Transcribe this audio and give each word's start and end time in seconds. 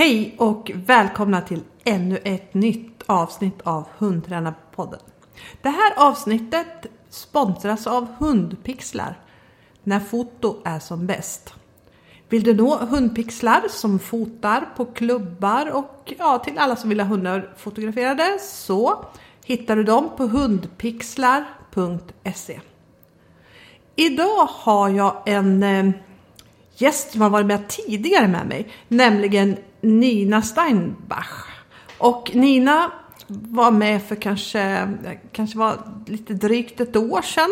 Hej 0.00 0.34
och 0.38 0.70
välkomna 0.74 1.40
till 1.40 1.60
ännu 1.84 2.18
ett 2.24 2.54
nytt 2.54 3.02
avsnitt 3.06 3.60
av 3.62 3.84
Hundtränarpodden. 3.98 5.00
Det 5.62 5.68
här 5.68 5.92
avsnittet 5.96 6.86
sponsras 7.08 7.86
av 7.86 8.06
Hundpixlar, 8.18 9.18
när 9.82 10.00
foto 10.00 10.56
är 10.64 10.78
som 10.78 11.06
bäst. 11.06 11.54
Vill 12.28 12.42
du 12.42 12.54
nå 12.54 12.76
hundpixlar 12.76 13.62
som 13.70 13.98
fotar 13.98 14.68
på 14.76 14.84
klubbar 14.84 15.70
och 15.70 16.12
ja, 16.18 16.38
till 16.38 16.58
alla 16.58 16.76
som 16.76 16.88
vill 16.88 17.00
ha 17.00 17.06
hundar 17.06 17.54
fotograferade 17.56 18.38
så 18.40 19.04
hittar 19.44 19.76
du 19.76 19.84
dem 19.84 20.10
på 20.16 20.26
hundpixlar.se. 20.26 22.60
Idag 23.96 24.48
har 24.50 24.88
jag 24.88 25.22
en 25.26 25.62
eh, 25.62 25.90
gäst 26.76 27.12
som 27.12 27.20
har 27.20 27.30
varit 27.30 27.46
med 27.46 27.68
tidigare 27.68 28.28
med 28.28 28.46
mig, 28.46 28.68
nämligen 28.88 29.56
Nina 29.80 30.42
Steinbach. 30.42 31.46
Och 31.98 32.30
Nina 32.34 32.90
var 33.26 33.70
med 33.70 34.02
för 34.02 34.16
kanske, 34.16 34.88
kanske 35.32 35.58
var 35.58 35.78
lite 36.06 36.34
drygt 36.34 36.80
ett 36.80 36.96
år 36.96 37.22
sedan. 37.22 37.50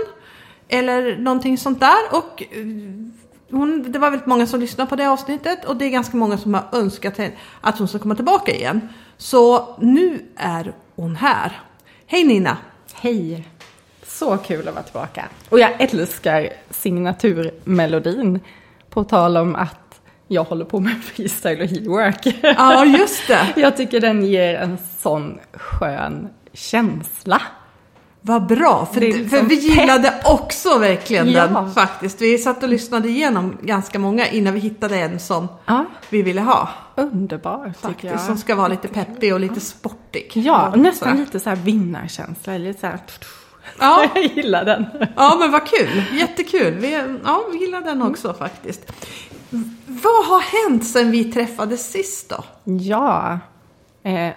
Eller 0.68 1.16
någonting 1.16 1.58
sånt 1.58 1.80
där. 1.80 1.98
Och 2.12 2.42
eh, 2.42 2.66
hon, 3.50 3.92
det 3.92 3.98
var 3.98 4.10
väldigt 4.10 4.26
många 4.26 4.46
som 4.46 4.60
lyssnade 4.60 4.90
på 4.90 4.96
det 4.96 5.10
avsnittet 5.10 5.64
och 5.64 5.76
det 5.76 5.84
är 5.84 5.90
ganska 5.90 6.16
många 6.16 6.38
som 6.38 6.54
har 6.54 6.64
önskat 6.72 7.20
att 7.60 7.78
hon 7.78 7.88
ska 7.88 7.98
komma 7.98 8.14
tillbaka 8.14 8.52
igen. 8.54 8.88
Så 9.16 9.74
nu 9.78 10.26
är 10.36 10.72
hon 10.96 11.16
här. 11.16 11.60
Hej 12.06 12.24
Nina! 12.24 12.56
Hej! 12.94 13.48
Så 14.06 14.36
kul 14.36 14.68
att 14.68 14.74
vara 14.74 14.84
tillbaka. 14.84 15.28
Och 15.48 15.58
jag 15.58 15.80
älskar 15.80 16.48
signaturmelodin. 16.70 18.40
På 18.90 19.04
tal 19.04 19.36
om 19.36 19.54
att 19.54 19.87
jag 20.28 20.44
håller 20.44 20.64
på 20.64 20.80
med 20.80 21.04
freestyle 21.04 21.60
och 21.62 21.68
heelwork. 21.68 22.38
Ja, 22.42 22.84
just 22.84 23.26
det. 23.28 23.46
Jag 23.60 23.76
tycker 23.76 24.00
den 24.00 24.24
ger 24.24 24.54
en 24.54 24.78
sån 24.98 25.38
skön 25.52 26.28
känsla. 26.52 27.42
Vad 28.20 28.46
bra, 28.46 28.88
för, 28.92 29.00
liksom 29.00 29.28
för 29.28 29.42
vi 29.42 29.54
gillade 29.54 30.14
också 30.24 30.78
verkligen 30.78 31.30
Ja. 31.30 31.46
den 31.46 31.72
faktiskt. 31.74 32.20
Vi 32.20 32.38
satt 32.38 32.62
och 32.62 32.68
lyssnade 32.68 33.08
igenom 33.08 33.56
ganska 33.62 33.98
många 33.98 34.26
innan 34.28 34.54
vi 34.54 34.60
hittade 34.60 34.96
en 34.96 35.20
som 35.20 35.48
Ja, 35.66 35.84
vi 36.10 36.22
ville 36.22 36.40
ha. 36.40 36.68
underbar 36.96 37.64
tycker 37.64 37.88
Faktiskt, 37.88 38.12
jag. 38.12 38.20
som 38.20 38.36
ska 38.38 38.54
vara 38.54 38.68
lite 38.68 38.88
peppig 38.88 39.34
och 39.34 39.40
lite 39.40 39.60
sportig. 39.60 40.30
Ja, 40.34 40.68
Och 40.68 40.78
nästan 40.78 41.08
sådär. 41.08 41.20
lite 41.24 41.40
så 41.40 41.48
här 41.50 41.56
vinnarkänsla. 41.56 42.58
Lite 42.58 42.80
så 42.80 42.86
här... 42.86 42.98
Ja. 43.80 44.06
Jag 44.14 44.24
gillar 44.24 44.64
den. 44.64 44.86
Ja, 45.16 45.36
men 45.40 45.50
vad 45.52 45.66
kul. 45.66 46.02
Jättekul. 46.12 46.74
Vi, 46.74 47.02
ja, 47.24 47.44
vi 47.52 47.58
gillar 47.58 47.80
den 47.80 48.02
också 48.02 48.34
faktiskt. 48.34 48.92
Vad 49.86 50.26
har 50.26 50.68
hänt 50.68 50.86
sen 50.86 51.10
vi 51.10 51.24
träffades 51.24 51.90
sist 51.92 52.28
då? 52.30 52.44
Ja, 52.64 53.38
eh, 54.02 54.30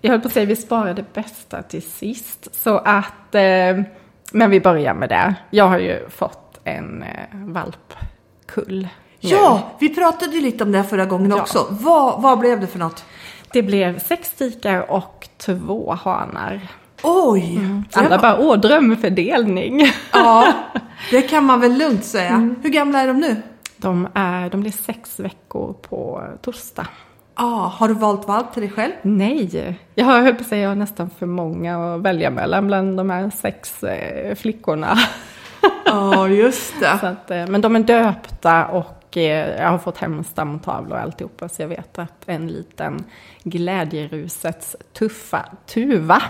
jag 0.00 0.10
höll 0.10 0.20
på 0.20 0.26
att 0.28 0.32
säga 0.34 0.46
vi 0.46 0.56
sparar 0.56 0.94
det 0.94 1.12
bästa 1.14 1.62
till 1.62 1.82
sist. 1.82 2.48
Så 2.52 2.78
att, 2.78 3.34
eh, 3.34 3.80
men 4.32 4.50
vi 4.50 4.60
börjar 4.60 4.94
med 4.94 5.08
det. 5.08 5.34
Jag 5.50 5.68
har 5.68 5.78
ju 5.78 6.08
fått 6.10 6.60
en 6.64 7.02
eh, 7.02 7.08
valpkull. 7.32 8.88
nu. 9.20 9.28
Ja, 9.30 9.62
vi 9.80 9.88
pratade 9.94 10.36
lite 10.36 10.64
om 10.64 10.72
det 10.72 10.84
förra 10.84 11.04
gången 11.06 11.30
Ja. 11.30 11.40
också. 11.40 11.66
Vad, 11.70 12.22
vad 12.22 12.38
blev 12.38 12.60
det 12.60 12.66
för 12.66 12.78
något? 12.78 13.04
Det 13.52 13.62
blev 13.62 13.98
sex 13.98 14.30
tikar 14.32 14.90
och 14.90 15.28
två 15.38 15.92
hanar. 16.04 16.68
Oj! 17.02 17.58
det 17.92 17.98
Alla 18.00 18.08
var- 18.08 18.18
bara, 18.18 18.38
åh, 18.38 18.56
drömfördelning. 18.60 19.92
Ja, 20.12 20.52
det 21.10 21.22
kan 21.22 21.44
man 21.44 21.60
väl 21.60 21.78
lugnt 21.78 22.04
säga. 22.04 22.28
Mm. 22.30 22.54
Hur 22.62 22.70
gamla 22.70 23.00
är 23.00 23.06
de 23.06 23.20
nu? 23.20 23.42
De, 23.78 24.08
är, 24.14 24.50
de 24.50 24.60
blir 24.60 24.72
sex 24.72 25.20
veckor 25.20 25.72
på 25.72 26.22
torsdag. 26.42 26.86
Ja, 27.36 27.72
har 27.78 27.88
du 27.88 27.94
valt 27.94 28.28
valp 28.28 28.52
till 28.52 28.62
dig 28.62 28.70
själv? 28.70 28.92
Nej, 29.02 29.78
jag 29.94 30.04
har, 30.04 30.20
höll 30.20 30.34
på 30.34 30.40
att 30.40 30.46
säga, 30.46 30.62
jag 30.62 30.68
har 30.68 30.76
nästan 30.76 31.10
för 31.10 31.26
många 31.26 31.94
att 31.94 32.00
välja 32.00 32.30
mellan 32.30 32.66
bland 32.66 32.96
de 32.96 33.10
här 33.10 33.30
sex 33.30 33.84
eh, 33.84 34.34
flickorna. 34.34 34.98
Ja, 35.84 36.28
just 36.28 36.80
det. 36.80 36.90
Att, 37.02 37.30
eh, 37.30 37.46
men 37.46 37.60
de 37.60 37.76
är 37.76 37.80
döpta 37.80 38.66
och 38.66 39.16
eh, 39.16 39.60
jag 39.62 39.68
har 39.68 39.78
fått 39.78 39.98
hem 39.98 40.24
stamtavlor 40.24 40.92
och 40.92 41.02
alltihopa. 41.02 41.48
Så 41.48 41.62
jag 41.62 41.68
vet 41.68 41.98
att 41.98 42.22
en 42.26 42.48
liten 42.48 43.04
glädjerusets 43.42 44.76
tuffa 44.92 45.44
tuva 45.66 46.22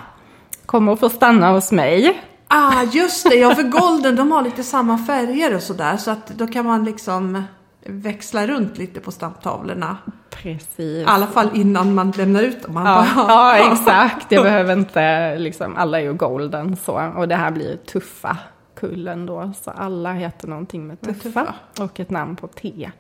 kommer 0.67 0.93
att 0.93 1.01
få 1.01 1.09
stanna 1.09 1.53
hos 1.53 1.73
mig. 1.73 2.21
Ah, 2.49 2.83
just 2.83 3.31
det. 3.31 3.37
Ja, 3.37 3.55
för 3.55 3.63
golden, 3.63 4.17
de 4.17 4.33
har 4.33 4.43
lite 4.43 4.63
samma 4.63 4.99
färger 4.99 5.55
och 5.55 5.63
sådär. 5.63 5.97
Så 5.97 6.11
att 6.11 6.27
då 6.27 6.47
kan 6.47 6.67
man 6.67 6.85
liksom 6.85 7.43
växla 7.87 8.47
runt 8.47 8.79
lite 8.79 9.01
på 9.01 9.13
stamtavlorna. 9.13 9.97
Precis. 10.31 10.79
I 10.81 11.05
alla 11.07 11.27
fall 11.27 11.51
innan 11.55 11.95
man 11.95 12.11
lämnar 12.11 12.43
ut 12.43 12.63
dem. 12.63 12.75
Man 12.75 12.87
Ja, 12.87 13.07
bara, 13.15 13.59
ja, 13.59 13.73
exakt. 13.73 14.33
Jag 14.33 14.45
behöver 14.45 14.73
inte, 14.73 15.37
liksom, 15.39 15.77
alla 15.77 15.99
är 15.99 16.03
ju 16.03 16.13
golden 16.15 16.77
så. 16.77 17.13
Och 17.17 17.29
det 17.29 17.37
här 17.37 17.51
blir 17.51 17.77
tuffa 17.77 18.37
kullen 18.81 19.27
då. 19.27 19.53
Så 19.63 19.71
alla 19.71 20.13
heter 20.13 20.49
någonting 20.49 20.87
med 20.87 20.97
Med 21.01 21.23
tuffa. 21.23 21.55
Och 21.81 22.01
ett 22.01 22.11
namn 22.11 22.37
på 22.37 22.47
T. 22.47 22.91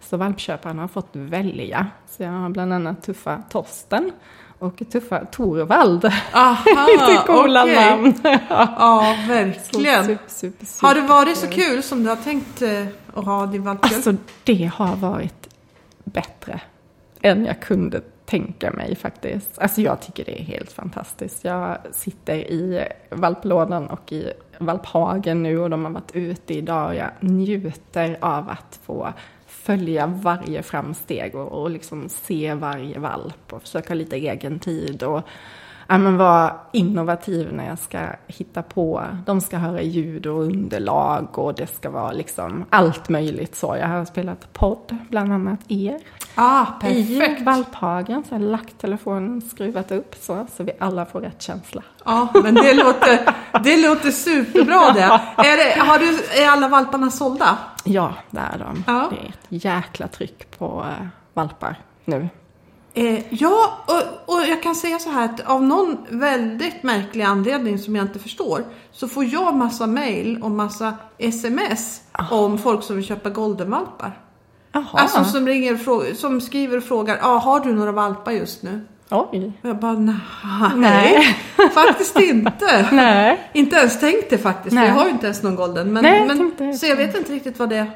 Så 0.00 0.16
valpköparen 0.16 0.78
har 0.78 0.88
fått 0.88 1.10
välja. 1.12 1.86
Så 2.06 2.22
jag 2.22 2.30
har 2.30 2.48
bland 2.48 2.72
annat 2.72 3.02
tuffa 3.02 3.42
Torsten 3.50 4.10
och 4.58 4.82
tuffa 4.92 5.24
Torvald. 5.24 6.04
Aha, 6.32 6.64
Lite 6.86 7.22
coola 7.26 7.62
okej. 7.62 7.74
namn. 7.90 8.14
Ja, 8.78 9.16
verkligen. 9.28 10.04
super, 10.04 10.18
super, 10.28 10.66
super 10.66 10.86
Har 10.88 10.94
det 10.94 11.00
varit 11.00 11.36
så 11.36 11.46
kul. 11.46 11.64
kul 11.64 11.82
som 11.82 12.02
du 12.02 12.08
har 12.08 12.16
tänkt 12.16 12.62
eh, 12.62 12.86
att 13.14 13.24
ha 13.24 13.46
din 13.46 13.62
valpkull? 13.64 13.94
Alltså 13.94 14.14
det 14.44 14.70
har 14.74 14.96
varit 14.96 15.48
bättre 16.04 16.60
än 17.22 17.44
jag 17.44 17.60
kunde 17.60 18.00
tänka 18.26 18.70
mig 18.70 18.96
faktiskt. 18.96 19.58
Alltså 19.58 19.80
jag 19.80 20.00
tycker 20.00 20.24
det 20.24 20.40
är 20.40 20.44
helt 20.44 20.72
fantastiskt. 20.72 21.44
Jag 21.44 21.78
sitter 21.92 22.34
i 22.34 22.88
valplådan 23.10 23.86
och 23.86 24.12
i 24.12 24.32
valphagen 24.58 25.42
nu 25.42 25.58
och 25.58 25.70
de 25.70 25.84
har 25.84 25.92
varit 25.92 26.10
ute 26.14 26.54
idag 26.54 26.88
och 26.88 26.94
jag 26.94 27.10
njuter 27.20 28.16
av 28.20 28.48
att 28.50 28.78
få 28.86 29.12
följa 29.64 30.06
varje 30.06 30.62
framsteg 30.62 31.34
och, 31.34 31.62
och 31.62 31.70
liksom 31.70 32.08
se 32.08 32.54
varje 32.54 32.98
valp 32.98 33.52
och 33.52 33.62
försöka 33.62 33.88
ha 33.88 33.94
lite 33.94 34.16
egen 34.16 34.58
tid 34.58 35.02
och 35.02 35.22
ja, 35.88 35.98
men 35.98 36.16
vara 36.16 36.52
innovativ 36.72 37.52
när 37.52 37.68
jag 37.68 37.78
ska 37.78 37.98
hitta 38.26 38.62
på. 38.62 39.02
De 39.26 39.40
ska 39.40 39.56
höra 39.56 39.82
ljud 39.82 40.26
och 40.26 40.42
underlag 40.42 41.38
och 41.38 41.54
det 41.54 41.66
ska 41.66 41.90
vara 41.90 42.12
liksom 42.12 42.64
allt 42.70 43.08
möjligt 43.08 43.56
så. 43.56 43.76
Jag 43.80 43.88
har 43.88 44.04
spelat 44.04 44.52
podd, 44.52 44.96
bland 45.10 45.32
annat 45.32 45.60
er. 45.68 45.98
Ah, 46.34 46.66
I 46.90 47.18
perfekt. 47.18 47.42
valphagen, 47.42 48.24
så 48.28 48.34
jag 48.34 48.40
har 48.40 48.46
lagt 48.46 48.78
telefonen, 48.80 49.40
skruvat 49.42 49.92
upp 49.92 50.14
så, 50.20 50.46
så 50.56 50.62
vi 50.62 50.72
alla 50.80 51.06
får 51.06 51.20
rätt 51.20 51.42
känsla. 51.42 51.82
Ja, 52.04 52.28
men 52.42 52.54
det 52.54 52.74
låter, 52.74 53.34
det 53.64 53.88
låter 53.88 54.10
superbra 54.10 54.92
det. 54.94 55.20
Är, 55.48 55.56
det 55.56 55.80
har 55.80 55.98
du, 55.98 56.42
är 56.42 56.48
alla 56.48 56.68
valparna 56.68 57.10
sålda? 57.10 57.58
Ja, 57.84 58.14
det 58.30 58.40
är 58.54 58.58
de. 58.58 58.84
Ja. 58.86 59.10
Det 59.10 59.16
är 59.26 59.28
ett 59.28 59.64
jäkla 59.64 60.08
tryck 60.08 60.58
på 60.58 60.84
eh, 61.00 61.06
valpar 61.34 61.76
nu. 62.04 62.28
Eh, 62.96 63.34
ja, 63.34 63.78
och, 63.86 64.34
och 64.34 64.42
jag 64.46 64.62
kan 64.62 64.74
säga 64.74 64.98
så 64.98 65.10
här 65.10 65.24
att 65.24 65.40
av 65.40 65.62
någon 65.62 65.98
väldigt 66.08 66.82
märklig 66.82 67.24
anledning 67.24 67.78
som 67.78 67.96
jag 67.96 68.04
inte 68.04 68.18
förstår 68.18 68.64
så 68.92 69.08
får 69.08 69.24
jag 69.24 69.54
massa 69.54 69.86
mail 69.86 70.42
och 70.42 70.50
massa 70.50 70.94
sms 71.18 72.00
om 72.30 72.58
folk 72.58 72.82
som 72.82 72.96
vill 72.96 73.04
köpa 73.04 73.30
goldenvalpar. 73.30 74.18
Jaha, 74.72 74.84
Alltså 74.92 75.24
som, 75.24 75.46
ringer 75.46 76.14
som 76.14 76.40
skriver 76.40 76.76
och 76.76 76.84
frågar, 76.84 77.18
ah, 77.22 77.38
har 77.38 77.60
du 77.60 77.72
några 77.72 77.92
valpar 77.92 78.32
just 78.32 78.62
nu? 78.62 78.80
oj. 79.10 79.52
Och 79.62 79.68
jag 79.68 79.76
bara, 79.76 79.92
nej, 79.92 80.14
Nej. 80.74 81.36
faktiskt 81.74 82.20
inte. 82.20 82.88
Nej. 82.92 83.50
Inte 83.52 83.76
ens 83.76 84.00
tänkt 84.00 84.30
det 84.30 84.38
faktiskt, 84.38 84.74
Nej. 84.74 84.88
jag 84.88 84.94
har 84.94 85.04
ju 85.04 85.10
inte 85.10 85.26
ens 85.26 85.42
någon 85.42 85.56
golden. 85.56 85.92
Men, 85.92 86.02
Nej, 86.02 86.50
men, 86.58 86.78
så 86.78 86.86
jag 86.86 86.96
vet 86.96 87.16
inte 87.18 87.32
riktigt 87.32 87.58
vad 87.58 87.68
det, 87.68 87.86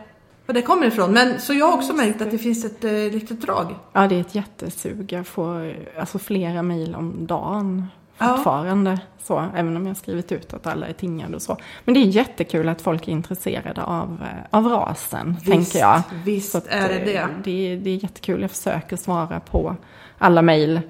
vad 0.48 0.54
det 0.56 0.62
kommer 0.62 0.86
ifrån. 0.86 1.12
Men, 1.12 1.40
så 1.40 1.54
jag 1.54 1.66
har 1.66 1.74
också 1.74 1.92
märkt 1.92 2.22
att 2.22 2.30
det 2.30 2.38
finns 2.38 2.64
ett 2.64 2.84
eh, 2.84 2.92
litet 2.92 3.40
drag. 3.40 3.74
Ja, 3.92 4.06
det 4.06 4.14
är 4.16 4.20
ett 4.20 4.34
jättesug. 4.34 5.12
Jag 5.12 5.26
får 5.26 5.76
alltså 5.98 6.18
flera 6.18 6.62
mejl 6.62 6.94
om 6.94 7.26
dagen 7.26 7.86
Ja. 8.18 8.34
fortfarande. 8.36 9.00
Så, 9.22 9.44
även 9.56 9.76
om 9.76 9.82
jag 9.82 9.90
har 9.90 9.94
skrivit 9.94 10.32
ut 10.32 10.54
att 10.54 10.66
alla 10.66 10.86
är 10.86 10.92
tingade 10.92 11.36
och 11.36 11.42
så. 11.42 11.56
Men 11.84 11.94
det 11.94 12.00
är 12.00 12.04
jättekul 12.04 12.68
att 12.68 12.82
folk 12.82 13.08
är 13.08 13.12
intresserade 13.12 13.82
av, 13.82 14.22
eh, 14.22 14.44
av 14.50 14.66
rasen, 14.66 15.36
tänker 15.44 15.78
jag. 15.78 16.02
Visst 16.24 16.54
att, 16.54 16.66
är 16.66 16.88
det 16.88 16.94
eh, 16.94 17.04
det. 17.04 17.28
det. 17.44 17.76
Det 17.76 17.90
är 17.90 18.02
jättekul. 18.02 18.40
Jag 18.42 18.50
försöker 18.50 18.96
svara 18.96 19.40
på 19.40 19.76
alla 20.18 20.42
mejl 20.42 20.80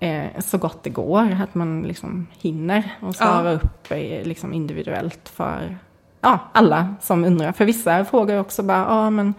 eh, 0.00 0.24
så 0.38 0.58
gott 0.58 0.82
det 0.82 0.90
går. 0.90 1.38
Att 1.42 1.54
man 1.54 1.82
liksom 1.82 2.26
hinner 2.38 2.96
och 3.00 3.16
svara 3.16 3.52
upp 3.52 3.90
eh, 3.90 4.24
liksom 4.24 4.52
individuellt 4.52 5.28
för 5.28 5.78
ja, 6.22 6.38
alla 6.52 6.94
som 7.00 7.24
undrar. 7.24 7.52
För 7.52 7.64
vissa 7.64 8.04
frågar 8.04 8.40
också 8.40 8.62
bara, 8.62 8.78
ja 8.88 9.10
men 9.10 9.34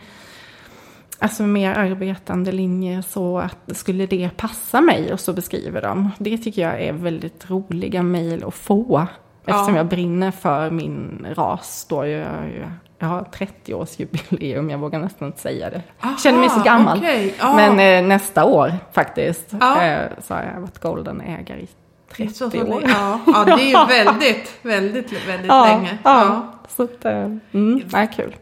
Alltså 1.20 1.44
mer 1.44 1.74
arbetande 1.74 2.52
linjer 2.52 3.02
så 3.02 3.38
att 3.40 3.78
skulle 3.78 4.06
det 4.06 4.30
passa 4.38 4.82
mig 4.82 5.14
och 5.14 5.20
så 5.20 5.34
beskriver 5.34 5.82
de. 5.82 6.10
Det 6.18 6.38
tycker 6.38 6.62
jag 6.62 6.82
är 6.82 6.94
väldigt 6.94 7.50
roliga 7.50 8.04
mejl 8.04 8.44
att 8.44 8.54
få. 8.54 9.08
Eftersom 9.46 9.74
Ja. 9.74 9.78
jag 9.78 9.86
brinner 9.86 10.32
för 10.32 10.70
min 10.72 11.28
ras 11.36 11.86
då. 11.90 12.06
Jag, 12.08 12.20
jag, 12.30 12.72
jag 13.00 13.08
har 13.08 13.22
30-årsjubileum, 13.22 14.72
jag 14.72 14.78
vågar 14.78 15.00
nästan 15.00 15.28
inte 15.28 15.40
säga 15.42 15.70
det. 15.70 15.82
Aha, 16.02 16.18
Känner 16.18 16.40
mig 16.40 16.50
så 16.50 16.62
gammal. 16.64 16.98
okej, 16.98 17.36
ja. 17.40 17.56
Men 17.56 17.80
eh, 18.04 18.08
nästa 18.08 18.46
år 18.46 18.74
faktiskt 18.92 19.54
Ja. 19.60 19.84
eh, 19.84 20.10
så 20.22 20.34
har 20.34 20.42
jag 20.56 20.62
varit 20.62 20.80
golden-ägare 20.80 21.60
i 21.62 21.68
30 22.16 22.34
Så- 22.34 22.52
så- 22.52 22.58
år. 22.68 22.84
Ja, 22.88 23.20
ja, 23.28 23.44
det 23.46 23.52
är 23.52 23.68
ju 23.68 24.04
väldigt, 24.04 24.60
väldigt, 24.62 25.28
väldigt 25.28 25.48
länge. 25.52 25.98
Ja, 26.04 26.53
så 26.70 26.84
att, 26.84 27.06
eh, 27.06 27.32
mm, 27.52 27.82
nej, 27.92 28.10
kul. 28.16 28.36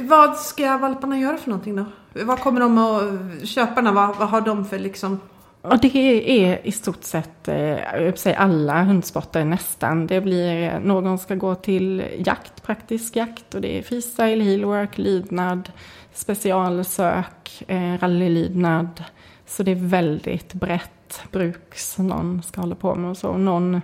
Vad 0.00 0.36
ska 0.36 0.78
valparna 0.78 1.18
göra 1.18 1.36
för 1.36 1.50
någonting 1.50 1.76
då? 1.76 1.84
Vad 2.24 2.38
kommer 2.38 2.60
de 2.60 2.78
att, 2.78 3.48
köparna, 3.48 3.92
vad, 3.92 4.16
vad 4.16 4.28
har 4.28 4.40
de 4.40 4.64
för 4.64 4.78
liksom? 4.78 5.20
Och 5.62 5.80
det 5.80 5.96
är 5.96 6.66
i 6.66 6.72
stort 6.72 7.04
sett, 7.04 7.48
eh, 7.48 8.34
alla 8.36 8.82
hundsporter 8.82 9.44
nästan. 9.44 10.06
Det 10.06 10.20
blir, 10.20 10.72
eh, 10.72 10.80
någon 10.80 11.18
ska 11.18 11.34
gå 11.34 11.54
till 11.54 12.04
jakt, 12.18 12.62
praktisk 12.62 13.16
jakt 13.16 13.54
och 13.54 13.60
det 13.60 13.78
är 13.78 13.82
freestyle, 13.82 14.40
heelwork, 14.40 14.98
lydnad, 14.98 15.70
specialsök, 16.12 17.64
eh, 17.68 17.98
rallylydnad. 18.00 19.04
Så 19.46 19.62
det 19.62 19.70
är 19.70 19.88
väldigt 19.88 20.54
brett 20.54 21.22
bruks 21.32 21.98
någon 21.98 22.42
ska 22.42 22.60
hålla 22.60 22.74
på 22.74 22.94
med 22.94 23.10
och 23.10 23.16
så. 23.16 23.36
Någon 23.36 23.80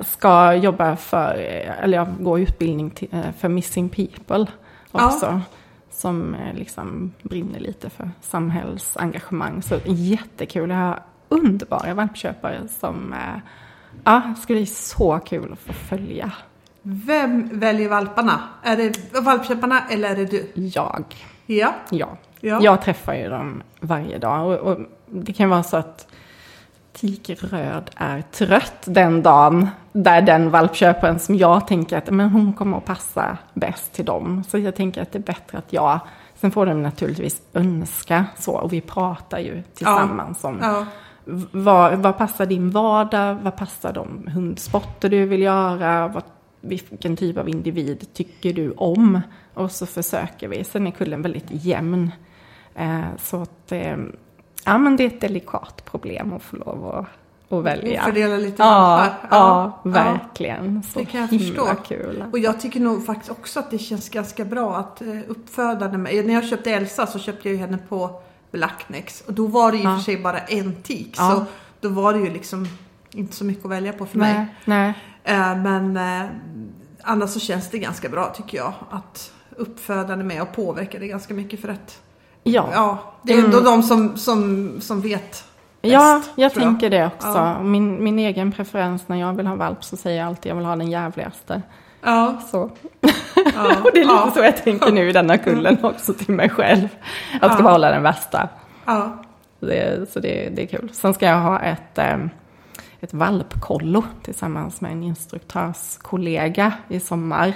ska 0.00 0.54
jobba 0.54 0.96
för, 0.96 1.34
eh, 1.34 1.84
eller 1.84 1.98
ja, 1.98 2.06
gå 2.20 2.38
utbildning 2.38 2.90
till, 2.90 3.08
eh, 3.12 3.32
för 3.38 3.48
missing 3.48 3.88
people 3.88 4.46
också. 4.92 5.26
Ja. 5.26 5.40
Som 5.90 6.34
eh, 6.34 6.54
liksom 6.54 7.12
brinner 7.22 7.60
lite 7.60 7.90
för 7.90 8.10
samhällsengagemang. 8.20 9.62
Så 9.62 9.78
jättekul. 9.84 10.70
Jag 10.70 10.76
har 10.76 11.02
underbara 11.28 11.94
valpköpare 11.94 12.68
som 12.80 13.12
eh, 13.12 13.40
ja, 14.04 14.34
skulle 14.42 14.58
bli 14.58 14.66
så 14.66 15.18
kul 15.18 15.52
att 15.52 15.58
få 15.58 15.72
följa. 15.72 16.32
Vem 16.82 17.58
väljer 17.58 17.88
valparna? 17.88 18.40
Är 18.62 18.76
det 18.76 19.20
valpköparna 19.20 19.82
eller 19.90 20.10
är 20.10 20.16
det 20.16 20.24
du? 20.24 20.50
Jag. 20.54 21.04
Ja. 21.46 21.74
Ja. 21.90 22.16
Ja. 22.40 22.58
Jag 22.62 22.82
träffar 22.82 23.14
ju 23.14 23.28
dem 23.28 23.62
varje 23.80 24.18
dag. 24.18 24.46
Och, 24.46 24.72
och 24.72 24.78
det 25.06 25.32
kan 25.32 25.50
vara 25.50 25.62
så 25.62 25.76
att 25.76 26.08
Tigerröd 27.02 27.90
är 27.96 28.22
trött 28.22 28.82
den 28.84 29.22
dagen 29.22 29.68
där 29.92 30.22
den 30.22 30.50
valpköparen 30.50 31.18
som 31.18 31.36
jag 31.36 31.66
tänker 31.66 31.98
att 31.98 32.10
men 32.10 32.28
hon 32.28 32.52
kommer 32.52 32.76
att 32.76 32.84
passa 32.84 33.38
bäst 33.54 33.92
till 33.92 34.04
dem. 34.04 34.44
Så 34.48 34.58
jag 34.58 34.76
tänker 34.76 35.02
att 35.02 35.12
det 35.12 35.18
är 35.18 35.22
bättre 35.22 35.58
att 35.58 35.72
jag, 35.72 36.00
sen 36.34 36.50
får 36.50 36.66
de 36.66 36.82
naturligtvis 36.82 37.42
önska 37.52 38.24
så 38.38 38.52
och 38.52 38.72
vi 38.72 38.80
pratar 38.80 39.38
ju 39.38 39.62
tillsammans 39.74 40.44
om 40.44 40.58
Ja. 40.62 40.86
vad, 41.52 41.98
vad 41.98 42.18
passar 42.18 42.46
din 42.46 42.70
vardag, 42.70 43.38
vad 43.42 43.56
passar 43.56 43.92
de 43.92 44.26
hundsporter 44.34 45.08
du 45.08 45.26
vill 45.26 45.42
göra, 45.42 46.08
vad, 46.08 46.22
vilken 46.60 47.16
typ 47.16 47.38
av 47.38 47.48
individ 47.48 48.06
tycker 48.14 48.52
du 48.52 48.72
om? 48.72 49.20
Och 49.54 49.70
så 49.70 49.86
försöker 49.86 50.48
vi. 50.48 50.64
Sen 50.64 50.86
är 50.86 50.90
kullen 50.90 51.22
väldigt 51.22 51.46
jämn. 51.48 52.10
Eh, 52.74 53.00
så 53.18 53.42
att, 53.42 53.72
eh, 53.72 53.96
ja 54.64 54.78
men 54.78 54.96
det 54.96 55.02
är 55.02 55.06
ett 55.06 55.20
delikat 55.20 55.84
problem 55.84 56.32
att 56.32 56.42
få 56.42 56.56
lov 56.56 56.86
att, 56.88 57.52
att 57.58 57.64
välja. 57.64 58.00
Och 58.00 58.06
fördela 58.06 58.36
lite 58.36 58.62
ja, 58.62 58.98
valpar. 58.98 59.28
ja, 59.30 59.80
verkligen. 59.84 60.82
Så 60.82 60.98
Det 60.98 61.04
kan 61.04 61.20
jag 61.20 61.30
förstå. 61.30 61.68
kul. 61.86 62.24
Och 62.32 62.38
jag 62.38 62.60
tycker 62.60 62.80
nog 62.80 63.06
faktiskt 63.06 63.30
också 63.30 63.58
att 63.60 63.70
det 63.70 63.78
känns 63.78 64.08
ganska 64.08 64.44
bra 64.44 64.76
att 64.76 65.02
eh, 65.02 65.18
uppfödarna 65.28 65.98
med, 65.98 66.26
När 66.26 66.34
jag 66.34 66.44
köpte 66.48 66.70
Elsa 66.70 67.06
så 67.06 67.18
köpte 67.18 67.48
jag 67.48 67.54
ju 67.54 67.60
henne 67.60 67.78
på 67.88 68.20
Blacknex. 68.50 69.20
Och 69.26 69.32
då 69.32 69.46
var 69.46 69.72
det 69.72 69.78
ju 69.78 69.84
och 69.86 69.90
Ja. 69.92 69.96
för 69.96 70.02
sig 70.04 70.16
bara 70.22 70.38
en 70.38 70.82
tik. 70.82 71.14
Ja. 71.18 71.30
Så 71.30 71.44
då 71.80 71.88
var 71.88 72.12
det 72.12 72.18
ju 72.18 72.30
liksom 72.30 72.68
inte 73.12 73.36
så 73.36 73.44
mycket 73.44 73.64
att 73.64 73.70
välja 73.70 73.92
på 73.92 74.06
för 74.06 74.18
mig. 74.18 74.34
Nej, 74.34 74.46
nej. 74.64 74.94
Eh, 75.24 75.56
Men 75.56 75.96
eh, 75.96 76.26
annars 77.02 77.30
så 77.30 77.40
känns 77.40 77.70
det 77.70 77.78
ganska 77.78 78.08
bra 78.08 78.32
tycker 78.36 78.58
jag. 78.58 78.72
Att 78.90 79.32
uppfödarna 79.56 80.22
är 80.22 80.26
med 80.26 80.42
och 80.42 80.52
påverkar 80.54 81.00
det 81.00 81.06
ganska 81.06 81.34
mycket 81.34 81.60
för 81.60 81.68
att 81.68 81.98
Ja. 82.42 82.68
ja, 82.72 82.98
det 83.22 83.32
är 83.32 83.44
ändå 83.44 83.60
de 83.60 83.82
som, 83.82 84.16
som, 84.16 84.70
som 84.80 85.00
vet 85.00 85.44
Ja, 85.84 86.14
bäst, 86.18 86.30
jag 86.36 86.52
tror 86.52 86.62
tänker 86.62 86.90
det 86.90 87.06
också. 87.06 87.28
Ja. 87.28 87.62
Min, 87.62 88.04
min 88.04 88.18
egen 88.18 88.52
preferens 88.52 89.08
när 89.08 89.16
jag 89.16 89.32
vill 89.32 89.46
ha 89.46 89.54
valp 89.54 89.84
så 89.84 89.96
säger 89.96 90.18
jag 90.18 90.26
alltid 90.28 90.50
jag 90.50 90.56
vill 90.56 90.64
ha 90.64 90.76
den 90.76 90.90
jävligaste. 90.90 91.62
Ja, 92.02 92.38
Så. 92.50 92.70
ja, 93.54 93.76
Och 93.84 93.90
det 93.94 94.00
är 94.00 94.04
lite 94.04 94.14
ja, 94.14 94.30
så 94.34 94.40
jag 94.40 94.56
tänker 94.64 94.92
nu 94.92 95.08
i 95.08 95.12
denna 95.12 95.38
kullen 95.38 95.78
också 95.84 96.14
till 96.14 96.34
mig 96.34 96.48
själv. 96.48 96.88
Jag 97.40 97.52
ska 97.52 97.60
Ja. 97.62 97.64
behålla 97.64 97.90
den 97.90 98.02
värsta. 98.02 98.48
ja. 98.84 99.12
Det, 99.60 100.12
så 100.12 100.20
det, 100.20 100.48
det 100.56 100.62
är 100.62 100.66
kul. 100.66 100.90
Sen 100.92 101.14
ska 101.14 101.26
jag 101.26 101.40
ha 101.40 101.60
ett, 101.60 101.98
eh, 101.98 102.16
ett 103.00 103.14
valpkollo 103.14 104.04
tillsammans 104.22 104.80
med 104.80 104.92
en 104.92 105.02
instruktörskollega 105.02 106.72
i 106.88 107.00
sommar. 107.00 107.52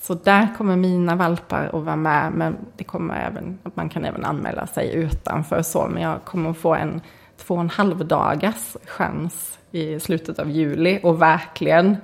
Så 0.00 0.14
där 0.14 0.48
kommer 0.58 0.76
mina 0.76 1.14
valpar 1.16 1.70
att 1.72 1.84
vara 1.84 1.96
med, 1.96 2.32
men 2.32 2.56
det 2.76 2.84
kommer 2.84 3.26
även, 3.26 3.58
man 3.74 3.88
kan 3.88 4.04
även 4.04 4.24
anmäla 4.24 4.66
sig 4.66 4.94
utanför 4.94 5.62
så, 5.62 5.88
men 5.88 6.02
jag 6.02 6.24
kommer 6.24 6.52
få 6.52 6.74
en 6.74 7.00
två 7.36 7.54
och 7.54 7.60
en 7.60 7.70
halv 7.70 8.06
dagars 8.06 8.76
chans 8.86 9.58
i 9.70 10.00
slutet 10.00 10.38
av 10.38 10.50
juli 10.50 11.00
och 11.02 11.22
verkligen 11.22 11.96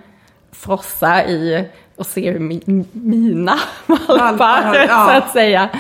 frossa 0.53 1.25
i 1.25 1.69
och 1.97 2.07
se 2.07 2.31
hur 2.31 2.41
mi, 2.41 2.63
mina 2.93 3.55
valpar, 3.87 4.19
Valpar, 4.19 4.75
ja. 4.75 5.07
så 5.07 5.11
att 5.11 5.33
säga, 5.33 5.71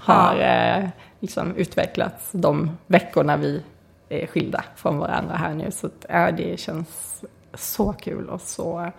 har 0.00 0.40
eh, 0.40 0.88
liksom 1.20 1.56
utvecklats 1.56 2.30
de 2.32 2.70
veckorna 2.86 3.36
vi 3.36 3.62
är 4.08 4.26
skilda 4.26 4.64
från 4.76 4.98
varandra 4.98 5.34
här 5.34 5.54
nu. 5.54 5.70
Så 5.70 5.86
att, 5.86 6.06
ja, 6.08 6.30
det 6.30 6.60
känns 6.60 7.24
så 7.54 7.92
kul 7.92 8.28
och 8.28 8.40
så, 8.40 8.90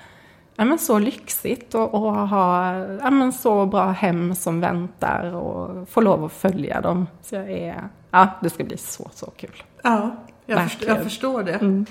ja, 0.56 0.66
men 0.66 0.80
så 0.80 1.00
lyxigt 1.00 1.76
och, 1.76 1.94
och 1.94 2.14
ha 2.14 2.76
ja, 3.02 3.10
men 3.10 3.34
så 3.34 3.66
bra 3.66 3.92
hem 3.92 4.36
som 4.36 4.62
väntar 4.62 5.36
och 5.36 5.90
få 5.90 6.02
lov 6.02 6.24
att 6.24 6.34
följa 6.34 6.82
dem. 6.82 7.08
Så 7.22 7.36
jag 7.36 7.52
är, 7.52 7.90
ja, 8.12 8.28
det 8.42 8.50
ska 8.50 8.64
bli 8.64 8.78
så, 8.78 9.10
så 9.14 9.26
kul. 9.26 9.64
ja 9.84 10.16
jag, 10.46 10.64
förstår, 10.64 10.90
jag 10.90 11.04
förstår 11.04 11.44
det. 11.44 11.54
Mm. 11.54 11.86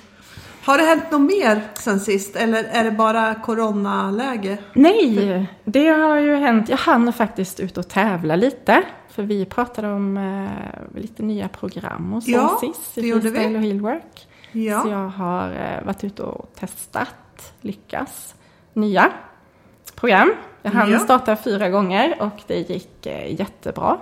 Har 0.65 0.79
det 0.79 0.85
hänt 0.85 1.11
något 1.11 1.21
mer 1.21 1.63
sen 1.75 2.01
sist 2.01 2.37
eller 2.37 2.65
är 2.65 2.85
det 2.85 2.91
bara 2.91 3.35
coronaläge? 3.35 4.59
Nej, 4.73 5.47
det 5.65 5.89
har 5.89 6.17
ju 6.17 6.37
hänt. 6.37 6.69
Jag 6.69 6.77
hann 6.77 7.13
faktiskt 7.13 7.61
ut 7.61 7.79
och 7.79 7.89
tävla 7.89 8.37
lite. 8.37 8.83
För 9.09 9.23
vi 9.23 9.45
pratade 9.45 9.89
om 9.89 10.17
eh, 10.17 11.01
lite 11.01 11.23
nya 11.23 11.49
program 11.49 12.15
och 12.15 12.23
så 12.23 12.31
Ja, 12.31 12.59
sist. 12.61 12.99
I 12.99 13.13
freestyle 13.13 13.57
och 13.57 13.63
heelwork. 13.63 14.29
Så 14.53 14.59
Ja, 14.59 14.91
jag 14.91 15.09
har 15.09 15.51
eh, 15.51 15.87
varit 15.87 16.05
ute 16.05 16.23
och 16.23 16.51
testat, 16.55 17.53
lyckas, 17.61 18.35
nya 18.75 19.13
program. 19.95 20.35
Jag 20.63 20.71
hann 20.71 20.91
Ja. 20.93 20.99
starta 20.99 21.37
fyra 21.37 21.69
gånger 21.71 22.17
och 22.21 22.43
det 22.47 22.71
gick 22.71 23.07
eh, 23.07 23.41
jättebra. 23.41 23.99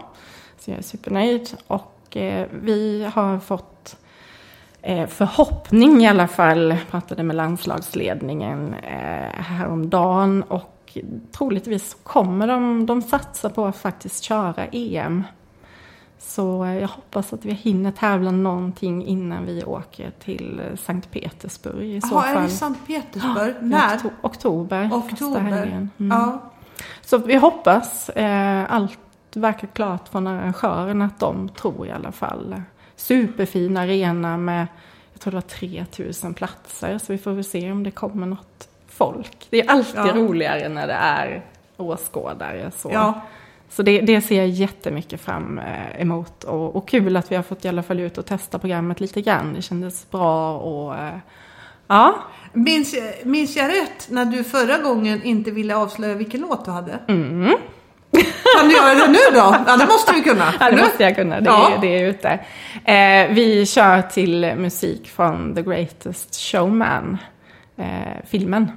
Så 0.59 0.71
jag 0.71 0.79
är 0.79 0.83
supernöjd. 0.83 1.51
Och 1.67 2.17
eh, 2.17 2.47
vi 2.63 3.11
har 3.15 3.39
fått 3.39 3.97
eh, 4.83 5.07
förhoppning 5.07 6.03
i 6.03 6.09
alla 6.09 6.29
fall, 6.29 6.69
jag 6.71 6.89
pratade 6.91 7.23
med 7.23 7.37
landslagsledningen 7.37 8.75
häromdagen 9.35 10.43
och 10.43 10.99
troligtvis 11.33 11.97
kommer 12.03 12.47
de, 12.47 12.87
de 12.87 13.03
satsa 13.03 13.51
på 13.51 13.67
att 13.67 13.77
faktiskt 13.77 14.25
köra 14.25 14.67
EM. 14.73 15.23
Så 16.25 16.67
jag 16.81 16.89
hoppas 16.89 17.33
att 17.33 17.45
vi 17.45 17.53
hinner 17.53 17.91
tävla 17.91 18.31
någonting 18.31 19.07
innan 19.07 19.47
vi 19.47 19.65
åker 19.65 20.11
till 20.25 20.63
Sankt 20.77 21.11
Petersburg 21.11 21.91
i 21.91 22.01
så 22.01 22.09
Jaha, 22.15 22.29
är 22.29 22.35
fall. 22.35 22.43
det 22.43 22.49
Sankt 22.49 22.87
Petersburg? 22.87 23.55
I 23.61 23.65
När? 23.65 23.97
okto- 23.97 24.11
oktober. 24.23 24.91
Oktober? 24.93 25.63
Mm. 25.63 25.91
Ja. 25.97 26.39
Så 27.03 27.19
vi 27.19 27.37
hoppas. 27.37 28.09
Eh, 28.09 28.73
allt 28.73 28.99
verkar 29.35 29.69
klart 29.69 30.09
från 30.09 30.27
arrangören 30.27 31.03
att 31.03 31.21
de 31.21 31.49
tror 31.49 31.87
i 31.87 31.91
alla 31.91 32.13
fall. 32.13 32.63
Superfin 32.97 33.77
arena 33.77 34.37
med, 34.37 34.67
jag 35.13 35.21
tror 35.21 35.31
det 35.31 35.37
var 35.37 35.43
3000 35.43 36.35
platser. 36.35 36.99
Så 36.99 37.13
vi 37.13 37.19
får 37.19 37.31
väl 37.33 37.45
se 37.45 37.73
om 37.73 37.83
det 37.83 37.91
kommer 37.91 38.27
något 38.27 38.69
folk. 38.89 39.47
Det 39.51 39.61
är 39.61 39.71
alltid 39.71 39.97
Ja. 39.97 40.13
roligare 40.15 40.69
när 40.69 40.87
det 40.87 40.93
är 40.93 41.43
åskådare. 41.77 42.71
Så, 42.77 42.91
Ja. 42.93 43.21
Så 43.73 43.83
det, 43.83 44.01
det 44.01 44.21
ser 44.21 44.37
jag 44.37 44.49
jättemycket 44.49 45.21
fram 45.21 45.59
eh, 45.59 46.01
emot. 46.03 46.45
Och, 46.45 46.77
och 46.77 46.89
kul 46.89 47.17
att 47.17 47.33
vi 47.33 47.37
har 47.37 47.43
fått 47.43 47.65
i 47.65 47.69
alla 47.69 47.83
fall 47.83 48.01
ut 48.01 48.19
och 48.19 48.27
testa 48.27 48.59
programmet 48.59 49.01
lite 49.01 49.23
grann. 49.23 49.55
Det 49.55 49.63
kändes 49.63 50.11
bra 50.11 50.59
och 50.59 50.97
eh, 50.97 51.17
ja. 51.87 52.15
Minns, 52.53 52.95
minns 53.25 53.57
jag 53.57 53.69
rätt 53.69 54.07
när 54.11 54.25
du 54.25 54.45
förra 54.45 54.79
gången 54.79 55.23
inte 55.23 55.51
ville 55.51 55.77
avslöja 55.77 56.15
vilken 56.15 56.41
låt 56.41 56.65
du 56.65 56.71
hade? 56.71 56.99
Mm. 57.09 57.57
Kan 58.59 58.69
du 58.69 58.75
göra 58.77 58.95
det 58.95 59.09
nu 59.09 59.19
då? 59.33 59.57
Ja, 59.67 59.77
det 59.77 59.87
måste 59.87 60.13
du 60.13 60.23
kunna. 60.23 60.55
Ja, 60.61 60.71
det 60.71 60.77
måste 60.77 61.03
jag 61.03 61.17
kunna. 61.17 61.41
Det, 61.41 61.47
Ja. 61.51 61.71
är, 61.71 61.79
det 61.81 61.99
är 62.03 62.09
ute. 62.09 62.29
Eh, 62.85 63.29
vi 63.35 63.67
kör 63.67 64.03
till 64.03 64.53
musik 64.57 65.09
från 65.09 65.55
The 65.55 65.63
Greatest 65.63 66.35
Showman, 66.41 67.19
eh, 67.77 67.87
filmen. 68.27 68.71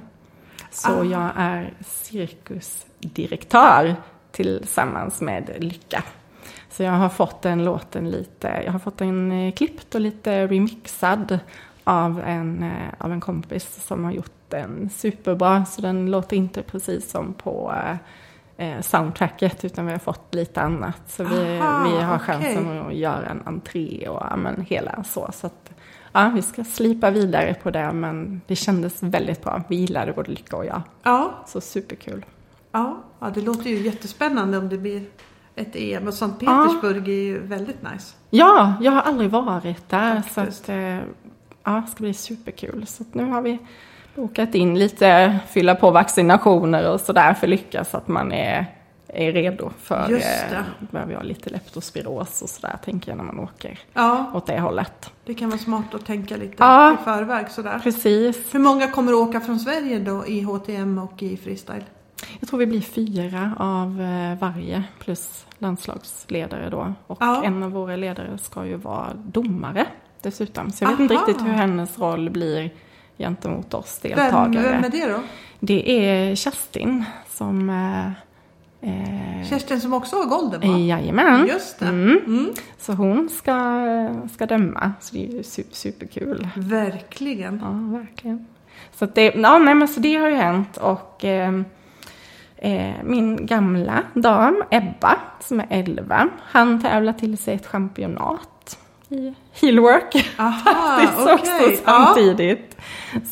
Så 0.70 1.00
Ah. 1.00 1.04
jag 1.04 1.30
är 1.36 1.72
cirkusdirektör 1.86 3.94
tillsammans 4.36 5.20
med 5.20 5.50
Lycka. 5.58 6.02
Så 6.70 6.82
jag 6.82 6.92
har 6.92 7.08
fått 7.08 7.42
den 7.42 7.64
låten 7.64 8.10
lite, 8.10 8.62
jag 8.64 8.72
har 8.72 8.78
fått 8.78 8.98
den 8.98 9.32
eh, 9.32 9.52
klippt 9.52 9.94
och 9.94 10.00
lite 10.00 10.46
remixad 10.46 11.38
av 11.84 12.20
en, 12.20 12.62
eh, 12.62 12.88
av 12.98 13.12
en 13.12 13.20
kompis 13.20 13.84
som 13.86 14.04
har 14.04 14.12
gjort 14.12 14.32
den 14.48 14.90
superbra. 14.90 15.64
Så 15.64 15.80
den 15.80 16.10
låter 16.10 16.36
inte 16.36 16.62
precis 16.62 17.10
som 17.10 17.34
på 17.34 17.74
eh, 18.56 18.80
soundtracket 18.80 19.64
utan 19.64 19.86
vi 19.86 19.92
har 19.92 19.98
fått 19.98 20.34
lite 20.34 20.60
annat. 20.60 21.02
Så 21.06 21.24
vi, 21.24 21.58
Aha, 21.58 21.88
vi 21.88 22.02
har 22.02 22.18
chansen 22.18 22.86
att 22.86 22.94
göra 22.94 23.26
en 23.26 23.42
entré 23.44 24.08
och 24.08 24.22
ja, 24.30 24.36
men, 24.36 24.60
hela 24.60 25.04
så. 25.04 25.30
så 25.32 25.46
att, 25.46 25.70
ja, 26.12 26.32
vi 26.34 26.42
ska 26.42 26.64
slipa 26.64 27.10
vidare 27.10 27.54
på 27.62 27.70
det 27.70 27.92
men 27.92 28.40
det 28.46 28.56
kändes 28.56 29.02
väldigt 29.02 29.42
bra. 29.42 29.62
Vi 29.68 29.76
gillade 29.76 30.12
både 30.12 30.30
Lycka 30.30 30.56
och 30.56 30.66
jag. 30.66 30.82
Ja, 31.02 31.44
Så 31.46 31.60
superkul. 31.60 32.24
Ja, 32.78 32.96
ja, 33.20 33.30
det 33.34 33.40
låter 33.40 33.70
ju 33.70 33.76
jättespännande 33.82 34.58
om 34.58 34.68
det 34.68 34.78
blir 34.78 35.02
ett 35.54 35.76
EM. 35.76 36.06
Och 36.08 36.14
Sankt 36.14 36.40
Petersburg 36.40 37.08
är 37.08 37.12
ju 37.12 37.38
väldigt 37.38 37.82
nice. 37.92 38.14
Ja, 38.30 38.74
jag 38.80 38.92
har 38.92 39.02
aldrig 39.02 39.30
varit 39.30 39.88
där 39.88 40.16
så 40.22 40.28
Faktiskt. 40.28 40.62
att, 40.62 40.68
eh, 40.68 40.98
ja, 41.64 41.82
det 41.86 41.90
ska 41.90 42.00
bli 42.00 42.14
superkul. 42.14 42.86
Så 42.86 43.04
nu 43.12 43.24
har 43.24 43.42
vi 43.42 43.58
bokat 44.14 44.54
in 44.54 44.78
lite, 44.78 45.38
fylla 45.48 45.74
på 45.74 45.90
vaccinationer 45.90 46.92
och 46.92 47.00
sådär 47.00 47.34
för 47.34 47.46
lycka 47.46 47.84
så 47.84 47.96
att 47.96 48.08
man 48.08 48.32
är, 48.32 48.66
är 49.08 49.32
redo 49.32 49.70
för, 49.78 50.06
Just 50.10 50.26
det. 50.50 50.56
eh, 50.56 50.62
behöver 50.90 51.12
jag 51.12 51.24
lite 51.24 51.50
leptospiros 51.50 52.42
och 52.42 52.48
sådär 52.48 52.76
tänker 52.84 53.10
jag 53.10 53.16
när 53.16 53.24
man 53.24 53.38
åker 53.38 53.78
Ja, 53.92 54.30
åt 54.34 54.46
det 54.46 54.60
hållet. 54.60 55.10
det 55.24 55.34
kan 55.34 55.48
vara 55.48 55.58
smart 55.58 55.94
att 55.94 56.06
tänka 56.06 56.36
lite 56.36 56.54
Ja. 56.58 56.94
i 56.94 56.96
förväg 57.04 57.50
sådär. 57.50 57.78
Precis. 57.82 58.54
Hur 58.54 58.58
många 58.60 58.90
kommer 58.90 59.12
att 59.12 59.18
åka 59.28 59.40
från 59.40 59.58
Sverige 59.60 59.98
då 59.98 60.26
i 60.26 60.40
HTM 60.42 60.98
och 60.98 61.22
i 61.22 61.36
freestyle? 61.36 61.84
Jag 62.40 62.48
tror 62.48 62.58
vi 62.58 62.66
blir 62.66 62.80
fyra 62.80 63.52
av 63.58 64.00
eh, 64.02 64.38
varje 64.38 64.82
plus 64.98 65.46
landslagsledare 65.58 66.70
då. 66.70 66.92
Och 67.06 67.18
Ja. 67.20 67.44
en 67.44 67.62
av 67.62 67.70
våra 67.70 67.96
ledare 67.96 68.38
ska 68.38 68.66
ju 68.66 68.76
vara 68.76 69.14
domare 69.14 69.86
dessutom. 70.22 70.70
Så 70.72 70.84
jag 70.84 70.90
vet 70.90 71.00
inte 71.00 71.14
Aha. 71.14 71.26
riktigt 71.26 71.46
hur 71.46 71.52
hennes 71.52 71.98
roll 71.98 72.30
blir 72.30 72.70
gentemot 73.18 73.74
oss 73.74 74.00
Vem, 74.02 74.12
deltagare. 74.16 74.62
vem 74.62 74.84
är 74.84 74.88
det 74.90 75.06
då? 75.12 75.20
Det 75.60 75.90
är 76.08 76.34
Kerstin 76.34 77.04
som... 77.28 77.70
Eh, 77.70 78.06
eh, 78.90 79.48
Kerstin 79.48 79.80
som 79.80 79.92
också 79.94 80.16
har 80.16 80.24
golden 80.26 80.60
va? 80.60 80.78
Jajamän. 80.78 81.46
Just 81.46 81.78
det. 81.78 81.86
Mm. 81.86 82.18
Mm. 82.26 82.52
Så 82.78 82.92
hon 82.92 83.28
ska, 83.28 83.54
ska 84.34 84.46
döma. 84.46 84.92
Så 85.00 85.14
det 85.14 85.26
är 85.28 85.32
ju 85.32 85.42
super, 85.42 85.74
superkul. 85.74 86.48
Verkligen. 86.56 87.60
Ja, 87.64 87.98
verkligen. 87.98 88.46
Så, 88.94 89.06
det, 89.06 89.34
ja, 89.34 89.58
nej, 89.58 89.74
men 89.74 89.88
så 89.88 90.00
det 90.00 90.14
har 90.16 90.28
ju 90.28 90.34
hänt 90.34 90.76
och 90.76 91.24
eh, 91.24 91.60
min 93.04 93.46
gamla 93.46 94.02
dam 94.14 94.62
Ebba 94.70 95.16
som 95.40 95.60
är 95.60 95.66
11, 95.70 96.28
han 96.42 96.82
tävlar 96.82 97.12
till 97.12 97.38
sig 97.38 97.54
ett 97.54 97.66
championat 97.66 98.78
i 99.08 99.34
heelwork. 99.52 100.12
Det 100.12 100.22
är 100.42 101.34
också 101.34 101.82
samtidigt. 101.84 102.76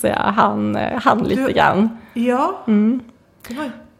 Så 0.00 0.06
jag 0.06 0.14
hann, 0.16 0.76
eh, 0.76 1.00
hann 1.02 1.18
lite 1.22 1.46
Du- 1.46 1.52
grann. 1.52 1.98
Ja. 2.14 2.58
Mm. 2.66 3.00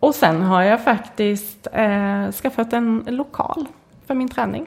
Och 0.01 0.15
sen 0.15 0.43
har 0.43 0.63
jag 0.63 0.85
faktiskt 0.85 1.67
eh, 1.73 2.31
skaffat 2.33 2.73
en 2.73 3.05
lokal 3.07 3.67
för 4.07 4.15
min 4.15 4.29
träning. 4.29 4.67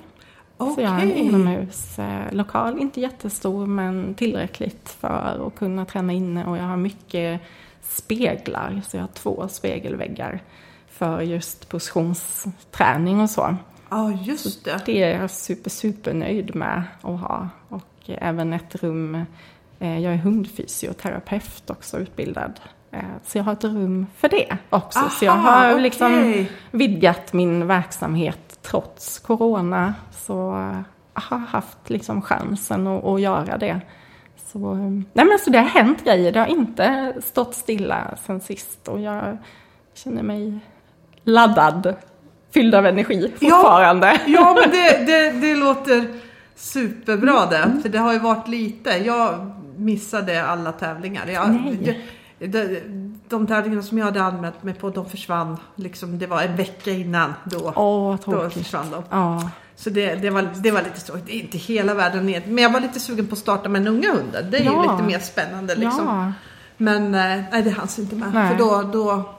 Så 0.58 0.76
jag 0.82 0.90
har 0.90 1.02
en 1.02 1.12
inomhuslokal, 1.14 2.80
inte 2.80 3.02
jättestor 3.02 3.66
men 3.66 4.14
tillräckligt 4.14 4.90
för 5.02 5.44
att 5.48 5.56
kunna 5.56 5.86
träna 5.86 6.14
inne 6.14 6.46
och 6.46 6.58
jag 6.58 6.64
har 6.64 6.78
mycket 6.78 7.42
speglar, 7.89 8.82
så 8.88 8.98
jag 8.98 9.03
har 9.03 9.08
två 9.08 9.48
spegelväggar 9.48 10.39
för 10.88 11.22
just 11.22 11.70
positionsträning 11.70 13.22
och 13.22 13.29
så. 13.29 13.56
Ja, 13.89 14.12
just 14.12 14.65
det. 14.65 14.82
Det 14.86 15.03
är 15.03 15.22
jag 15.22 15.32
super, 15.32 15.70
super 15.70 16.13
nöjd 16.13 16.56
med 16.56 16.84
att 17.01 17.20
ha. 17.20 17.50
Och 17.70 17.84
även 18.08 18.53
ett 18.53 18.75
rum, 18.75 19.15
eh, 19.79 20.00
jag 20.00 20.13
är 20.13 20.17
hundfysioterapeut 20.17 21.70
också 21.70 21.98
utbildad. 22.00 22.60
Eh, 22.91 23.00
Så 23.25 23.38
jag 23.38 23.44
har 23.44 23.53
ett 23.53 23.63
rum 23.63 24.08
för 24.15 24.29
det 24.29 24.58
också. 24.70 25.10
så 25.10 25.25
jag 25.25 25.34
Aha, 25.34 25.50
har 25.51 25.72
okej. 25.72 25.82
liksom 25.84 26.46
vidgat 26.72 27.34
min 27.34 27.67
verksamhet 27.67 28.60
trots 28.62 29.20
corona. 29.20 29.94
Så 30.12 30.34
jag 31.13 31.22
har 31.22 31.38
haft 31.38 31.89
liksom 31.89 32.22
chansen 32.22 32.88
att, 32.88 33.03
att 33.03 33.22
göra 33.22 33.58
det. 33.58 33.82
Så, 34.51 34.75
nej 35.13 35.25
men 35.25 35.39
så 35.44 35.50
det 35.50 35.58
har 35.58 35.66
hänt 35.66 36.04
grejer. 36.04 36.32
Det 36.32 36.39
har 36.39 36.48
inte 36.48 37.13
stått 37.25 37.56
stilla 37.56 38.18
sen 38.25 38.39
sist. 38.42 38.88
Och 38.88 39.00
jag 39.01 39.38
känner 39.94 40.24
mig 40.24 40.60
laddad. 41.24 41.96
Fylld 42.54 42.75
av 42.75 42.86
energi 42.86 43.34
Ja. 43.39 43.50
fortfarande. 43.56 44.22
Ja, 44.27 44.58
men 44.62 44.72
det, 44.72 45.06
det, 45.06 45.32
det 45.32 45.56
låter 45.56 46.08
superbra 46.56 47.46
det. 47.46 47.80
För 47.82 47.89
det 47.89 47.98
har 47.98 48.13
ju 48.13 48.20
varit 48.20 48.48
lite. 48.48 48.89
Jag 48.89 49.51
missade 49.77 50.46
alla 50.46 50.72
tävlingar. 50.72 51.27
Jag, 51.27 51.50
Nej. 51.50 52.01
jag, 52.39 52.50
de, 52.50 52.82
de 53.30 53.48
tävlingarna 53.48 53.82
som 53.84 53.98
jag 53.98 54.06
hade 54.06 54.22
anmält 54.24 54.63
mig 54.63 54.74
på, 54.74 54.89
de 54.89 55.10
försvann. 55.10 55.58
Liksom, 55.75 56.20
det 56.20 56.27
var 56.27 56.42
en 56.42 56.56
vecka 56.56 56.92
innan 56.92 57.34
då. 57.46 57.74
Åh, 57.75 58.08
vad 58.10 58.18
då 58.20 58.42
tråkigt. 58.42 58.54
försvann 58.63 58.92
de. 58.92 59.04
Ja, 59.10 59.50
Så 59.80 59.90
det, 59.90 60.16
det, 60.16 60.30
var, 60.30 60.50
det 60.56 60.72
var 60.72 60.82
lite 60.82 61.00
tråkigt. 61.02 61.26
Det 61.26 61.36
är 61.36 61.40
inte 61.42 61.58
hela 61.58 61.94
världen 61.94 62.26
ner. 62.26 62.44
Men 62.48 62.64
jag 62.64 62.72
var 62.72 62.80
lite 62.80 63.00
sugen 63.00 63.28
på 63.28 63.34
att 63.34 63.40
starta 63.40 63.70
med 63.70 63.82
en 63.82 63.88
unga 63.88 64.12
hunden. 64.14 64.52
Det 64.52 64.58
är 64.58 64.62
ju 64.62 64.66
Ja. 64.70 64.82
lite 64.92 65.04
mer 65.08 65.20
spännande 65.20 65.76
liksom. 65.76 66.06
ja. 66.06 66.32
Men 66.78 67.06
eh, 67.16 67.44
nej, 67.52 67.64
det 67.64 67.70
hanns 67.70 68.00
inte 68.00 68.16
med. 68.16 68.34
Nej. 68.34 68.50
För 68.52 68.58
då, 68.58 68.82
då 68.94 69.30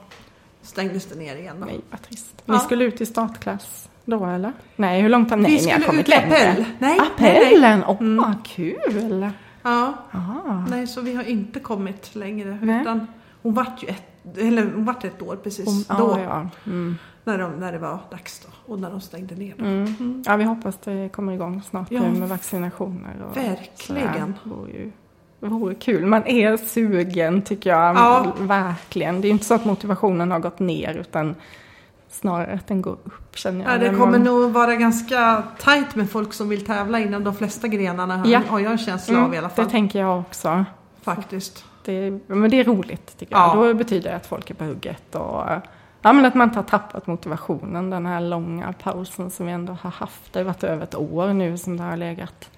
stängdes 0.63 1.07
det 1.07 1.15
ner 1.19 1.37
igen. 1.37 1.57
Då. 1.61 1.67
Nej, 1.67 1.81
vad 1.91 2.03
trist. 2.03 2.43
Ja. 2.45 2.55
Ni 2.55 2.59
skulle 2.61 2.85
ut 2.85 3.01
i 3.01 3.07
startklass 3.07 3.89
då 4.05 4.27
eller? 4.27 4.53
Nej, 4.77 5.03
hur 5.03 5.09
långt 5.09 5.31
har 5.31 5.37
ni? 5.37 5.49
Vi 5.49 5.51
Ni 5.51 5.63
har 5.63 5.71
skulle 5.71 5.87
kommit 5.87 6.01
ut 6.01 6.09
längre. 6.09 6.27
appell. 6.51 6.65
Nej. 6.79 6.99
Appellen? 7.01 7.85
Åh, 7.87 7.97
vad 8.01 8.35
kul! 8.47 9.31
Ja, 9.63 9.95
Ah. 10.13 10.65
nej, 10.71 10.87
så 10.87 11.01
vi 11.01 11.15
har 11.15 11.23
inte 11.25 11.61
kommit 11.61 12.15
längre. 12.15 12.59
Nej. 12.63 12.81
Utan 12.81 13.07
hon 13.43 13.55
vart 13.55 13.83
ju 13.83 13.89
ett, 13.89 14.39
eller 14.39 14.63
hon 14.75 14.85
vart 14.85 15.05
ett 15.05 15.23
år 15.23 15.37
precis 15.37 15.67
Om, 15.69 15.85
då. 15.99 16.19
ja, 16.19 16.21
ja. 16.23 16.49
Mm. 16.71 16.99
När, 17.29 17.39
de, 17.39 17.53
när 17.61 17.73
det 17.73 17.79
var 17.79 17.99
dags 18.11 18.41
då. 18.47 18.73
Och 18.73 18.81
när 18.81 18.91
de 18.91 19.01
stängde 19.01 19.35
ner. 19.35 19.55
Mm. 19.59 20.23
ja, 20.27 20.37
vi 20.37 20.45
hoppas 20.45 20.77
det 20.85 21.09
kommer 21.13 21.33
igång 21.33 21.63
snart 21.63 21.87
Ja. 21.91 22.03
med 22.03 22.29
vaccinationer. 22.29 23.17
Och 23.31 23.37
Verkligen. 23.37 24.35
Det 24.45 24.51
vore 24.51 24.71
ju 24.71 24.91
det 25.41 25.47
vore 25.49 25.75
kul. 25.75 26.07
Man 26.07 26.27
är 26.27 26.57
sugen 26.57 27.43
tycker 27.43 27.71
jag. 27.71 27.97
Ja. 27.97 28.33
Verkligen. 28.41 29.21
Det 29.21 29.27
är 29.27 29.29
ju 29.29 29.33
inte 29.33 29.45
så 29.45 29.55
att 29.55 29.65
motivationen 29.65 30.31
har 30.31 30.39
gått 30.39 30.59
ner 30.59 30.95
utan 30.95 31.35
snarare 32.09 32.53
att 32.53 32.67
den 32.67 32.83
går 32.83 32.93
upp 33.05 33.37
känner 33.37 33.65
jag. 33.65 33.75
Ja, 33.75 33.79
det 33.79 33.89
kommer 33.97 34.11
man- 34.19 34.23
nog 34.23 34.53
vara 34.53 34.75
ganska 34.77 35.43
tajt 35.59 35.95
med 35.95 36.11
folk 36.11 36.33
som 36.33 36.49
vill 36.49 36.65
tävla 36.67 36.99
inom 37.01 37.25
de 37.25 37.35
flesta 37.35 37.69
grenarna. 37.69 38.23
Ja. 38.27 38.41
Har 38.49 38.61
jag 38.61 38.73
en 38.73 38.79
känsla 38.79 39.25
av 39.25 39.35
i 39.35 39.39
alla 39.39 39.49
fall. 39.49 39.59
Mm, 39.59 39.67
Det 39.69 39.73
tänker 39.73 39.99
jag 40.01 40.21
också. 40.21 40.65
Faktiskt. 41.03 41.65
Det, 41.85 42.21
men 42.27 42.51
det 42.51 42.61
är 42.61 42.65
roligt 42.65 43.19
tycker 43.19 43.35
Ja. 43.35 43.57
jag. 43.57 43.67
Då 43.67 43.75
betyder 43.75 44.11
det 44.11 44.17
att 44.17 44.27
folk 44.27 44.51
är 44.51 44.55
på 44.55 44.65
hugget 44.65 45.15
och 45.15 45.43
ja, 46.03 46.13
men 46.13 46.25
att 46.25 46.35
man 46.35 46.49
inte 46.49 46.59
har 46.59 46.65
tappat 46.65 47.07
motivationen. 47.07 47.91
Den 47.91 48.07
här 48.07 48.21
långa 48.21 48.73
pausen 48.73 49.31
som 49.31 49.47
vi 49.47 49.53
ändå 49.53 49.73
har 49.73 49.91
haft. 49.91 50.33
Det 50.33 50.39
har 50.39 50.45
varit 50.45 50.65
över 50.65 50.83
ett 50.83 50.95
år 50.95 51.33
nu 51.33 51.59
som 51.59 51.77
det 51.77 51.83
har 51.83 51.97
legat 51.97 52.51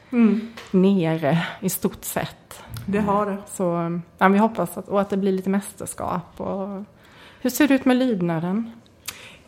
nere 0.71 1.39
i 1.61 1.69
stort 1.69 2.05
sett. 2.05 2.63
Det 2.87 3.01
har 3.01 3.27
det. 3.27 3.37
Så 3.53 4.01
ja, 4.19 4.29
vi 4.29 4.39
hoppas 4.39 4.79
att, 4.79 4.89
och 4.89 5.01
att 5.01 5.11
det 5.11 5.17
blir 5.17 5.33
lite 5.33 5.51
mästerskap. 5.51 6.41
Och, 6.41 6.85
hur 7.41 7.51
ser 7.51 7.69
det 7.69 7.75
ut 7.75 7.85
med 7.85 7.97
lydnaden? 7.97 8.71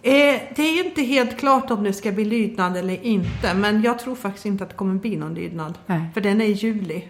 Eh, 0.03 0.41
det 0.57 0.63
är 0.63 0.77
ju 0.77 0.85
inte 0.85 1.03
helt 1.03 1.39
klart 1.39 1.71
om 1.71 1.85
det 1.85 1.93
ska 1.93 2.13
bli 2.13 2.25
lydnad 2.25 2.77
eller 2.77 3.05
inte. 3.05 3.55
Men 3.55 3.83
jag 3.83 3.99
tror 3.99 4.15
faktiskt 4.15 4.47
inte 4.47 4.65
att 4.65 4.71
det 4.71 4.77
kommer 4.77 4.95
bli 4.95 5.17
någon 5.17 5.35
lydnad. 5.35 5.79
Nej. 5.87 6.03
För 6.15 6.21
den 6.21 6.41
är 6.41 6.45
i 6.45 6.53
juli. 6.53 7.05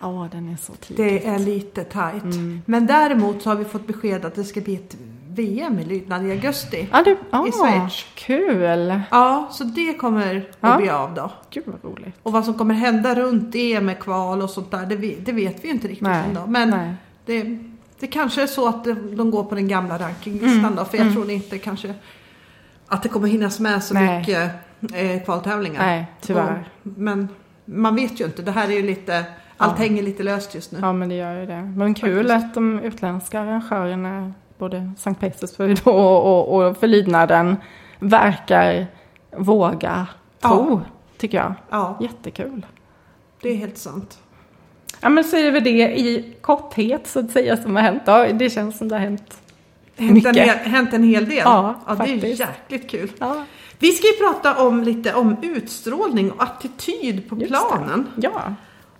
Ja, 0.00 0.28
den 0.32 0.48
är 0.48 0.56
så 0.56 0.72
tidig. 0.72 1.06
Det 1.06 1.26
är 1.26 1.38
lite 1.38 1.84
tajt. 1.84 2.22
Mm. 2.22 2.62
Men 2.66 2.86
däremot 2.86 3.42
så 3.42 3.50
har 3.50 3.56
vi 3.56 3.64
fått 3.64 3.86
besked 3.86 4.24
att 4.24 4.34
det 4.34 4.44
ska 4.44 4.60
bli 4.60 4.74
ett 4.74 4.96
VM 5.38 5.78
i 5.78 5.84
lydnad 5.84 6.26
i 6.26 6.30
augusti. 6.30 6.88
Ja, 6.92 7.02
du, 7.04 7.16
ja, 7.30 7.46
I 7.48 7.52
Schweiz. 7.52 8.06
Kul! 8.14 9.00
Ja, 9.10 9.48
så 9.52 9.64
det 9.64 9.94
kommer 9.94 10.36
att 10.36 10.56
Ja. 10.60 10.76
bli 10.76 10.90
av 10.90 11.14
då. 11.14 11.30
Gud 11.50 11.64
vad 11.66 11.92
roligt. 11.92 12.14
Och 12.22 12.32
vad 12.32 12.44
som 12.44 12.54
kommer 12.54 12.74
hända 12.74 13.14
runt 13.14 13.52
det 13.52 13.80
med 13.80 13.98
kval 13.98 14.42
och 14.42 14.50
sånt 14.50 14.70
där, 14.70 14.86
det 14.86 14.96
vet, 14.96 15.26
det 15.26 15.32
vet 15.32 15.64
vi 15.64 15.68
ju 15.68 15.74
inte 15.74 15.88
riktigt 15.88 16.02
Nej, 16.08 16.24
ändå. 16.28 16.46
Men 16.46 16.70
nej. 16.70 16.94
det, 17.26 17.58
det 18.00 18.06
kanske 18.06 18.42
är 18.42 18.46
så 18.46 18.68
att 18.68 18.84
de, 18.84 19.30
går 19.30 19.44
på 19.44 19.54
den 19.54 19.68
gamla 19.68 19.98
rankinglistan 19.98 20.58
Mm, 20.58 20.74
då. 20.76 20.84
För 20.84 20.96
jag 20.96 21.06
mm. 21.06 21.14
tror 21.14 21.30
inte 21.30 21.58
kanske 21.58 21.94
att 22.88 23.02
det 23.02 23.08
kommer 23.08 23.28
hinnas 23.28 23.60
med 23.60 23.82
så 23.84 23.94
Nej. 23.94 24.18
mycket 24.18 24.50
eh, 24.94 25.22
kvaltävlingar. 25.24 25.86
Nej, 25.86 26.06
tyvärr. 26.20 26.68
Och, 26.82 26.90
men 26.98 27.28
man 27.64 27.94
vet 27.96 28.20
ju 28.20 28.24
inte. 28.24 28.42
Det 28.42 28.50
här 28.50 28.68
är 28.68 28.72
ju 28.72 28.82
lite, 28.82 29.24
allt 29.56 29.78
Ja. 29.78 29.84
hänger 29.84 30.02
lite 30.02 30.22
löst 30.22 30.54
just 30.54 30.72
nu. 30.72 30.78
Ja, 30.82 30.92
men 30.92 31.08
det 31.08 31.14
gör 31.14 31.40
ju 31.40 31.46
det. 31.46 31.62
Men 31.62 31.94
kul 31.94 32.30
att 32.30 32.54
de 32.54 32.78
utländska 32.80 33.40
arrangörerna, 33.40 34.32
både 34.58 34.92
Sankt 34.98 35.20
Petersburg 35.20 35.78
och, 35.84 36.22
och, 36.26 36.66
och 36.68 36.76
för 36.76 36.86
lydnaden, 36.86 37.56
verkar 37.98 38.86
våga 39.36 40.06
Ja. 40.40 40.48
tro, 40.48 40.80
tycker 41.18 41.38
jag. 41.38 41.54
Ja, 41.70 41.98
Jättekul. 42.00 42.66
det 43.42 43.48
är 43.48 43.54
helt 43.56 43.78
sant. 43.78 44.18
Ja, 45.00 45.08
men 45.08 45.24
säger 45.24 45.52
vi 45.52 45.60
det 45.60 45.98
i 45.98 46.34
korthet 46.40 47.06
så 47.06 47.20
att 47.20 47.30
säga 47.30 47.56
som 47.56 47.76
har 47.76 47.82
hänt. 47.82 48.02
Ja, 48.06 48.32
det 48.32 48.50
känns 48.50 48.78
som 48.78 48.88
det 48.88 48.94
har 48.94 49.00
hänt. 49.02 49.40
Hänt 49.96 50.10
en, 50.10 50.14
Mycket. 50.14 50.36
hel, 50.36 50.56
hänt 50.72 50.92
en 50.92 51.02
hel 51.02 51.24
del. 51.28 51.38
Ja, 51.44 51.74
det 51.98 52.12
är 52.12 52.40
jäkligt 52.40 52.90
kul. 52.90 53.10
Ja, 53.18 53.44
Vi 53.78 53.92
ska 53.92 54.06
ju 54.06 54.12
prata 54.12 54.62
om 54.66 54.82
lite 54.82 55.14
om 55.14 55.36
utstrålning 55.42 56.30
och 56.32 56.42
attityd 56.42 57.28
på 57.28 57.36
just 57.36 57.48
planen. 57.50 58.06
Det. 58.16 58.30
Ja. 58.34 58.54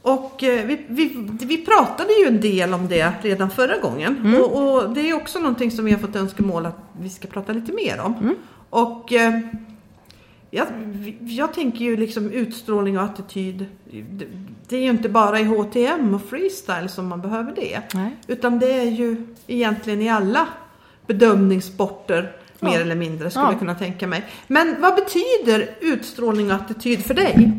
Och 0.08 0.42
eh, 0.44 0.66
vi, 0.66 0.84
vi, 0.88 1.28
vi 1.40 1.58
pratade 1.58 2.12
ju 2.12 2.26
en 2.26 2.40
del 2.40 2.74
om 2.74 2.88
det 2.88 3.12
redan 3.22 3.50
förra 3.50 3.78
gången. 3.78 4.16
Mm. 4.24 4.40
Och, 4.40 4.72
och 4.84 4.90
det 4.94 5.10
är 5.10 5.14
också 5.14 5.38
någonting 5.38 5.70
som 5.70 5.84
vi 5.84 5.92
har 5.92 5.98
fått 5.98 6.16
önskemål 6.16 6.66
att 6.66 6.78
vi 7.00 7.10
ska 7.10 7.28
prata 7.28 7.52
lite 7.52 7.72
mer 7.72 8.00
om. 8.00 8.14
Mm. 8.14 8.34
Och 8.70 9.12
eh, 9.12 9.40
jag, 10.50 10.66
jag 11.20 11.54
tänker 11.54 11.84
ju 11.84 11.96
liksom 11.96 12.30
utstrålning 12.30 12.98
och 12.98 13.04
attityd. 13.04 13.66
Det, 13.90 14.26
det 14.68 14.76
är 14.76 14.80
ju 14.80 14.90
inte 14.90 15.08
bara 15.08 15.40
i 15.40 15.44
HTM 15.44 16.14
och 16.14 16.22
freestyle 16.22 16.88
som 16.88 17.06
man 17.08 17.20
behöver 17.20 17.52
det. 17.56 17.80
Nej. 17.94 18.16
Utan 18.26 18.58
det 18.58 18.72
är 18.72 18.90
ju 18.90 19.26
egentligen 19.46 20.02
i 20.02 20.08
alla 20.08 20.48
bedömningssporter 21.06 22.32
mer 22.60 22.74
Ja. 22.74 22.80
eller 22.80 22.94
mindre 22.94 23.30
skulle 23.30 23.44
Ja. 23.44 23.50
jag 23.50 23.58
kunna 23.58 23.74
tänka 23.74 24.06
mig. 24.06 24.24
Men 24.46 24.76
vad 24.80 24.94
betyder 24.94 25.70
utstrålning 25.80 26.46
och 26.50 26.56
attityd 26.56 27.04
för 27.04 27.14
dig? 27.14 27.52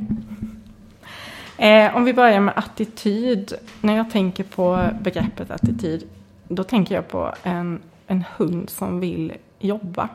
Eh, 1.61 1.95
om 1.95 2.05
vi 2.05 2.13
börjar 2.13 2.39
med 2.39 2.53
attityd. 2.57 3.53
När 3.81 3.97
jag 3.97 4.11
tänker 4.11 4.43
på 4.43 4.89
begreppet 5.01 5.51
attityd, 5.51 6.09
då 6.47 6.63
tänker 6.63 6.95
jag 6.95 7.07
på 7.07 7.33
en, 7.43 7.81
en 8.07 8.23
hund 8.37 8.69
som 8.69 8.99
vill 8.99 9.33
jobba. 9.59 10.09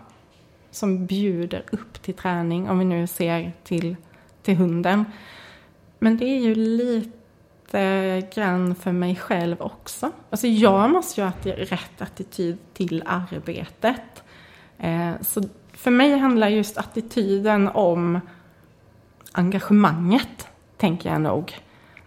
Som 0.71 1.07
bjuder 1.07 1.65
upp 1.73 2.03
till 2.03 2.15
träning, 2.15 2.71
om 2.71 2.79
vi 2.79 2.85
nu 2.85 3.07
ser 3.07 3.53
till, 3.65 3.97
till 4.43 4.57
hunden. 4.57 5.05
Men 5.99 6.17
det 6.17 6.25
är 6.25 6.41
ju 6.41 6.55
lite 6.55 8.23
grann 8.35 8.75
för 8.75 8.93
mig 8.93 9.17
själv 9.17 9.63
också. 9.63 10.11
Alltså 10.31 10.47
jag 10.47 10.91
måste 10.91 11.21
ju 11.21 11.27
ha 11.27 11.33
rätt 11.45 12.03
attityd 12.03 12.59
till 12.75 13.03
arbetet. 13.07 14.23
Eh, 14.79 15.13
så 15.21 15.43
för 15.73 15.91
mig 15.91 16.19
handlar 16.19 16.49
just 16.49 16.79
attityden 16.79 17.69
om 17.69 18.21
engagemanget, 19.33 20.49
tänker 20.85 21.11
jag 21.11 21.21
nog. 21.21 21.53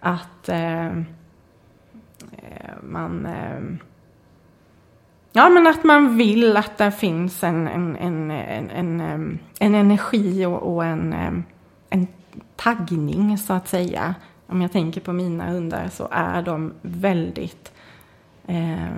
Att 0.00 0.48
eh, 0.48 0.86
eh, 0.86 2.74
man... 2.82 3.26
Eh, 3.26 3.60
ja, 5.32 5.48
men 5.48 5.66
att 5.66 5.84
man 5.84 6.16
vill 6.16 6.56
att 6.56 6.78
det 6.78 6.92
finns 6.92 7.44
en, 7.44 7.68
en, 7.68 7.96
en, 7.96 8.30
en, 8.30 8.70
en, 8.70 9.00
eh, 9.00 9.38
en 9.58 9.74
energi 9.74 10.46
och, 10.46 10.74
och 10.74 10.84
en, 10.84 11.12
eh, 11.12 11.32
en 11.90 12.06
taggning, 12.56 13.38
så 13.38 13.52
att 13.52 13.68
säga. 13.68 14.14
Om 14.46 14.62
jag 14.62 14.72
tänker 14.72 15.00
på 15.00 15.12
mina 15.12 15.46
hundar 15.46 15.88
så 15.88 16.08
är 16.10 16.42
de 16.42 16.72
väldigt... 16.82 17.72
Eh, 18.46 18.92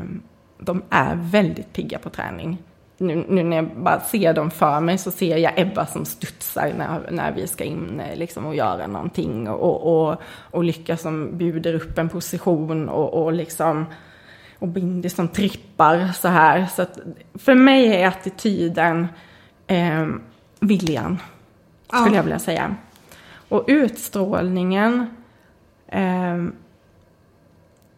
de 0.58 0.82
är 0.90 1.14
väldigt 1.16 1.72
pigga 1.72 1.98
på 1.98 2.10
träning. 2.10 2.58
Nu, 3.02 3.24
nu 3.28 3.42
när 3.42 3.56
jag 3.56 3.66
bara 3.76 4.00
ser 4.00 4.34
dem 4.34 4.50
för 4.50 4.80
mig 4.80 4.98
så 4.98 5.10
ser 5.10 5.36
jag 5.36 5.52
Ebba 5.56 5.86
som 5.86 6.04
studsar 6.04 6.72
när, 6.78 7.10
när 7.10 7.32
vi 7.32 7.46
ska 7.46 7.64
in 7.64 8.00
eh, 8.00 8.16
liksom, 8.18 8.46
och 8.46 8.54
göra 8.54 8.86
någonting. 8.86 9.48
Och, 9.48 10.10
och, 10.10 10.20
och 10.50 10.64
Lycka 10.64 10.96
som 10.96 11.38
bjuder 11.38 11.74
upp 11.74 11.98
en 11.98 12.08
position 12.08 12.88
och, 12.88 13.22
och 13.24 13.32
liksom 13.32 13.86
och 14.58 14.68
Bindi 14.68 15.08
som 15.10 15.28
trippar 15.28 16.08
så 16.12 16.28
här. 16.28 16.66
Så 16.66 16.86
för 17.34 17.54
mig 17.54 17.96
är 17.96 18.08
attityden 18.08 19.08
eh, 19.66 20.06
viljan, 20.60 21.18
skulle 21.86 22.10
Ja. 22.10 22.16
jag 22.16 22.22
vilja 22.22 22.38
säga. 22.38 22.74
Och 23.48 23.64
utstrålningen, 23.66 25.06
eh, 25.88 26.44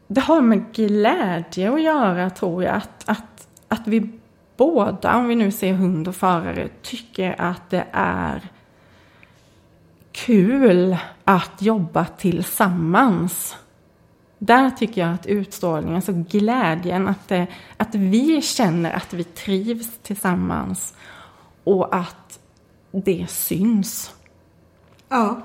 det 0.06 0.20
har 0.20 0.40
med 0.40 0.64
glädje 0.74 1.72
att 1.72 1.82
göra 1.82 2.30
tror 2.30 2.64
jag. 2.64 2.74
Att, 2.74 3.08
att, 3.08 3.48
att 3.68 3.86
vi 3.88 4.18
båda, 4.62 5.16
om 5.16 5.28
vi 5.28 5.34
nu 5.34 5.50
ser 5.50 5.72
hund 5.72 6.08
och 6.08 6.16
förare, 6.16 6.68
tycker 6.82 7.40
att 7.40 7.70
det 7.70 7.86
är 7.92 8.40
kul 10.12 10.96
att 11.24 11.62
jobba 11.62 12.04
tillsammans. 12.04 13.56
Där 14.38 14.70
tycker 14.70 15.00
jag 15.00 15.14
att 15.14 15.26
utstrålningen, 15.26 15.96
alltså 15.96 16.12
glädjen, 16.12 17.08
att, 17.08 17.28
det, 17.28 17.46
att 17.76 17.94
vi 17.94 18.42
känner 18.42 18.92
att 18.92 19.12
vi 19.12 19.24
trivs 19.24 19.98
tillsammans 20.02 20.94
och 21.64 21.96
att 21.96 22.38
det 22.90 23.26
syns. 23.30 24.14
Ja. 25.08 25.40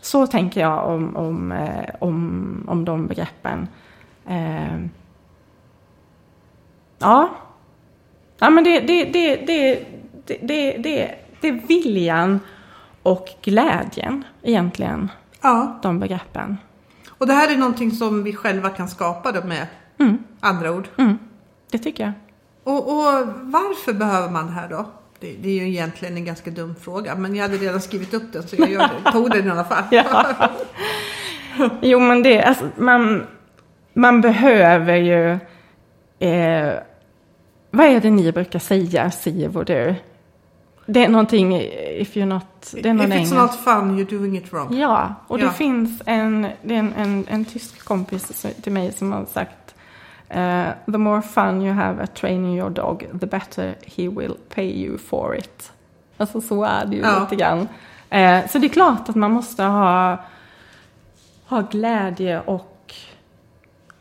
Så 0.00 0.26
tänker 0.26 0.60
jag 0.60 0.88
om, 0.88 1.16
om, 1.16 1.52
eh, 1.52 1.94
om, 2.00 2.64
om 2.68 2.84
de 2.84 3.06
begreppen. 3.06 3.68
Eh, 4.26 4.78
ja. 6.98 7.30
Ja, 8.42 8.50
men 8.50 8.64
det, 8.64 8.80
det, 8.80 9.04
det, 9.04 9.36
det, 9.36 9.86
det, 10.26 10.38
det, 10.42 10.76
det, 10.78 11.14
det 11.40 11.48
är 11.48 11.52
viljan 11.68 12.40
och 13.02 13.28
glädjen 13.42 14.24
egentligen, 14.42 15.10
ja. 15.42 15.78
de 15.82 15.98
begreppen. 16.00 16.58
Och 17.08 17.26
det 17.26 17.32
här 17.32 17.52
är 17.52 17.56
någonting 17.56 17.90
som 17.90 18.22
vi 18.22 18.34
själva 18.34 18.68
kan 18.70 18.88
skapa 18.88 19.32
då 19.32 19.42
med 19.46 19.66
Mm, 19.98 20.18
andra 20.40 20.72
ord. 20.72 20.88
mm, 20.98 21.18
det 21.70 21.78
tycker 21.78 22.04
jag. 22.04 22.12
Och, 22.64 22.88
och 22.88 23.26
varför 23.42 23.92
behöver 23.92 24.30
man 24.30 24.46
det 24.46 24.52
här 24.52 24.68
då? 24.68 24.86
Det, 25.20 25.36
det 25.42 25.48
är 25.48 25.54
ju 25.54 25.68
egentligen 25.68 26.16
en 26.16 26.24
ganska 26.24 26.50
dum 26.50 26.74
fråga, 26.82 27.14
men 27.14 27.34
jag 27.36 27.42
hade 27.42 27.56
redan 27.56 27.80
skrivit 27.80 28.14
upp 28.14 28.32
den 28.32 28.42
så 28.48 28.56
jag 28.58 28.70
gör 28.70 28.90
det. 29.04 29.10
tog 29.12 29.30
den 29.30 29.46
i 29.46 29.50
alla 29.50 29.64
fall. 29.64 29.84
Ja. 29.90 30.26
Jo, 31.82 31.98
men 32.00 32.22
det, 32.22 32.42
alltså, 32.42 32.64
man, 32.76 33.26
man 33.92 34.20
behöver 34.20 34.96
ju... 34.96 35.38
Eh, 36.28 36.74
vad 37.74 37.86
är 37.86 38.00
det 38.00 38.10
ni 38.10 38.32
brukar 38.32 38.58
säga, 38.58 39.10
Siv 39.10 39.56
och 39.56 39.64
du? 39.64 39.94
Det 40.86 41.04
är 41.04 41.08
någonting, 41.08 41.56
if 42.00 42.16
you're 42.16 42.26
not... 42.26 42.74
Det 42.82 42.88
är 42.88 42.94
någon 42.94 43.12
If 43.12 43.18
it's 43.32 43.34
not 43.42 43.54
fun, 43.54 43.98
you're 43.98 44.10
doing 44.18 44.36
it 44.36 44.52
wrong. 44.52 44.74
Ja, 44.78 45.14
och 45.28 45.38
det 45.38 45.44
Ja. 45.44 45.50
finns 45.50 46.02
en, 46.06 46.42
det 46.62 46.74
är 46.74 46.78
en, 46.78 46.92
en, 46.96 47.26
en 47.28 47.44
tysk 47.44 47.84
kompis 47.84 48.46
till 48.62 48.72
mig 48.72 48.92
som 48.92 49.12
har 49.12 49.24
sagt 49.24 49.74
eh, 50.28 50.64
The 50.92 50.98
more 50.98 51.22
fun 51.22 51.62
you 51.62 51.72
have 51.72 52.02
at 52.02 52.14
training 52.14 52.58
your 52.58 52.70
dog, 52.70 53.06
the 53.20 53.26
better 53.26 53.74
he 53.84 54.08
will 54.08 54.34
pay 54.54 54.84
you 54.84 54.98
for 54.98 55.36
it. 55.38 55.72
Alltså 56.16 56.40
så 56.40 56.64
är 56.64 56.86
det 56.86 56.96
ju 56.96 57.02
Ja. 57.02 57.20
lite 57.20 57.36
grann. 57.36 57.68
Eh, 58.10 58.48
så 58.48 58.58
det 58.58 58.66
är 58.66 58.68
klart 58.68 59.08
att 59.08 59.16
man 59.16 59.30
måste 59.32 59.62
ha, 59.62 60.16
ha 61.46 61.60
glädje 61.60 62.40
och 62.40 62.94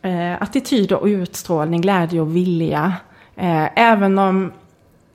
eh, 0.01 0.41
attityder 0.41 0.95
och 0.99 1.05
utstrålning, 1.05 1.81
glädje 1.81 2.21
och 2.21 2.35
vilja. 2.35 2.93
Eh, 3.41 3.69
även 3.75 4.19
om 4.19 4.51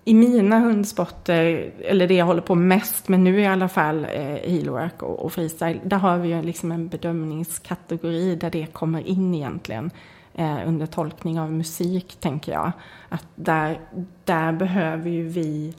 i 0.04 0.14
mina 0.14 0.58
hundsporter, 0.58 1.72
eller 1.80 2.08
det 2.08 2.14
jag 2.14 2.26
håller 2.26 2.42
på 2.42 2.54
mest 2.54 3.08
med 3.08 3.20
nu 3.20 3.40
i 3.40 3.46
alla 3.46 3.68
fall, 3.68 4.04
eh, 4.04 4.20
heelwork 4.20 5.02
och, 5.02 5.24
och 5.24 5.32
freestyle, 5.32 5.80
där 5.84 5.96
har 5.96 6.18
vi 6.18 6.28
ju 6.28 6.42
liksom 6.42 6.72
en 6.72 6.88
bedömningskategori 6.88 8.36
där 8.36 8.50
det 8.50 8.66
kommer 8.66 9.06
in 9.06 9.34
egentligen 9.34 9.90
eh, 10.34 10.58
under 10.66 10.86
tolkning 10.86 11.40
av 11.40 11.52
musik, 11.52 12.16
tänker 12.20 12.52
jag. 12.52 12.72
Att 13.08 13.26
där, 13.34 13.80
där 14.24 14.52
behöver 14.52 15.10
ju 15.10 15.28
vi 15.28 15.74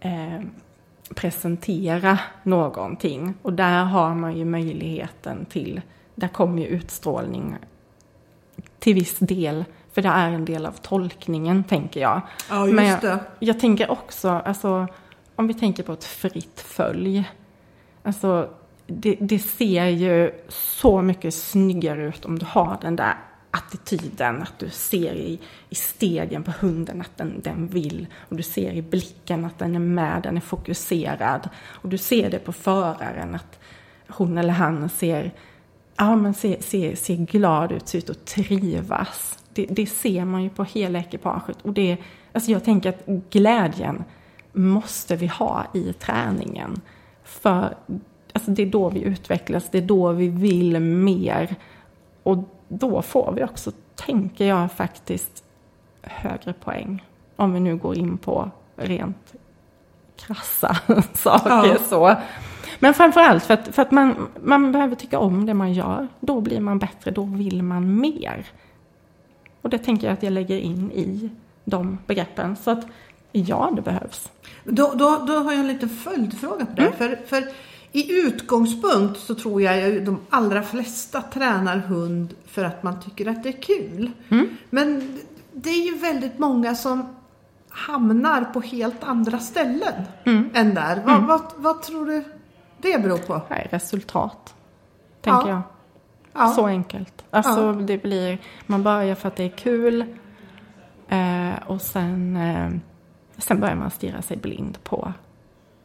eh, 0.00 0.40
presentera 1.14 2.18
någonting 2.42 3.34
och 3.42 3.52
där 3.52 3.84
har 3.84 4.14
man 4.14 4.36
ju 4.36 4.44
möjligheten 4.44 5.44
till, 5.44 5.80
där 6.14 6.28
kommer 6.28 6.62
ju 6.62 6.68
utstrålning 6.68 7.56
till 8.78 8.94
viss 8.94 9.18
del, 9.18 9.64
för 9.92 10.02
det 10.02 10.08
är 10.08 10.30
en 10.30 10.44
del 10.44 10.66
av 10.66 10.72
tolkningen, 10.72 11.64
tänker 11.64 12.00
jag. 12.00 12.20
Ja, 12.50 12.66
just 12.66 12.74
Men 12.74 12.86
jag, 12.86 13.00
det. 13.00 13.18
jag 13.38 13.60
tänker 13.60 13.90
också, 13.90 14.28
alltså, 14.28 14.86
om 15.36 15.46
vi 15.46 15.54
tänker 15.54 15.82
på 15.82 15.92
ett 15.92 16.04
fritt 16.04 16.60
följ. 16.60 17.30
Alltså, 18.02 18.48
det, 18.86 19.16
det 19.20 19.38
ser 19.38 19.86
ju 19.86 20.32
så 20.48 21.02
mycket 21.02 21.34
snyggare 21.34 22.02
ut 22.02 22.24
om 22.24 22.38
du 22.38 22.46
har 22.46 22.78
den 22.80 22.96
där 22.96 23.14
attityden, 23.50 24.42
att 24.42 24.58
du 24.58 24.70
ser 24.70 25.14
i, 25.14 25.40
i 25.68 25.74
stegen 25.74 26.42
på 26.42 26.52
hunden 26.60 27.00
att 27.00 27.16
den, 27.16 27.40
den 27.40 27.66
vill. 27.66 28.06
Och 28.28 28.36
du 28.36 28.42
ser 28.42 28.72
i 28.72 28.82
blicken 28.82 29.44
att 29.44 29.58
den 29.58 29.74
är 29.74 29.80
med, 29.80 30.22
den 30.22 30.36
är 30.36 30.40
fokuserad. 30.40 31.48
Och 31.68 31.88
du 31.88 31.98
ser 31.98 32.30
det 32.30 32.38
på 32.38 32.52
föraren 32.52 33.34
att 33.34 33.58
hon 34.08 34.38
eller 34.38 34.52
han 34.52 34.88
ser, 34.88 35.32
ja, 35.96 36.16
men 36.16 36.34
ser, 36.34 36.60
ser, 36.60 36.96
ser 36.96 37.16
glad 37.16 37.72
ut, 37.72 37.88
ser 37.88 37.98
ut 37.98 38.10
att 38.10 38.24
trivas. 38.24 39.38
Det, 39.52 39.66
det 39.70 39.86
ser 39.86 40.24
man 40.24 40.42
ju 40.42 40.50
på 40.50 40.64
hela 40.64 40.98
ekipaget. 40.98 41.58
Och 41.62 41.72
det, 41.72 41.96
alltså 42.32 42.50
jag 42.50 42.64
tänker 42.64 42.88
att 42.88 43.06
glädjen 43.30 44.04
måste 44.52 45.16
vi 45.16 45.26
ha 45.26 45.64
i 45.74 45.92
träningen. 45.92 46.80
För 47.24 47.74
alltså 48.32 48.50
det 48.50 48.62
är 48.62 48.66
då 48.66 48.88
vi 48.88 49.02
utvecklas, 49.02 49.68
det 49.70 49.78
är 49.78 49.82
då 49.82 50.12
vi 50.12 50.28
vill 50.28 50.80
mer. 50.80 51.56
Och 52.22 52.38
då 52.68 53.02
får 53.02 53.32
vi 53.32 53.44
också, 53.44 53.72
tänker 53.94 54.46
jag 54.46 54.72
faktiskt, 54.72 55.44
högre 56.02 56.52
poäng. 56.52 57.04
Om 57.36 57.52
vi 57.52 57.60
nu 57.60 57.76
går 57.76 57.98
in 57.98 58.18
på 58.18 58.50
rent 58.76 59.34
krassa 60.16 60.76
saker 61.14 61.50
Ja. 61.66 61.76
så. 61.88 62.16
Men 62.78 62.94
framförallt 62.94 63.44
för 63.44 63.54
att, 63.54 63.74
för 63.74 63.82
att 63.82 63.90
man, 63.90 64.28
man 64.42 64.72
behöver 64.72 64.96
tycka 64.96 65.18
om 65.18 65.46
det 65.46 65.54
man 65.54 65.72
gör. 65.72 66.08
Då 66.20 66.40
blir 66.40 66.60
man 66.60 66.78
bättre, 66.78 67.10
då 67.10 67.22
vill 67.22 67.62
man 67.62 68.00
mer. 68.00 68.46
Och 69.62 69.70
det 69.70 69.78
tänker 69.78 70.06
jag 70.06 70.14
att 70.14 70.22
jag 70.22 70.32
lägger 70.32 70.56
in 70.58 70.90
i 70.92 71.30
de 71.64 71.98
begreppen. 72.06 72.56
Så 72.56 72.70
att 72.70 72.86
ja, 73.32 73.72
det 73.76 73.82
behövs. 73.82 74.30
Då, 74.64 74.92
då, 74.94 75.24
då 75.26 75.32
har 75.32 75.52
jag 75.52 75.60
en 75.60 75.66
liten 75.68 75.88
följdfråga 75.88 76.66
på 76.66 76.72
det. 76.76 76.82
Mm. 76.82 76.92
För, 76.98 77.18
för 77.26 77.44
i 77.92 78.12
utgångspunkt 78.26 79.20
så 79.20 79.34
tror 79.34 79.62
jag 79.62 79.76
ju 79.90 80.00
de 80.04 80.18
allra 80.30 80.62
flesta 80.62 81.22
tränar 81.22 81.76
hund 81.76 82.34
för 82.46 82.64
att 82.64 82.82
man 82.82 83.00
tycker 83.00 83.26
att 83.26 83.42
det 83.42 83.48
är 83.48 83.62
kul. 83.62 84.10
Men 84.70 85.18
det 85.52 85.70
är 85.70 85.92
ju 85.92 85.98
väldigt 85.98 86.38
många 86.38 86.74
som 86.74 87.16
hamnar 87.68 88.44
på 88.44 88.60
helt 88.60 89.04
andra 89.04 89.38
ställen 89.38 89.94
än 90.54 90.74
där. 90.74 91.02
Vad, 91.06 91.22
vad, 91.26 91.42
vad 91.56 91.82
tror 91.82 92.06
du 92.06 92.24
det 92.78 93.02
beror 93.02 93.18
på? 93.18 93.40
Nej, 93.48 93.68
resultat. 93.70 94.54
Tänker 95.20 95.48
Ja. 95.48 95.48
jag. 95.48 95.62
Ja. 96.32 96.48
Så 96.48 96.66
enkelt. 96.66 97.24
Alltså 97.30 97.60
Ja. 97.60 97.72
det 97.72 98.02
blir, 98.02 98.38
man 98.66 98.82
börjar 98.82 99.14
för 99.14 99.28
att 99.28 99.36
det 99.36 99.44
är 99.44 99.56
kul. 99.56 100.04
Eh, 101.08 101.52
och 101.66 101.80
sen, 101.80 102.36
eh, 102.36 102.70
sen 103.38 103.60
börjar 103.60 103.74
man 103.74 103.90
stirra 103.90 104.22
sig 104.22 104.36
blind 104.36 104.78
på 104.84 105.12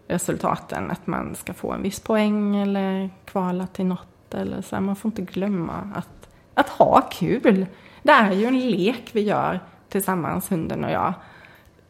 resultaten. 0.07 0.91
Att 0.91 1.07
man 1.07 1.35
ska 1.35 1.53
få 1.53 1.71
en 1.71 1.81
viss 1.81 1.99
poäng 1.99 2.55
eller 2.55 3.09
kvala 3.25 3.67
till 3.67 3.85
något. 3.85 4.33
Eller 4.33 4.61
så 4.61 4.75
här. 4.75 4.81
Man 4.81 4.95
får 4.95 5.09
inte 5.09 5.21
glömma 5.21 5.91
att, 5.95 6.29
att 6.53 6.69
ha 6.69 7.01
kul. 7.01 7.65
Det 8.03 8.11
är 8.11 8.31
ju 8.31 8.45
en 8.45 8.59
lek 8.69 9.09
vi 9.11 9.21
gör 9.21 9.59
tillsammans, 9.89 10.51
hunden 10.51 10.83
och 10.83 10.91
jag. 10.91 11.13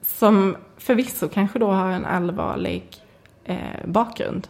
Som 0.02 0.56
förvisso 0.78 1.30
kanske 1.30 1.60
då 1.60 1.72
har 1.72 1.89
en 1.91 2.06
allvarlig 2.06 2.96
eh, 3.43 3.86
bakgrund. 3.86 4.48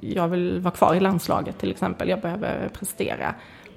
Jag 0.00 0.28
vill 0.28 0.60
vara 0.60 0.74
kvar 0.74 0.94
i 0.94 1.00
landslaget 1.00 1.58
till 1.58 1.70
exempel. 1.70 2.08
Jag 2.08 2.20
behöver 2.20 2.68
prestera. 2.68 3.34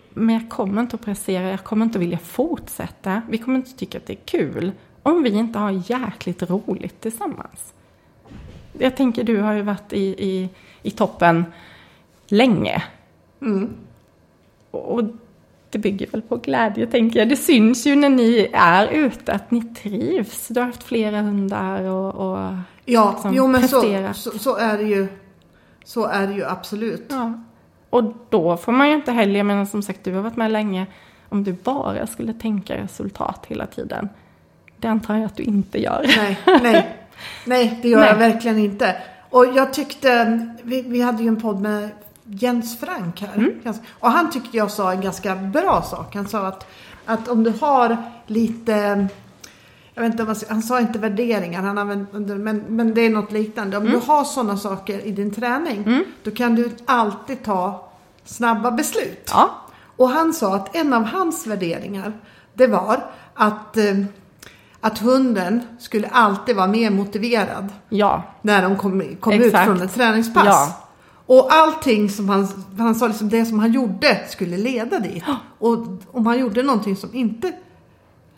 Men 0.10 0.36
jag 0.36 0.50
kommer 0.50 0.82
inte 0.82 0.96
att 0.96 1.06
prestera. 1.06 1.50
Jag 1.50 1.64
kommer 1.64 1.86
inte 1.86 1.98
att 1.98 2.02
vilja 2.02 2.18
fortsätta. 2.18 3.22
Vi 3.30 3.38
kommer 3.38 3.58
inte 3.58 3.70
att 3.70 3.78
tycka 3.78 3.98
att 3.98 4.06
det 4.06 4.14
är 4.14 4.26
kul. 4.26 4.72
Om 5.04 5.24
vi 5.24 5.30
inte 5.30 5.60
har 5.60 5.92
jäkligt 5.92 6.50
roligt 6.50 7.02
tillsammans. 7.02 7.74
Jag 8.74 8.98
tänker, 8.98 9.24
du 9.24 9.40
har 9.40 9.54
ju 9.54 9.62
varit 9.62 9.94
i, 9.94 10.06
i, 10.06 10.50
i 10.82 10.92
toppen 10.92 11.46
länge. 12.28 12.84
Och 14.72 15.04
det 15.70 15.78
bygger 15.78 16.08
väl 16.12 16.22
på 16.22 16.38
glädje, 16.38 16.88
tänker 16.88 17.20
jag. 17.20 17.30
Det 17.30 17.36
syns 17.36 17.88
ju 17.88 17.96
när 17.96 18.10
ni 18.10 18.50
är 18.54 18.88
ute 18.88 19.34
att 19.34 19.52
ni 19.52 19.62
trivs. 19.62 20.48
Du 20.48 20.60
har 20.60 20.68
haft 20.68 20.84
flera 20.84 21.22
hundar 21.22 21.84
och, 21.84 22.16
och 22.16 22.54
Ja, 22.86 23.12
liksom 23.12 23.34
jo 23.34 23.48
men 23.48 23.68
så, 23.68 24.14
så, 24.14 24.40
så 24.40 24.56
är 24.56 24.78
det 24.78 24.84
ju. 24.84 25.08
Så 25.88 26.06
är 26.06 26.28
det 26.28 26.34
ju 26.34 26.46
absolut. 26.46 27.06
Ja. 27.10 27.34
Och 27.90 28.04
då 28.30 28.58
får 28.58 28.72
man 28.72 28.88
ju 28.90 28.96
inte 28.96 29.12
heller, 29.12 29.38
jag 29.38 29.46
menar 29.46 29.66
som 29.66 29.82
sagt 29.82 30.04
du 30.04 30.14
har 30.14 30.22
varit 30.22 30.36
med 30.36 30.52
länge, 30.52 30.86
om 31.30 31.44
du 31.44 31.54
bara 31.54 32.08
skulle 32.08 32.34
tänka 32.34 32.78
resultat 32.78 33.46
hela 33.48 33.66
tiden. 33.66 34.10
Det 34.78 34.88
antar 34.88 35.16
jag 35.16 35.26
att 35.26 35.36
du 35.36 35.44
inte 35.44 35.82
gör. 35.82 36.06
Nej, 36.18 36.40
nej. 36.46 36.98
Nej, 37.46 37.80
det 37.82 37.90
gör 37.90 38.00
Nej. 38.00 38.10
jag 38.10 38.16
verkligen 38.16 38.58
inte. 38.58 38.96
Och 39.30 39.46
jag 39.46 39.74
tyckte, 39.74 40.40
vi, 40.64 40.82
vi 40.82 41.02
hade 41.02 41.24
ju 41.24 41.28
en 41.28 41.42
podd 41.42 41.62
med 41.62 41.90
Jens 42.24 42.80
Frank 42.80 43.22
här. 43.22 43.36
Mm. 43.36 43.62
Och 44.00 44.12
han 44.12 44.32
tyckte 44.32 44.58
jag 44.58 44.72
sa 44.72 44.92
en 44.92 45.02
ganska 45.02 45.36
bra 45.36 45.82
sak. 45.82 46.16
Han 46.16 46.28
sa 46.28 46.48
att, 46.48 46.68
att 47.06 47.28
om 47.28 47.44
du 47.44 47.54
har 47.62 47.98
lite, 48.26 49.08
jag 49.98 50.04
vet 50.04 50.12
inte 50.12 50.24
om 50.24 50.28
man, 50.28 50.36
ska- 50.36 50.54
han 50.54 50.62
sa 50.62 50.80
inte 50.80 51.00
värderingar, 51.00 51.62
han 51.62 51.78
använde, 51.78 52.36
men, 52.36 52.64
men 52.68 52.94
det 52.94 53.02
är 53.02 53.10
något 53.10 53.32
liknande. 53.32 53.78
Om 53.78 53.84
Mm. 53.88 54.00
du 54.00 54.06
har 54.06 54.24
sådana 54.24 54.58
saker 54.58 55.06
i 55.06 55.12
din 55.12 55.32
träning, 55.34 56.04
då 56.24 56.32
kan 56.32 56.56
du 56.56 56.70
alltid 56.86 57.44
ta 57.44 57.90
snabba 58.26 58.72
beslut. 58.72 59.30
Ja, 59.34 59.50
Och 59.96 60.10
han 60.10 60.34
sa 60.34 60.56
att 60.56 60.76
en 60.76 60.94
av 60.94 61.04
hans 61.04 61.48
värderingar, 61.48 62.14
det 62.54 62.68
var 62.68 63.04
att, 63.34 63.78
eh, 63.78 63.96
att 64.82 64.98
hunden 65.00 65.62
skulle 65.80 66.08
alltid 66.08 66.56
vara 66.56 66.68
mer 66.68 66.90
motiverad 66.92 67.70
ja, 67.90 68.24
när 68.42 68.62
de 68.62 68.76
kom, 68.78 69.16
kom 69.20 69.34
ut 69.34 69.52
från 69.58 69.82
ett 69.82 69.94
träningspass. 69.94 70.46
Ja. 70.46 70.84
Och 71.26 71.54
allting 71.54 72.10
som 72.10 72.30
han, 72.30 72.48
han 72.78 72.96
sa, 72.96 73.08
liksom 73.08 73.30
det 73.30 73.46
som 73.46 73.60
han 73.60 73.72
gjorde 73.72 74.20
skulle 74.30 74.58
leda 74.58 75.00
dit. 75.00 75.24
Och 75.60 75.78
om 76.12 76.26
han 76.26 76.40
gjorde 76.40 76.64
någonting 76.64 76.96
som 76.96 77.16
inte 77.16 77.54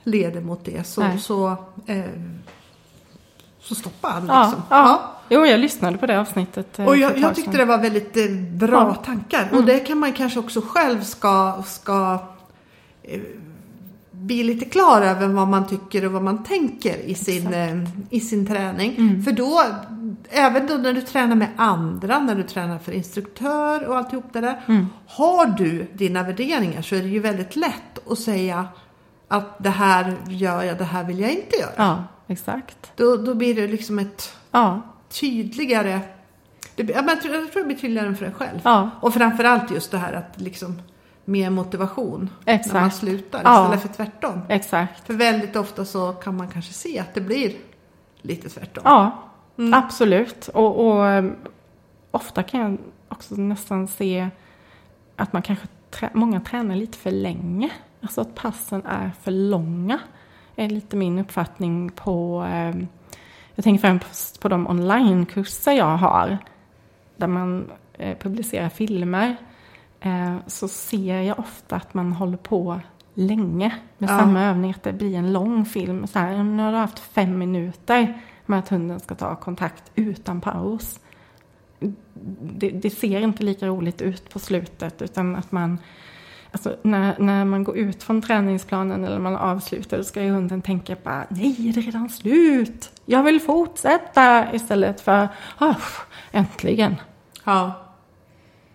leder 0.10 0.42
mot 0.42 0.66
det 0.66 0.88
så, 0.88 1.02
Nej. 1.02 1.20
så, 1.20 1.56
eh, 1.86 2.04
så 3.62 3.76
stoppade 3.76 4.14
han 4.14 4.28
ja, 4.28 4.44
liksom. 4.44 4.62
ja. 4.70 5.16
Jo, 5.32 5.46
jag 5.46 5.60
lyssnade 5.60 5.98
på 5.98 6.06
det 6.06 6.20
avsnittet. 6.20 6.80
eh, 6.80 6.86
Och 6.86 6.98
jag, 6.98 7.18
jag 7.18 7.36
tyckte 7.36 7.58
det 7.58 7.66
var 7.66 7.78
väldigt 7.78 8.18
eh, 8.18 8.26
bra 8.54 8.72
Ja. 8.78 8.82
Mm. 8.82 8.96
tankar. 9.06 9.50
Och 9.54 9.64
det 9.64 9.80
kan 9.80 9.98
man 9.98 10.14
kanske 10.14 10.40
också 10.40 10.62
själv 10.62 11.02
ska, 11.04 11.64
ska 11.66 12.20
eh, 13.04 13.20
bli 14.12 14.44
lite 14.44 14.66
klar 14.66 15.02
över 15.02 15.28
vad 15.28 15.48
man 15.48 15.68
tycker 15.68 16.06
och 16.06 16.12
vad 16.12 16.24
man 16.24 16.44
tänker 16.44 16.98
i 16.98 17.16
sin, 17.16 17.54
eh, 17.54 17.78
i 18.10 18.20
sin 18.20 18.48
träning. 18.48 18.96
Mm. 18.98 19.24
För 19.24 19.32
då, 19.32 19.64
även 20.30 20.68
då 20.68 20.74
när 20.74 20.94
du 20.94 21.02
tränar 21.02 21.36
med 21.36 21.48
andra, 21.58 22.20
när 22.20 22.36
du 22.36 22.44
tränar 22.44 22.80
för 22.80 22.92
instruktör 22.92 23.88
och 23.88 23.98
alltihop 23.98 24.26
det 24.34 24.42
där. 24.42 24.62
Mm. 24.68 24.88
Har 25.08 25.46
du 25.46 25.88
dina 25.94 26.24
värderingar 26.24 26.82
så 26.82 26.96
är 26.96 27.02
det 27.02 27.08
ju 27.08 27.20
väldigt 27.20 27.56
lätt 27.56 28.10
att 28.12 28.20
säga 28.20 28.68
att 29.32 29.64
det 29.64 29.70
här 29.70 30.16
gör 30.28 30.64
jag, 30.64 30.78
det 30.78 30.84
här 30.84 31.04
vill 31.04 31.20
jag 31.20 31.32
inte 31.32 31.56
göra. 31.58 31.72
Ja, 31.78 32.04
exakt. 32.28 32.92
Då, 32.96 33.16
då 33.18 33.34
blir 33.36 33.56
det 33.56 33.68
liksom 33.68 34.00
ett 34.00 34.36
Ja, 34.52 34.82
tydligare. 35.10 36.00
Det, 36.76 36.84
jag, 36.90 37.10
jag 37.10 37.22
tror 37.22 37.54
det 37.62 37.64
blir 37.64 37.78
tydligare 37.78 38.16
för 38.16 38.26
dig 38.26 38.34
själv. 38.34 38.60
Ja. 38.64 38.90
Och 39.02 39.14
framförallt 39.14 39.72
just 39.72 39.92
det 39.92 39.98
här 39.98 40.14
att 40.14 40.42
liksom 40.42 40.82
mer 41.26 41.50
motivation 41.50 42.30
när 42.46 42.54
man 42.54 42.60
Exakt. 42.60 42.96
slutar 42.96 43.42
Ja. 43.44 43.64
istället 43.64 43.82
för 43.82 44.04
tvärtom. 44.06 44.42
exakt. 44.50 45.06
För 45.08 45.14
väldigt 45.14 45.56
ofta 45.56 45.86
så 45.86 46.14
kan 46.14 46.38
man 46.38 46.48
kanske 46.48 46.74
se 46.74 47.00
att 47.00 47.14
det 47.14 47.22
blir 47.22 47.54
lite 48.22 48.50
tvärtom. 48.50 48.82
Ja, 48.86 49.24
Mm. 49.58 49.74
absolut. 49.74 50.48
Och, 50.48 50.88
och 50.88 51.08
eh, 51.08 51.26
ofta 52.12 52.44
kan 52.44 52.60
jag 52.60 52.78
också 53.10 53.36
nästan 53.36 53.88
se 53.88 54.30
att 55.16 55.34
man 55.34 55.42
kanske 55.42 55.68
trä- 55.92 56.10
många 56.14 56.40
tränar 56.40 56.76
lite 56.76 56.98
för 56.98 57.12
länge. 57.12 57.70
Alltså 58.02 58.22
att 58.22 58.36
passen 58.36 58.86
är 58.86 59.12
för 59.22 59.32
långa. 59.32 60.00
är 60.56 60.70
lite 60.70 60.96
min 60.96 61.20
uppfattning 61.20 61.90
på 61.92 62.46
eh, 62.52 62.76
jag 63.56 63.64
tänker 63.64 63.82
främst 63.82 64.40
på 64.42 64.50
de 64.50 64.68
onlinekurser 64.68 65.72
jag 65.72 65.98
har. 65.98 66.38
Där 67.18 67.28
man 67.28 67.72
eh, 67.94 68.18
publicerar 68.18 68.70
filmer. 68.70 69.36
Eh, 70.00 70.36
så 70.48 70.68
ser 70.68 71.22
jag 71.22 71.40
ofta 71.40 71.76
att 71.76 71.94
man 71.94 72.12
håller 72.12 72.38
på 72.38 72.80
länge 73.14 73.76
med 73.98 74.10
Ja. 74.10 74.18
samma 74.20 74.44
övning. 74.44 74.72
Att 74.72 74.84
det 74.84 74.94
blir 74.94 75.16
en 75.16 75.34
lång 75.34 75.66
film. 75.66 76.08
Så 76.08 76.20
här, 76.20 76.44
nu 76.44 76.64
har 76.64 76.72
du 76.72 76.78
haft 76.78 77.00
fem 77.00 77.38
minuter 77.38 78.22
med 78.46 78.60
att 78.60 78.70
hunden 78.70 79.00
ska 79.00 79.16
ta 79.16 79.36
kontakt 79.36 79.92
utan 79.96 80.42
paus. 80.42 81.00
Det, 82.42 82.70
det 82.70 82.90
ser 82.90 83.20
inte 83.22 83.44
lika 83.44 83.68
roligt 83.68 84.02
ut 84.02 84.30
på 84.30 84.40
slutet 84.40 85.02
utan 85.02 85.36
att 85.36 85.52
man 85.52 85.78
Alltså 86.52 86.76
när, 86.82 87.20
när 87.20 87.46
man 87.46 87.64
går 87.64 87.78
ut 87.78 88.04
från 88.04 88.22
träningsplanen 88.22 89.04
eller 89.06 89.20
man 89.20 89.36
avslutar 89.36 90.02
ska 90.04 90.22
ju 90.24 90.30
hunden 90.32 90.62
tänka 90.62 90.96
bara 91.04 91.26
nej, 91.30 91.70
är 91.70 91.74
det 91.74 91.82
redan 91.82 92.10
slut? 92.10 92.92
Jag 93.06 93.24
vill 93.24 93.42
fortsätta 93.42 94.54
istället 94.54 95.02
för 95.02 95.28
"Ah, 95.58 95.76
äntligen. 96.32 96.96
Ja. 97.44 97.74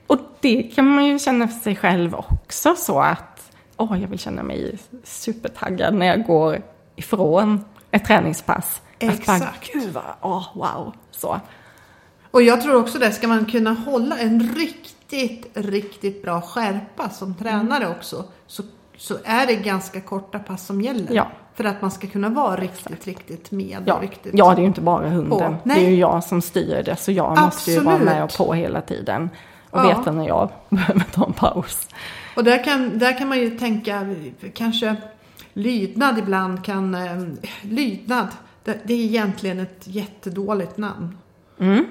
Och 0.06 0.18
det 0.40 0.62
kan 0.62 0.86
man 0.94 1.06
ju 1.06 1.18
känna 1.18 1.48
för 1.48 1.60
sig 1.60 1.76
själv 1.76 2.14
också 2.14 2.74
så 2.76 3.00
att 3.00 3.52
åh, 3.76 4.00
jag 4.00 4.08
vill 4.08 4.18
känna 4.18 4.42
mig 4.42 4.78
supertaggad 5.04 5.94
när 5.94 6.06
jag 6.06 6.24
går 6.26 6.62
ifrån 6.96 7.64
ett 7.90 8.04
träningspass. 8.04 8.82
Att 8.94 9.00
bara, 9.00 9.12
Exakt. 9.12 9.72
Gud 9.72 9.92
vad, 9.92 10.04
åh, 10.20 10.46
wow. 10.54 10.94
Så. 11.10 11.40
Och 12.30 12.42
jag 12.42 12.62
tror 12.62 12.76
också 12.80 12.98
det, 12.98 13.12
ska 13.12 13.28
man 13.28 13.44
kunna 13.46 13.72
hålla 13.72 14.18
en 14.18 14.48
riktigt, 15.22 15.50
riktigt 15.66 16.22
bra 16.22 16.40
skärpa 16.40 17.08
som 17.08 17.34
tränare 17.34 17.88
också 17.88 18.24
så, 18.46 18.62
så 18.96 19.16
är 19.24 19.46
det 19.46 19.54
ganska 19.54 20.00
korta 20.00 20.38
pass 20.38 20.66
som 20.66 20.80
gäller. 20.80 21.14
Ja. 21.14 21.26
För 21.54 21.64
att 21.64 21.82
man 21.82 21.90
ska 21.90 22.06
kunna 22.06 22.28
vara 22.28 22.56
riktigt, 22.56 23.06
riktigt 23.06 23.50
med. 23.50 23.82
Ja, 23.86 23.98
Riktigt, 24.02 24.32
ja, 24.34 24.48
det 24.54 24.58
är 24.58 24.60
ju 24.60 24.66
inte 24.66 24.80
bara 24.80 25.08
hunden. 25.08 25.56
Det 25.64 25.72
är 25.72 25.90
ju 25.90 25.96
jag 25.96 26.24
som 26.24 26.42
styr 26.42 26.82
det, 26.82 26.96
så 26.96 27.12
jag 27.12 27.38
måste 27.40 27.70
ju 27.72 27.80
vara 27.80 27.94
Absolut. 27.94 28.14
med 28.14 28.24
och 28.24 28.36
på 28.36 28.54
hela 28.54 28.80
tiden. 28.80 29.30
Och 29.70 29.78
Ja. 29.80 29.98
veta 29.98 30.12
när 30.12 30.26
jag 30.28 30.48
behöver 30.68 31.00
ta 31.12 31.26
en 31.26 31.32
paus. 31.32 31.88
Och 32.36 32.44
där 32.44 32.64
kan, 32.64 32.98
där 32.98 33.18
kan 33.18 33.28
man 33.28 33.38
ju 33.38 33.58
tänka, 33.58 34.14
kanske 34.54 34.96
lydnad 35.52 36.18
ibland 36.18 36.64
kan, 36.64 36.94
eh, 36.94 37.22
lydnad, 37.62 38.26
det, 38.64 38.78
det 38.84 38.94
är 38.94 38.98
egentligen 39.04 39.60
ett 39.60 39.80
jättedåligt 39.84 40.76
namn. 40.76 41.18
Mm. 41.60 41.84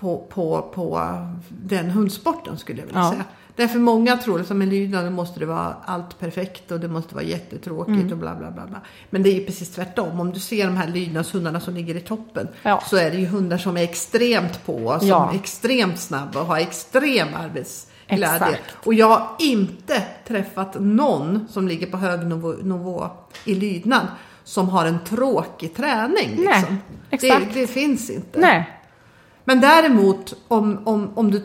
På, 0.00 0.18
på, 0.28 0.62
på 0.74 1.00
den 1.48 1.90
hundsporten 1.90 2.58
skulle 2.58 2.78
jag 2.80 2.86
vilja 2.86 3.00
Ja. 3.00 3.10
säga. 3.10 3.24
Därför 3.56 3.78
många 3.78 4.16
tror 4.16 4.40
att 4.40 4.50
med 4.50 4.68
lydnad 4.68 5.12
måste 5.12 5.40
det 5.40 5.46
vara 5.46 5.76
allt 5.84 6.18
perfekt 6.18 6.70
och 6.70 6.80
det 6.80 6.88
måste 6.88 7.14
vara 7.14 7.24
jättetråkigt 7.24 7.96
Mm. 7.98 8.12
och 8.12 8.18
bla 8.18 8.34
bla 8.34 8.50
bla. 8.50 8.66
bla. 8.66 8.80
Men 9.10 9.22
det 9.22 9.28
är 9.30 9.34
ju 9.34 9.46
precis 9.46 9.70
tvärtom. 9.74 10.20
Om 10.20 10.32
du 10.32 10.40
ser 10.40 10.66
de 10.66 10.76
här 10.76 10.88
lydnadshundarna 10.88 11.60
som 11.60 11.74
ligger 11.74 11.94
i 11.96 12.00
toppen 12.00 12.48
Ja. 12.62 12.82
så 12.86 12.96
är 12.96 13.10
det 13.10 13.16
ju 13.16 13.26
hundar 13.26 13.58
som 13.58 13.76
är 13.76 13.82
extremt 13.82 14.66
på, 14.66 14.96
som 14.98 15.08
Ja. 15.08 15.30
är 15.30 15.34
extremt 15.36 15.98
snabba 16.00 16.40
och 16.40 16.46
har 16.46 16.58
extrem 16.58 17.28
arbetsglädje. 17.34 18.34
Exakt. 18.34 18.62
Och 18.86 18.94
jag 18.94 19.08
har 19.08 19.26
inte 19.38 20.02
träffat 20.28 20.76
någon 20.80 21.48
som 21.50 21.68
ligger 21.68 21.86
på 21.86 21.96
hög 21.96 22.26
nivå, 22.26 22.54
nivå 22.62 23.10
i 23.44 23.54
lydnad 23.54 24.06
som 24.44 24.68
har 24.68 24.86
en 24.86 24.98
tråkig 25.04 25.74
träning. 25.74 26.30
Nej, 26.44 26.56
Liksom. 26.58 26.78
Det, 27.10 27.16
exakt. 27.16 27.54
det 27.54 27.66
finns 27.66 28.10
inte. 28.10 28.40
Nej, 28.40 28.77
Men 29.48 29.60
däremot 29.60 30.34
om, 30.48 30.78
om, 30.84 31.10
om 31.14 31.30
du 31.30 31.42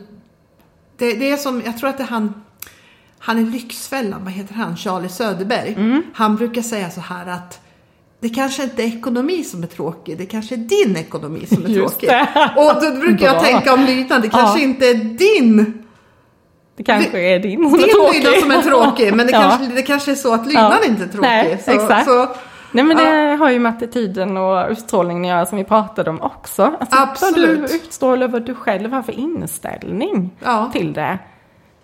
Det, 0.98 1.14
det 1.14 1.30
är 1.30 1.38
som, 1.38 1.62
jag 1.66 1.78
tror 1.78 1.90
att 1.90 1.98
det 1.98 2.04
är 2.04 2.08
han, 2.08 2.34
han 3.20 3.38
är 3.40 3.52
Lyxfällan, 3.52 4.24
vad 4.24 4.34
heter 4.34 4.54
han, 4.54 4.78
Charlie 4.78 5.10
Söderberg. 5.10 5.74
Mm. 5.78 6.04
Han 6.14 6.36
brukar 6.36 6.62
säga 6.62 6.90
så 6.90 7.02
här 7.02 7.28
att 7.28 7.60
det 8.20 8.30
kanske 8.30 8.64
inte 8.64 8.84
är 8.84 8.88
ekonomi 8.88 9.44
som 9.44 9.64
är 9.64 9.68
tråkig, 9.68 10.18
det 10.18 10.26
kanske 10.26 10.56
är 10.56 10.58
din 10.58 10.98
ekonomi 10.98 11.46
som 11.46 11.66
är 11.66 11.70
Just 11.70 12.00
tråkig. 12.00 12.10
det. 12.10 12.54
Och 12.58 12.82
då 12.84 13.00
brukar 13.00 13.26
jag 13.26 13.36
Bra. 13.36 13.44
tänka 13.44 13.74
om 13.74 13.86
lydnad, 13.86 14.22
det 14.22 14.30
kanske 14.30 14.60
Ja. 14.60 14.64
inte 14.64 14.88
är 14.88 14.94
din, 14.96 15.84
Det 16.76 16.84
kanske 16.84 17.20
är 17.20 17.40
din 17.40 17.70
som 17.70 17.74
är 17.74 17.78
din 17.78 17.90
tråkig. 17.96 18.24
lydnad 18.24 18.40
som 18.42 18.52
är 18.52 18.62
tråkig, 18.62 19.14
men 19.16 19.28
det, 19.28 19.34
Ja. 19.34 19.42
kanske, 19.42 19.76
det 19.76 19.82
kanske 19.82 20.12
är 20.12 20.16
så 20.16 20.34
att 20.34 20.46
lydnad 20.46 20.80
Ja. 20.82 20.88
inte 20.90 21.04
är 21.04 21.08
tråkig. 21.08 21.22
Nej, 21.30 21.62
så, 21.66 21.72
exakt. 21.72 22.06
Så, 22.06 22.28
Nej 22.74 22.84
men 22.84 22.98
det 22.98 23.36
har 23.36 23.50
ju 23.50 23.60
med 23.60 23.70
attityden 23.76 24.38
och 24.38 24.70
utstrålningen 24.70 25.24
att 25.26 25.30
göra 25.30 25.46
som 25.46 25.58
vi 25.58 25.64
pratade 25.64 26.10
om 26.10 26.22
också. 26.22 26.64
Alltså, 26.80 26.98
Absolut. 27.00 27.60
Vad 27.60 27.70
du 27.70 27.76
utstrålar, 27.76 28.28
vad 28.28 28.42
du 28.46 28.56
själv 28.56 28.94
har 28.94 29.02
för 29.02 29.14
inställning 29.20 30.30
Ja. 30.44 30.70
till 30.74 30.94
det. 30.94 31.18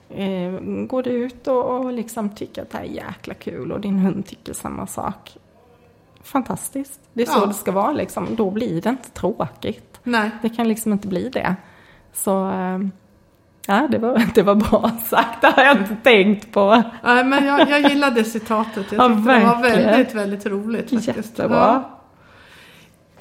Eh, 0.10 0.52
går 0.86 1.04
du 1.04 1.10
ut 1.10 1.48
och, 1.48 1.66
och 1.80 1.94
liksom 1.94 2.30
tycker 2.30 2.62
att 2.62 2.70
det 2.70 2.78
här 2.78 2.86
är 2.86 2.90
jäkla 2.90 3.34
kul 3.34 3.72
och 3.72 3.80
din 3.82 4.00
hund 4.00 4.26
tycker 4.26 4.54
samma 4.54 4.88
sak. 4.88 5.38
Fantastiskt. 6.24 7.00
Det 7.14 7.22
är 7.22 7.26
så 7.26 7.40
Ja. 7.40 7.46
det 7.46 7.54
ska 7.54 7.72
vara 7.72 7.92
liksom. 7.92 8.28
Då 8.36 8.52
blir 8.52 8.82
det 8.82 8.90
inte 8.90 9.10
tråkigt. 9.10 10.00
nej. 10.04 10.30
Det 10.42 10.50
kan 10.50 10.68
liksom 10.68 10.92
inte 10.92 11.08
bli 11.08 11.30
det. 11.30 11.56
Så 12.14 12.50
eh, 12.50 12.80
ja, 13.70 13.88
det 13.92 13.98
var, 13.98 14.22
det 14.36 14.44
var 14.44 14.56
bra 14.56 14.92
sagt. 15.10 15.42
Det 15.42 15.48
har 15.48 15.64
jag 15.64 15.78
inte 15.78 15.96
tänkt 16.04 16.52
på. 16.52 16.84
Nej, 17.04 17.24
men 17.24 17.46
jag, 17.46 17.70
jag 17.70 17.82
gillade 17.92 18.24
citatet. 18.24 18.92
Jag 18.92 19.12
Ja, 19.12 19.16
tyckte 19.16 19.34
det 19.34 19.46
var 19.46 19.62
verkligen. 19.62 19.90
väldigt, 19.90 20.16
väldigt 20.16 20.46
roligt. 20.46 20.90
Faktiskt. 20.90 21.08
Jättebra. 21.18 21.58
Ja. 21.58 21.96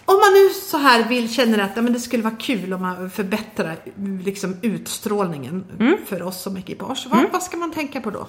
Om 0.04 0.14
man 0.14 0.32
nu 0.32 0.48
så 0.54 0.78
här 0.78 1.04
vill, 1.08 1.34
känner 1.34 1.58
att 1.58 1.70
ja, 1.74 1.82
men 1.82 1.92
det 1.92 2.00
skulle 2.00 2.22
vara 2.22 2.34
kul 2.36 2.72
om 2.74 2.82
man 2.82 3.10
förbättrar 3.10 3.76
liksom, 4.24 4.56
utstrålningen 4.62 5.64
Mm. 5.80 5.96
för 6.06 6.22
oss 6.22 6.42
som 6.42 6.56
ekipage. 6.56 7.06
Vad, 7.10 7.24
vad 7.32 7.42
ska 7.42 7.56
man 7.56 7.70
tänka 7.72 8.00
på 8.00 8.10
då? 8.10 8.26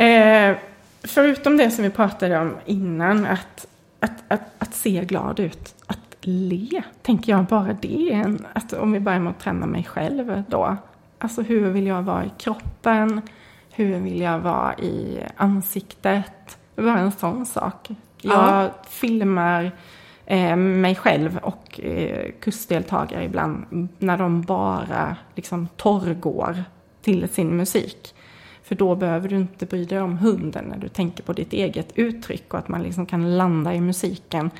Eh, 0.00 0.56
förutom 1.02 1.56
det 1.56 1.70
som 1.70 1.84
vi 1.84 1.90
pratade 1.90 2.38
om 2.38 2.56
innan, 2.66 3.26
att, 3.26 3.66
att, 4.00 4.22
att, 4.28 4.40
att 4.58 4.74
se 4.74 5.04
glad 5.04 5.40
ut, 5.40 5.74
le, 6.26 6.82
tänker 7.02 7.32
jag 7.32 7.44
bara 7.44 7.72
det. 7.72 8.12
är 8.12 8.16
En, 8.16 8.46
att 8.52 8.72
om 8.72 8.92
vi 8.92 9.00
börjar 9.00 9.20
med 9.20 9.30
att 9.30 9.40
träna 9.40 9.66
mig 9.66 9.84
själv 9.84 10.42
då. 10.48 10.76
Alltså 11.18 11.42
hur 11.42 11.70
vill 11.70 11.86
jag 11.86 12.02
vara 12.02 12.24
i 12.24 12.30
kroppen? 12.38 13.20
Hur 13.70 14.00
vill 14.00 14.20
jag 14.20 14.38
vara 14.38 14.74
i 14.78 15.18
ansiktet? 15.36 16.58
Bara 16.76 16.98
en 16.98 17.12
sån 17.12 17.46
sak. 17.46 17.88
Jag 18.22 18.32
Ja. 18.64 18.70
filmar 18.88 19.72
eh, 20.26 20.56
mig 20.56 20.94
själv 20.94 21.38
och 21.42 21.80
eh, 21.80 22.30
kursdeltagare 22.40 23.24
ibland 23.24 23.88
när 23.98 24.18
de 24.18 24.42
bara 24.42 25.16
liksom 25.34 25.68
torrgår 25.76 26.64
till 27.02 27.28
sin 27.28 27.56
musik. 27.56 28.14
För 28.62 28.74
då 28.74 28.94
behöver 28.96 29.28
du 29.28 29.36
inte 29.36 29.66
bry 29.66 29.84
dig 29.84 30.00
om 30.00 30.18
hunden 30.18 30.64
när 30.64 30.78
du 30.78 30.88
tänker 30.88 31.22
på 31.22 31.32
ditt 31.32 31.52
eget 31.52 31.92
uttryck 31.94 32.52
och 32.54 32.58
att 32.58 32.68
man 32.68 32.82
liksom 32.82 33.06
kan 33.06 33.36
landa 33.36 33.74
i 33.74 33.80
musiken. 33.80 34.50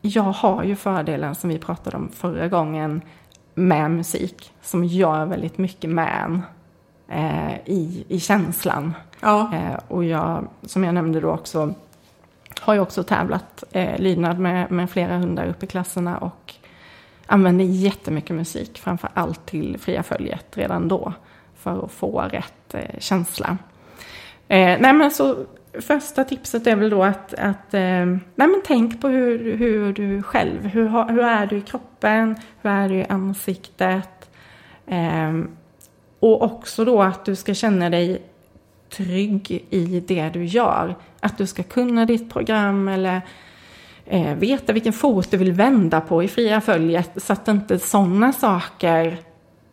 Jag 0.00 0.22
har 0.22 0.64
ju 0.64 0.76
fördelen 0.76 1.34
som 1.34 1.50
vi 1.50 1.58
pratade 1.58 1.96
om 1.96 2.08
förra 2.08 2.48
gången 2.48 3.02
med 3.54 3.90
musik 3.90 4.52
som 4.62 4.84
gör 4.84 5.24
väldigt 5.24 5.58
mycket 5.58 5.90
med 5.90 6.24
en 6.24 6.42
eh, 7.08 7.54
i, 7.64 8.04
i 8.08 8.20
känslan. 8.20 8.94
Ja. 9.20 9.54
Eh, 9.54 9.78
och 9.88 10.04
jag, 10.04 10.48
som 10.62 10.84
jag 10.84 10.94
nämnde 10.94 11.20
då 11.20 11.30
också, 11.30 11.74
har 12.60 12.74
ju 12.74 12.80
också 12.80 13.02
tävlat 13.02 13.64
eh, 13.72 13.98
lydnad 13.98 14.38
med, 14.38 14.70
med 14.70 14.90
flera 14.90 15.18
hundar 15.18 15.46
uppe 15.46 15.66
i 15.66 15.68
klasserna 15.68 16.18
och 16.18 16.54
använder 17.26 17.64
jättemycket 17.64 18.36
musik, 18.36 18.78
framför 18.78 19.10
allt 19.14 19.46
till 19.46 19.78
fria 19.78 20.02
följet 20.02 20.56
redan 20.56 20.88
då, 20.88 21.12
för 21.56 21.84
att 21.84 21.92
få 21.92 22.20
rätt 22.20 22.74
eh, 22.74 22.98
känsla. 22.98 23.58
Eh, 24.48 24.76
nej 24.80 24.92
men 24.92 25.10
så 25.10 25.36
första 25.72 26.24
tipset 26.24 26.66
är 26.66 26.76
väl 26.76 26.90
då 26.90 27.04
att, 27.04 27.34
att 27.34 27.74
eh, 27.74 28.06
nej 28.10 28.20
men 28.34 28.62
tänk 28.64 29.00
på 29.00 29.08
hur, 29.08 29.56
hur 29.56 29.92
du 29.92 30.22
själv, 30.22 30.66
hur, 30.66 30.88
hur 31.08 31.20
är 31.20 31.46
du 31.46 31.56
i 31.56 31.60
kroppen, 31.60 32.36
hur 32.62 32.70
är 32.70 32.88
du 32.88 32.94
i 32.94 33.04
ansiktet. 33.04 34.30
Eh, 34.86 35.40
och 36.20 36.42
också 36.42 36.84
då 36.84 37.02
att 37.02 37.24
du 37.24 37.36
ska 37.36 37.54
känna 37.54 37.90
dig 37.90 38.22
trygg 38.90 39.66
i 39.70 40.00
det 40.00 40.28
du 40.28 40.44
gör. 40.44 40.96
Att 41.20 41.38
du 41.38 41.46
ska 41.46 41.62
kunna 41.62 42.06
ditt 42.06 42.30
program 42.32 42.88
eller 42.88 43.20
eh, 44.06 44.34
veta 44.34 44.72
vilken 44.72 44.92
fot 44.92 45.30
du 45.30 45.36
vill 45.36 45.52
vända 45.52 46.00
på 46.00 46.22
i 46.22 46.28
fria 46.28 46.60
följet 46.60 47.10
så 47.22 47.32
att 47.32 47.48
inte 47.48 47.78
sådana 47.78 48.32
saker 48.32 49.16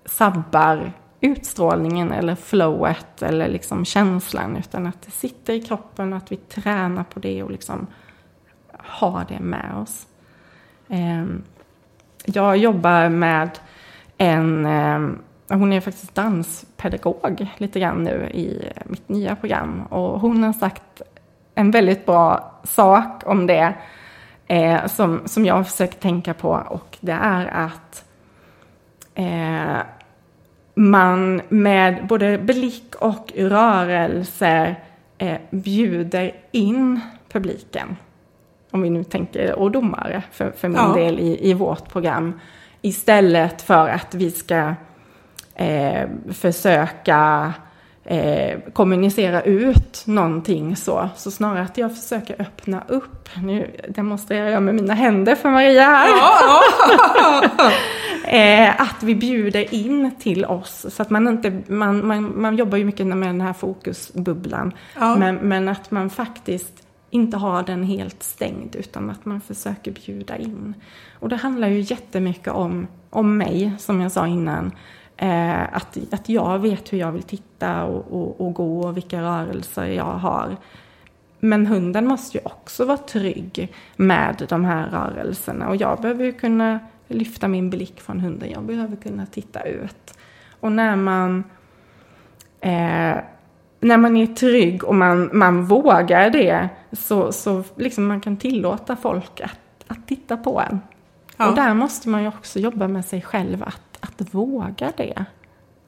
sabbar 0.05 0.91
utstrålningen 1.21 2.11
eller 2.11 2.35
flowet 2.35 3.21
eller 3.21 3.47
liksom 3.47 3.85
känslan 3.85 4.57
utan 4.57 4.87
att 4.87 5.01
det 5.01 5.11
sitter 5.11 5.53
i 5.53 5.61
kroppen 5.61 6.13
och 6.13 6.17
att 6.17 6.31
vi 6.31 6.35
tränar 6.35 7.03
på 7.03 7.19
det 7.19 7.43
och 7.43 7.51
liksom 7.51 7.87
har 8.77 9.25
det 9.29 9.39
med 9.39 9.75
oss. 9.75 10.07
Ehm, 10.87 11.43
jag 12.25 12.57
jobbar 12.57 13.09
med 13.09 13.49
en, 14.17 14.65
ehm, 14.65 15.19
hon 15.49 15.73
är 15.73 15.81
faktiskt 15.81 16.15
danspedagog 16.15 17.47
lite 17.57 17.79
grann 17.79 18.03
nu 18.03 18.29
i 18.33 18.71
mitt 18.85 19.09
nya 19.09 19.35
program 19.35 19.83
och 19.89 20.19
hon 20.19 20.43
har 20.43 20.53
sagt 20.53 21.01
en 21.55 21.71
väldigt 21.71 22.05
bra 22.05 22.53
sak 22.63 23.23
om 23.25 23.47
det 23.47 23.73
eh, 24.47 24.85
som, 24.85 25.21
som 25.25 25.45
jag 25.45 25.67
försöker 25.67 25.99
tänka 25.99 26.33
på 26.33 26.49
och 26.49 26.97
det 26.99 27.17
är 27.21 27.45
att 27.45 28.05
eh, 29.15 29.77
man 30.77 31.41
med 31.49 32.07
både 32.07 32.37
blick 32.37 32.95
och 32.99 33.33
rörelser 33.35 34.75
eh, 35.17 35.37
bjuder 35.49 36.35
in 36.51 36.99
publiken. 37.31 37.95
Om 38.71 38.81
vi 38.81 38.89
nu 38.89 39.03
tänker, 39.03 39.59
och 39.59 39.71
domare 39.71 40.23
för, 40.31 40.51
för 40.51 40.67
min 40.67 40.77
Ja. 40.77 40.93
del 40.93 41.19
i, 41.19 41.49
i 41.49 41.53
vårt 41.53 41.89
program. 41.89 42.39
Istället 42.81 43.61
för 43.61 43.89
att 43.89 44.15
vi 44.15 44.31
ska 44.31 44.73
eh, 45.55 46.09
försöka 46.31 47.53
eh, 48.07 48.59
kommunicera 48.73 49.41
ut 49.41 50.03
någonting 50.05 50.75
så. 50.75 51.09
Så 51.15 51.31
snarare 51.31 51.61
att 51.61 51.77
jag 51.77 51.95
försöker 51.95 52.41
öppna 52.41 52.83
upp. 52.87 53.29
Nu 53.43 53.71
demonstrerar 53.87 54.49
jag 54.49 54.63
med 54.63 54.75
mina 54.75 54.93
händer 54.93 55.35
för 55.35 55.49
Maria 55.49 55.83
här. 55.83 56.09
Eh, 58.27 58.81
att 58.81 59.03
vi 59.03 59.15
bjuder 59.15 59.73
in 59.73 60.11
till 60.19 60.45
oss 60.45 60.85
så 60.89 61.01
att 61.01 61.09
man 61.09 61.27
inte, 61.27 61.61
man, 61.67 62.07
man, 62.07 62.41
man 62.41 62.55
jobbar 62.55 62.77
ju 62.77 62.85
mycket 62.85 63.07
med 63.07 63.29
den 63.29 63.41
här 63.41 63.53
fokusbubblan. 63.53 64.73
Ja. 64.99 65.15
Men, 65.15 65.35
men 65.35 65.67
att 65.69 65.91
man 65.91 66.09
faktiskt 66.09 66.73
inte 67.09 67.37
har 67.37 67.63
den 67.63 67.83
helt 67.83 68.23
stängd 68.23 68.75
utan 68.75 69.09
att 69.09 69.25
man 69.25 69.41
försöker 69.41 69.91
bjuda 69.91 70.37
in. 70.37 70.73
Och 71.19 71.29
det 71.29 71.35
handlar 71.35 71.67
ju 71.67 71.79
jättemycket 71.79 72.53
om, 72.53 72.87
om 73.09 73.37
mig 73.37 73.71
som 73.79 74.01
jag 74.01 74.11
sa 74.11 74.27
innan. 74.27 74.71
Eh, 75.17 75.75
att, 75.75 75.97
att 76.11 76.29
jag 76.29 76.59
vet 76.59 76.93
hur 76.93 76.97
jag 76.97 77.11
vill 77.11 77.23
titta 77.23 77.83
och, 77.83 78.11
och, 78.11 78.41
och 78.41 78.53
gå 78.53 78.81
och 78.81 78.97
vilka 78.97 79.21
rörelser 79.21 79.85
jag 79.85 80.03
har. 80.03 80.57
Men 81.39 81.67
hunden 81.67 82.07
måste 82.07 82.37
ju 82.37 82.43
också 82.43 82.85
vara 82.85 82.97
trygg 82.97 83.73
med 83.95 84.45
de 84.49 84.65
här 84.65 84.89
rörelserna 84.89 85.69
och 85.69 85.75
jag 85.75 86.01
behöver 86.01 86.25
ju 86.25 86.31
kunna 86.33 86.79
lyfta 87.07 87.47
min 87.47 87.69
blick 87.69 88.01
från 88.01 88.19
hunden. 88.19 88.49
Jag 88.49 88.63
behöver 88.63 88.95
kunna 88.95 89.25
titta 89.25 89.63
ut. 89.63 90.17
Och 90.59 90.71
när 90.71 90.95
man, 90.95 91.43
eh, 92.61 93.17
när 93.79 93.97
man 93.97 94.17
är 94.17 94.27
trygg 94.27 94.83
och 94.83 94.95
man, 94.95 95.29
man 95.33 95.65
vågar 95.65 96.29
det 96.29 96.69
så, 96.91 97.31
så 97.31 97.63
liksom 97.75 98.07
man 98.07 98.21
kan 98.21 98.37
tillåta 98.37 98.95
folk 98.95 99.41
att, 99.41 99.59
att 99.87 100.07
titta 100.07 100.37
på 100.37 100.61
en. 100.69 100.79
Ja. 101.37 101.49
Och 101.49 101.55
där 101.55 101.73
måste 101.73 102.09
man 102.09 102.21
ju 102.21 102.27
också 102.27 102.59
jobba 102.59 102.87
med 102.87 103.05
sig 103.05 103.21
själv 103.21 103.63
att, 103.63 103.86
att 103.99 104.33
våga 104.33 104.91
det, 104.97 105.25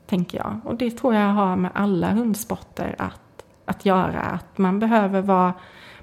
tänker 0.06 0.38
jag. 0.38 0.60
Och 0.64 0.76
det 0.76 0.92
tror 0.92 1.16
jag 1.16 1.30
har 1.30 1.56
med 1.56 1.72
alla 1.74 2.12
hundsporter 2.12 2.96
att, 2.98 3.44
att 3.66 3.86
göra. 3.86 4.20
Att 4.20 4.58
man 4.58 4.80
behöver 4.80 5.22
vara 5.22 5.54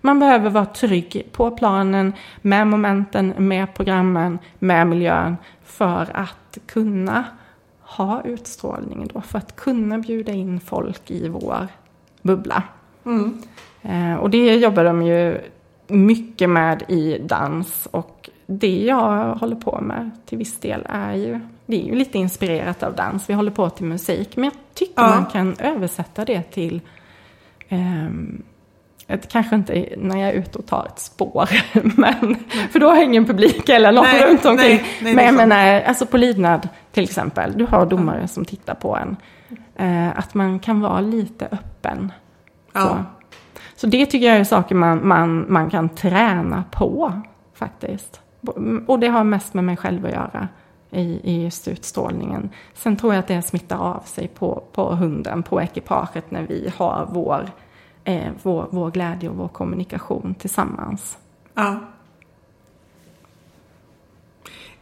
man 0.01 0.19
behöver 0.19 0.51
vara 0.51 0.66
trygg 0.66 1.29
på 1.33 1.51
planen, 1.51 2.12
med 2.42 2.66
momenten, 2.66 3.35
med 3.37 3.75
programmen, 3.75 4.38
med 4.59 4.87
miljön 4.87 5.37
för 5.64 6.16
att 6.16 6.59
kunna 6.66 7.25
ha 7.81 8.23
utstrålning 8.23 9.09
då, 9.14 9.21
för 9.21 9.38
att 9.38 9.57
kunna 9.57 9.99
bjuda 9.99 10.33
in 10.33 10.61
folk 10.61 11.11
i 11.11 11.29
vår 11.29 11.69
bubbla. 12.23 12.62
Mm. 13.05 13.42
Eh, 13.83 14.14
och 14.14 14.31
det 14.31 14.57
jobbar 14.57 14.85
de 14.85 15.03
ju 15.03 15.40
mycket 15.87 16.51
med 16.51 16.83
i 16.88 17.19
dans 17.19 17.88
och 17.90 18.31
det 18.47 18.79
jag 18.83 19.35
håller 19.35 19.57
på 19.57 19.81
med 19.81 20.11
till 20.27 20.38
viss 20.38 20.61
del 20.61 20.87
är 20.88 21.14
ju, 21.14 21.40
det 21.66 21.76
är 21.83 21.87
ju 21.87 21.94
lite 21.94 22.18
inspirerat 22.18 22.83
av 22.83 22.94
dans. 22.94 23.31
Vi 23.31 23.35
håller 23.35 23.50
på 23.50 23.70
till 23.70 23.85
musik, 23.87 24.37
men 24.37 24.44
jag 24.44 24.52
tycker 24.74 25.02
Ja. 25.02 25.09
man 25.09 25.26
kan 25.26 25.57
översätta 25.59 26.24
det 26.24 26.42
till 26.42 26.81
ehm, 27.68 28.42
ett, 29.09 29.29
kanske 29.33 29.57
inte 29.57 29.88
när 29.96 30.16
jag 30.20 30.29
är 30.29 30.33
ute 30.33 30.59
och 30.59 30.66
tar 30.66 30.87
ett 30.87 30.98
spår, 30.98 31.48
men, 32.00 32.37
för 32.70 32.79
då 32.81 32.88
har 32.88 32.96
jag 32.96 33.05
ingen 33.05 33.24
publik 33.26 33.68
eller 33.68 33.92
någon 33.92 34.05
Nej, 34.05 34.31
runt 34.31 34.44
omkring. 34.44 34.68
nej, 34.76 34.85
nej, 35.02 35.14
men 35.14 35.24
jag 35.24 35.35
menar, 35.35 35.81
alltså 35.81 36.07
på 36.07 36.16
lydnad 36.16 36.68
till 36.92 37.05
exempel. 37.05 37.52
Du 37.59 37.66
har 37.66 37.87
domare 37.87 38.29
som 38.29 38.44
tittar 38.44 38.74
på 38.74 38.96
en. 38.96 39.16
Eh, 39.76 40.18
att 40.18 40.35
man 40.35 40.59
kan 40.59 40.81
vara 40.81 41.00
lite 41.00 41.46
öppen. 41.46 42.12
Ja. 42.72 42.81
Så. 42.81 43.05
så 43.76 43.87
det 43.87 44.07
tycker 44.07 44.26
jag 44.26 44.37
är 44.37 44.44
saker 44.44 44.74
man, 44.74 45.09
man, 45.09 45.52
man 45.52 45.70
kan 45.70 45.88
träna 45.88 46.64
på 46.70 47.12
faktiskt. 47.55 48.20
Och 48.87 48.98
det 48.98 49.09
har 49.09 49.24
mest 49.24 49.55
med 49.55 49.64
mig 49.64 49.76
själv 49.76 50.07
att 50.07 50.12
göra 50.12 50.48
i, 50.90 51.20
i 51.22 51.42
just 51.42 51.68
utstrålningen. 51.68 52.51
Sen 52.75 52.96
tror 52.96 53.14
jag 53.14 53.20
att 53.20 53.29
det 53.29 53.42
smittar 53.42 53.77
av 53.77 54.01
sig 54.01 54.29
på, 54.29 54.62
på 54.72 54.94
hunden, 54.94 55.42
på 55.42 55.62
ekipaget 55.62 56.31
när 56.31 56.42
vi 56.42 56.72
har 56.77 57.09
vår, 57.12 57.51
eh, 58.05 58.33
vår, 58.42 58.66
vår 58.70 58.90
glädje 58.90 59.29
och 59.29 59.37
vår 59.37 59.49
kommunikation 59.49 60.35
tillsammans. 60.35 61.18
Ja. 61.55 61.81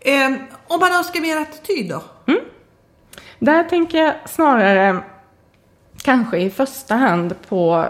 Eh, 0.01 0.33
om 0.69 0.81
man 0.81 0.93
önskar 0.93 1.21
mer 1.21 1.37
attityd 1.37 1.90
då? 1.90 2.03
Där 3.38 3.64
tänker 3.64 3.99
jag 3.99 4.14
snarare 4.27 5.03
kanske 6.03 6.38
i 6.38 6.51
första 6.51 6.95
hand 6.95 7.35
på, 7.49 7.88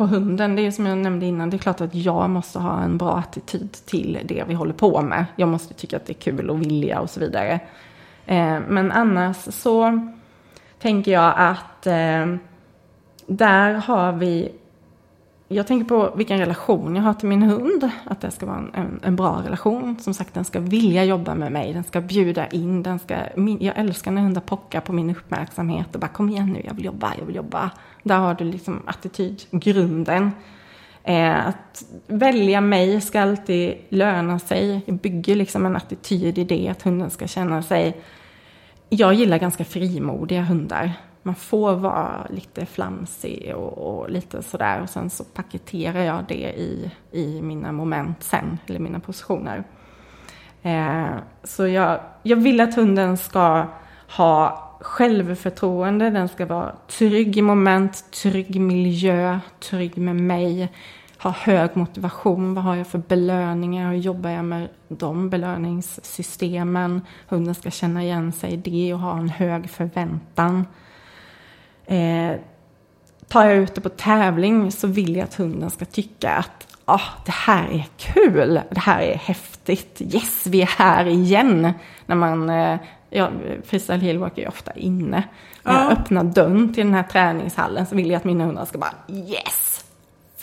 på 0.00 0.06
hunden. 0.06 0.56
Det 0.56 0.66
är 0.66 0.70
som 0.70 0.86
jag 0.86 0.98
nämnde 0.98 1.26
innan, 1.26 1.50
det 1.50 1.56
är 1.56 1.58
klart 1.58 1.80
att 1.80 1.94
jag 1.94 2.30
måste 2.30 2.58
ha 2.58 2.82
en 2.82 2.98
bra 2.98 3.16
attityd 3.16 3.72
till 3.72 4.18
det 4.24 4.44
vi 4.48 4.54
håller 4.54 4.72
på 4.72 5.02
med. 5.02 5.24
Jag 5.36 5.48
måste 5.48 5.74
tycka 5.74 5.96
att 5.96 6.06
det 6.06 6.12
är 6.12 6.20
kul 6.20 6.50
och 6.50 6.62
vilja 6.62 7.00
och 7.00 7.10
så 7.10 7.20
vidare. 7.20 7.60
Eh, 8.26 8.58
men 8.68 8.92
annars 8.92 9.36
så 9.36 10.08
tänker 10.78 11.12
jag 11.12 11.34
att 11.36 11.86
eh, 11.86 12.26
där 13.26 13.74
har 13.74 14.12
vi 14.12 14.52
jag 15.52 15.66
tänker 15.66 15.84
på 15.84 16.12
vilken 16.16 16.38
relation 16.38 16.96
jag 16.96 17.02
har 17.02 17.14
till 17.14 17.28
min 17.28 17.42
hund. 17.42 17.90
Att 18.04 18.20
det 18.20 18.30
ska 18.30 18.46
vara 18.46 18.58
en, 18.58 18.70
en, 18.74 19.00
en, 19.02 19.16
bra 19.16 19.42
relation. 19.44 19.98
Som 20.00 20.14
sagt, 20.14 20.34
den 20.34 20.44
ska 20.44 20.60
vilja 20.60 21.04
jobba 21.04 21.34
med 21.34 21.52
mig. 21.52 21.72
Den 21.72 21.84
ska 21.84 22.00
bjuda 22.00 22.46
in. 22.46 22.82
Den 22.82 22.98
ska, 22.98 23.16
min, 23.36 23.58
jag 23.60 23.78
älskar 23.78 24.10
när 24.10 24.22
hundar 24.22 24.40
pockar 24.40 24.80
på 24.80 24.92
min 24.92 25.10
uppmärksamhet 25.10 25.94
och 25.94 26.00
bara 26.00 26.08
kom 26.08 26.28
igen 26.28 26.52
nu, 26.52 26.62
jag 26.64 26.74
vill 26.74 26.84
jobba, 26.84 27.12
jag 27.18 27.26
vill 27.26 27.36
jobba. 27.36 27.70
Där 28.02 28.18
har 28.18 28.34
du 28.34 28.44
liksom 28.44 28.82
attitydgrunden. 28.86 30.30
Eh, 31.04 31.46
att 31.46 31.84
välja 32.06 32.60
mig 32.60 33.00
ska 33.00 33.20
alltid 33.20 33.74
löna 33.88 34.38
sig. 34.38 34.80
Jag 34.86 34.96
bygger 34.96 35.36
liksom 35.36 35.66
en 35.66 35.76
attityd 35.76 36.38
i 36.38 36.44
det, 36.44 36.68
att 36.68 36.82
hunden 36.82 37.10
ska 37.10 37.26
känna 37.26 37.62
sig... 37.62 38.00
Jag 38.88 39.14
gillar 39.14 39.38
ganska 39.38 39.64
frimodiga 39.64 40.42
hundar 40.42 40.92
man 41.22 41.34
får 41.34 41.76
vara 41.76 42.26
lite 42.30 42.66
flamsig 42.66 43.54
och, 43.56 43.78
och, 43.78 44.10
lite 44.10 44.42
sådär. 44.42 44.82
Och 44.82 44.90
sen 44.90 45.10
så 45.10 45.24
paketerar 45.24 46.04
jag 46.04 46.24
det 46.28 46.52
i, 46.56 46.90
i 47.12 47.42
mina 47.42 47.72
moment 47.72 48.22
sen, 48.22 48.58
eller 48.66 48.78
mina 48.80 49.00
positioner. 49.00 49.64
Eh, 50.62 51.10
så 51.44 51.66
jag, 51.66 52.00
jag 52.22 52.36
vill 52.36 52.60
att 52.60 52.74
hunden 52.74 53.16
ska 53.16 53.66
ha 54.16 54.66
självförtroende, 54.80 56.10
den 56.10 56.28
ska 56.28 56.46
vara 56.46 56.72
trygg 56.86 57.36
i 57.36 57.42
moment, 57.42 58.04
trygg 58.22 58.60
miljö, 58.60 59.38
trygg 59.60 59.98
med 59.98 60.16
mig, 60.16 60.72
ha 61.22 61.30
hög 61.30 61.70
motivation. 61.76 62.54
Vad 62.54 62.64
har 62.64 62.76
jag 62.76 62.86
för 62.86 62.98
belöningar? 62.98 63.90
Hur 63.90 63.98
jobbar 63.98 64.30
jag 64.30 64.44
med 64.44 64.68
de 64.88 65.30
belöningssystemen? 65.30 67.00
Hunden 67.28 67.54
ska 67.54 67.70
känna 67.70 68.02
igen 68.02 68.32
sig 68.32 68.52
i 68.52 68.56
det 68.56 68.94
och 68.94 69.00
ha 69.00 69.18
en 69.18 69.28
hög 69.28 69.70
förväntan. 69.70 70.66
Eh, 71.90 72.36
tar 73.28 73.44
jag 73.44 73.56
ut 73.56 73.74
det 73.74 73.80
på 73.80 73.88
tävling 73.88 74.72
så 74.72 74.86
vill 74.86 75.16
jag 75.16 75.24
att 75.24 75.34
hunden 75.34 75.70
ska 75.70 75.84
tycka 75.84 76.30
att 76.30 76.76
ah, 76.84 77.00
det 77.24 77.32
här 77.32 77.68
är 77.68 77.86
kul, 77.96 78.60
det 78.70 78.80
här 78.80 79.00
är 79.00 79.14
häftigt, 79.14 80.00
yes 80.00 80.46
vi 80.46 80.62
är 80.62 80.66
här 80.66 81.06
igen. 81.06 81.72
När 82.06 82.16
man, 82.16 82.50
eh, 82.50 82.78
ja, 83.10 83.30
freestyle 83.64 84.00
hillwalk 84.00 84.38
är 84.38 84.42
ju 84.42 84.48
ofta 84.48 84.72
inne. 84.72 85.24
När 85.62 85.82
jag 85.82 85.92
öppnar 85.92 86.24
dörren 86.24 86.74
till 86.74 86.84
den 86.84 86.94
här 86.94 87.02
träningshallen 87.02 87.86
så 87.86 87.96
vill 87.96 88.10
jag 88.10 88.16
att 88.16 88.24
mina 88.24 88.44
hundar 88.44 88.64
ska 88.64 88.78
bara 88.78 88.94
yes, 89.08 89.84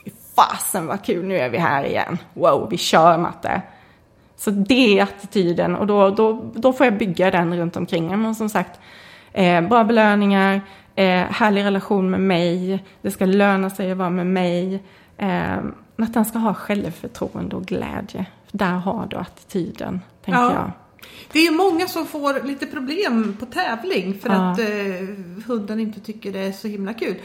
fy 0.04 0.12
fasen 0.36 0.88
vad 0.88 1.06
kul, 1.06 1.26
nu 1.26 1.38
är 1.38 1.50
vi 1.50 1.58
här 1.58 1.84
igen, 1.84 2.18
wow 2.34 2.68
vi 2.70 2.78
kör 2.78 3.18
matte. 3.18 3.62
Så 4.38 4.52
det 4.52 5.00
är 5.00 5.04
attityden 5.04 5.76
och 5.76 5.88
då, 5.88 6.10
då, 6.10 6.52
då 6.54 6.74
får 6.74 6.86
jag 6.86 6.98
bygga 6.98 7.32
den 7.32 7.58
runt 7.58 7.76
omkring. 7.76 8.22
Men 8.22 8.36
som 8.36 8.50
sagt, 8.50 8.80
eh, 9.38 9.62
bra 9.62 9.84
belöningar, 9.84 10.62
eh, 10.95 11.23
härlig 11.30 11.63
relation 11.63 12.10
med 12.10 12.19
mig, 12.19 12.84
det 13.02 13.12
ska 13.12 13.26
löna 13.26 13.69
sig 13.69 13.91
att 13.91 13.97
vara 13.97 14.10
med 14.10 14.28
mig. 14.28 14.84
Eh, 15.17 15.58
att 15.97 16.13
den 16.13 16.26
ska 16.26 16.39
ha 16.39 16.54
självförtroende 16.54 17.56
och 17.56 17.65
glädje. 17.65 18.26
Där 18.52 18.73
har 18.73 19.08
du 19.10 19.17
attityden, 19.17 20.02
tänker 20.26 20.41
ja. 20.41 20.54
jag. 20.54 20.71
Det 21.32 21.47
är 21.47 21.52
många 21.52 21.88
som 21.88 22.06
får 22.06 22.43
lite 22.43 22.65
problem 22.65 23.38
på 23.39 23.45
tävling 23.45 24.19
för 24.19 24.30
ja. 24.30 24.52
att 24.52 24.60
eh, 24.60 24.65
hunden 25.47 25.80
inte 25.80 26.00
tycker 26.00 26.34
det 26.34 26.39
är 26.39 26.52
så 26.52 26.67
himla 26.67 26.93
kul. 26.93 27.15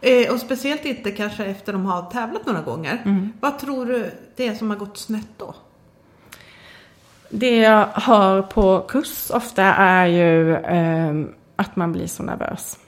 Eh, 0.00 0.32
och 0.32 0.40
speciellt 0.40 0.84
inte 0.84 1.10
kanske 1.10 1.44
efter 1.44 1.72
de 1.72 1.84
har 1.86 2.02
tävlat 2.02 2.46
några 2.46 2.60
gånger. 2.60 3.02
Mm. 3.04 3.32
Vad 3.40 3.58
tror 3.58 3.86
du 3.86 4.10
det 4.36 4.46
är 4.46 4.54
som 4.54 4.70
har 4.70 4.76
gått 4.76 4.98
snett 4.98 5.28
då? 5.36 5.54
Det 7.28 7.56
jag 7.56 7.86
hör 7.86 8.42
på 8.42 8.84
kurs 8.88 9.30
ofta 9.30 9.62
är 9.64 10.06
ju 10.06 10.54
eh, 10.56 11.12
att 11.62 11.76
man 11.76 11.92
blir 11.92 12.06
så 12.06 12.22
nervös 12.22 12.78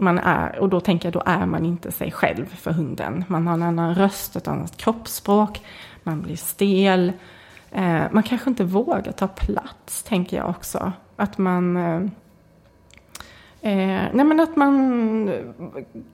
man 0.00 0.18
är, 0.18 0.58
och 0.58 0.68
då 0.68 0.80
tänker 0.80 1.06
jag, 1.06 1.12
då 1.12 1.22
är 1.26 1.46
man 1.46 1.64
inte 1.64 1.92
sig 1.92 2.12
själv 2.12 2.54
för 2.54 2.70
hunden. 2.70 3.24
Man 3.28 3.46
har 3.46 3.54
en 3.54 3.62
annan 3.62 3.94
röst, 3.94 4.36
ett 4.36 4.48
annat 4.48 4.76
kroppsspråk, 4.76 5.62
man 6.02 6.22
blir 6.22 6.36
stel. 6.36 7.12
Eh, 7.70 8.02
man 8.10 8.22
kanske 8.22 8.50
inte 8.50 8.64
vågar 8.64 9.12
ta 9.12 9.28
plats, 9.28 10.02
tänker 10.02 10.36
jag 10.36 10.50
också. 10.50 10.92
Att 11.16 11.38
man... 11.38 11.76
Eh, 11.76 12.00
eh 13.60 14.02
nej 14.12 14.24
men 14.24 14.40
att 14.40 14.56
man 14.56 15.30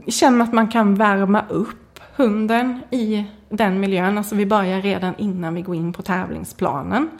känner 0.07 0.45
att 0.45 0.53
man 0.53 0.69
kan 0.69 0.95
värma 0.95 1.45
upp 1.49 2.01
hunden 2.17 2.81
i 2.91 3.27
den 3.49 3.81
miljön. 3.81 4.19
Alltså 4.19 4.35
vi 4.35 4.47
börjar 4.47 4.81
redan 4.81 5.15
innan 5.19 5.55
vi 5.55 5.63
går 5.63 5.75
in 5.75 5.93
på 5.93 6.03
tävlingsplanen. 6.03 7.11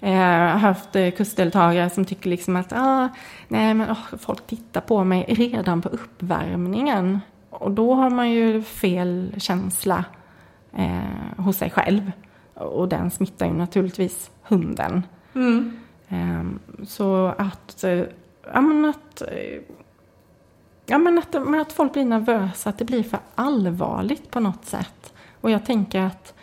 Eh, 0.00 0.12
jag 0.12 0.52
har 0.52 0.58
haft 0.58 0.96
eh, 0.96 1.10
kursdeltagare 1.10 1.90
som 1.90 2.04
tycker 2.04 2.30
liksom 2.30 2.56
att 2.56 2.72
ah, 2.72 3.08
nej, 3.48 3.74
men, 3.74 3.90
oh, 3.90 4.16
folk 4.18 4.46
tittar 4.46 4.80
på 4.80 5.04
mig 5.04 5.24
redan 5.28 5.82
på 5.82 5.88
uppvärmningen. 5.88 7.20
Och 7.50 7.70
då 7.70 7.94
har 7.94 8.10
man 8.10 8.30
ju 8.30 8.62
fel 8.62 9.34
känsla 9.38 10.04
eh, 10.72 11.42
hos 11.44 11.56
sig 11.56 11.70
själv. 11.70 12.12
Och 12.54 12.88
den 12.88 13.10
smittar 13.10 13.46
ju 13.46 13.52
naturligtvis 13.52 14.30
hunden. 14.42 15.02
Mm. 15.34 15.78
Eh, 16.08 16.44
så 16.84 17.26
att, 17.38 17.84
eh, 17.84 18.04
ja, 18.52 18.60
men 18.60 18.84
att, 18.84 19.22
eh, 19.22 19.60
ja, 20.86 20.98
men 20.98 21.18
att, 21.18 21.32
men 21.32 21.60
att 21.60 21.72
folk 21.72 21.92
blir 21.92 22.04
nervösa, 22.04 22.70
att 22.70 22.78
det 22.78 22.84
blir 22.84 23.02
för 23.02 23.18
allvarligt 23.34 24.30
på 24.30 24.40
något 24.40 24.64
sätt. 24.64 25.12
Och 25.40 25.50
jag 25.50 25.64
tänker 25.66 26.00
att 26.00 26.34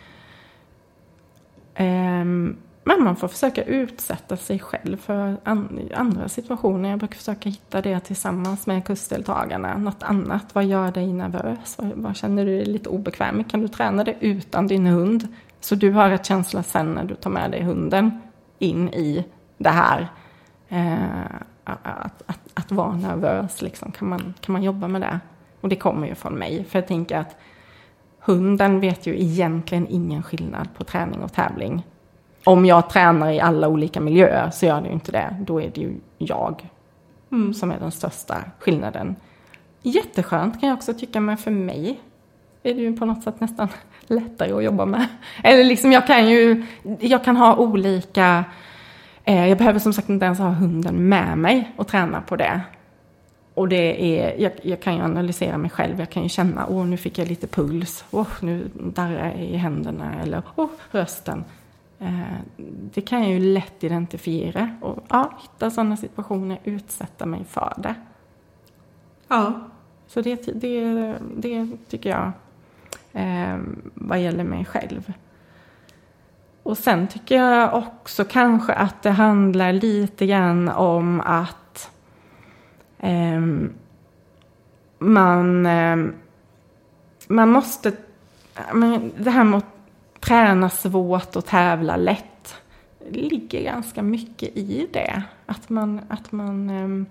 Um, 1.78 2.56
men 2.88 3.04
man 3.04 3.16
får 3.16 3.28
försöka 3.28 3.64
utsätta 3.64 4.36
sig 4.36 4.58
själv 4.58 4.96
för 4.96 5.36
andra 5.94 6.28
situationer. 6.28 6.90
Jag 6.90 6.98
brukar 6.98 7.16
försöka 7.16 7.48
hitta 7.48 7.80
det 7.80 8.00
tillsammans 8.00 8.66
med 8.66 8.86
kursdeltagarna. 8.86 9.78
Något 9.78 10.02
annat. 10.02 10.54
Vad 10.54 10.64
gör 10.64 10.90
dig 10.90 11.12
nervös? 11.12 11.76
Vad, 11.78 12.16
känner 12.16 12.44
du 12.46 12.56
dig 12.56 12.66
lite 12.66 12.88
obekväm? 12.88 13.44
Kan 13.44 13.60
du 13.60 13.68
träna 13.68 14.04
det 14.04 14.14
utan 14.20 14.66
din 14.66 14.86
hund? 14.86 15.28
Så 15.60 15.74
du 15.74 15.90
har 15.90 16.10
ett 16.10 16.26
känsla 16.26 16.62
sen 16.62 16.94
när 16.94 17.04
du 17.04 17.14
tar 17.14 17.30
med 17.30 17.50
dig 17.50 17.62
hunden 17.62 18.20
in 18.58 18.88
i 18.88 19.24
det 19.58 19.70
här. 19.70 20.08
Eh, 20.68 21.24
att, 21.64 22.22
att, 22.26 22.40
att, 22.54 22.72
vara 22.72 22.96
nervös, 22.96 23.62
liksom. 23.62 23.92
kan, 23.92 24.08
man, 24.08 24.34
kan 24.40 24.52
man 24.52 24.62
jobba 24.62 24.88
med 24.88 25.00
det? 25.00 25.20
Och 25.60 25.68
det 25.68 25.76
kommer 25.76 26.08
ju 26.08 26.14
från 26.14 26.34
mig. 26.34 26.64
För 26.64 26.78
jag 26.78 26.88
tänker 26.88 27.18
att 27.18 27.36
hunden 28.20 28.80
vet 28.80 29.06
ju 29.06 29.20
egentligen 29.20 29.86
ingen 29.88 30.22
skillnad 30.22 30.68
på 30.76 30.84
träning 30.84 31.22
och 31.22 31.32
tävling 31.32 31.82
om 32.46 32.66
jag 32.66 32.90
tränar 32.90 33.30
i 33.32 33.40
alla 33.40 33.68
olika 33.68 34.00
miljöer 34.00 34.50
så 34.50 34.66
gör 34.66 34.80
det 34.80 34.86
ju 34.86 34.92
inte 34.92 35.12
det. 35.12 35.36
Då 35.40 35.60
är 35.60 35.70
det 35.74 35.80
ju 35.80 35.94
jag 36.18 36.68
mm. 37.32 37.54
som 37.54 37.70
är 37.70 37.78
den 37.78 37.90
största 37.90 38.36
skillnaden. 38.58 39.16
Jätteskönt 39.82 40.60
kan 40.60 40.68
jag 40.68 40.76
också 40.76 40.94
tycka, 40.94 41.20
men 41.20 41.36
för 41.36 41.50
mig 41.50 42.00
är 42.62 42.74
det 42.74 42.80
ju 42.80 42.96
på 42.96 43.04
något 43.04 43.22
sätt 43.22 43.40
nästan 43.40 43.68
lättare 44.06 44.52
att 44.52 44.64
jobba 44.64 44.86
med. 44.86 45.06
Eller 45.44 45.64
liksom 45.64 45.92
jag 45.92 46.06
kan 46.06 46.28
ju, 46.28 46.64
jag 47.00 47.24
kan 47.24 47.36
ha 47.36 47.56
olika, 47.56 48.44
eh, 49.24 49.48
jag 49.48 49.58
behöver 49.58 49.78
som 49.78 49.92
sagt 49.92 50.08
inte 50.08 50.24
ens 50.24 50.38
ha 50.38 50.48
hunden 50.48 51.08
med 51.08 51.38
mig 51.38 51.72
och 51.76 51.88
träna 51.88 52.20
på 52.20 52.36
det. 52.36 52.60
Och 53.54 53.68
det 53.68 54.20
är, 54.20 54.40
jag, 54.40 54.52
jag, 54.62 54.80
kan 54.80 54.96
ju 54.96 55.02
analysera 55.02 55.58
mig 55.58 55.70
själv, 55.70 55.98
jag 55.98 56.10
kan 56.10 56.22
ju 56.22 56.28
känna, 56.28 56.66
åh 56.66 56.86
nu 56.86 56.96
fick 56.96 57.18
jag 57.18 57.28
lite 57.28 57.46
puls, 57.46 58.04
åh 58.10 58.28
nu 58.40 58.70
darrar 58.74 59.24
jag 59.24 59.44
i 59.44 59.56
händerna 59.56 60.22
eller 60.22 60.42
åh 60.56 60.70
rösten. 60.90 61.44
Eh, 61.98 62.38
det 62.92 63.00
kan 63.00 63.22
jag 63.22 63.30
ju 63.30 63.38
lätt 63.38 63.84
identifiera 63.84 64.70
och 64.80 65.04
ja, 65.08 65.32
hitta 65.42 65.70
sådana 65.70 65.96
situationer, 65.96 66.58
utsätta 66.64 67.26
mig 67.26 67.44
för 67.44 67.74
det. 67.76 67.94
Ja. 69.28 69.52
Så 70.06 70.20
det, 70.20 70.60
det, 70.60 71.14
det 71.36 71.68
tycker 71.88 72.10
jag 72.10 72.32
eh, 73.12 73.58
vad 73.94 74.20
gäller 74.20 74.44
mig 74.44 74.64
själv. 74.64 75.12
Och 76.62 76.78
sen 76.78 77.08
tycker 77.08 77.36
jag 77.36 77.74
också 77.74 78.24
kanske 78.24 78.72
att 78.72 79.02
det 79.02 79.10
handlar 79.10 79.72
lite 79.72 80.26
grann 80.26 80.68
om 80.68 81.20
att 81.20 81.90
eh, 82.98 83.40
man, 84.98 85.66
eh, 85.66 85.96
man 87.28 87.50
måste, 87.50 87.92
men 88.72 89.12
det 89.18 89.30
här 89.30 89.44
med 89.44 89.58
att 89.58 89.75
träna 90.26 90.70
svårt 90.70 91.36
och 91.36 91.46
tävla 91.46 91.96
lätt, 91.96 92.54
det 93.10 93.20
ligger 93.20 93.62
ganska 93.62 94.02
mycket 94.02 94.56
i 94.56 94.88
det. 94.92 95.22
Att 95.46 95.68
man, 95.68 96.00
att 96.08 96.32
man, 96.32 96.70
ehm, 96.70 97.06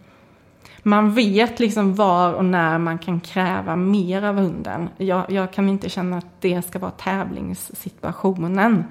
man 0.83 1.13
vet 1.13 1.59
liksom 1.59 1.95
var 1.95 2.33
och 2.33 2.45
när 2.45 2.77
man 2.77 2.97
kan 2.97 3.19
kräva 3.19 3.75
mer 3.75 4.23
av 4.23 4.35
hunden. 4.35 4.89
Jag, 4.97 5.31
jag 5.31 5.53
kan 5.53 5.69
inte 5.69 5.89
känna 5.89 6.17
att 6.17 6.41
det 6.41 6.61
ska 6.61 6.79
vara 6.79 6.91
tävlingssituationen. 6.91 8.83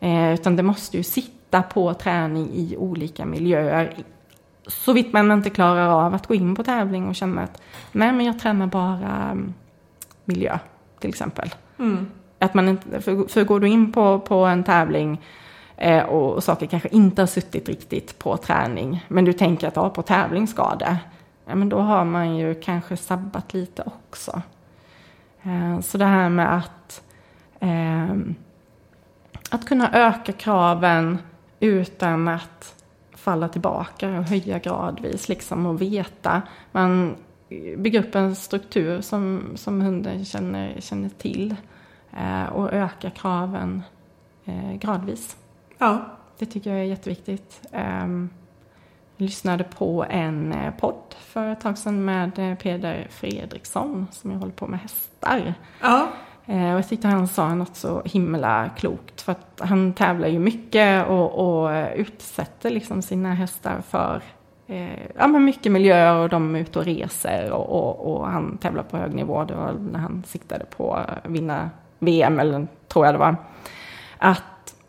Eh, 0.00 0.34
utan 0.34 0.56
det 0.56 0.62
måste 0.62 0.96
ju 0.96 1.02
sitta 1.02 1.62
på 1.62 1.94
träning 1.94 2.50
i 2.52 2.76
olika 2.76 3.24
miljöer. 3.24 3.96
Så 4.66 4.92
vitt 4.92 5.12
man 5.12 5.30
inte 5.30 5.50
klarar 5.50 5.88
av 5.88 6.14
att 6.14 6.26
gå 6.26 6.34
in 6.34 6.54
på 6.54 6.62
tävling 6.62 7.08
och 7.08 7.14
känna 7.14 7.42
att 7.42 7.62
nej 7.92 8.12
men 8.12 8.26
jag 8.26 8.38
tränar 8.38 8.66
bara 8.66 9.30
ehm, 9.30 9.54
miljö 10.24 10.58
till 11.00 11.08
exempel. 11.08 11.54
Mm. 11.78 12.06
Att 12.38 12.54
man 12.54 12.68
inte, 12.68 13.00
för, 13.00 13.28
för 13.28 13.44
går 13.44 13.60
du 13.60 13.68
in 13.68 13.92
på, 13.92 14.18
på 14.18 14.34
en 14.34 14.64
tävling 14.64 15.20
eh, 15.76 16.02
och, 16.02 16.34
och 16.34 16.44
saker 16.44 16.66
kanske 16.66 16.88
inte 16.88 17.22
har 17.22 17.26
suttit 17.26 17.68
riktigt 17.68 18.18
på 18.18 18.36
träning 18.36 19.06
men 19.08 19.24
du 19.24 19.32
tänker 19.32 19.68
att 19.68 19.76
ja, 19.76 19.90
på 19.90 20.02
tävling 20.02 20.46
ska 20.46 20.74
det. 20.74 20.96
Ja, 21.46 21.54
men 21.54 21.68
då 21.68 21.78
har 21.78 22.04
man 22.04 22.36
ju 22.36 22.54
kanske 22.54 22.96
sabbat 22.96 23.54
lite 23.54 23.82
också. 23.86 24.42
Eh, 25.42 25.80
så 25.80 25.98
det 25.98 26.04
här 26.04 26.28
med 26.28 26.56
att 26.56 27.02
eh, 27.60 28.16
att 29.50 29.66
kunna 29.66 29.92
öka 29.92 30.32
kraven 30.32 31.18
utan 31.60 32.28
att 32.28 32.84
falla 33.12 33.48
tillbaka 33.48 34.18
och 34.18 34.24
höja 34.24 34.58
gradvis 34.58 35.28
liksom 35.28 35.66
och 35.66 35.82
veta. 35.82 36.42
Man 36.72 37.16
bygger 37.76 38.04
upp 38.04 38.14
en 38.14 38.36
struktur 38.36 39.00
som, 39.00 39.42
som 39.54 39.80
hunden 39.80 40.24
känner, 40.24 40.80
känner 40.80 41.08
till 41.08 41.50
eh, 41.50 41.56
och 42.52 42.72
öka 42.72 43.10
kraven 43.10 43.82
eh, 44.44 44.72
gradvis. 44.72 45.36
Ja. 45.78 46.04
Det 46.38 46.46
tycker 46.46 46.70
jag 46.70 46.80
är 46.80 46.84
jätteviktigt. 46.84 47.60
Eh, 47.72 48.06
jag 49.16 49.24
lyssnade 49.24 49.64
på 49.64 50.04
en 50.08 50.52
eh, 50.52 50.74
podd 50.74 51.14
för 51.18 51.48
ett 51.48 51.60
tag 51.60 51.78
sedan 51.78 52.04
med 52.04 52.38
eh, 52.38 52.54
Peder 52.54 53.06
Fredriksson 53.10 54.06
som 54.12 54.30
jag 54.30 54.38
håller 54.38 54.52
på 54.52 54.66
med 54.66 54.80
hästar. 54.80 55.54
Ja. 55.80 56.08
Eh, 56.46 56.72
och 56.72 56.78
jag 56.78 56.88
tyckte 56.88 57.08
han 57.08 57.28
sa 57.28 57.54
något 57.54 57.76
så 57.76 58.02
himla 58.04 58.70
klokt. 58.76 59.20
För 59.20 59.32
att 59.32 59.60
han 59.64 59.92
tävlar 59.92 60.28
ju 60.28 60.38
mycket 60.38 61.08
och, 61.08 61.64
och 61.64 61.92
utsätter 61.96 62.70
liksom 62.70 63.02
sina 63.02 63.34
hästar 63.34 63.80
för 63.88 64.22
eh, 64.66 65.06
ja, 65.18 65.26
men 65.26 65.44
mycket 65.44 65.72
miljöer 65.72 66.16
och 66.16 66.28
de 66.28 66.54
är 66.54 66.60
ute 66.60 66.78
och 66.78 66.84
reser 66.84 67.52
och, 67.52 67.68
och, 67.68 68.14
och, 68.14 68.26
han 68.26 68.58
tävlar 68.58 68.82
på 68.82 68.96
hög 68.96 69.14
nivå. 69.14 69.44
Det 69.44 69.54
var 69.54 69.72
när 69.72 69.98
han 69.98 70.22
siktade 70.26 70.64
på 70.64 70.94
att 70.94 71.18
vinna 71.24 71.70
VM, 72.04 72.40
eller 72.40 72.66
tror 72.88 73.06
jag 73.06 73.14
det 73.14 73.18
var. 73.18 73.36
Att 74.18 74.42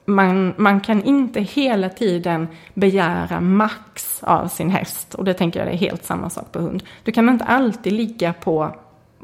man, 0.05 0.53
man 0.57 0.81
kan 0.81 1.03
inte 1.03 1.41
hela 1.41 1.89
tiden 1.89 2.47
begära 2.73 3.41
max 3.41 4.23
av 4.23 4.47
sin 4.47 4.69
häst. 4.69 5.13
Och 5.13 5.23
det 5.23 5.33
tänker 5.33 5.59
jag 5.59 5.73
är 5.73 5.77
helt 5.77 6.05
samma 6.05 6.29
sak 6.29 6.51
på 6.51 6.59
hund. 6.59 6.83
Du 7.03 7.11
kan 7.11 7.29
inte 7.29 7.45
alltid 7.45 7.93
ligga 7.93 8.33
på, 8.33 8.75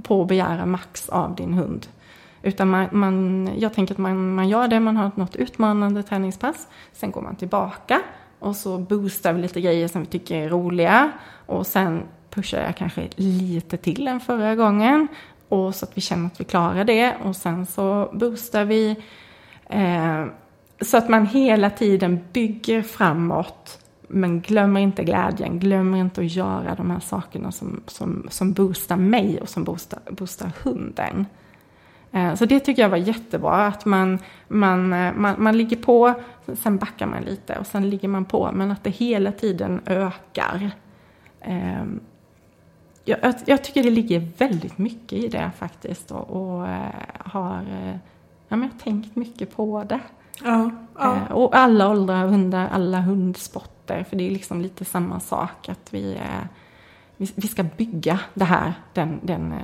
på 0.04 0.22
att 0.22 0.28
begära 0.28 0.66
max 0.66 1.10
av 1.10 1.36
din 1.36 1.54
hund. 1.54 1.88
Utan 2.44 2.70
man, 2.70 2.88
man, 2.92 3.50
jag 3.58 3.74
tänker 3.74 3.94
att 3.94 3.98
man, 3.98 4.36
man 4.36 4.50
gör 4.50 4.68
det, 4.68 4.80
man 4.80 4.98
har 4.98 5.12
något 5.16 5.36
utmanande 5.36 6.04
träningspass. 6.04 6.68
Sen 6.94 7.12
går 7.12 7.22
man 7.22 7.36
tillbaka 7.36 8.02
och 8.40 8.56
så 8.56 8.78
boostar 8.78 9.34
vi 9.34 9.42
lite 9.42 9.62
grejer 9.62 9.88
som 9.88 10.02
vi 10.02 10.08
tycker 10.08 10.36
är 10.36 10.50
roliga. 10.50 11.12
Och 11.46 11.68
sen 11.68 12.04
pushar 12.30 12.62
jag 12.62 12.78
kanske 12.78 13.08
lite 13.16 13.78
till 13.78 14.08
än 14.08 14.20
förra 14.20 14.56
gången. 14.56 15.08
Och 15.52 15.76
så 15.76 15.86
att 15.86 15.98
vi 15.98 16.02
känner 16.02 16.26
att 16.26 16.40
vi 16.40 16.44
klarar 16.44 16.84
det. 16.84 17.16
Och 17.24 17.36
sen 17.36 17.66
så 17.66 18.10
boostar 18.14 18.66
vi. 18.66 18.96
Eh, 19.70 20.26
så 20.82 20.98
att 20.98 21.10
man 21.10 21.26
hela 21.26 21.70
tiden 21.70 22.20
bygger 22.34 22.82
framåt. 22.82 23.80
Men 24.08 24.42
glömmer 24.42 24.82
inte 24.82 25.04
glädjen, 25.04 25.60
glömmer 25.60 25.98
inte 25.98 26.22
att 26.22 26.32
göra 26.32 26.76
de 26.76 26.92
här 26.92 27.00
sakerna 27.00 27.52
som, 27.52 27.84
som, 27.88 28.28
som 28.30 28.54
boostar 28.54 28.96
mig 28.96 29.42
och 29.42 29.50
som 29.50 29.64
boostar, 29.64 30.00
boostar 30.12 30.52
hunden. 30.64 31.26
Eh, 32.12 32.36
så 32.36 32.46
det 32.46 32.60
tycker 32.60 32.82
jag 32.82 32.90
var 32.90 32.98
jättebra, 32.98 33.66
att 33.68 33.86
man, 33.86 34.20
man, 34.48 34.94
eh, 34.94 35.14
man, 35.14 35.36
man 35.38 35.58
ligger 35.58 35.78
på, 35.78 36.14
sen 36.54 36.78
backar 36.78 37.06
man 37.06 37.24
lite 37.24 37.58
och 37.58 37.68
sen 37.68 37.90
ligger 37.90 38.08
man 38.08 38.26
på, 38.26 38.52
men 38.54 38.72
att 38.72 38.84
det 38.84 38.90
hela 38.90 39.32
tiden 39.32 39.82
ökar. 39.86 40.72
Eh, 41.42 41.84
jag, 43.06 43.34
jag 43.46 43.64
tycker 43.64 43.84
det 43.84 43.90
ligger 43.90 44.28
väldigt 44.38 44.78
mycket 44.78 45.14
i 45.14 45.28
det 45.28 45.52
faktiskt 45.58 46.12
och, 46.12 46.30
och 46.30 46.68
eh, 46.68 47.06
har, 47.20 47.64
ja, 48.48 48.56
men 48.56 48.62
jag 48.62 48.70
har 48.70 48.80
tänkt 48.80 49.16
mycket 49.16 49.56
på 49.56 49.84
det. 49.84 50.00
Ja, 50.44 50.72
ja. 51.00 51.34
Och 51.34 51.56
alla 51.56 51.90
åldrar 51.90 52.28
hundar, 52.28 52.70
alla 52.72 53.02
hundsporter, 53.02 54.04
för 54.10 54.16
det 54.16 54.28
är 54.28 54.32
liksom 54.32 54.62
lite 54.62 54.86
samma 54.86 55.20
sak 55.20 55.70
att 55.70 55.94
vi 55.94 56.18
vi 57.36 57.48
ska 57.48 57.64
bygga 57.64 58.20
det 58.34 58.46
här, 58.46 58.74
den, 58.94 59.20
den 59.24 59.52
eh, 59.52 59.60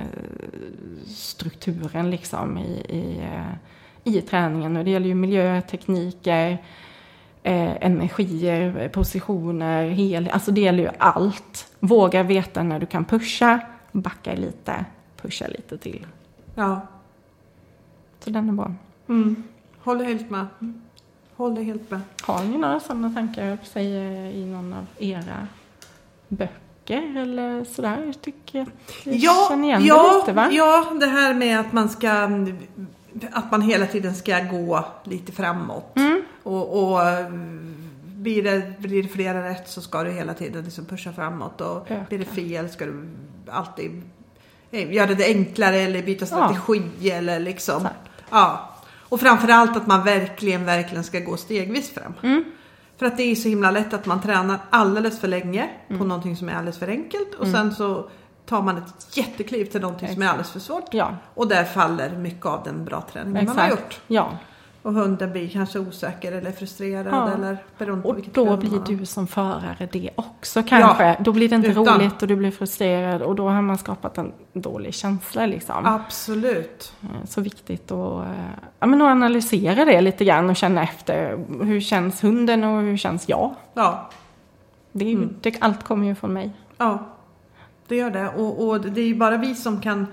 strukturen 1.06 2.10
liksom 2.10 2.58
i, 2.58 2.70
i, 2.88 3.20
eh, 3.22 4.14
i 4.14 4.20
träningen. 4.20 4.76
Och 4.76 4.84
det 4.84 4.90
gäller 4.90 5.06
ju 5.06 5.14
miljö, 5.14 5.60
tekniker, 5.60 6.58
eh, 7.48 7.76
energier, 7.80 8.88
positioner, 8.88 9.88
hel, 9.88 10.30
alltså 10.32 10.50
det 10.50 10.60
gäller 10.60 10.82
ju 10.82 10.90
allt. 10.98 11.66
Våga 11.80 12.22
veta 12.22 12.62
när 12.62 12.78
du 12.78 12.86
kan 12.86 13.04
pusha, 13.04 13.60
backa 13.92 14.34
lite, 14.34 14.84
pusha 15.16 15.46
lite 15.46 15.78
till. 15.78 16.06
Ja. 16.54 16.80
Så 18.20 18.30
den 18.30 18.48
är 18.48 18.52
bra. 18.52 18.74
Mm. 19.08 19.42
Håller 19.78 20.04
helt 20.04 20.30
med. 20.30 20.46
Håller 21.36 21.62
helt 21.62 21.90
med. 21.90 22.00
Har 22.22 22.44
ni 22.44 22.58
några 22.58 22.80
sådana 22.80 23.10
tankar, 23.14 23.58
säger 23.64 24.30
i 24.30 24.46
någon 24.46 24.72
av 24.72 24.86
era 24.98 25.46
böcker? 26.28 26.68
böcker 26.88 27.20
eller 27.20 27.64
sådär? 27.64 28.02
Jag 28.06 28.20
tycker 28.20 28.62
att 28.62 28.68
jag 29.04 29.14
ja, 29.14 29.46
känner 29.48 29.68
igen 29.68 29.84
ja, 29.84 30.12
det 30.12 30.18
lite 30.18 30.32
va? 30.32 30.48
Ja, 30.52 30.92
det 31.00 31.06
här 31.06 31.34
med 31.34 31.60
att 31.60 31.72
man 31.72 31.88
ska 31.88 32.30
att 33.32 33.50
man 33.50 33.62
hela 33.62 33.86
tiden 33.86 34.14
ska 34.14 34.40
gå 34.40 34.84
lite 35.04 35.32
framåt. 35.32 35.96
Mm. 35.96 36.17
Och, 36.48 36.92
och 36.92 37.00
blir, 38.02 38.42
det, 38.42 38.78
blir 38.78 39.02
det 39.02 39.08
flera 39.08 39.48
rätt 39.48 39.68
så 39.68 39.80
ska 39.80 40.02
du 40.02 40.10
hela 40.10 40.34
tiden 40.34 40.64
liksom 40.64 40.84
pusha 40.84 41.12
framåt. 41.12 41.60
Och 41.60 41.90
Öka. 41.90 42.04
blir 42.08 42.18
det 42.18 42.24
fel 42.24 42.70
ska 42.70 42.86
du 42.86 43.08
alltid 43.50 44.02
göra 44.70 45.14
det 45.14 45.24
enklare 45.24 45.76
eller 45.76 46.02
byta 46.02 46.26
strategi 46.26 46.82
ja. 47.00 47.14
eller 47.14 47.40
liksom. 47.40 47.76
Exakt. 47.76 48.10
Ja. 48.30 48.74
Och 49.08 49.20
framförallt 49.20 49.76
att 49.76 49.86
man 49.86 50.04
verkligen, 50.04 50.64
verkligen 50.64 51.04
ska 51.04 51.20
gå 51.20 51.36
stegvis 51.36 51.90
fram. 51.90 52.14
Mm. 52.22 52.44
För 52.96 53.06
att 53.06 53.16
det 53.16 53.22
är 53.22 53.34
så 53.34 53.48
himla 53.48 53.70
lätt 53.70 53.94
att 53.94 54.06
man 54.06 54.22
tränar 54.22 54.58
alldeles 54.70 55.20
för 55.20 55.28
länge 55.28 55.70
mm. 55.88 55.98
på 55.98 56.04
någonting 56.04 56.36
som 56.36 56.48
är 56.48 56.54
alldeles 56.54 56.78
för 56.78 56.88
enkelt 56.88 57.34
och 57.34 57.46
mm. 57.46 57.54
sen 57.54 57.74
så 57.74 58.10
tar 58.46 58.62
man 58.62 58.76
ett 58.76 59.16
jättekliv 59.16 59.64
till 59.64 59.80
någonting 59.80 60.06
Exakt. 60.06 60.14
som 60.14 60.22
är 60.22 60.28
alldeles 60.28 60.50
för 60.50 60.60
svårt. 60.60 60.94
Ja. 60.94 61.16
Och 61.34 61.48
där 61.48 61.64
faller 61.64 62.10
mycket 62.10 62.46
av 62.46 62.64
den 62.64 62.84
bra 62.84 63.06
träningen 63.12 63.44
man 63.44 63.58
har 63.58 63.70
gjort. 63.70 64.00
Ja. 64.06 64.38
Och 64.82 64.94
hunden 64.94 65.32
blir 65.32 65.48
kanske 65.48 65.78
osäker 65.78 66.32
eller 66.32 66.52
frustrerad 66.52 67.06
ja. 67.14 67.32
eller 67.32 67.58
beroende 67.78 68.02
på 68.02 68.08
Och 68.08 68.18
då 68.32 68.56
blir 68.56 68.98
du 68.98 69.06
som 69.06 69.26
förare 69.26 69.88
det 69.92 70.10
också 70.14 70.62
kanske. 70.62 71.06
Ja, 71.06 71.16
då 71.20 71.32
blir 71.32 71.48
det 71.48 71.56
inte 71.56 71.68
utan. 71.68 71.86
roligt 71.86 72.22
och 72.22 72.28
du 72.28 72.36
blir 72.36 72.50
frustrerad 72.50 73.22
och 73.22 73.34
då 73.34 73.48
har 73.48 73.62
man 73.62 73.78
skapat 73.78 74.18
en 74.18 74.32
dålig 74.52 74.94
känsla 74.94 75.46
liksom. 75.46 75.86
Absolut. 75.86 76.92
Eh, 77.02 77.26
så 77.26 77.40
viktigt 77.40 77.90
att, 77.90 78.26
eh, 78.26 78.32
ja, 78.78 78.86
men 78.86 79.02
att 79.02 79.10
analysera 79.10 79.84
det 79.84 80.00
lite 80.00 80.24
grann 80.24 80.50
och 80.50 80.56
känna 80.56 80.82
efter. 80.82 81.44
Hur 81.64 81.80
känns 81.80 82.24
hunden 82.24 82.64
och 82.64 82.82
hur 82.82 82.96
känns 82.96 83.28
jag? 83.28 83.54
Ja. 83.74 84.10
Det 84.92 85.04
är, 85.04 85.14
mm. 85.14 85.34
det, 85.40 85.56
allt 85.60 85.84
kommer 85.84 86.06
ju 86.06 86.14
från 86.14 86.32
mig. 86.32 86.50
Ja, 86.78 87.06
det 87.88 87.96
gör 87.96 88.10
det. 88.10 88.28
Och, 88.28 88.68
och 88.68 88.80
det 88.80 89.00
är 89.00 89.06
ju 89.06 89.14
bara 89.14 89.36
vi 89.36 89.54
som 89.54 89.80
kan 89.80 90.06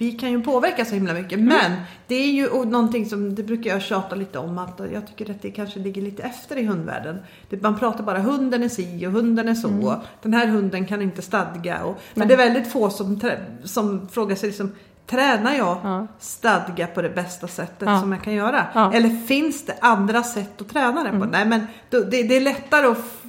vi 0.00 0.12
kan 0.12 0.30
ju 0.30 0.42
påverka 0.42 0.84
så 0.84 0.94
himla 0.94 1.14
mycket. 1.14 1.32
Mm. 1.32 1.46
Men 1.46 1.72
det 2.06 2.14
är 2.14 2.30
ju 2.30 2.64
någonting 2.64 3.06
som, 3.06 3.34
det 3.34 3.42
brukar 3.42 3.70
jag 3.70 3.82
tjata 3.82 4.14
lite 4.16 4.38
om, 4.38 4.58
att 4.58 4.80
jag 4.92 5.06
tycker 5.06 5.30
att 5.30 5.42
det 5.42 5.50
kanske 5.50 5.78
ligger 5.78 6.02
lite 6.02 6.22
efter 6.22 6.56
i 6.56 6.64
hundvärlden. 6.64 7.18
man 7.60 7.78
pratar 7.78 8.04
bara 8.04 8.18
hunden 8.18 8.62
är 8.62 8.68
si 8.68 9.06
och 9.06 9.12
hunden 9.12 9.48
är 9.48 9.54
så. 9.54 9.68
Mm. 9.68 9.98
Den 10.22 10.34
här 10.34 10.46
hunden 10.46 10.86
kan 10.86 11.02
inte 11.02 11.22
stadga. 11.22 11.84
Och, 11.84 12.00
men 12.14 12.28
det 12.28 12.34
är 12.34 12.38
väldigt 12.38 12.72
få 12.72 12.90
som, 12.90 13.20
som 13.64 14.08
frågar 14.08 14.36
sig 14.36 14.48
liksom, 14.48 14.72
Tränar 15.06 15.54
jag 15.54 15.78
ja. 15.82 16.06
stadga 16.18 16.86
på 16.86 17.02
det 17.02 17.10
bästa 17.10 17.48
sättet 17.48 17.88
ja. 17.88 18.00
som 18.00 18.12
jag 18.12 18.22
kan 18.22 18.32
göra? 18.32 18.66
Ja. 18.74 18.92
Eller 18.92 19.26
finns 19.26 19.66
det 19.66 19.74
andra 19.80 20.22
sätt 20.22 20.60
att 20.60 20.68
träna 20.68 21.04
den 21.04 21.18
på? 21.18 21.24
Mm. 21.24 21.30
Nej 21.30 21.46
men 21.46 21.66
det, 21.90 22.22
det, 22.22 22.36
är 22.36 22.40
lättare 22.40 22.86
att 22.86 23.22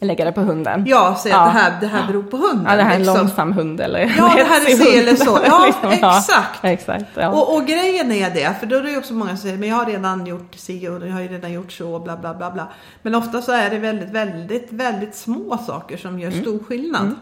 Lägga 0.00 0.24
det 0.24 0.32
på 0.32 0.40
hunden. 0.40 0.84
Ja, 0.86 1.16
säga 1.22 1.36
att 1.36 1.54
det 1.54 1.58
här, 1.58 1.80
det 1.80 1.86
här 1.86 2.06
beror 2.06 2.22
på 2.22 2.36
hunden. 2.36 2.66
Ja, 2.68 2.76
det 2.76 2.82
här 2.82 2.90
är 2.90 2.94
en 2.94 3.00
liksom. 3.02 3.16
långsam 3.16 3.52
hund 3.52 3.80
eller 3.80 4.00
Ja, 4.00 4.32
det 4.36 4.44
här 4.44 4.70
är 4.70 4.78
hund. 4.78 5.08
eller 5.08 5.16
så. 5.16 5.38
Ja, 5.46 5.66
Liksom, 5.66 5.90
exakt. 5.90 6.58
Ja, 6.62 6.68
exakt 6.68 7.06
ja. 7.14 7.28
Och, 7.28 7.56
och 7.56 7.66
grejen 7.66 8.12
är 8.12 8.30
det, 8.30 8.54
för 8.60 8.66
då 8.66 8.76
är 8.76 8.82
det 8.82 8.90
ju 8.90 8.98
också 8.98 9.14
många 9.14 9.30
som 9.30 9.38
säger 9.38 9.58
men 9.58 9.68
jag 9.68 9.76
har 9.76 9.86
redan 9.86 10.26
gjort 10.26 10.54
si 10.54 10.88
och 10.88 11.06
jag 11.06 11.12
har 11.12 11.20
ju 11.20 11.28
redan 11.28 11.52
gjort 11.52 11.72
så 11.72 11.98
bla 11.98 12.16
bla 12.16 12.34
bla 12.34 12.50
bla. 12.50 12.68
Men 13.02 13.14
ofta 13.14 13.42
så 13.42 13.52
är 13.52 13.70
det 13.70 13.78
väldigt, 13.78 14.10
väldigt, 14.10 14.72
väldigt 14.72 15.14
små 15.14 15.58
saker 15.66 15.96
som 15.96 16.20
gör 16.20 16.30
stor 16.30 16.58
skillnad. 16.64 17.14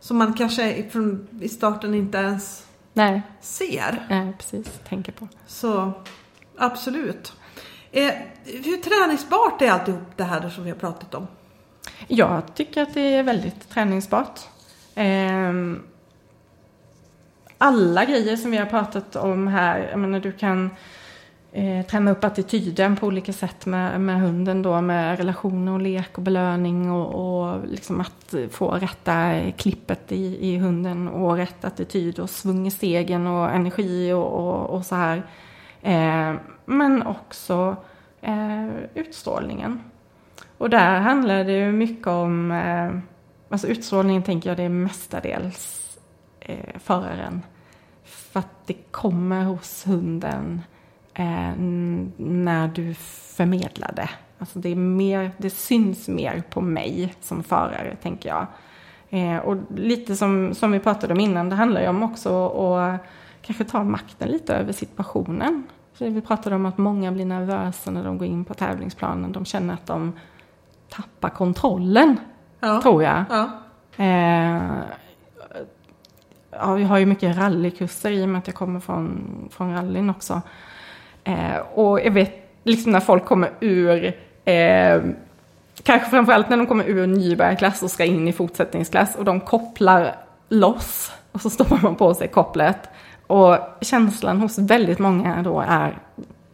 Som 0.00 0.16
man 0.16 0.34
kanske 0.34 0.84
från, 0.90 1.28
i 1.40 1.48
starten 1.48 1.94
inte 1.94 2.18
ens 2.18 2.64
Nej, 2.92 3.22
ser. 3.40 4.06
nej, 4.10 4.32
precis. 4.38 4.66
Tänker 4.88 5.12
på. 5.12 5.28
Så 5.46 5.92
absolut. 6.58 7.32
Eh, 7.92 8.10
hur 8.44 8.76
träningsbart 8.76 9.62
är 9.62 9.70
alltihop 9.70 10.02
det 10.16 10.24
här 10.24 10.40
då 10.40 10.50
som 10.50 10.64
vi 10.64 10.70
har 10.70 10.76
pratat 10.78 11.14
om? 11.14 11.26
Jag 12.08 12.54
tycker 12.54 12.82
att 12.82 12.94
det 12.94 13.16
är 13.16 13.22
väldigt 13.22 13.70
träningsbart. 13.70 14.40
Ehm, 14.94 15.82
alla 17.58 18.04
grejer 18.04 18.36
som 18.36 18.50
vi 18.50 18.56
har 18.56 18.66
pratat 18.66 19.16
om 19.16 19.48
här, 19.48 19.88
jag 19.90 19.98
menar 19.98 20.20
du 20.20 20.32
kan 20.32 20.70
eh, 21.52 21.86
träna 21.86 22.10
upp 22.10 22.24
attityden 22.24 22.96
på 22.96 23.06
olika 23.06 23.32
sätt 23.32 23.66
med, 23.66 24.00
med 24.00 24.20
hunden 24.20 24.62
då, 24.62 24.80
med 24.80 25.18
relationer 25.18 25.72
och 25.72 25.80
lek 25.80 26.18
och 26.18 26.22
belöning 26.22 26.90
och, 26.90 27.14
och 27.14 27.66
liksom 27.66 28.00
att 28.00 28.34
få 28.50 28.70
rätta 28.70 29.40
klippet 29.56 30.12
i, 30.12 30.48
i 30.48 30.58
hunden 30.58 31.08
och 31.08 31.36
rätt 31.36 31.64
attityd 31.64 32.18
och 32.18 32.30
svung 32.30 32.66
i 32.66 32.70
stegen 32.70 33.26
och 33.26 33.50
energi 33.50 34.12
och, 34.12 34.32
och, 34.32 34.70
och 34.70 34.86
så 34.86 34.94
här. 34.94 35.22
Eh, 35.82 36.34
men 36.64 37.02
också 37.02 37.76
eh, 38.20 38.68
utstrålningen. 38.94 39.80
Och 40.64 40.70
där 40.70 41.00
handlar 41.00 41.44
det 41.44 41.52
ju 41.52 41.72
mycket 41.72 42.06
om, 42.06 42.50
eh, 42.50 42.90
alltså 43.48 43.66
utstrålningen 43.66 44.22
tänker 44.22 44.50
jag 44.50 44.56
det 44.56 44.62
är 44.62 44.68
mestadels 44.68 45.98
eh, 46.40 46.78
föraren. 46.78 47.42
För 48.04 48.40
att 48.40 48.66
det 48.66 48.74
kommer 48.90 49.44
hos 49.44 49.86
hunden 49.86 50.62
eh, 51.14 51.56
när 52.16 52.68
du 52.68 52.94
förmedlar 53.36 53.92
det. 53.96 54.08
Alltså 54.38 54.58
det, 54.58 54.68
är 54.68 54.76
mer, 54.76 55.30
det 55.36 55.50
syns 55.50 56.08
mer 56.08 56.42
på 56.50 56.60
mig 56.60 57.14
som 57.20 57.42
förare 57.42 57.96
tänker 58.02 58.28
jag. 58.28 58.46
Eh, 59.10 59.38
och 59.38 59.56
lite 59.74 60.16
som, 60.16 60.54
som 60.54 60.72
vi 60.72 60.80
pratade 60.80 61.14
om 61.14 61.20
innan, 61.20 61.48
det 61.48 61.56
handlar 61.56 61.80
ju 61.80 61.88
om 61.88 62.02
också 62.02 62.48
att 62.48 63.00
kanske 63.42 63.64
ta 63.64 63.84
makten 63.84 64.28
lite 64.28 64.54
över 64.54 64.72
situationen. 64.72 65.62
Så 65.94 66.04
vi 66.04 66.20
pratade 66.20 66.56
om 66.56 66.66
att 66.66 66.78
många 66.78 67.12
blir 67.12 67.24
nervösa 67.24 67.90
när 67.90 68.04
de 68.04 68.18
går 68.18 68.28
in 68.28 68.44
på 68.44 68.54
tävlingsplanen. 68.54 69.32
De 69.32 69.44
känner 69.44 69.74
att 69.74 69.86
de 69.86 70.12
tappar 70.96 71.28
kontrollen, 71.28 72.16
Ja. 72.60 72.80
tror 72.82 73.02
jag. 73.02 73.24
Ja. 73.30 73.50
Eh, 73.96 74.62
ja, 76.50 76.72
vi 76.74 76.84
har 76.84 76.98
ju 76.98 77.06
mycket 77.06 77.36
rallykurser 77.36 78.10
i 78.10 78.24
och 78.24 78.28
med 78.28 78.38
att 78.38 78.46
jag 78.46 78.56
kommer 78.56 78.80
från, 78.80 79.24
från 79.52 79.74
rallyn 79.74 80.10
också. 80.10 80.40
Eh, 81.24 81.56
och 81.74 82.00
jag 82.00 82.10
vet 82.10 82.50
liksom 82.64 82.92
när 82.92 83.00
folk 83.00 83.24
kommer 83.24 83.50
ur, 83.60 84.04
eh, 84.44 85.02
kanske 85.82 86.10
framförallt 86.10 86.48
när 86.48 86.56
de 86.56 86.66
kommer 86.66 86.84
ur 86.84 87.06
nybörjarklass 87.06 87.82
och 87.82 87.90
ska 87.90 88.04
in 88.04 88.28
i 88.28 88.32
fortsättningsklass 88.32 89.14
och 89.16 89.24
de 89.24 89.40
kopplar 89.40 90.16
loss 90.48 91.12
och 91.32 91.40
så 91.40 91.50
stoppar 91.50 91.78
man 91.82 91.94
på 91.94 92.14
sig 92.14 92.28
kopplet. 92.28 92.78
Och 93.26 93.58
känslan 93.80 94.40
hos 94.40 94.58
väldigt 94.58 94.98
många 94.98 95.42
då 95.42 95.60
är 95.68 95.98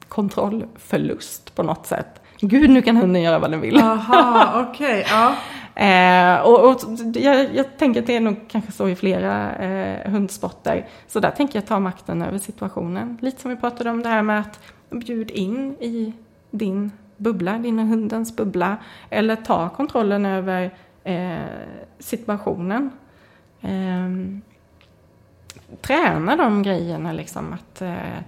kontrollförlust 0.08 1.54
på 1.54 1.62
något 1.62 1.86
sätt. 1.86 2.06
Gud, 2.40 2.70
nu 2.70 2.82
kan 2.82 2.96
hunden 2.96 3.22
göra 3.22 3.38
vad 3.38 3.50
den 3.50 3.60
vill. 3.60 3.76
Aha, 3.78 4.66
okej. 4.70 5.06
ja. 5.10 5.34
Eh, 5.74 6.40
och, 6.40 6.68
och 6.68 6.80
jag, 7.14 7.54
jag 7.54 7.78
tänker 7.78 8.00
att 8.00 8.06
det 8.06 8.16
är 8.16 8.20
nog 8.20 8.36
kanske 8.48 8.72
så 8.72 8.88
i 8.88 8.96
flera 8.96 9.54
eh, 9.54 10.10
hundsporter. 10.10 10.86
Så 11.06 11.20
där 11.20 11.30
tänker 11.30 11.58
jag 11.58 11.66
ta 11.66 11.78
makten 11.78 12.22
över 12.22 12.38
situationen. 12.38 13.18
Lite 13.20 13.40
som 13.40 13.50
vi 13.50 13.56
pratade 13.56 13.90
om 13.90 14.02
det 14.02 14.08
här 14.08 14.22
med 14.22 14.40
att 14.40 14.60
bjud 14.90 15.30
in 15.30 15.72
i 15.72 16.12
din 16.50 16.92
bubbla, 17.16 17.58
din 17.58 17.78
och 17.78 17.86
hundens 17.86 18.36
bubbla. 18.36 18.76
Eller 19.10 19.36
ta 19.36 19.68
kontrollen 19.68 20.26
över 20.26 20.70
eh, 21.04 21.38
situationen. 21.98 22.90
Eh, 23.60 24.40
träna 25.80 26.36
de 26.36 26.62
grejerna 26.62 27.12
liksom 27.12 27.52
att 27.52 27.82
eh, 27.82 28.18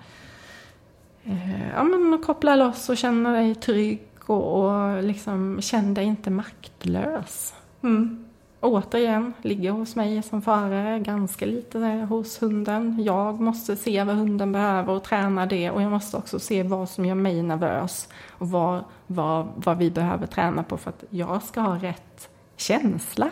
ja, 1.74 1.82
men 1.82 2.22
koppla 2.22 2.56
loss 2.56 2.88
och 2.88 2.96
känna 2.96 3.32
dig 3.32 3.54
trygg 3.54 4.08
och, 4.26 4.64
och 4.64 5.02
liksom 5.02 5.60
känn 5.60 5.94
dig 5.94 6.04
inte 6.04 6.30
maktlös. 6.30 7.54
Mm. 7.82 8.24
Återigen, 8.60 9.32
ligger 9.42 9.70
hos 9.70 9.96
mig 9.96 10.22
som 10.22 10.42
förare, 10.42 10.98
ganska 10.98 11.46
lite 11.46 11.78
hos 12.08 12.42
hunden. 12.42 13.02
Jag 13.04 13.40
måste 13.40 13.76
se 13.76 14.04
vad 14.04 14.16
hunden 14.16 14.52
behöver 14.52 14.92
och 14.92 15.02
träna 15.02 15.46
det 15.46 15.70
och 15.70 15.82
jag 15.82 15.90
måste 15.90 16.16
också 16.16 16.38
se 16.38 16.62
vad 16.62 16.88
som 16.88 17.04
gör 17.04 17.14
mig 17.14 17.42
nervös 17.42 18.08
och 18.28 18.50
vad, 18.50 18.84
vad, 19.06 19.48
vad 19.56 19.78
vi 19.78 19.90
behöver 19.90 20.26
träna 20.26 20.62
på 20.62 20.76
för 20.76 20.90
att 20.90 21.04
jag 21.10 21.42
ska 21.42 21.60
ha 21.60 21.76
rätt 21.76 22.28
känsla. 22.56 23.30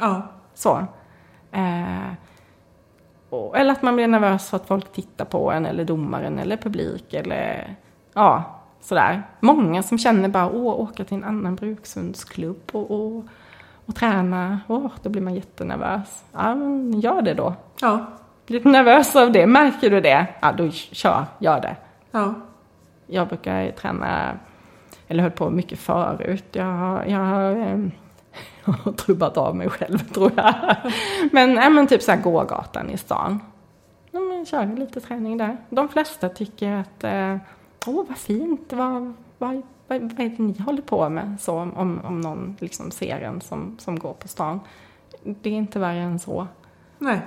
Ja. 0.00 0.22
Så. 0.54 0.86
Eh, 1.50 2.12
och, 3.32 3.58
eller 3.58 3.72
att 3.72 3.82
man 3.82 3.96
blir 3.96 4.06
nervös 4.06 4.50
för 4.50 4.56
att 4.56 4.66
folk 4.66 4.92
tittar 4.92 5.24
på 5.24 5.52
en 5.52 5.66
eller 5.66 5.84
domaren 5.84 6.38
eller 6.38 6.56
publik 6.56 7.14
eller 7.14 7.74
ja, 8.14 8.44
sådär. 8.80 9.22
Många 9.40 9.82
som 9.82 9.98
känner 9.98 10.28
bara 10.28 10.50
åh, 10.50 10.80
åka 10.80 11.04
till 11.04 11.16
en 11.16 11.24
annan 11.24 11.54
brukshundsklubb 11.54 12.70
och, 12.72 12.90
och, 12.90 13.24
och 13.86 13.94
träna, 13.94 14.60
åh, 14.68 14.90
då 15.02 15.10
blir 15.10 15.22
man 15.22 15.34
jättenervös. 15.34 16.24
Ja, 16.32 16.54
men 16.54 17.00
gör 17.00 17.22
det 17.22 17.34
då. 17.34 17.54
Ja. 17.80 18.06
Blir 18.46 18.60
du 18.60 18.70
nervös 18.70 19.16
av 19.16 19.32
det? 19.32 19.46
Märker 19.46 19.90
du 19.90 20.00
det? 20.00 20.26
Ja, 20.40 20.52
då 20.52 20.70
kör, 20.70 21.24
gör 21.38 21.60
det. 21.60 21.76
Ja. 22.10 22.34
Jag 23.06 23.28
brukar 23.28 23.70
träna, 23.70 24.38
eller 25.08 25.22
höll 25.22 25.32
på 25.32 25.50
mycket 25.50 25.78
förut. 25.78 26.46
Jag 26.52 27.08
jag 27.08 27.52
ehm, 27.52 27.90
jag 28.64 28.72
har 28.72 28.92
trubbat 28.92 29.36
av 29.36 29.56
mig 29.56 29.70
själv 29.70 29.98
tror 30.14 30.32
jag. 30.36 30.54
Men, 31.32 31.54
ja, 31.54 31.70
men 31.70 31.86
typ 31.86 32.02
så 32.02 32.12
här 32.12 32.22
gågatan 32.22 32.90
i 32.90 32.96
stan. 32.96 33.40
Ja, 34.10 34.20
men 34.20 34.46
kör 34.46 34.66
lite 34.66 35.00
träning 35.00 35.36
där. 35.36 35.56
De 35.70 35.88
flesta 35.88 36.28
tycker 36.28 36.72
att, 36.72 37.04
eh, 37.04 37.36
åh 37.86 38.04
vad 38.08 38.18
fint, 38.18 38.72
vad, 38.72 39.14
vad, 39.38 39.62
vad, 39.86 40.02
vad 40.02 40.20
är 40.20 40.28
det 40.28 40.38
ni 40.38 40.58
håller 40.58 40.82
på 40.82 41.08
med? 41.08 41.36
Så 41.40 41.58
om, 41.58 42.00
om 42.04 42.20
någon 42.20 42.56
liksom 42.60 42.90
ser 42.90 43.20
en 43.20 43.40
som, 43.40 43.76
som 43.78 43.98
går 43.98 44.12
på 44.12 44.28
stan. 44.28 44.60
Det 45.22 45.50
är 45.50 45.54
inte 45.54 45.78
värre 45.78 46.00
än 46.00 46.18
så. 46.18 46.46
Nej. 46.98 47.20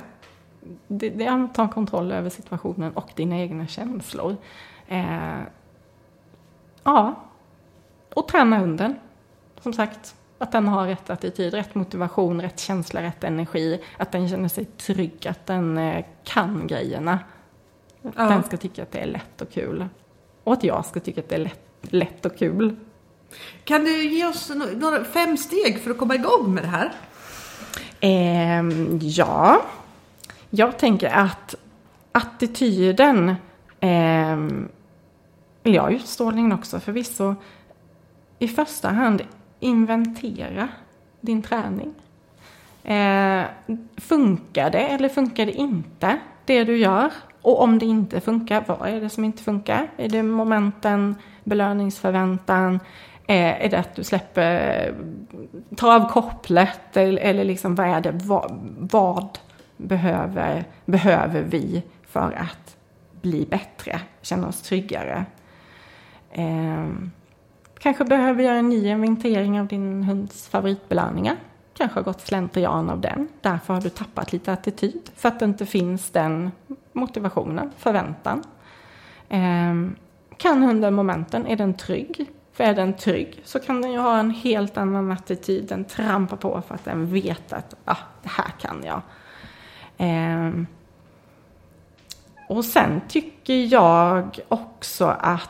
Det, 0.87 1.09
det 1.09 1.25
är 1.25 1.43
att 1.43 1.53
ta 1.53 1.67
kontroll 1.67 2.11
över 2.11 2.29
situationen 2.29 2.93
och 2.93 3.09
dina 3.15 3.37
egna 3.37 3.67
känslor. 3.67 4.35
Eh, 4.87 5.39
ja, 6.83 7.15
och 8.13 8.27
träna 8.27 8.59
hunden. 8.59 8.95
Som 9.61 9.73
sagt, 9.73 10.15
att 10.37 10.51
den 10.51 10.67
har 10.67 10.87
rätt 10.87 11.09
attityd, 11.09 11.53
rätt 11.53 11.75
motivation, 11.75 12.41
rätt 12.41 12.59
känsla, 12.59 13.01
rätt 13.01 13.23
energi. 13.23 13.81
Att 13.97 14.11
den 14.11 14.29
känner 14.29 14.49
sig 14.49 14.65
trygg, 14.65 15.27
att 15.27 15.45
den 15.45 15.77
eh, 15.77 16.05
kan 16.23 16.67
grejerna. 16.67 17.19
Att 18.03 18.13
Ja. 18.17 18.23
den 18.29 18.43
ska 18.43 18.57
tycka 18.57 18.83
att 18.83 18.91
det 18.91 18.99
är 18.99 19.05
lätt 19.05 19.41
och 19.41 19.51
kul. 19.51 19.85
Och 20.43 20.53
att 20.53 20.63
jag 20.63 20.85
ska 20.85 20.99
tycka 20.99 21.21
att 21.21 21.29
det 21.29 21.35
är 21.35 21.39
lätt, 21.39 21.59
lätt 21.81 22.25
och 22.25 22.37
kul. 22.37 22.75
Kan 23.63 23.83
du 23.83 24.03
ge 24.03 24.25
oss 24.25 24.51
några 24.75 25.03
fem 25.03 25.37
steg 25.37 25.79
för 25.79 25.91
att 25.91 25.97
komma 25.97 26.15
igång 26.15 26.53
med 26.53 26.63
det 26.63 26.67
här? 26.67 26.93
Ehm, 27.99 28.99
ja, 29.01 29.61
jag 30.49 30.77
tänker 30.79 31.09
att 31.09 31.55
attityden, 32.11 33.35
ehm, 33.79 34.69
eller 35.63 35.75
ja, 35.75 35.89
utstrålningen 35.89 36.51
också 36.53 36.79
förvisso, 36.79 37.35
i 38.39 38.47
första 38.47 38.89
hand 38.89 39.23
inventera 39.65 40.67
din 41.21 41.41
träning. 41.41 41.93
Eh, 42.83 43.43
funkar 43.97 44.69
det 44.69 44.87
eller 44.87 45.09
funkar 45.09 45.45
det 45.45 45.51
inte, 45.51 46.17
det 46.45 46.63
du 46.63 46.77
gör? 46.77 47.11
Och 47.41 47.61
om 47.61 47.79
det 47.79 47.85
inte 47.85 48.21
funkar, 48.21 48.63
vad 48.67 48.89
är 48.89 49.01
det 49.01 49.09
som 49.09 49.23
inte 49.23 49.43
funkar? 49.43 49.87
Är 49.97 50.09
det 50.09 50.23
momenten, 50.23 51.15
belöningsförväntan? 51.43 52.79
Eh, 53.27 53.65
är 53.65 53.69
det 53.69 53.79
att 53.79 53.95
du 53.95 54.03
släpper, 54.03 54.93
tar 55.75 55.95
av 55.95 56.09
kopplet? 56.09 56.97
Eller, 56.97 57.21
eller 57.21 57.43
liksom 57.43 57.75
vad 57.75 57.87
är 57.87 58.01
det, 58.01 58.11
vad, 58.11 58.51
vad 58.79 59.39
behöver, 59.77 60.63
behöver 60.85 61.41
vi 61.41 61.83
för 62.07 62.31
att 62.31 62.77
bli 63.21 63.45
bättre, 63.49 63.99
känna 64.21 64.47
oss 64.47 64.61
tryggare? 64.61 65.25
Eh, 66.31 66.85
kanske 67.79 68.05
behöver 68.05 68.43
göra 68.43 68.55
en 68.55 68.69
ny 68.69 68.87
inventering 68.87 69.59
av 69.59 69.67
din 69.67 70.03
hunds 70.03 70.47
favoritbelöningar. 70.49 71.35
Kanske 71.73 71.99
har 71.99 72.03
gått 72.03 72.21
slentrian 72.21 72.89
av 72.89 73.01
den. 73.01 73.27
Därför 73.41 73.73
har 73.73 73.81
du 73.81 73.89
tappat 73.89 74.31
lite 74.33 74.53
attityd. 74.53 75.11
För 75.15 75.29
att 75.29 75.39
det 75.39 75.45
inte 75.45 75.65
finns 75.65 76.09
den 76.09 76.51
motivationen, 76.93 77.71
förväntan. 77.77 78.43
Ehm, 79.29 79.95
kan 80.37 80.63
hunden 80.63 80.93
momenten? 80.93 81.47
Är 81.47 81.55
den 81.55 81.73
trygg? 81.73 82.29
För 82.53 82.63
är 82.63 82.73
den 82.73 82.93
trygg 82.93 83.41
så 83.43 83.59
kan 83.59 83.81
den 83.81 83.91
ju 83.91 83.97
ha 83.97 84.17
en 84.17 84.31
helt 84.31 84.77
annan 84.77 85.11
attityd. 85.11 85.65
Den 85.65 85.85
trampar 85.85 86.37
på 86.37 86.61
för 86.67 86.75
att 86.75 86.85
den 86.85 87.13
vet 87.13 87.53
att 87.53 87.75
ah, 87.85 87.97
det 88.23 88.29
här 88.29 88.51
kan 88.59 88.83
jag. 88.83 89.01
Eh, 89.97 90.51
och 92.49 92.65
sen 92.65 93.01
tycker 93.07 93.73
jag 93.73 94.39
också 94.47 95.05
att 95.05 95.49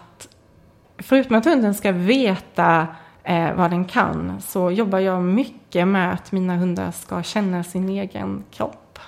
förutom 1.05 1.35
att 1.35 1.45
hunden 1.45 1.73
ska 1.73 1.91
veta 1.91 2.87
eh, 3.23 3.53
vad 3.53 3.71
den 3.71 3.85
kan 3.85 4.41
så 4.41 4.71
jobbar 4.71 4.99
jag 4.99 5.23
mycket 5.23 5.87
med 5.87 6.13
att 6.13 6.31
mina 6.31 6.55
hundar 6.55 6.91
ska 6.91 7.23
känna 7.23 7.63
sin 7.63 7.89
egen 7.89 8.43
kropp. 8.51 8.99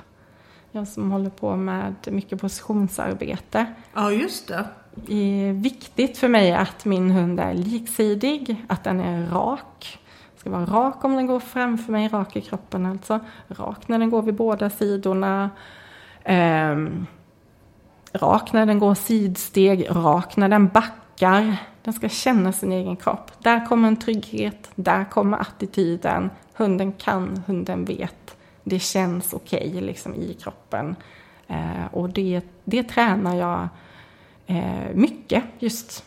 Jag 0.72 0.88
som 0.88 1.12
håller 1.12 1.30
på 1.30 1.56
med 1.56 1.96
mycket 2.08 2.42
positionsarbete. 2.42 3.66
Ja, 3.94 4.12
just 4.12 4.48
det. 4.48 4.66
Det 4.96 5.48
är 5.48 5.54
viktigt 5.54 6.18
för 6.18 6.28
mig 6.28 6.54
att 6.54 6.86
min 6.86 7.12
hund 7.12 7.40
är 7.40 7.54
liksidig, 7.54 8.66
att 8.68 8.84
den 8.84 9.00
är 9.00 9.30
rak. 9.30 10.00
Den 10.32 10.40
ska 10.40 10.50
vara 10.50 10.66
rak 10.66 11.04
om 11.04 11.16
den 11.16 11.28
går 11.28 11.40
framför 11.40 11.92
mig, 11.92 12.08
rak 12.08 12.36
i 12.36 12.42
kroppen 12.42 12.86
alltså. 12.86 13.20
Rak 13.48 13.88
när 13.88 14.00
den 14.00 14.10
går 14.10 14.22
vid 14.22 14.36
båda 14.36 14.70
sidorna. 14.70 15.50
Um, 16.26 17.08
rak 18.14 18.54
när 18.54 18.66
den 18.66 18.80
går 18.80 18.96
sidsteg, 18.96 19.88
rak 19.90 20.38
när 20.38 20.50
den 20.50 20.68
backar. 20.68 21.58
Den 21.88 21.94
ska 21.94 22.10
känna 22.10 22.52
sin 22.52 22.72
egen 22.72 22.96
kropp. 22.96 23.32
Där 23.40 23.66
kommer 23.66 23.88
en 23.88 23.96
trygghet, 23.96 24.72
där 24.76 25.06
kommer 25.06 25.38
attityden. 25.42 26.30
Hunden 26.54 26.92
kan, 26.92 27.44
hunden 27.48 27.86
vet. 27.86 28.38
Det 28.64 28.80
känns 28.80 29.34
okej 29.34 29.68
okay, 29.70 29.82
liksom 29.82 30.16
i 30.16 30.34
kroppen. 30.34 30.96
Eh, 31.48 31.86
och 31.92 32.10
det, 32.10 32.42
det 32.64 32.84
tränar 32.84 33.36
jag 33.36 33.68
eh, 34.48 34.94
mycket 34.94 35.44
just. 35.60 36.06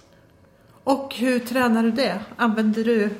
Och 0.85 1.15
hur 1.15 1.39
tränar 1.39 1.83
du 1.83 1.91
det? 1.91 2.21
Använder 2.37 2.85
du 2.85 3.11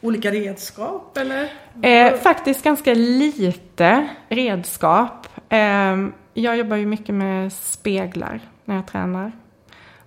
olika 0.00 0.30
redskap 0.30 1.16
eller? 1.16 1.52
Eh, 1.82 2.14
faktiskt 2.14 2.64
ganska 2.64 2.94
lite 2.94 4.08
redskap. 4.28 5.28
Eh, 5.48 6.06
jag 6.34 6.56
jobbar 6.56 6.76
ju 6.76 6.86
mycket 6.86 7.14
med 7.14 7.52
speglar 7.52 8.40
när 8.64 8.74
jag 8.74 8.86
tränar. 8.86 9.32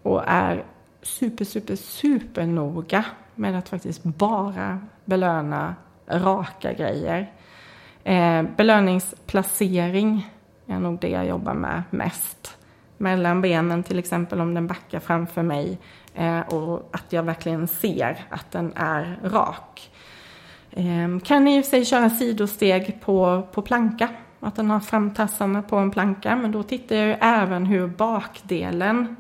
Och 0.04 0.24
är 0.28 0.64
super, 1.08 1.46
super, 1.46 1.76
super 1.76 2.46
noga 2.46 3.06
med 3.36 3.58
att 3.58 3.70
faktiskt 3.70 4.04
bara 4.04 4.80
belöna 5.06 5.76
raka 6.08 6.74
grejer. 6.74 7.32
Eh, 8.04 8.44
belöningsplacering 8.58 10.30
är 10.68 10.80
nog 10.80 11.00
det 11.00 11.10
jag 11.10 11.28
jobbar 11.28 11.54
med 11.54 11.84
mest. 11.90 12.58
Mellan 12.98 13.42
benen 13.42 13.84
till 13.84 14.00
exempel 14.00 14.42
om 14.42 14.54
den 14.54 14.68
backar 14.68 15.00
framför 15.00 15.42
mig 15.42 15.78
eh, 16.16 16.40
och 16.40 16.90
att 16.92 17.14
jag 17.14 17.24
verkligen 17.24 17.68
ser 17.68 18.26
att 18.30 18.52
den 18.52 18.74
är 18.76 19.20
rak. 19.24 19.92
Eh, 20.72 21.20
kan 21.24 21.48
i 21.48 21.62
och 21.62 21.66
för 21.66 21.70
sig 21.70 21.86
köra 21.86 22.10
sidosteg 22.10 23.02
på, 23.02 23.48
på 23.52 23.62
planka 23.62 24.10
att 24.40 24.56
den 24.56 24.70
har 24.70 24.80
framtassarna 24.80 25.62
på 25.62 25.76
en 25.76 25.92
planka. 25.92 26.36
Men 26.36 26.52
då 26.52 26.64
tittar 26.64 26.96
jag 26.96 27.08
ju 27.08 27.16
även 27.20 27.66
hur 27.66 27.88
bakdelen 27.88 29.16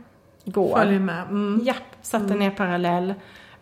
går. 0.51 0.77
Följer 0.77 0.99
med. 0.99 1.23
Mm. 1.23 1.61
Ja, 1.63 1.73
att 2.01 2.13
mm. 2.13 2.41
är 2.41 2.49
parallell. 2.49 3.13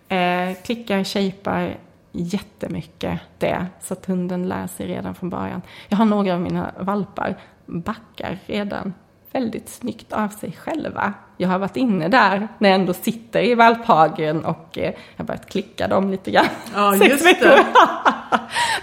Eh, 0.08 0.64
klickar, 0.64 1.04
shapar 1.04 1.78
jättemycket 2.12 3.20
det. 3.38 3.66
Så 3.82 3.94
att 3.94 4.06
hunden 4.06 4.48
lär 4.48 4.68
sig 4.68 4.88
redan 4.88 5.16
från 5.16 5.30
början. 5.30 5.62
Jag 5.88 5.98
har 5.98 6.06
några 6.06 6.34
av 6.34 6.42
mina 6.42 6.72
valpar 6.80 7.36
backar 7.66 8.40
redan 8.46 8.94
väldigt 9.32 9.70
snyggt 9.70 10.14
av 10.14 10.28
sig 10.28 10.52
själva. 10.52 11.14
Jag 11.38 11.50
har 11.50 11.60
varit 11.60 11.78
inne 11.78 12.08
där 12.08 12.48
när 12.60 12.70
jag 12.70 12.80
ändå 12.80 12.94
sitter 12.94 13.44
i 13.44 13.56
valphagen 13.56 14.46
och 14.46 14.78
eh, 14.78 14.84
jag 14.86 15.18
har 15.18 15.26
börjat 15.26 15.50
klicka 15.50 15.88
dem 15.88 16.12
lite 16.12 16.32
grann. 16.32 16.46
Ja, 16.76 16.96
just 17.06 17.24
det. 17.42 17.66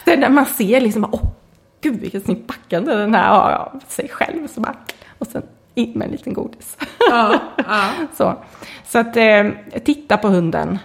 det 0.04 0.12
är 0.12 0.16
när 0.16 0.28
man 0.28 0.46
ser 0.46 0.80
liksom, 0.80 1.08
åh, 1.12 1.30
gud 1.80 2.00
vilket 2.00 2.24
snyggt 2.24 2.46
backande 2.46 2.94
den 2.94 3.14
här 3.14 3.28
har 3.28 3.50
av 3.50 3.80
sig 3.88 4.08
själv. 4.08 4.48
Så 4.48 4.60
bara, 4.60 4.76
och 5.18 5.26
sen 5.26 5.42
in 5.74 5.92
med 5.94 6.04
en 6.04 6.12
liten 6.12 6.34
godis. 6.34 6.76
Ja, 7.10 7.40
ja. 7.56 7.90
så. 8.14 8.34
så 8.86 8.98
att 8.98 9.16
eh, 9.16 9.44
titta 9.84 10.16
på 10.16 10.28
hunden. 10.28 10.78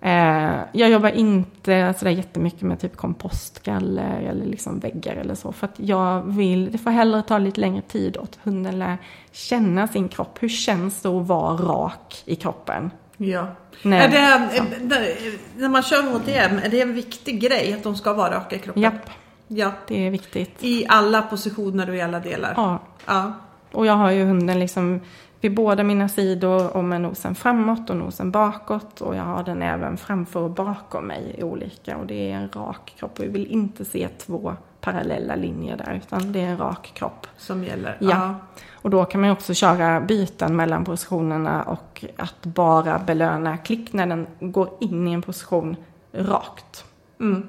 Eh, 0.00 0.60
jag 0.72 0.90
jobbar 0.90 1.08
inte 1.08 1.94
sådär 1.98 2.10
jättemycket 2.10 2.62
med 2.62 2.80
typ 2.80 2.96
kompostgaller 2.96 4.20
eller 4.20 4.46
liksom 4.46 4.78
väggar 4.78 5.16
eller 5.16 5.34
så. 5.34 5.52
För 5.52 5.66
att 5.66 5.74
jag 5.76 6.22
vill, 6.22 6.72
det 6.72 6.78
får 6.78 6.90
hellre 6.90 7.22
ta 7.22 7.38
lite 7.38 7.60
längre 7.60 7.82
tid 7.82 8.16
åt 8.16 8.38
hunden 8.42 8.78
lär 8.78 8.98
känna 9.32 9.88
sin 9.88 10.08
kropp. 10.08 10.38
Hur 10.40 10.48
känns 10.48 11.02
det 11.02 11.08
att 11.08 11.26
vara 11.26 11.56
rak 11.56 12.22
i 12.24 12.36
kroppen? 12.36 12.90
Ja. 13.16 13.46
Nej, 13.82 14.00
är 14.00 14.08
det, 14.08 15.16
när 15.56 15.68
man 15.68 15.82
kör 15.82 16.02
HTM, 16.02 16.58
är 16.58 16.68
det 16.68 16.80
en 16.80 16.94
viktig 16.94 17.40
grej 17.40 17.72
att 17.72 17.82
de 17.82 17.96
ska 17.96 18.12
vara 18.12 18.36
raka 18.36 18.56
i 18.56 18.58
kroppen? 18.58 18.82
Japp. 18.82 19.10
Ja. 19.48 19.72
Det 19.88 20.06
är 20.06 20.10
viktigt. 20.10 20.50
I 20.60 20.86
alla 20.88 21.22
positioner 21.22 21.90
och 21.90 21.96
i 21.96 22.00
alla 22.00 22.20
delar? 22.20 22.54
Ja. 22.56 22.78
ja. 23.06 23.32
Och 23.72 23.86
jag 23.86 23.94
har 23.94 24.10
ju 24.10 24.24
hunden 24.24 24.58
liksom 24.58 25.00
vid 25.40 25.54
båda 25.54 25.84
mina 25.84 26.08
sidor 26.08 26.76
och 26.76 26.84
med 26.84 27.00
nosen 27.00 27.34
framåt 27.34 27.90
och 27.90 27.96
nosen 27.96 28.30
bakåt. 28.30 29.00
Och 29.00 29.16
jag 29.16 29.22
har 29.22 29.44
den 29.44 29.62
även 29.62 29.96
framför 29.96 30.40
och 30.40 30.50
bakom 30.50 31.06
mig 31.06 31.34
i 31.38 31.42
olika. 31.42 31.96
Och 31.96 32.06
det 32.06 32.30
är 32.30 32.34
en 32.34 32.48
rak 32.48 32.94
kropp. 32.98 33.18
Och 33.18 33.24
vi 33.24 33.28
vill 33.28 33.46
inte 33.46 33.84
se 33.84 34.08
två 34.08 34.56
parallella 34.80 35.36
linjer 35.36 35.76
där, 35.76 36.00
utan 36.04 36.32
det 36.32 36.40
är 36.40 36.46
en 36.46 36.58
rak 36.58 36.92
kropp. 36.94 37.26
Som 37.36 37.64
gäller? 37.64 37.96
Ja. 38.00 38.16
Aha. 38.16 38.34
Och 38.72 38.90
då 38.90 39.04
kan 39.04 39.20
man 39.20 39.30
också 39.30 39.54
köra 39.54 40.00
byten 40.00 40.56
mellan 40.56 40.84
positionerna 40.84 41.62
och 41.62 42.04
att 42.16 42.46
bara 42.46 42.98
belöna 42.98 43.56
klick 43.56 43.92
när 43.92 44.06
den 44.06 44.26
går 44.40 44.68
in 44.80 45.08
i 45.08 45.12
en 45.12 45.22
position 45.22 45.76
rakt. 46.12 46.84
Mm. 47.20 47.48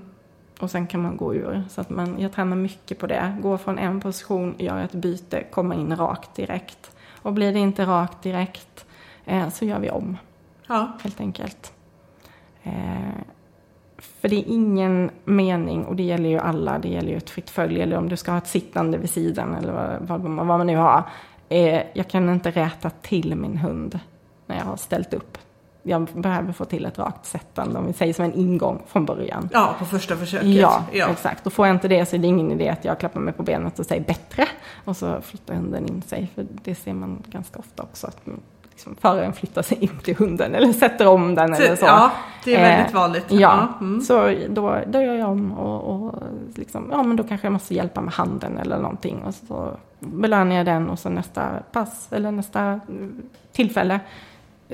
Och 0.64 0.72
sen 0.72 0.88
kan 0.88 1.02
man 1.02 1.18
gå 1.18 1.36
ur. 1.36 1.64
Så 1.70 1.82
att 1.82 1.90
man, 1.90 2.16
jag 2.20 2.32
tränar 2.32 2.56
mycket 2.56 3.00
på 3.00 3.08
det. 3.08 3.38
Gå 3.42 3.58
från 3.58 3.80
en 3.80 4.02
position, 4.02 4.56
göra 4.58 4.84
ett 4.84 4.92
byte, 4.92 5.44
komma 5.52 5.76
in 5.76 5.96
rakt 5.96 6.36
direkt. 6.36 6.92
Och 7.22 7.34
blir 7.34 7.54
det 7.54 7.60
inte 7.60 7.86
rakt 7.86 8.22
direkt 8.22 8.86
eh, 9.26 9.50
så 9.50 9.66
gör 9.66 9.80
vi 9.80 9.90
om. 9.90 10.18
Ja. 10.68 10.92
Helt 11.02 11.22
enkelt. 11.22 11.74
Eh, 12.64 12.74
för 13.98 14.30
det 14.30 14.36
är 14.36 14.44
ingen 14.48 15.12
mening, 15.24 15.86
och 15.86 15.96
det 15.96 16.04
gäller 16.04 16.30
ju 16.30 16.40
alla, 16.40 16.80
det 16.80 16.88
gäller 16.88 17.10
ju 17.10 17.18
ett 17.18 17.30
fritt 17.30 17.50
följ, 17.50 17.82
eller 17.82 17.98
om 17.98 18.10
du 18.10 18.18
ska 18.18 18.32
ha 18.32 18.38
ett 18.38 18.48
sittande 18.48 18.98
vid 18.98 19.10
sidan 19.10 19.56
eller 19.56 19.74
vad, 19.74 20.22
vad, 20.22 20.22
vad 20.22 20.46
man 20.46 20.68
nu 20.68 20.76
har. 20.76 21.04
Eh, 21.50 21.82
jag 21.94 22.08
kan 22.08 22.30
inte 22.30 22.52
räta 22.52 22.90
till 22.90 23.36
min 23.36 23.58
hund 23.58 24.00
när 24.46 24.58
jag 24.58 24.66
har 24.66 24.78
ställt 24.78 25.14
upp 25.14 25.38
jag 25.84 26.04
behöver 26.14 26.54
få 26.54 26.66
till 26.66 26.86
ett 26.86 27.00
rakt 27.00 27.26
sättande, 27.26 27.80
om 27.80 27.86
vi 27.86 27.94
säger 27.94 28.14
som 28.14 28.26
en 28.26 28.34
ingång 28.34 28.82
från 28.88 29.06
början. 29.06 29.50
Ja, 29.54 29.76
på 29.80 29.86
första 29.86 30.18
försöket. 30.18 30.50
Ja, 30.50 30.84
ja, 30.92 31.08
exakt. 31.08 31.48
Och 31.48 31.54
får 31.54 31.68
jag 31.68 31.76
inte 31.76 31.88
det 31.88 32.06
så 32.06 32.16
är 32.16 32.20
det 32.20 32.28
ingen 32.28 32.52
idé 32.52 32.70
att 32.70 32.86
jag 32.86 33.00
klappar 33.00 33.20
mig 33.20 33.34
på 33.34 33.44
benet 33.44 33.80
och 33.80 33.86
säger 33.86 34.04
bättre. 34.04 34.48
Och 34.86 34.98
så 34.98 35.22
flyttar 35.22 35.54
hunden 35.54 35.86
in 35.86 36.02
sig, 36.02 36.32
för 36.36 36.46
det 36.64 36.76
ser 36.76 36.94
man 36.94 37.24
ganska 37.28 37.60
ofta 37.60 37.84
också. 37.84 38.08
Att 38.08 38.28
liksom, 38.72 38.96
föraren 38.96 39.34
flyttar 39.34 39.62
sig 39.62 39.78
in 39.84 40.00
till 40.04 40.16
hunden 40.16 40.56
eller 40.56 40.74
sätter 40.74 41.08
om 41.08 41.36
den 41.36 41.54
eller 41.54 41.76
så. 41.76 41.86
Ja, 41.86 42.12
det 42.44 42.56
är 42.56 42.62
väldigt 42.62 42.94
eh, 42.94 43.02
vanligt. 43.02 43.26
Ja, 43.28 43.68
mm. 43.80 44.02
så 44.02 44.36
då, 44.50 44.80
då 44.88 45.02
gör 45.02 45.16
jag 45.16 45.30
om 45.30 45.52
och, 45.52 45.84
och 45.84 46.24
liksom, 46.56 46.90
ja 46.92 47.04
men 47.04 47.16
då 47.16 47.24
kanske 47.24 47.48
jag 47.48 47.54
måste 47.54 47.76
hjälpa 47.76 48.02
med 48.02 48.14
handen 48.14 48.58
eller 48.58 48.78
någonting. 48.78 49.24
Och 49.24 49.36
så 49.36 49.78
belönar 50.00 50.56
jag 50.56 50.66
den 50.66 50.90
och 50.90 51.00
så 51.00 51.10
nästa 51.10 51.50
pass 51.72 52.08
eller 52.12 52.32
nästa 52.32 52.80
tillfälle 53.52 54.00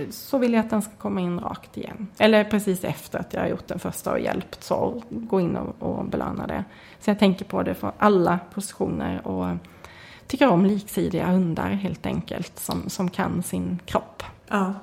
så 0.10 0.38
vill 0.38 0.54
jag 0.54 0.60
att 0.60 0.70
den 0.70 0.82
ska 0.82 0.92
komma 0.98 1.22
in 1.22 1.40
rakt 1.40 1.78
igen. 1.78 2.08
Eller 2.18 2.44
precis 2.44 2.84
efter 2.84 3.20
att 3.20 3.34
jag 3.34 3.42
har 3.42 3.48
gjort 3.48 3.68
den 3.68 3.80
första 3.80 4.12
och 4.12 4.20
hjälpt 4.20 4.64
så 4.64 5.04
gå 5.10 5.40
in 5.40 5.56
och, 5.56 5.76
och 5.90 6.06
belöna 6.06 6.48
det. 6.48 6.64
Så 7.00 7.10
jag 7.10 7.20
tänker 7.20 7.46
på 7.46 7.64
det 7.64 7.74
för 7.74 7.92
alla 7.98 8.40
positioner 8.54 9.28
och 9.28 9.58
tycker 10.28 10.48
om 10.48 10.66
liksidiga 10.66 11.28
hundar 11.28 11.70
helt 11.70 12.06
enkelt 12.06 12.60
som, 12.60 12.90
som 12.90 13.10
kan 13.10 13.44
sin 13.44 13.80
kropp. 13.86 14.24
Ja. 14.48 14.74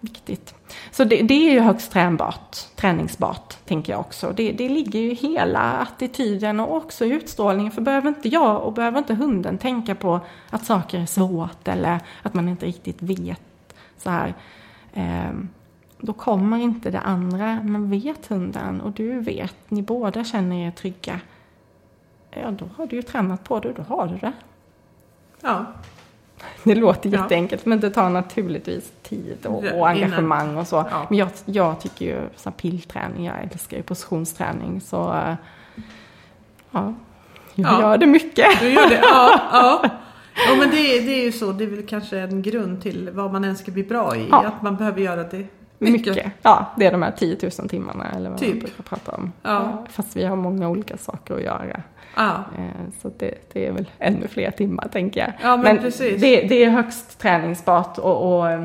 Viktigt. 0.00 0.54
Så 0.90 1.04
det, 1.04 1.22
det, 1.22 1.34
är 1.34 1.52
ju 1.52 1.60
högst 1.60 1.92
tränbart, 1.92 2.56
träningsbart, 2.76 3.56
tänker 3.64 3.92
jag 3.92 4.00
också. 4.00 4.32
Det, 4.36 4.52
det 4.52 4.68
ligger 4.68 5.00
ju 5.00 5.14
hela 5.14 5.72
attityden 5.72 6.60
och 6.60 6.76
också 6.76 7.04
utstrålningen. 7.04 7.72
För 7.72 7.82
behöver 7.82 8.08
inte 8.08 8.28
jag 8.28 8.62
och 8.62 8.72
behöver 8.72 8.98
inte 8.98 9.14
hunden 9.14 9.58
tänka 9.58 9.94
på 9.94 10.20
att 10.50 10.64
saker 10.64 11.00
är 11.00 11.06
svårt 11.06 11.68
eller 11.68 12.00
att 12.22 12.34
man 12.34 12.48
inte 12.48 12.66
riktigt 12.66 13.02
vet 13.02 13.40
så 14.02 14.10
här. 14.10 14.34
Eh, 14.92 15.32
då 15.98 16.12
kommer 16.12 16.58
inte 16.58 16.90
det 16.90 17.00
andra. 17.00 17.60
Men 17.62 17.90
vet 17.90 18.26
hunden 18.26 18.80
och 18.80 18.92
du 18.92 19.20
vet, 19.20 19.56
ni 19.68 19.82
båda 19.82 20.24
känner 20.24 20.66
er 20.66 20.70
trygga. 20.70 21.20
Ja, 22.30 22.50
då 22.50 22.68
har 22.76 22.86
du 22.86 22.96
ju 22.96 23.02
tränat 23.02 23.44
på 23.44 23.60
det 23.60 23.68
och 23.68 23.74
då 23.74 23.82
har 23.82 24.06
du 24.06 24.16
det. 24.16 24.32
Ja. 25.40 25.66
Det 26.64 26.74
låter 26.74 27.10
ja. 27.10 27.20
jätteenkelt 27.20 27.66
men 27.66 27.80
det 27.80 27.90
tar 27.90 28.10
naturligtvis 28.10 28.92
tid 29.02 29.46
och, 29.46 29.64
och 29.64 29.88
engagemang 29.88 30.56
och 30.56 30.66
så. 30.66 30.76
Ja. 30.90 31.06
Men 31.08 31.18
jag, 31.18 31.28
jag 31.44 31.80
tycker 31.80 32.04
ju 32.04 32.20
så 32.36 32.50
pillträning, 32.50 33.24
jag 33.24 33.42
älskar 33.42 33.76
ju 33.76 33.82
positionsträning 33.82 34.80
så 34.80 34.96
ja, 36.70 36.94
jag 37.54 37.72
ja. 37.72 37.80
gör 37.80 37.98
det 37.98 38.06
mycket. 38.06 38.60
Du 38.60 38.68
gör 38.68 38.88
det, 38.88 39.00
ja. 39.02 39.40
ja. 39.52 39.90
Ja 40.34 40.54
men 40.58 40.70
det, 40.70 40.76
det 41.00 41.20
är 41.20 41.24
ju 41.24 41.32
så, 41.32 41.52
det 41.52 41.64
är 41.64 41.68
väl 41.68 41.86
kanske 41.86 42.18
en 42.18 42.42
grund 42.42 42.82
till 42.82 43.10
vad 43.12 43.32
man 43.32 43.44
än 43.44 43.56
ska 43.56 43.70
bli 43.72 43.82
bra 43.82 44.16
i. 44.16 44.26
Ja. 44.30 44.44
Att 44.46 44.62
man 44.62 44.76
behöver 44.76 45.00
göra 45.00 45.22
det 45.22 45.44
Mycket. 45.78 46.26
Ja, 46.42 46.66
det 46.76 46.86
är 46.86 46.92
de 46.92 47.02
här 47.02 47.10
10 47.18 47.36
000 47.58 47.68
timmarna 47.68 48.06
eller 48.16 48.30
vad 48.30 48.38
Typ. 48.38 48.48
man 48.54 48.58
brukar 48.58 48.82
prata 48.82 49.12
om. 49.12 49.32
Ja. 49.42 49.84
Fast 49.90 50.16
vi 50.16 50.24
har 50.24 50.36
många 50.36 50.68
olika 50.68 50.96
saker 50.96 51.34
att 51.34 51.42
göra. 51.42 51.82
Ja. 52.16 52.30
Eh, 52.58 52.64
Så 53.02 53.10
det, 53.18 53.34
det 53.52 53.66
är 53.66 53.72
väl 53.72 53.90
ännu 53.98 54.28
fler 54.28 54.50
timmar 54.50 54.88
tänker 54.92 55.20
jag. 55.20 55.32
Ja, 55.42 55.56
men 55.56 55.78
precis. 55.78 56.20
Det, 56.20 56.42
det 56.42 56.64
är 56.64 56.70
högst 56.70 57.18
träningsbart 57.18 57.98
och, 57.98 58.36
och 58.38 58.50
eh, 58.50 58.64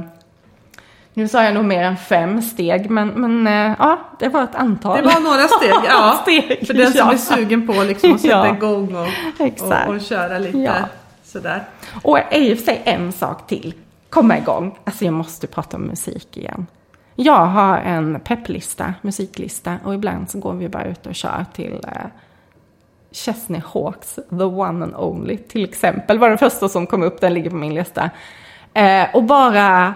nu 1.13 1.27
sa 1.27 1.43
jag 1.43 1.53
nog 1.53 1.65
mer 1.65 1.83
än 1.83 1.97
fem 1.97 2.41
steg 2.41 2.89
men, 2.89 3.07
men 3.07 3.47
eh, 3.47 3.75
ja, 3.79 3.99
det 4.19 4.27
var 4.29 4.43
ett 4.43 4.55
antal. 4.55 4.97
Det 4.97 5.03
var 5.03 5.19
några 5.21 5.47
steg, 5.47 5.71
ja. 5.89 6.19
Steg, 6.21 6.67
För 6.67 6.73
den 6.73 6.91
som 6.91 7.07
ja. 7.07 7.13
är 7.13 7.17
sugen 7.17 7.67
på 7.67 7.73
liksom 7.83 8.13
att 8.13 8.21
sätta 8.21 8.33
Ja. 8.47 8.55
igång 8.55 8.95
och, 8.95 9.07
och, 9.87 9.95
och 9.95 10.01
köra 10.01 10.39
lite 10.39 10.57
Ja 10.57 10.73
sådär. 11.37 11.63
Och 12.03 12.19
i 12.31 12.53
och 12.53 12.57
för 12.57 12.65
sig 12.65 12.81
en 12.85 13.11
sak 13.11 13.47
till. 13.47 13.73
Komma 14.09 14.37
igång. 14.37 14.79
Alltså 14.83 15.05
jag 15.05 15.13
måste 15.13 15.47
prata 15.47 15.77
om 15.77 15.83
musik 15.83 16.37
igen. 16.37 16.67
Jag 17.15 17.45
har 17.45 17.77
en 17.77 18.19
pepplista, 18.19 18.93
musiklista 19.01 19.77
och 19.83 19.93
ibland 19.93 20.29
så 20.29 20.39
går 20.39 20.53
vi 20.53 20.69
bara 20.69 20.85
ut 20.85 21.05
och 21.05 21.15
kör 21.15 21.45
till 21.53 21.85
eh, 21.87 22.07
Chesney 23.11 23.61
Hawks, 23.73 24.15
The 24.15 24.43
One 24.43 24.83
and 24.85 24.95
Only 24.95 25.37
till 25.37 25.63
exempel. 25.63 26.19
var 26.19 26.29
den 26.29 26.37
första 26.37 26.69
som 26.69 26.87
kom 26.87 27.03
upp, 27.03 27.21
den 27.21 27.33
ligger 27.33 27.49
på 27.49 27.55
min 27.55 27.73
lista. 27.73 28.09
Eh, 28.73 29.15
och 29.15 29.23
bara, 29.23 29.93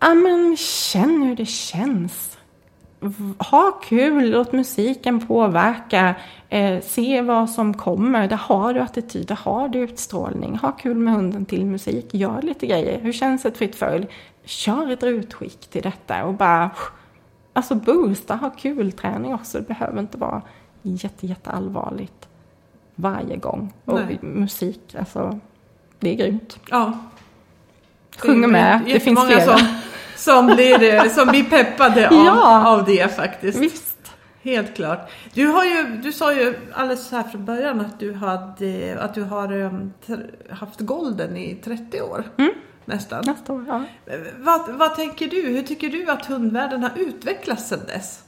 ja 0.00 0.14
men 0.14 0.56
känn 0.56 1.22
hur 1.22 1.36
det 1.36 1.46
känns. 1.46 2.38
Ha 3.38 3.70
kul, 3.70 4.30
låt 4.30 4.52
musiken 4.52 5.26
påverka, 5.26 6.14
eh, 6.52 6.80
se 6.80 7.22
vad 7.22 7.50
som 7.50 7.74
kommer. 7.74 8.28
Där 8.28 8.36
har 8.36 8.74
du 8.74 8.80
attityd, 8.80 9.26
där 9.26 9.38
har 9.42 9.68
du 9.68 9.78
utstrålning. 9.78 10.56
Ha 10.56 10.72
kul 10.72 10.96
med 10.96 11.14
hunden 11.14 11.44
till 11.44 11.66
musik, 11.66 12.14
gör 12.14 12.42
lite 12.42 12.66
grejer. 12.66 13.00
Hur 13.00 13.12
känns 13.12 13.44
ett 13.44 13.56
fritt 13.56 13.76
följ? 13.76 14.06
Kör 14.44 14.90
ett 14.90 15.02
utskick 15.02 15.60
till 15.70 15.82
detta 15.82 16.24
och 16.24 16.34
bara, 16.34 16.70
alltså 17.52 17.74
boosta, 17.74 18.34
ha 18.36 18.50
kul 18.50 18.92
träning 18.92 19.34
också. 19.34 19.58
Det 19.58 19.68
behöver 19.68 20.00
inte 20.00 20.18
vara 20.18 20.42
jätte, 20.82 21.26
jätte 21.26 21.50
allvarligt 21.50 22.28
varje 22.94 23.36
gång. 23.36 23.72
Och 23.84 24.00
Nej. 24.00 24.18
musik, 24.22 24.94
alltså, 24.98 25.38
det 26.00 26.10
är 26.10 26.14
grymt. 26.14 26.58
Ja. 26.70 26.98
Sjunger 28.18 28.48
med, 28.48 28.80
det 28.86 29.00
finns 29.00 29.26
flera. 29.26 29.58
Som, 29.58 29.66
som, 30.16 30.46
blir, 30.46 31.08
som 31.08 31.28
blir 31.28 31.44
peppade 31.44 32.08
av, 32.08 32.14
Ja. 32.26 32.68
av 32.68 32.84
det 32.84 33.16
faktiskt. 33.16 33.58
Visst. 33.58 33.91
Helt 34.42 34.76
klart. 34.76 35.10
Du, 35.34 35.46
har 35.46 35.64
ju, 35.64 36.00
du 36.02 36.12
sa 36.12 36.32
ju 36.32 36.54
alldeles 36.72 37.12
här 37.12 37.22
från 37.22 37.44
början 37.44 37.80
att 37.80 38.00
du, 38.00 38.14
hade, 38.14 38.96
att 39.00 39.14
du 39.14 39.22
har 39.22 39.52
um, 39.52 39.92
haft 40.50 40.80
golden 40.80 41.36
i 41.36 41.54
30 41.54 42.00
år. 42.02 42.24
Mm. 42.36 42.52
Nästan. 42.84 43.22
Nästa 43.26 43.52
år, 43.52 43.64
ja. 43.68 43.84
Eh, 44.06 44.20
Vad, 44.38 44.70
vad 44.70 44.94
tänker 44.94 45.28
du? 45.28 45.42
Hur 45.42 45.62
tycker 45.62 45.88
du 45.88 46.10
att 46.10 46.26
hundvärlden 46.26 46.82
har 46.82 46.92
utvecklats 46.96 47.68
sedan 47.68 47.80
dess? 47.86 48.24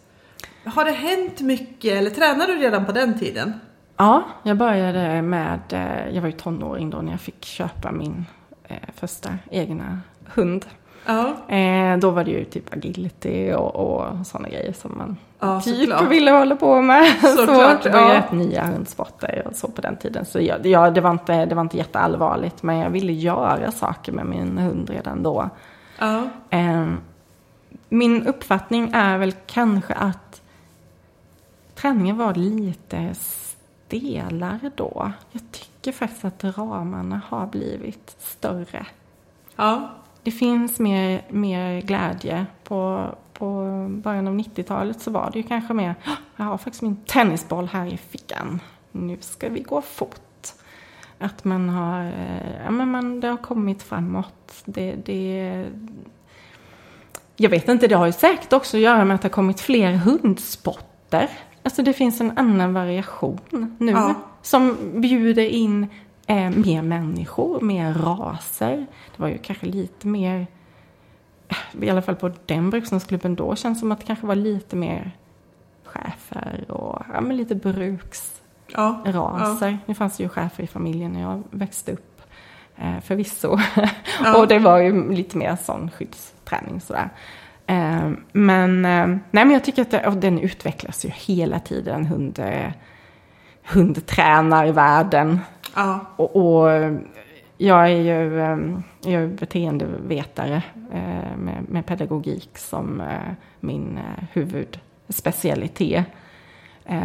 Har 0.64 0.84
det 0.84 0.90
hänt 0.90 1.40
mycket 1.40 1.92
eller 1.92 2.10
tränar 2.10 2.46
du 2.46 2.54
redan 2.54 2.86
på 2.86 2.92
den 2.92 3.18
tiden? 3.18 3.52
Ja, 3.96 4.22
jag 4.42 4.56
började 4.56 5.22
med, 5.22 5.60
eh, 5.72 6.14
jag 6.14 6.22
var 6.22 6.28
ju 6.28 6.32
tonåring 6.36 6.90
då 6.90 6.98
när 6.98 7.10
jag 7.10 7.20
fick 7.20 7.44
köpa 7.44 7.92
min 7.92 8.24
eh, 8.68 8.76
första 8.96 9.34
egna 9.50 10.00
hund. 10.34 10.66
Ja, 11.06 11.34
Eh, 11.54 11.98
då 11.98 12.10
var 12.10 12.24
det 12.24 12.30
ju 12.30 12.44
typ 12.44 12.72
agility 12.74 13.52
och, 13.52 13.76
och 13.76 14.26
sådana 14.26 14.48
grejer 14.48 14.72
som 14.72 14.98
man 14.98 15.16
Ja, 15.38 15.60
typ 15.60 15.80
såklart. 15.80 16.10
ville 16.10 16.30
hålla 16.30 16.56
på 16.56 16.80
med. 16.82 17.06
Såklart, 17.20 17.82
så 17.82 17.88
det 17.88 17.94
var 17.94 18.08
ju 18.08 18.14
rätt 18.14 18.32
nya 18.32 18.64
hundsporter 18.66 19.42
och 19.46 19.54
så 19.56 19.68
på 19.68 19.80
den 19.80 19.96
tiden. 19.96 20.24
Så 20.24 20.40
jag, 20.40 20.66
ja, 20.66 20.90
det, 20.90 21.00
var 21.00 21.10
inte, 21.10 21.44
det 21.46 21.54
var 21.54 21.62
inte 21.62 21.76
jätteallvarligt 21.76 22.62
men 22.62 22.76
jag 22.76 22.90
ville 22.90 23.12
göra 23.12 23.70
saker 23.72 24.12
med 24.12 24.26
min 24.26 24.58
hund 24.58 24.90
redan 24.90 25.22
då. 25.22 25.48
ja, 25.98 26.22
Eh, 26.50 26.86
min 27.88 28.26
uppfattning 28.26 28.90
är 28.94 29.18
väl 29.18 29.32
kanske 29.46 29.94
att 29.94 30.42
träningen 31.74 32.16
var 32.18 32.34
lite 32.34 33.14
stelare 33.14 34.70
då. 34.74 35.12
Jag 35.32 35.42
tycker 35.52 35.92
faktiskt 35.92 36.24
att 36.24 36.58
ramarna 36.58 37.20
har 37.28 37.46
blivit 37.46 38.16
större. 38.18 38.86
ja, 39.56 39.88
Det 40.24 40.30
finns 40.30 40.78
mer, 40.78 41.22
mer 41.30 41.80
glädje. 41.80 42.46
På, 42.64 43.08
på 43.32 43.46
början 43.90 44.28
av 44.28 44.34
90-talet 44.34 45.00
så 45.00 45.10
var 45.10 45.30
det 45.32 45.38
ju 45.38 45.42
kanske 45.42 45.74
mer, 45.74 45.94
"Åh, 46.06 46.12
jag 46.36 46.44
har 46.44 46.58
faktiskt 46.58 46.82
min 46.82 46.96
tennisboll 46.96 47.66
här 47.72 47.86
i 47.86 47.96
fickan. 47.96 48.60
Nu 48.92 49.16
ska 49.20 49.48
vi 49.48 49.60
gå 49.60 49.82
fort. 49.82 50.20
Att 51.18 51.44
man 51.44 51.68
har, 51.68 52.04
eh, 52.04 52.64
ja 52.64 52.70
men 52.70 52.90
man, 52.90 53.20
det 53.20 53.28
har 53.28 53.36
kommit 53.36 53.82
framåt. 53.82 54.62
Det, 54.64 54.94
det, 55.06 55.66
jag 57.36 57.50
vet 57.50 57.68
inte, 57.68 57.86
det 57.86 57.94
har 57.94 58.06
ju 58.06 58.12
säkert 58.12 58.52
också 58.52 58.76
att 58.76 58.82
göra 58.82 59.04
med 59.04 59.14
att 59.14 59.22
det 59.22 59.28
har 59.28 59.32
kommit 59.32 59.60
fler 59.60 59.92
hundsporter. 59.92 61.28
Alltså 61.62 61.82
det 61.82 61.92
finns 61.92 62.20
en 62.20 62.38
annan 62.38 62.74
variation 62.74 63.40
nu 63.78 63.92
Ja. 63.92 64.14
som 64.42 64.76
bjuder 65.00 65.42
in 65.48 65.86
eh, 66.26 66.50
mer 66.50 66.82
människor, 66.82 67.60
mer 67.60 67.94
raser. 67.94 68.86
Det 69.16 69.22
var 69.22 69.28
ju 69.28 69.38
kanske 69.38 69.66
lite 69.66 70.06
mer, 70.06 70.46
eh, 71.48 71.84
i 71.84 71.90
alla 71.90 72.02
fall 72.02 72.16
på 72.16 72.30
den 72.46 72.70
brukshundsklubben 72.70 73.34
då, 73.34 73.56
känns 73.56 73.80
som 73.80 73.92
att 73.92 74.00
det 74.00 74.06
kanske 74.06 74.26
var 74.26 74.34
lite 74.34 74.76
mer 74.76 75.16
chefer 75.84 76.64
och 76.70 77.02
ja, 77.12 77.20
men 77.20 77.36
lite 77.36 77.54
bruksraser. 77.54 78.40
ja, 79.70 79.78
Nu 79.86 79.94
fanns 79.94 80.16
det 80.16 80.22
ju 80.22 80.28
chefer 80.28 80.62
i 80.62 80.66
familjen 80.66 81.12
när 81.12 81.20
jag 81.20 81.42
växte 81.50 81.92
upp, 81.92 82.20
eh, 82.76 83.00
förvisso. 83.00 83.58
Ja. 84.22 84.38
och 84.40 84.48
det 84.48 84.58
var 84.58 84.78
ju 84.78 85.12
lite 85.12 85.36
mer 85.36 85.56
sån 85.56 85.90
skyddsträning 85.90 86.80
sådär. 86.80 87.10
Eh, 87.66 88.10
men, 88.32 88.84
eh, 88.84 89.06
nej, 89.06 89.44
men 89.44 89.50
jag 89.50 89.64
tycker 89.64 89.82
att 89.82 89.90
det, 89.90 90.06
och 90.06 90.16
den 90.16 90.38
utvecklas 90.38 91.04
ju 91.04 91.08
hela 91.08 91.58
tiden, 91.58 92.06
hund, 92.06 92.38
eh, 92.38 92.72
hundtränarvärlden. 93.64 95.40
Ja, 95.74 96.00
Och, 96.16 96.36
och 96.36 96.70
jag 97.56 97.90
är 97.90 97.96
ju, 97.96 98.40
eh, 98.40 98.58
jag 99.00 99.22
är 99.22 99.28
beteendevetare 99.28 100.62
eh, 100.92 101.36
med, 101.36 101.64
med 101.68 101.86
pedagogik 101.86 102.58
som 102.58 103.00
eh, 103.00 103.32
min 103.60 103.98
eh, 103.98 104.24
huvudspecialitet. 104.32 106.04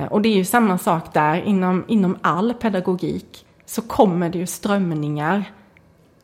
Och 0.09 0.22
det 0.22 0.30
är 0.30 0.36
ju 0.36 0.45
samma 0.45 0.78
sak 0.78 1.13
där, 1.13 1.36
inom, 1.41 1.86
inom 1.88 2.17
all 2.22 2.53
pedagogik 2.53 3.45
så 3.65 3.82
kommer 3.82 4.30
det 4.30 4.38
ju 4.38 4.45
strömningar. 4.45 5.43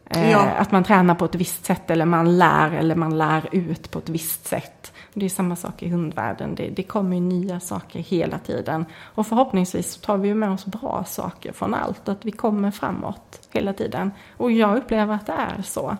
Ja. 0.09 0.49
Att 0.57 0.71
man 0.71 0.83
tränar 0.83 1.15
på 1.15 1.25
ett 1.25 1.35
visst 1.35 1.65
sätt 1.65 1.91
eller 1.91 2.05
man 2.05 2.37
lär 2.37 2.71
eller 2.71 2.95
man 2.95 3.17
lär 3.17 3.49
ut 3.51 3.91
på 3.91 3.99
ett 3.99 4.09
visst 4.09 4.45
sätt. 4.45 4.93
Det 5.17 5.25
är 5.25 5.29
samma 5.29 5.55
sak 5.55 5.83
i 5.83 5.89
hundvärlden, 5.89 6.55
det, 6.55 6.69
det 6.69 6.83
kommer 6.83 7.19
nya 7.19 7.59
saker 7.59 7.99
hela 7.99 8.37
tiden. 8.39 8.85
Och 9.03 9.27
förhoppningsvis 9.27 9.97
tar 9.97 10.17
vi 10.17 10.27
ju 10.27 10.35
med 10.35 10.49
oss 10.51 10.65
bra 10.65 11.03
saker 11.07 11.51
från 11.51 11.73
allt, 11.73 12.09
att 12.09 12.25
vi 12.25 12.31
kommer 12.31 12.71
framåt 12.71 13.47
hela 13.51 13.73
tiden. 13.73 14.11
Och 14.37 14.51
jag 14.51 14.77
upplever 14.77 15.13
att 15.15 15.25
det 15.25 15.33
är 15.33 15.61
så. 15.61 15.97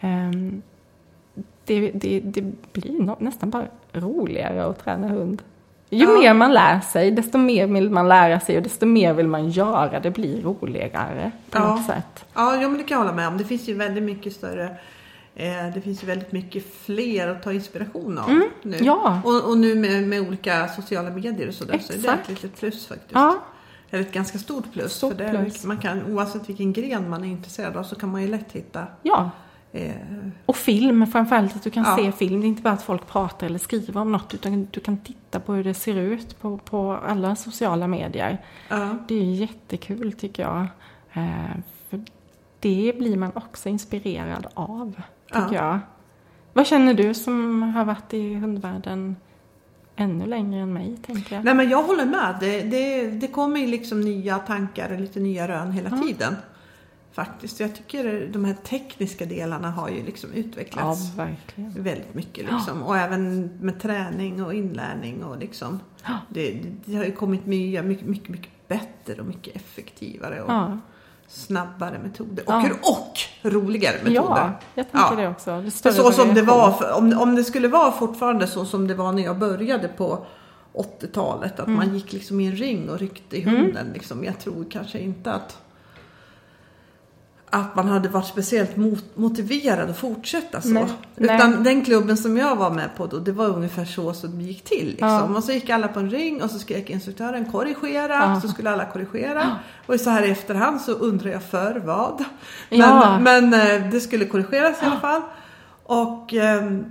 Ehm, 0.00 0.62
det, 1.64 1.90
det, 1.90 2.20
det 2.20 2.42
blir 2.72 3.16
nästan 3.22 3.50
bara 3.50 3.66
roligare 3.92 4.64
att 4.66 4.84
träna 4.84 5.08
hund. 5.08 5.42
Ju 5.90 6.04
Ja. 6.04 6.18
mer 6.20 6.34
man 6.34 6.52
lär 6.52 6.80
sig, 6.80 7.10
desto 7.10 7.38
mer 7.38 7.66
vill 7.66 7.90
man 7.90 8.08
lära 8.08 8.40
sig 8.40 8.56
och 8.56 8.62
desto 8.62 8.86
mer 8.86 9.12
vill 9.14 9.28
man 9.28 9.50
göra. 9.50 10.00
Det 10.00 10.10
blir 10.10 10.42
roligare 10.42 11.30
på 11.50 11.58
Ja. 11.58 11.68
något 11.74 11.84
sätt. 11.86 12.24
ja, 12.34 12.56
men 12.60 12.72
det 12.78 12.82
kan 12.84 12.94
jag 12.98 12.98
hålla 13.04 13.12
med 13.16 13.28
om. 13.28 13.38
Det 13.38 13.44
finns 13.44 13.68
ju 13.68 13.74
väldigt 13.74 14.02
mycket 14.04 14.32
större 14.32 14.76
det 15.74 15.80
finns 15.84 16.02
ju 16.02 16.06
väldigt 16.06 16.32
mycket 16.32 16.74
fler 16.74 17.28
att 17.28 17.42
ta 17.42 17.52
inspiration 17.52 18.18
av 18.18 18.28
nu. 18.30 18.50
Mm. 18.64 18.84
ja. 18.84 19.20
Och, 19.24 19.48
och 19.50 19.58
nu 19.58 19.74
med, 19.74 20.08
med 20.08 20.20
olika 20.20 20.68
sociala 20.68 21.10
medier 21.10 21.48
och 21.48 21.54
sådär 21.54 21.78
så 21.78 21.92
är 21.92 21.96
det 21.96 22.08
ett 22.08 22.10
Exakt. 22.14 22.28
litet 22.28 22.56
plus 22.60 22.86
faktiskt. 22.86 23.12
Ja, 23.12 23.38
Eller 23.90 24.02
ett 24.02 24.12
ganska 24.12 24.38
stort 24.38 24.72
plus. 24.72 24.92
Stort 24.92 25.10
för 25.12 25.18
det 25.18 25.24
är, 25.24 25.42
plus. 25.44 25.64
Man 25.64 25.78
kan, 25.78 26.12
oavsett 26.12 26.48
vilken 26.48 26.72
gren 26.72 27.10
man 27.10 27.24
är 27.24 27.28
intresserad 27.28 27.76
av 27.76 27.82
så 27.82 27.96
kan 27.96 28.08
man 28.12 28.22
ju 28.22 28.28
lätt 28.28 28.52
hitta 28.52 28.86
ja. 29.02 29.30
eh, 29.72 29.92
Och 30.46 30.56
film, 30.56 31.06
framförallt 31.06 31.56
att 31.56 31.62
du 31.62 31.70
kan 31.70 31.84
Ja. 31.84 31.96
se 31.96 32.12
film. 32.12 32.40
Det 32.40 32.46
är 32.46 32.48
inte 32.48 32.62
bara 32.62 32.74
att 32.74 32.82
folk 32.82 33.06
pratar 33.06 33.46
eller 33.46 33.58
skriver 33.58 34.00
om 34.00 34.12
något, 34.12 34.34
utan 34.34 34.68
du 34.70 34.80
kan 34.80 34.98
titta 34.98 35.40
på 35.40 35.52
hur 35.52 35.64
det 35.64 35.74
ser 35.74 35.96
ut 35.96 36.40
på, 36.40 36.58
på 36.58 36.92
alla 37.06 37.36
sociala 37.36 37.86
medier. 37.86 38.38
ja, 38.68 38.96
Det 39.08 39.14
är 39.14 39.24
jättekul 39.34 40.12
tycker 40.12 40.42
jag. 40.42 40.66
Eh, 41.12 41.56
för 41.90 42.00
det 42.60 42.94
blir 42.98 43.16
man 43.16 43.30
också 43.34 43.68
inspirerad 43.68 44.46
av, 44.54 45.02
tycker 45.26 45.52
jag. 45.54 45.78
Vad 46.52 46.66
känner 46.66 46.94
du 46.94 47.14
som 47.14 47.62
har 47.62 47.84
varit 47.84 48.14
i 48.14 48.34
hundvärlden 48.34 49.16
ännu 49.96 50.26
längre 50.26 50.60
än 50.60 50.72
mig, 50.72 50.96
tänker 51.06 51.34
jag? 51.36 51.44
Nej 51.44 51.54
men 51.54 51.68
jag 51.70 51.82
håller 51.82 52.04
med. 52.06 52.36
Det, 52.40 52.60
det, 52.62 53.10
det 53.10 53.26
kommer 53.28 53.60
ju 53.60 53.66
liksom 53.66 54.00
nya 54.00 54.38
tankar 54.38 54.92
och 54.92 55.00
lite 55.00 55.20
nya 55.20 55.48
rön 55.48 55.72
hela 55.72 55.90
Ja. 55.90 56.02
tiden. 56.02 56.36
Faktiskt. 57.12 57.60
Jag 57.60 57.74
tycker 57.74 58.28
de 58.32 58.44
här 58.44 58.54
tekniska 58.54 59.24
delarna 59.26 59.70
har 59.70 59.88
ju 59.88 60.04
liksom 60.04 60.30
Ja, 60.32 60.38
utvecklats 60.40 61.14
verkligen. 61.18 61.82
väldigt 61.82 62.14
mycket. 62.14 62.50
Liksom. 62.52 62.82
Och 62.82 62.96
även 62.98 63.50
med 63.60 63.80
träning 63.80 64.44
och 64.44 64.54
inlärning 64.54 65.24
och 65.24 65.38
liksom. 65.38 65.80
Det, 66.28 66.60
det 66.84 66.96
har 66.96 67.04
ju 67.04 67.12
kommit 67.12 67.46
nya, 67.46 67.82
mycket, 67.82 68.06
mycket, 68.06 68.28
mycket 68.28 68.68
bättre 68.68 69.20
och 69.20 69.26
mycket 69.26 69.56
effektivare. 69.56 70.42
Och 70.42 70.50
Ja, 70.52 70.78
snabbare 71.34 71.98
metoder. 71.98 72.44
Och, 72.46 72.52
Ja. 72.52 72.68
och 72.82 73.18
roligare 73.52 73.96
metoder. 74.04 74.20
Ja, 74.20 74.52
jag 74.74 74.92
tänker 74.92 75.16
det 75.22 75.28
också. 75.28 75.60
Det 75.82 75.92
så 75.92 76.12
som 76.12 76.34
det 76.34 76.42
var, 76.42 76.72
för, 76.72 76.92
om, 76.92 77.18
om 77.18 77.34
det 77.36 77.44
skulle 77.44 77.68
vara 77.68 77.92
fortfarande 77.92 78.46
så 78.46 78.64
som 78.64 78.86
det 78.86 78.94
var 78.94 79.12
när 79.12 79.22
jag 79.22 79.38
började 79.38 79.88
på 79.88 80.26
80-talet. 80.72 81.60
Att 81.60 81.66
Mm. 81.66 81.76
man 81.76 81.94
gick 81.94 82.12
liksom 82.12 82.40
i 82.40 82.46
en 82.46 82.56
ring 82.56 82.90
och 82.90 82.98
ryckte 82.98 83.36
i 83.36 83.42
hunden. 83.42 83.86
Liksom. 83.94 84.24
Jag 84.24 84.38
tror 84.38 84.66
kanske 84.70 84.98
inte 84.98 85.32
att 85.32 85.58
att 87.54 87.76
man 87.76 87.88
hade 87.88 88.08
varit 88.08 88.26
speciellt 88.26 88.76
mot, 88.76 89.04
motiverad 89.14 89.90
att 89.90 89.98
fortsätta 89.98 90.60
så. 90.60 90.68
Nej, 90.68 90.86
Utan 91.16 91.50
nej. 91.50 91.60
den 91.64 91.84
klubben 91.84 92.16
som 92.16 92.36
jag 92.36 92.56
var 92.56 92.70
med 92.70 92.96
på 92.96 93.06
då, 93.06 93.18
det 93.18 93.32
var 93.32 93.46
ungefär 93.48 93.84
så 93.84 94.12
som 94.14 94.38
det 94.38 94.44
gick 94.44 94.64
till. 94.64 94.86
Liksom. 94.86 95.08
Ja. 95.08 95.22
Och 95.36 95.44
så 95.44 95.52
gick 95.52 95.70
alla 95.70 95.88
på 95.88 96.00
en 96.00 96.10
ring 96.10 96.42
och 96.42 96.50
så 96.50 96.58
skrek 96.58 96.90
instruktören 96.90 97.52
korrigera, 97.52 98.14
Ja. 98.14 98.40
så 98.40 98.48
skulle 98.48 98.70
alla 98.70 98.84
korrigera. 98.84 99.56
Och 99.86 100.00
så 100.00 100.10
här 100.10 100.22
i 100.22 100.30
efterhand 100.30 100.80
så 100.80 100.92
undrar 100.92 101.30
jag 101.30 101.42
för 101.42 101.82
vad. 101.84 102.24
Men, 102.70 102.78
Ja. 102.80 103.18
men 103.20 103.54
eh, 103.54 103.90
det 103.90 104.00
skulle 104.00 104.24
korrigeras 104.24 104.82
i 104.82 104.86
alla 104.86 105.00
fall. 105.00 105.22
Och 105.82 106.34
ehm, 106.34 106.84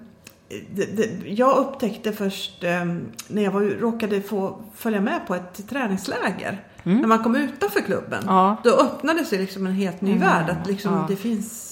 det, 0.76 0.86
det, 0.98 1.30
jag 1.30 1.58
upptäckte 1.58 2.12
först 2.14 2.64
ehm, 2.64 3.06
när 3.28 3.44
jag 3.44 3.52
var, 3.52 3.62
råkade 3.62 4.22
få 4.22 4.64
följa 4.76 5.02
med 5.02 5.28
på 5.28 5.36
ett 5.36 5.70
träningsläger. 5.70 6.64
När 6.84 7.08
man 7.08 7.24
kom 7.24 7.36
utanför 7.36 7.82
klubben. 7.82 8.24
Mm. 8.24 8.36
Ja. 8.36 8.58
Då 8.64 8.70
öppnade 8.70 9.26
sig 9.26 9.40
liksom 9.40 9.68
en 9.68 9.74
helt 9.74 10.02
ny 10.02 10.12
Mm, 10.12 10.22
värld. 10.24 10.50
Att 10.50 10.68
liksom 10.68 10.94
ja. 10.94 11.06
det 11.08 11.16
finns 11.16 11.70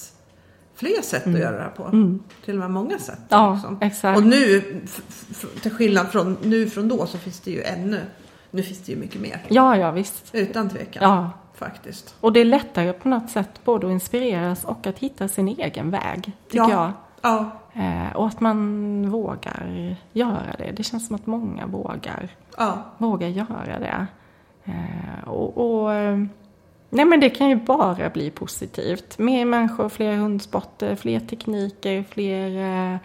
fler 0.74 1.02
sätt 1.02 1.26
att 1.26 1.38
göra 1.38 1.56
det 1.56 1.62
här 1.62 1.70
på. 1.70 1.90
Till 2.44 2.54
och 2.54 2.60
med 2.60 2.70
många 2.70 2.98
sätt. 2.98 3.18
Ja, 3.28 3.52
liksom. 3.54 3.78
exakt. 3.80 4.18
Och 4.18 4.26
nu, 4.26 4.62
till 5.62 5.70
skillnad 5.70 6.08
från 6.12 6.36
nu 6.42 6.66
från 6.70 6.88
då, 6.88 7.06
så 7.06 7.18
finns 7.18 7.40
det 7.40 7.50
ju 7.50 7.62
ännu, 7.62 8.00
nu 8.50 8.62
finns 8.62 8.78
det 8.78 8.92
ju 8.92 8.98
mycket 8.98 9.20
mer. 9.20 9.42
Ja, 9.48 9.76
ja 9.76 9.90
visst. 9.90 10.34
Utan 10.34 10.68
tvekan. 10.70 11.02
Ja. 11.02 11.30
Faktiskt. 11.54 12.14
Och 12.20 12.32
det 12.32 12.40
är 12.40 12.44
lättare 12.44 12.92
på 12.92 13.08
något 13.08 13.30
sätt 13.30 13.60
både 13.64 13.86
att 13.86 13.90
inspireras 13.92 14.64
och 14.64 14.86
att 14.86 14.98
hitta 14.98 15.28
sin 15.28 15.48
egen 15.48 15.90
väg, 15.90 16.32
tycker 16.48 16.58
Ja. 16.58 16.70
jag. 16.70 16.92
Ja. 17.22 17.50
Eh, 17.82 18.16
och 18.16 18.26
att 18.26 18.40
man 18.40 19.10
vågar 19.10 19.96
göra 20.12 20.54
det. 20.58 20.72
Det 20.76 20.82
känns 20.82 21.06
som 21.06 21.16
att 21.16 21.26
många 21.26 21.66
vågar, 21.66 22.28
Ja. 22.58 22.82
vågar 22.98 23.28
göra 23.28 23.78
det. 23.78 24.06
Eh, 24.64 25.28
och, 25.28 25.82
och, 25.82 25.94
eh, 25.94 26.18
nej 26.90 27.04
men 27.04 27.20
det 27.20 27.30
kan 27.30 27.48
ju 27.48 27.56
bara 27.56 28.10
bli 28.10 28.30
positivt. 28.30 29.18
Mer 29.18 29.44
människor, 29.44 29.88
fler 29.88 30.16
hundsporter, 30.16 30.96
fler 30.96 31.20
tekniker, 31.20 32.04
fler, 32.10 32.56
eh, 32.92 32.98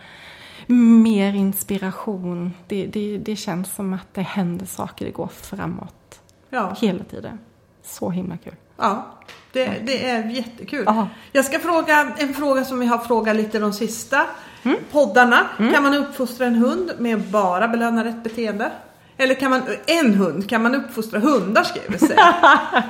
mer 0.74 1.34
inspiration. 1.34 2.54
Det, 2.68 2.86
det, 2.86 3.18
det 3.18 3.36
känns 3.36 3.76
som 3.76 3.94
att 3.94 4.14
det 4.14 4.22
händer 4.22 4.66
saker, 4.66 5.06
det 5.06 5.12
går 5.12 5.28
framåt 5.28 6.20
Ja. 6.50 6.76
hela 6.82 7.04
tiden. 7.04 7.40
Så 7.84 8.10
himla 8.10 8.38
kul. 8.38 8.56
Ja, 8.78 9.06
det, 9.54 9.66
det 9.86 10.06
är 10.10 10.30
jättekul. 10.30 10.84
Ja. 10.86 11.08
Jag 11.32 11.46
ska 11.46 11.60
fråga 11.60 12.12
en 12.18 12.34
fråga 12.34 12.66
som 12.66 12.80
vi 12.80 12.86
har 12.86 12.98
frågat 12.98 13.36
lite 13.36 13.60
de 13.60 13.74
sista 13.74 14.26
Mm. 14.64 14.78
poddarna. 14.92 15.48
Kan 15.58 15.84
man 15.84 15.94
uppfostra 15.94 16.46
en 16.48 16.56
hund 16.56 16.92
med 17.00 17.22
bara 17.22 17.68
belöna 17.68 18.04
rätt 18.06 18.24
beteende? 18.24 18.72
Eller 19.18 19.36
kan 19.36 19.52
man, 19.52 19.62
en 19.88 20.14
hund, 20.14 20.50
kan 20.50 20.64
man 20.64 20.76
uppfostra 20.76 21.20
hundar 21.20 21.64
ska 21.64 21.80
jag 21.84 21.92
väl 21.92 22.00
säga. 22.00 22.34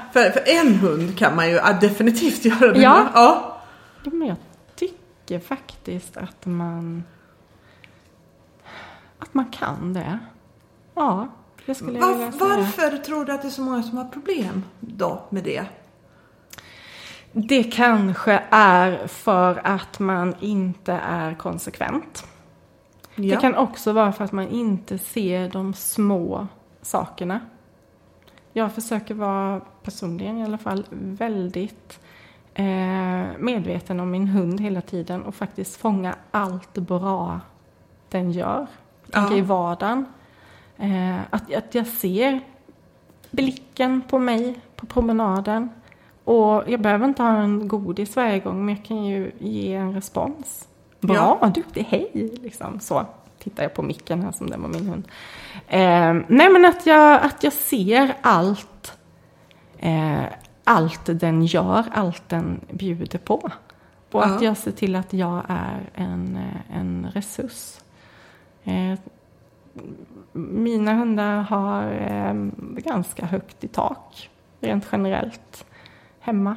för, 0.13 0.29
för 0.29 0.43
en 0.45 0.75
hund 0.75 1.17
kan 1.17 1.35
man 1.35 1.49
ju 1.49 1.55
ja, 1.55 1.73
definitivt 1.81 2.45
göra 2.45 2.73
det 2.73 2.81
Ja. 2.81 3.07
ja. 3.13 3.61
Men 4.03 4.27
jag 4.27 4.37
tycker 4.75 5.39
faktiskt 5.39 6.17
att 6.17 6.45
man 6.45 7.03
att 9.19 9.33
man 9.33 9.45
kan 9.45 9.93
det. 9.93 10.19
Ja, 10.95 11.27
det 11.65 11.75
skulle 11.75 11.99
jag 11.99 12.13
vilja 12.13 12.31
säga. 12.31 12.45
varför 12.45 12.97
tror 12.97 13.25
du 13.25 13.31
att 13.31 13.41
det 13.41 13.47
är 13.47 13.49
så 13.49 13.61
många 13.61 13.83
som 13.83 13.97
har 13.97 14.05
problem 14.05 14.63
då 14.79 15.23
med 15.29 15.43
det? 15.43 15.65
Det 17.31 17.63
kanske 17.63 18.43
är 18.49 19.07
för 19.07 19.61
att 19.63 19.99
man 19.99 20.35
inte 20.39 20.93
är 20.93 21.33
konsekvent. 21.33 22.25
Ja. 23.19 23.35
Det 23.35 23.41
kan 23.41 23.55
också 23.55 23.93
vara 23.93 24.11
för 24.11 24.23
att 24.23 24.31
man 24.31 24.47
inte 24.47 24.97
ser 24.97 25.49
de 25.49 25.73
små 25.73 26.47
sakerna. 26.81 27.39
Jag 28.53 28.73
försöker 28.73 29.13
vara, 29.13 29.61
personligen 29.83 30.37
i 30.37 30.43
alla 30.43 30.57
fall, 30.57 30.85
väldigt 30.89 31.99
eh, 32.53 33.37
medveten 33.39 33.99
om 33.99 34.11
min 34.11 34.27
hund 34.27 34.61
hela 34.61 34.81
tiden 34.81 35.23
och 35.23 35.35
faktiskt 35.35 35.75
fånga 35.75 36.15
allt 36.31 36.73
bra 36.73 37.39
den 38.09 38.31
gör. 38.31 38.67
Tänker 39.11 39.31
Ja. 39.35 39.37
i 39.37 39.41
vardagen. 39.41 40.05
Eh, 40.77 41.19
att, 41.29 41.53
att 41.53 41.75
jag 41.75 41.87
ser 41.87 42.39
blicken 43.31 44.01
på 44.01 44.19
mig 44.19 44.59
på 44.75 44.85
promenaden. 44.85 45.69
Och 46.23 46.63
jag 46.67 46.81
behöver 46.81 47.07
inte 47.07 47.23
ha 47.23 47.37
en 47.37 47.67
godis 47.67 48.15
varje 48.15 48.39
gång, 48.39 48.65
men 48.65 48.75
jag 48.75 48.85
kan 48.85 49.05
ju 49.05 49.31
ge 49.39 49.73
en 49.73 49.93
respons. 49.93 50.67
Bra, 50.99 51.51
duktig, 51.55 51.83
hej! 51.89 52.31
Liksom 52.43 52.79
så. 52.79 53.05
Tittar 53.39 53.63
jag 53.63 53.73
på 53.73 53.81
micken 53.81 54.23
här 54.23 54.31
som 54.31 54.49
den 54.49 54.61
var 54.61 54.69
min 54.69 54.89
hund. 54.89 55.07
Eh, 55.67 56.13
nej, 56.27 56.49
men 56.49 56.65
att 56.65 56.85
jag, 56.85 57.21
att 57.21 57.43
jag 57.43 57.53
ser 57.53 58.13
allt. 58.21 58.97
Eh, 59.79 60.23
allt 60.63 61.01
den 61.05 61.45
gör, 61.45 61.83
allt 61.93 62.29
den 62.29 62.59
bjuder 62.71 63.19
på. 63.19 63.49
Och 64.11 64.25
att 64.25 64.41
Ja. 64.41 64.47
jag 64.47 64.57
ser 64.57 64.71
till 64.71 64.95
att 64.95 65.13
jag 65.13 65.41
är 65.47 65.89
en, 65.95 66.35
eh, 66.35 66.77
en 66.77 67.07
resurs. 67.13 67.77
Eh, 68.63 68.99
mina 70.33 70.93
hundar 70.93 71.41
har 71.41 71.91
eh, 71.91 72.33
ganska 72.81 73.25
högt 73.25 73.63
i 73.63 73.67
tak, 73.67 74.29
rent 74.61 74.87
generellt, 74.91 75.65
hemma. 76.19 76.55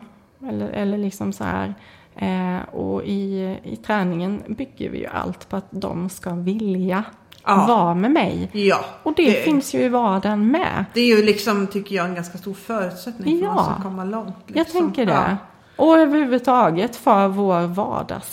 Eller, 0.48 0.68
eller 0.68 0.98
liksom 0.98 1.32
så 1.32 1.44
här. 1.44 1.74
Eh, 2.16 2.74
och 2.74 3.02
i, 3.04 3.58
i 3.62 3.76
träningen 3.76 4.42
bygger 4.48 4.90
vi 4.90 4.98
ju 4.98 5.06
allt 5.06 5.48
på 5.48 5.56
att 5.56 5.66
de 5.70 6.08
ska 6.08 6.34
vilja 6.34 7.04
Ja. 7.44 7.64
vara 7.68 7.94
med 7.94 8.10
mig. 8.10 8.50
Ja. 8.52 8.84
Och 9.02 9.14
det, 9.16 9.44
finns 9.44 9.74
ju 9.74 9.78
i 9.82 9.88
vardagen 9.88 10.50
med. 10.50 10.84
Det 10.94 11.00
är 11.00 11.16
ju 11.16 11.22
liksom, 11.24 11.66
tycker 11.66 11.96
jag, 11.96 12.06
en 12.06 12.14
ganska 12.14 12.38
stor 12.38 12.54
förutsättning 12.54 13.38
för 13.38 13.44
Ja. 13.46 13.60
att 13.76 13.82
komma 13.82 14.04
långt. 14.04 14.34
Liksom. 14.46 14.56
Jag 14.58 14.68
tänker 14.68 15.06
det. 15.06 15.12
Ja. 15.12 15.36
Och 15.76 15.98
överhuvudtaget 15.98 16.96
för 16.96 17.28
vår 17.28 17.66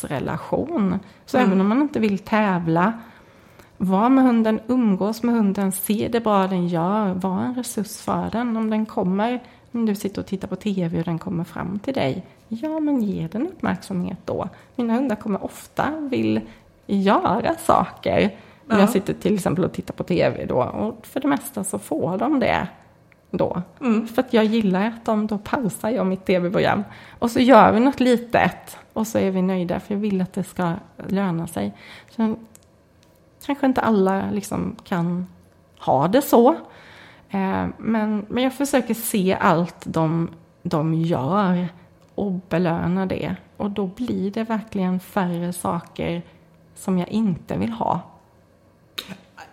vardagsrelation. 0.07 0.99
Så 1.25 1.37
Mm. 1.37 1.47
även 1.49 1.61
om 1.61 1.67
man 1.67 1.81
inte 1.81 1.99
vill 1.99 2.19
tävla, 2.19 2.93
var 3.77 4.09
med 4.09 4.23
hunden, 4.23 4.59
umgås 4.67 5.23
med 5.23 5.35
hunden, 5.35 5.71
se 5.71 6.09
det 6.11 6.19
bra 6.19 6.47
den 6.47 6.67
gör, 6.67 7.13
var 7.13 7.39
en 7.41 7.55
resurs 7.55 7.97
för 8.01 8.29
den. 8.31 8.57
Om 8.57 8.69
den 8.69 8.85
kommer, 8.85 9.43
om 9.71 9.85
du 9.85 9.95
sitter 9.95 10.21
och 10.21 10.27
tittar 10.27 10.47
på 10.47 10.55
tv 10.55 10.99
och 10.99 11.05
den 11.05 11.19
kommer 11.19 11.43
fram 11.43 11.79
till 11.79 11.93
dig, 11.93 12.25
ja 12.47 12.79
men 12.79 13.01
ge 13.01 13.27
den 13.27 13.47
uppmärksamhet 13.47 14.17
då. 14.25 14.49
Mina 14.75 14.93
hundar 14.93 15.15
kommer 15.15 15.43
ofta 15.43 15.93
vill 15.99 16.41
göra 16.85 17.55
saker. 17.55 18.35
Ja. 18.69 18.79
jag 18.79 18.89
sitter 18.89 19.13
till 19.13 19.35
exempel 19.35 19.65
och 19.65 19.73
tittar 19.73 19.93
på 19.93 20.03
tv 20.03 20.45
då, 20.45 20.63
och 20.63 21.05
för 21.05 21.19
det 21.19 21.27
mesta 21.27 21.63
så 21.63 21.79
får 21.79 22.17
de 22.17 22.39
det 22.39 22.67
då. 23.31 23.61
Mm. 23.81 24.07
För 24.07 24.21
att 24.21 24.33
jag 24.33 24.45
gillar 24.45 24.87
att 24.87 25.05
de, 25.05 25.27
då 25.27 25.37
pausar 25.37 25.89
jag 25.89 26.05
mitt 26.05 26.25
tv-program. 26.25 26.83
Och 27.19 27.31
så 27.31 27.39
gör 27.39 27.71
vi 27.71 27.79
något 27.79 27.99
litet 27.99 28.77
och 28.93 29.07
så 29.07 29.17
är 29.17 29.31
vi 29.31 29.41
nöjda 29.41 29.79
för 29.79 29.93
jag 29.93 29.99
vill 29.99 30.21
att 30.21 30.33
det 30.33 30.43
ska 30.43 30.73
löna 31.07 31.47
sig. 31.47 31.73
Så 32.09 32.35
kanske 33.45 33.65
inte 33.65 33.81
alla 33.81 34.31
liksom 34.31 34.75
kan 34.83 35.27
ha 35.79 36.07
det 36.07 36.21
så. 36.21 36.49
Eh, 37.29 37.65
men, 37.77 38.25
men 38.29 38.43
jag 38.43 38.53
försöker 38.53 38.93
se 38.93 39.37
allt 39.39 39.85
de, 39.85 40.29
de 40.63 40.93
gör 40.93 41.67
och 42.17 42.31
belöna 42.49 43.05
det. 43.05 43.35
Och 43.57 43.71
då 43.71 43.85
blir 43.87 44.31
det 44.31 44.43
verkligen 44.43 44.99
färre 44.99 45.53
saker 45.53 46.21
som 46.75 46.97
jag 46.99 47.07
inte 47.09 47.57
vill 47.57 47.71
ha. 47.71 48.01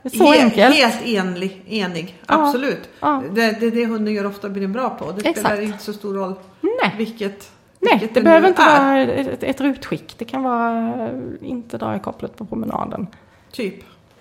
Så 0.04 0.32
He- 0.32 0.42
enkelt. 0.42 0.74
Helt 0.76 1.02
enlig, 1.04 1.62
enig, 1.66 2.18
Ja, 2.28 2.46
absolut. 2.46 2.88
ja. 3.00 3.22
Det, 3.32 3.60
det 3.60 3.70
det 3.70 3.86
hunden 3.86 4.14
gör 4.14 4.26
ofta 4.26 4.48
blir 4.48 4.68
bra 4.68 4.90
på. 4.90 5.12
Det 5.12 5.20
spelar 5.20 5.30
Exakt. 5.50 5.62
inte 5.62 5.78
så 5.78 5.92
stor 5.92 6.14
roll 6.14 6.34
Nej. 6.60 6.94
vilket, 6.98 7.50
Nej, 7.80 7.92
vilket 7.92 8.14
det 8.14 8.22
behöver 8.22 8.48
inte 8.48 8.62
är. 8.62 8.80
vara 8.84 9.00
ett, 9.14 9.42
ett 9.42 9.60
rutskick. 9.60 10.14
Det 10.18 10.24
kan 10.24 10.42
vara 10.42 10.94
eh, 11.06 11.20
inte 11.40 11.78
dra 11.78 11.96
i 11.96 11.98
kopplet 11.98 12.36
på 12.36 12.44
promenaden. 12.44 13.06
Typ, 13.52 13.74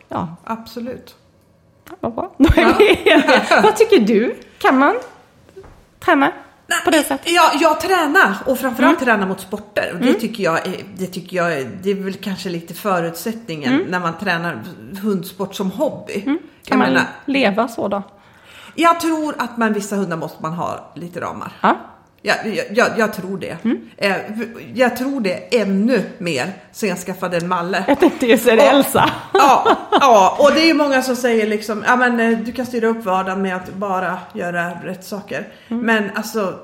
Ja, 0.09 0.35
absolut. 0.43 1.15
vad 1.99 2.13
bra. 2.13 2.31
Vad 3.63 3.75
tycker 3.75 3.99
du? 3.99 4.35
Kan 4.57 4.79
man 4.79 4.95
träna 5.99 6.31
på 6.85 6.91
det 6.91 7.03
sättet? 7.03 7.31
Ja, 7.31 7.51
jag 7.61 7.79
tränar 7.81 8.35
och 8.45 8.59
framförallt 8.59 9.01
Mm. 9.01 9.05
tränar 9.05 9.27
mot 9.27 9.39
sporter. 9.39 9.91
Och 9.99 10.05
det, 10.05 10.13
tycker 10.13 10.43
jag, 10.43 10.67
är- 10.67 10.83
det 10.97 11.05
tycker 11.07 11.37
jag 11.37 11.67
det 11.83 11.91
är 11.91 11.95
väl 11.95 12.13
kanske 12.13 12.49
lite 12.49 12.73
förutsättningen 12.73 13.85
när 13.89 13.99
man 13.99 14.17
tränar 14.17 14.63
hundsport 15.01 15.55
som 15.55 15.71
hobby. 15.71 16.13
Mm. 16.25 16.37
Kan 16.37 16.39
Jag, 16.63 16.77
man 16.77 16.87
menar, 16.93 17.05
leva 17.25 17.67
så 17.67 17.87
då? 17.87 18.03
jag 18.75 18.99
tror 18.99 19.35
att 19.37 19.57
man 19.57 19.73
vissa 19.73 19.95
hundar 19.95 20.17
måste 20.17 20.41
man 20.41 20.53
ha 20.53 20.91
lite 20.95 21.21
ramar. 21.21 21.51
Ja, 21.61 21.77
Jag, 22.25 22.37
jag, 22.71 22.87
jag, 22.97 23.13
tror 23.13 23.37
det. 23.37 23.57
Mm. 23.63 23.89
Eh, 23.97 24.15
jag 24.73 24.97
tror 24.97 25.21
det 25.21 25.59
ännu 25.59 26.03
mer 26.17 26.53
sen 26.71 26.89
jag 26.89 26.97
skaffade 26.97 27.37
en 27.37 27.47
Malle. 27.47 27.83
jag 27.87 27.99
tänkte 27.99 28.25
ju 28.25 28.37
säga 28.37 28.71
Elsa. 28.71 29.09
Ja, 29.33 29.77
ja, 29.91 30.37
och 30.39 30.51
det 30.51 30.61
är 30.61 30.65
ju 30.65 30.73
många 30.73 31.01
som 31.01 31.15
säger 31.15 31.47
liksom, 31.47 31.83
ja 31.87 31.95
men 31.95 32.19
eh, 32.19 32.39
du 32.39 32.51
kan 32.51 32.65
styra 32.65 32.87
upp 32.87 33.05
vardagen 33.05 33.41
med 33.41 33.55
att 33.55 33.73
bara 33.73 34.19
göra 34.33 34.69
rätt 34.69 35.05
saker. 35.05 35.47
Mm. 35.67 35.85
Men 35.85 36.11
alltså, 36.15 36.59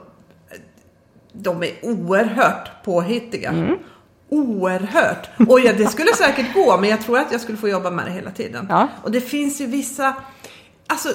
de 1.33 1.63
är 1.63 1.71
oerhört 1.81 2.83
påhittiga. 2.83 3.49
Mm. 3.49 3.77
Oerhört! 4.29 5.29
Och 5.49 5.59
ja, 5.59 5.73
det 5.73 5.87
skulle 5.87 6.13
säkert 6.13 6.53
gå, 6.53 6.77
men 6.77 6.89
jag 6.89 7.01
tror 7.01 7.17
att 7.17 7.31
jag 7.31 7.41
skulle 7.41 7.57
få 7.57 7.69
jobba 7.69 7.91
med 7.91 8.05
det 8.05 8.11
hela 8.11 8.31
tiden. 8.31 8.65
Ja. 8.69 8.87
Och 9.03 9.11
det 9.11 9.21
finns 9.21 9.61
ju 9.61 9.65
vissa, 9.65 10.15
alltså 10.87 11.09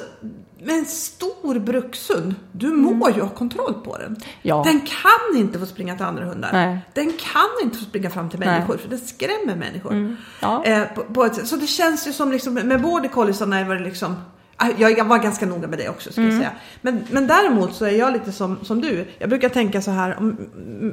med 0.64 0.74
en 0.78 0.84
stor 0.84 1.58
brukshund, 1.58 2.34
du 2.52 2.66
må 2.68 3.10
ju 3.10 3.20
ha 3.20 3.28
kontroll 3.28 3.74
på 3.84 3.96
den. 3.98 4.06
Mm. 4.06 4.18
Ja. 4.42 4.62
Den 4.66 4.80
kan 4.80 5.40
inte 5.40 5.58
få 5.58 5.66
springa 5.66 5.96
till 5.96 6.04
andra 6.04 6.24
hundar. 6.24 6.50
Nej. 6.52 6.78
Den 6.92 7.12
kan 7.12 7.50
inte 7.62 7.78
få 7.78 7.84
springa 7.84 8.10
fram 8.10 8.30
till 8.30 8.38
Nej. 8.38 8.48
Mm. 8.48 8.58
människor, 8.60 8.76
för 8.78 8.88
den 8.88 8.98
skrämmer 8.98 9.56
människor. 9.56 10.16
Ja. 10.40 10.64
Eh, 10.64 10.84
på, 10.94 11.02
på 11.02 11.24
ett, 11.24 11.46
så 11.48 11.56
det 11.56 11.66
känns 11.66 12.08
ju 12.08 12.12
som 12.12 12.32
liksom, 12.32 12.54
med 12.54 12.82
border 12.82 13.08
colliesarna 13.08 13.64
var 13.64 13.74
det 13.74 13.84
liksom 13.84 14.16
ah, 14.56 14.68
jag, 14.78 15.04
var 15.04 15.18
ganska 15.18 15.46
noga 15.46 15.68
med 15.68 15.78
det 15.78 15.88
också 15.88 16.12
ska 16.12 16.20
Mm. 16.20 16.38
säga. 16.38 16.50
Men, 16.80 17.04
men 17.10 17.26
däremot 17.26 17.74
så 17.74 17.84
är 17.84 17.90
jag 17.98 18.12
lite 18.12 18.32
som, 18.32 18.64
som 18.64 18.80
du. 18.80 19.06
Jag 19.18 19.28
brukar 19.28 19.48
tänka 19.48 19.82
så 19.82 19.90
här 19.90 20.18
om, 20.18 20.36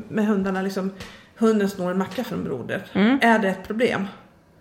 med 0.09 0.27
hundarna 0.27 0.61
liksom. 0.61 0.91
Hunden 1.37 1.69
snor 1.69 1.91
en 1.91 1.97
macka 1.97 2.23
från 2.23 2.43
broder. 2.43 2.85
Mm. 2.93 3.19
Är 3.21 3.39
det 3.39 3.49
ett 3.49 3.67
problem? 3.67 4.07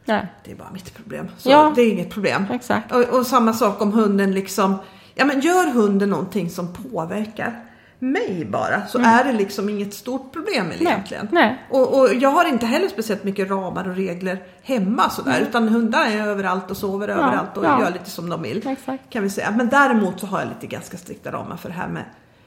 Nej, 0.04 0.26
Det 0.44 0.50
är 0.50 0.56
bara 0.56 0.70
mitt 0.72 0.94
problem. 0.94 1.28
Så 1.38 1.50
Ja. 1.50 1.72
det 1.76 1.82
är 1.82 1.92
inget 1.92 2.10
problem. 2.10 2.44
exakt. 2.50 2.92
Och, 2.92 3.02
och 3.18 3.26
samma 3.26 3.52
sak 3.52 3.80
om 3.82 3.92
hunden 3.92 4.32
liksom. 4.34 4.74
Ja 5.14 5.24
men 5.24 5.40
gör 5.40 5.70
hunden 5.70 6.10
någonting 6.10 6.50
som 6.50 6.72
påverkar 6.72 7.64
mig 7.98 8.48
bara. 8.50 8.86
Så 8.86 8.98
är 8.98 9.24
det 9.24 9.32
liksom 9.32 9.68
inget 9.68 9.94
stort 9.94 10.32
problem 10.32 10.72
egentligen. 10.80 11.28
Mm. 11.28 11.34
Nej. 11.34 11.66
Och, 11.70 11.98
och 12.00 12.14
jag 12.14 12.30
har 12.30 12.44
inte 12.44 12.66
heller 12.66 12.88
speciellt 12.88 13.24
mycket 13.24 13.50
ramar 13.50 13.88
och 13.88 13.96
regler 13.96 14.42
hemma 14.62 15.10
sådär. 15.10 15.40
Utan 15.40 15.68
hundar 15.68 16.04
är 16.06 16.26
överallt 16.26 16.70
och 16.70 16.76
sover 16.76 17.08
överallt 17.08 17.56
och 17.56 17.64
ja. 17.64 17.80
gör 17.80 17.90
lite 17.90 18.10
som 18.10 18.30
de 18.30 18.42
vill. 18.42 18.68
Exakt. 18.68 19.10
Kan 19.10 19.22
vi 19.22 19.30
säga. 19.30 19.50
Men 19.50 19.68
däremot 19.68 20.20
så 20.20 20.26
har 20.26 20.38
jag 20.40 20.48
lite 20.48 20.66
ganska 20.66 20.96
strikta 20.96 21.32
ramar 21.32 21.56
för 21.56 21.68
det 21.68 21.74
här 21.74 21.88
med 21.88 22.04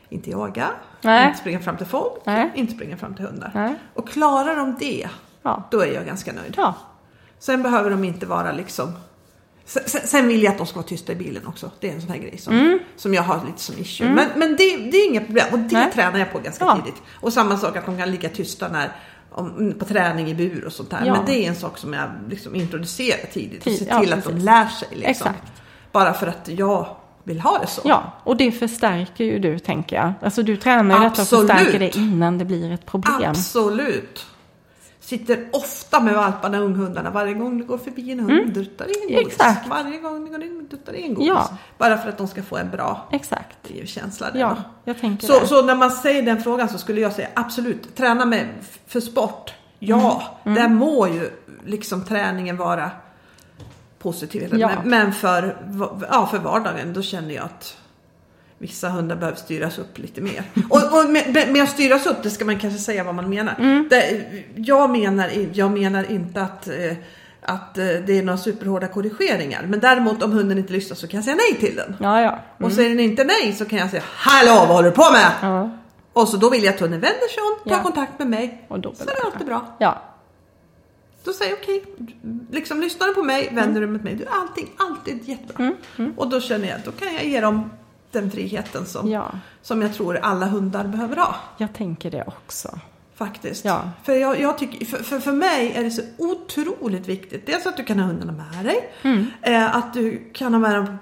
inte 0.10 0.30
jaga, 0.30 0.68
Nej. 1.02 1.28
inte 1.28 1.40
springa 1.40 1.60
fram 1.60 1.78
till 1.78 1.86
folk, 1.86 2.14
Nej. 2.26 2.52
inte 2.56 2.74
springa 2.74 2.98
fram 2.98 3.14
till 3.16 3.26
hundar. 3.26 3.52
Nej. 3.54 3.76
Och 3.94 4.10
klarar 4.10 4.56
de 4.56 4.76
det, 4.80 5.10
Ja. 5.44 5.64
då 5.72 5.82
är 5.82 5.94
jag 5.94 6.06
ganska 6.06 6.34
nöjd. 6.34 6.54
Ja. 6.58 6.76
Sen 7.40 7.64
behöver 7.64 7.90
de 7.90 8.04
inte 8.04 8.26
vara 8.26 8.52
liksom 8.52 8.94
Sen, 9.66 9.84
sen- 9.88 10.28
vill 10.28 10.44
jag 10.44 10.52
att 10.52 10.58
de 10.58 10.68
ska 10.68 10.76
vara 10.76 10.88
tysta 10.88 11.12
i 11.12 11.16
bilen 11.16 11.48
också. 11.48 11.72
Det 11.80 11.90
är 11.90 11.94
en 11.94 12.02
sån 12.02 12.10
här 12.10 12.18
grej 12.18 12.38
som, 12.38 12.80
som 12.96 13.14
jag 13.14 13.24
har 13.24 13.46
lite 13.46 13.62
som 13.62 13.78
issue. 13.78 14.10
Men, 14.10 14.28
men 14.36 14.50
det, 14.50 14.78
det 14.78 14.98
är 14.98 15.10
inget 15.10 15.26
problem 15.26 15.46
och 15.52 15.60
det 15.60 15.78
Nej. 15.78 15.92
tränar 15.94 16.20
jag 16.20 16.32
på 16.32 16.40
ganska 16.40 16.66
Ja. 16.66 16.80
tidigt. 16.84 17.02
Och 17.22 17.34
samma 17.34 17.58
sak 17.58 17.78
att 17.78 17.86
de 17.86 17.98
kan 17.98 18.12
ligga 18.12 18.30
tysta 18.30 18.68
när, 18.68 18.92
om, 19.32 19.74
på 19.80 19.86
träning 19.86 20.30
i 20.30 20.36
bur 20.36 20.66
och 20.66 20.74
sånt 20.74 20.90
där. 20.90 21.04
Ja. 21.06 21.14
Men 21.14 21.26
det 21.26 21.46
är 21.46 21.50
en 21.50 21.56
sak 21.56 21.78
som 21.78 21.94
jag 21.94 22.10
liksom 22.30 22.56
introducerar 22.56 23.28
tidigt 23.34 23.68
och 23.68 23.74
ser 23.74 23.88
ja, 23.90 24.00
till 24.00 24.14
att 24.14 24.24
de 24.24 24.38
lär 24.38 24.68
sig. 24.68 24.88
Liksom. 24.92 25.10
Exakt. 25.10 25.52
Bara 25.92 26.14
för 26.14 26.28
att 26.28 26.50
jag 26.50 26.88
vill 27.24 27.40
ha 27.40 27.58
det 27.60 27.68
så. 27.68 27.82
Ja, 27.86 28.12
och 28.24 28.38
det 28.38 28.52
förstärker 28.52 29.24
ju 29.24 29.40
du 29.40 29.60
tänker 29.60 29.96
jag. 29.96 30.14
Alltså 30.22 30.44
du 30.44 30.58
tränar 30.58 30.98
ju 30.98 31.10
detta 31.10 31.22
och 31.22 31.28
förstärker 31.28 31.80
det 31.80 31.98
innan 31.98 32.38
det 32.38 32.46
blir 32.46 32.72
ett 32.72 32.86
problem. 32.86 33.30
Absolut. 33.32 34.26
Sitter 35.14 35.46
ofta 35.54 36.00
med 36.00 36.16
valparna 36.16 36.60
och 36.60 36.66
unghundarna 36.66 37.10
varje 37.10 37.34
gång 37.34 37.58
det 37.58 37.64
går 37.64 37.78
förbi 37.78 38.12
en 38.12 38.20
hund. 38.20 38.54
Duttar 38.54 38.86
i 38.86 38.94
en 39.02 39.02
godis. 39.02 39.10
Mm. 39.18 39.28
Exakt. 39.28 39.68
Varje 39.70 40.00
gång 40.00 40.26
det 40.26 40.30
går 40.32 40.44
in 40.44 40.68
duttar 40.72 40.94
i 40.94 41.04
en 41.04 41.14
godis. 41.14 41.28
Ja. 41.28 41.50
Bara 41.78 41.98
för 41.98 42.10
att 42.10 42.18
de 42.18 42.28
ska 42.28 42.44
få 42.44 42.58
en 42.58 42.70
bra 42.72 43.08
Exakt. 43.12 43.58
där 43.64 44.32
Ja, 44.34 44.58
jag 44.86 45.00
tänker 45.00 45.28
Så, 45.28 45.40
det. 45.40 45.48
så 45.48 45.62
när 45.62 45.76
man 45.76 45.92
säger 45.92 46.22
den 46.24 46.44
frågan 46.44 46.70
så 46.70 46.78
skulle 46.78 47.02
jag 47.02 47.14
säga 47.14 47.28
absolut, 47.34 47.96
träna 47.96 48.26
med 48.26 48.48
för 48.88 49.00
sport. 49.00 49.54
Ja, 49.80 50.24
Mm. 50.44 50.56
där 50.56 50.70
må 50.70 51.08
ju 51.08 51.30
liksom 51.66 52.06
träningen 52.06 52.58
vara 52.58 52.92
positiv. 54.00 54.56
Ja. 54.58 54.68
Men, 54.84 54.90
men 54.90 55.14
för, 55.14 55.58
ja, 56.12 56.28
för 56.32 56.38
vardagen 56.38 56.94
då 56.94 57.02
känner 57.02 57.36
jag 57.36 57.44
att 57.46 57.78
vissa 58.64 58.90
hundar 58.90 59.16
behöver 59.16 59.38
styras 59.38 59.78
upp 59.80 59.98
lite 59.98 60.22
mer. 60.22 60.44
Och, 60.70 61.00
och 61.00 61.10
med, 61.10 61.50
med 61.52 61.64
att 61.64 61.70
styras 61.70 62.06
upp, 62.06 62.24
det 62.24 62.30
ska 62.30 62.46
man 62.46 62.60
kanske 62.60 62.80
säga 62.80 63.04
vad 63.04 63.16
man 63.16 63.30
menar. 63.30 63.56
Mm. 63.60 63.88
Det, 63.90 64.24
jag, 64.56 64.90
menar 64.90 65.30
jag 65.54 65.72
menar 65.72 66.12
inte 66.12 66.42
att 66.42 66.68
eh, 66.68 66.94
att 67.42 67.78
eh, 67.78 67.86
det 67.86 68.18
är 68.18 68.24
några 68.24 68.38
superhårda 68.38 68.88
korrigeringar. 68.88 69.66
Men 69.68 69.80
däremot 69.80 70.24
om 70.24 70.32
hunden 70.32 70.58
inte 70.58 70.74
lyssnar 70.74 70.96
så 70.96 71.08
kan 71.08 71.18
jag 71.18 71.24
säga 71.26 71.36
nej 71.36 71.60
till 71.60 71.76
den. 71.76 71.96
Ja, 72.00 72.22
ja. 72.22 72.40
Och 72.66 72.72
säger 72.72 72.90
den 72.90 73.00
inte 73.00 73.24
nej 73.24 73.54
så 73.54 73.66
kan 73.66 73.80
jag 73.80 73.90
säga 73.90 74.04
Hallå 74.06 74.54
vad 74.56 74.68
håller 74.68 74.90
du 74.90 74.96
på 74.96 75.12
med? 75.12 75.32
ja. 75.42 75.70
Och 76.14 76.28
så 76.28 76.38
då 76.38 76.50
vill 76.50 76.64
jag 76.64 76.74
att 76.74 76.80
hunden 76.80 77.00
vänder 77.00 77.28
sig 77.34 77.42
om, 77.44 77.70
tar 77.70 77.84
kontakt 77.84 78.20
med 78.20 78.28
mig. 78.28 78.66
Och 78.68 78.80
då 78.80 78.94
så 78.96 79.04
är 79.04 79.08
det 79.08 79.22
alltid 79.26 79.48
bra. 79.48 79.76
Ja, 79.80 80.02
Då 81.24 81.34
säger 81.34 81.52
jag 81.52 81.60
okej, 81.62 81.84
liksom 82.52 82.82
lyssnar 82.82 83.08
du 83.08 83.14
på 83.14 83.24
mig, 83.24 83.50
vänder 83.52 83.82
Mm. 83.82 83.82
du 83.82 83.88
mot 83.88 84.04
mig. 84.04 84.16
Du 84.16 84.24
är 84.24 84.30
alltid, 84.42 84.66
alltid 84.78 85.30
jättebra. 85.30 85.72
Och 86.18 86.28
då 86.30 86.42
känner 86.42 86.68
jag 86.68 86.78
att 86.78 86.86
då 86.86 86.92
kan 86.92 87.14
jag 87.14 87.26
ge 87.26 87.42
dem 87.42 87.70
den 88.14 88.32
friheten 88.32 88.86
som, 88.86 89.10
ja. 89.10 89.32
som 89.62 89.82
jag 89.82 89.94
tror 89.94 90.18
alla 90.18 90.46
hundar 90.46 90.84
behöver 90.88 91.16
ha. 91.16 91.36
Jag 91.58 91.74
tänker 91.74 92.12
det 92.12 92.24
också. 92.28 92.80
Faktiskt. 93.16 93.66
Ja. 93.66 93.90
För, 94.04 94.14
jag, 94.14 94.40
jag 94.40 94.58
tycker, 94.58 94.86
för, 94.86 95.04
för, 95.04 95.20
för 95.20 95.32
mig 95.32 95.72
är 95.76 95.84
det 95.84 95.92
så 95.92 96.02
otroligt 96.18 97.08
viktigt. 97.08 97.46
Dels 97.46 97.66
att 97.66 97.78
du 97.78 97.84
kan 97.84 98.00
ha 98.00 98.06
hundarna 98.08 98.32
med 98.32 98.66
dig. 98.66 98.90
Mm. 99.02 99.26
Eh, 99.42 99.76
att 99.76 99.94
du 99.94 100.30
kan 100.34 100.54
ha 100.54 100.60
med 100.60 100.76
dem 100.76 100.98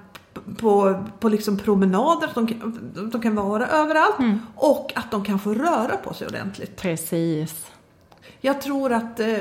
på, 0.58 1.04
på, 1.20 1.30
liksom 1.30 1.58
promenader. 1.58 2.30
De, 2.34 2.48
kan- 2.48 3.10
de 3.12 3.22
kan 3.22 3.36
vara 3.36 3.68
överallt. 3.68 4.20
Mm. 4.20 4.40
Och 4.56 4.92
att 4.96 5.12
de 5.12 5.24
kan 5.26 5.40
få 5.40 5.54
röra 5.54 5.98
på 5.98 6.14
sig 6.14 6.28
ordentligt. 6.28 6.76
Precis. 6.76 7.66
Jag 8.42 8.62
tror 8.62 8.94
att 8.94 9.20
eh, 9.20 9.38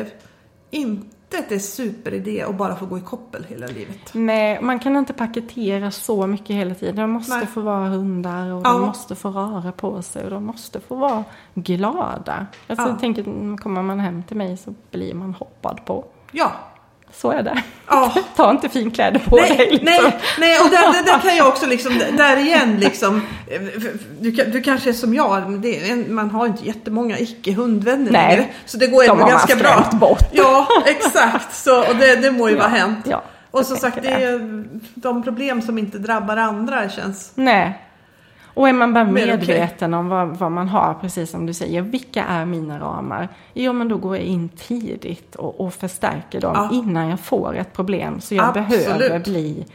inte 0.71 1.07
det 1.31 1.53
är 1.55 1.59
superidé 1.59 2.43
att 2.43 2.55
bara 2.57 2.77
få 2.77 2.87
gå 2.87 2.99
i 2.99 3.01
koppel 3.01 3.45
hela 3.49 3.67
livet. 3.67 3.99
Nej, 4.13 4.63
man 4.63 4.79
kan 4.79 4.97
inte 4.97 5.13
paketera 5.13 5.91
så 5.91 6.27
mycket 6.27 6.57
hela 6.57 6.75
tiden. 6.75 6.97
De 6.97 7.11
måste 7.11 7.37
Nej. 7.37 7.47
få 7.47 7.61
vara 7.61 7.89
hundar 7.89 8.53
och 8.53 8.61
Ja. 8.67 8.73
de 8.73 8.81
måste 8.81 9.15
få 9.15 9.29
röra 9.31 9.73
på 9.73 10.03
sig 10.03 10.25
och 10.25 10.31
de 10.31 10.45
måste 10.45 10.81
få 10.81 10.95
vara 10.95 11.25
glada. 11.55 12.47
Alltså, 12.67 12.85
Ja. 12.85 12.89
jag 12.91 13.01
tänker, 13.01 13.23
mm, 13.23 13.59
kommer 13.59 13.83
man 13.83 14.01
hem 14.01 14.23
till 14.23 14.37
mig 14.37 14.57
så 14.57 14.75
blir 14.91 15.15
man 15.15 15.35
hoppad 15.35 15.85
på. 15.85 16.05
Ja. 16.33 16.53
Så 17.17 17.31
är 17.31 17.43
det. 17.43 17.63
Ja. 17.89 18.13
Ta 18.37 18.51
inte 18.51 18.69
finkläder 18.69 19.19
på 19.21 19.37
dig. 19.37 19.49
Nej, 19.59 19.71
Liksom. 19.71 19.85
nej, 20.03 20.19
nej, 20.39 20.59
och 20.61 20.71
där, 20.71 20.93
där, 20.93 21.03
där 21.13 21.19
kan 21.19 21.37
jag 21.37 21.49
också 21.49 21.67
liksom, 21.67 21.99
där 22.17 22.37
igen 22.37 22.77
liksom, 22.81 23.23
eh, 23.51 23.61
du, 24.21 24.31
du 24.31 24.63
kanske 24.63 24.89
är 24.91 24.93
som 24.95 25.15
jag, 25.15 25.37
är 25.37 26.11
man 26.13 26.31
har 26.31 26.47
inte 26.47 26.67
jättemånga 26.67 27.19
icke-hundvänner 27.19 28.11
Nej, 28.13 28.37
längre, 28.37 28.49
Så 28.67 28.77
det 28.77 28.87
går 28.87 29.11
ändå 29.11 29.27
ganska 29.27 29.57
bra. 29.57 29.91
bort. 29.93 30.25
Ja, 30.33 30.67
exakt. 30.87 31.55
Så, 31.57 31.79
och 31.89 31.97
det, 31.97 32.17
det 32.17 32.31
må 32.31 32.49
ju 32.49 32.55
Ja, 32.55 32.61
vara 32.61 32.69
hänt. 32.71 32.99
ja, 33.05 33.23
och 33.51 33.67
som 33.67 33.77
sagt, 33.77 33.99
det 34.03 34.09
är 34.09 34.65
de 34.95 35.23
problem 35.23 35.63
som 35.63 35.79
inte 35.79 35.99
drabbar 35.99 36.37
andra 36.37 36.89
känns... 36.89 37.33
Nej. 37.35 37.85
Och 38.55 38.69
är 38.69 38.73
man 38.73 38.93
bara 38.95 39.05
medveten 39.05 39.95
om 39.95 40.09
vad, 40.09 40.29
vad 40.39 40.53
man 40.53 40.69
har, 40.69 40.95
precis 40.95 41.31
som 41.31 41.47
du 41.47 41.53
säger, 41.55 41.83
vilka 41.83 42.25
är 42.25 42.45
mina 42.45 42.79
ramar? 42.81 43.29
Jo, 43.55 43.73
men 43.73 43.89
då 43.89 43.97
går 43.97 44.17
jag 44.17 44.25
in 44.25 44.49
tidigt 44.49 45.35
och, 45.37 45.61
och 45.61 45.75
förstärker 45.75 46.41
dem 46.41 46.53
Ja. 46.55 46.69
innan 46.73 47.09
jag 47.09 47.21
får 47.21 47.57
ett 47.57 47.73
problem. 47.73 48.21
Så 48.21 48.35
jag 48.35 48.45
Absolut. 48.59 48.69
behöver 48.99 49.19
bli 49.19 49.67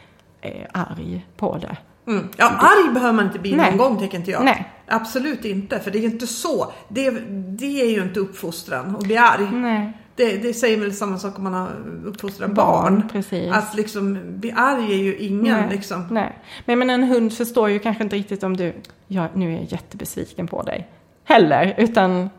eh, 0.41 0.51
arg 0.71 1.25
på 1.37 1.57
det. 1.57 1.77
Mm. 2.11 2.27
Ja, 2.37 2.45
arg 2.49 2.93
behöver 2.93 3.13
man 3.13 3.25
inte 3.25 3.39
bli 3.39 3.55
Nej. 3.55 3.69
någon 3.69 3.77
gång 3.77 3.99
tycker 3.99 4.17
inte 4.17 4.31
jag. 4.31 4.45
Nej. 4.45 4.69
Absolut 4.87 5.45
inte, 5.45 5.79
för 5.79 5.91
det 5.91 5.97
är 5.97 6.01
ju 6.01 6.07
inte 6.09 6.27
så. 6.27 6.71
Det, 6.87 7.09
det 7.29 7.81
är 7.81 7.89
ju 7.89 8.01
inte 8.03 8.19
uppfostran 8.19 8.95
att 8.95 9.03
bli 9.03 9.17
arg. 9.17 9.49
Nej. 9.51 9.93
Det, 10.15 10.37
det 10.37 10.53
säger 10.53 10.77
väl 10.79 10.93
samma 10.93 11.17
sak 11.17 11.37
om 11.37 11.43
man 11.43 11.53
har 11.53 11.69
uppfostrat 12.05 12.51
barn. 12.51 13.03
Barn. 13.31 13.53
Att 13.53 13.75
liksom 13.75 14.19
bli 14.39 14.51
arg 14.51 14.93
är 14.93 14.97
ju 14.97 15.17
ingen 15.17 15.57
Nej. 15.61 15.69
liksom. 15.71 16.07
Nej. 16.11 16.39
Men, 16.65 16.79
men 16.79 16.89
en 16.89 17.03
hund 17.03 17.33
förstår 17.33 17.69
ju 17.69 17.79
kanske 17.79 18.03
inte 18.03 18.15
riktigt 18.15 18.43
om 18.43 18.57
du, 18.57 18.73
ja, 19.07 19.27
nu 19.33 19.53
är 19.53 19.55
jag 19.59 19.63
jättebesviken 19.71 20.47
på 20.47 20.61
dig. 20.63 20.87
Heller, 21.23 21.73
utan 21.77 22.29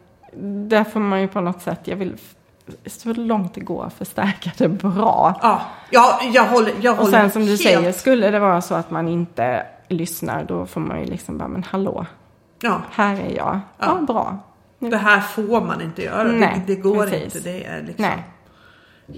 där 0.69 0.85
får 0.85 1.01
man 1.01 1.21
ju 1.21 1.29
på 1.29 1.41
något 1.41 1.63
sätt, 1.63 1.81
jag 1.85 1.97
vill 1.97 2.17
så 2.87 3.13
långt 3.13 3.55
det 3.55 3.61
går 3.61 3.91
förstärka 3.99 4.51
det 4.59 4.69
bra. 4.69 5.39
Ja, 5.43 5.61
ja 5.91 6.21
jag 6.33 6.45
håller, 6.47 6.73
jag 6.81 6.93
Och 6.93 6.99
håller 7.05 7.11
sen 7.21 7.31
som 7.31 7.43
du 7.43 7.49
helt- 7.49 7.61
säger, 7.63 7.93
skulle 7.93 8.31
det 8.31 8.39
vara 8.39 8.61
så 8.61 8.75
att 8.75 8.91
man 8.91 9.09
inte 9.09 9.67
lyssnar, 9.89 10.45
då 10.45 10.67
får 10.67 10.81
man 10.81 11.01
ju 11.01 11.07
liksom 11.07 11.39
bara, 11.39 11.49
men 11.49 11.63
hallå, 11.63 12.07
Ja, 12.61 12.81
här 12.91 13.15
är 13.15 13.37
jag. 13.37 13.61
Ja, 13.79 13.87
Ja. 14.01 14.01
bra. 14.07 14.39
Det 14.79 14.97
här 14.97 15.21
får 15.21 15.61
man 15.61 15.83
inte 15.83 16.03
göra. 16.03 16.33
Nej, 16.33 16.63
det, 16.67 16.75
det 16.75 16.81
går 16.81 17.07
precis. 17.07 17.37
inte. 17.37 17.51
Det 17.51 17.65
är 17.65 17.83
liksom 17.83 18.05
Nej. 18.05 18.25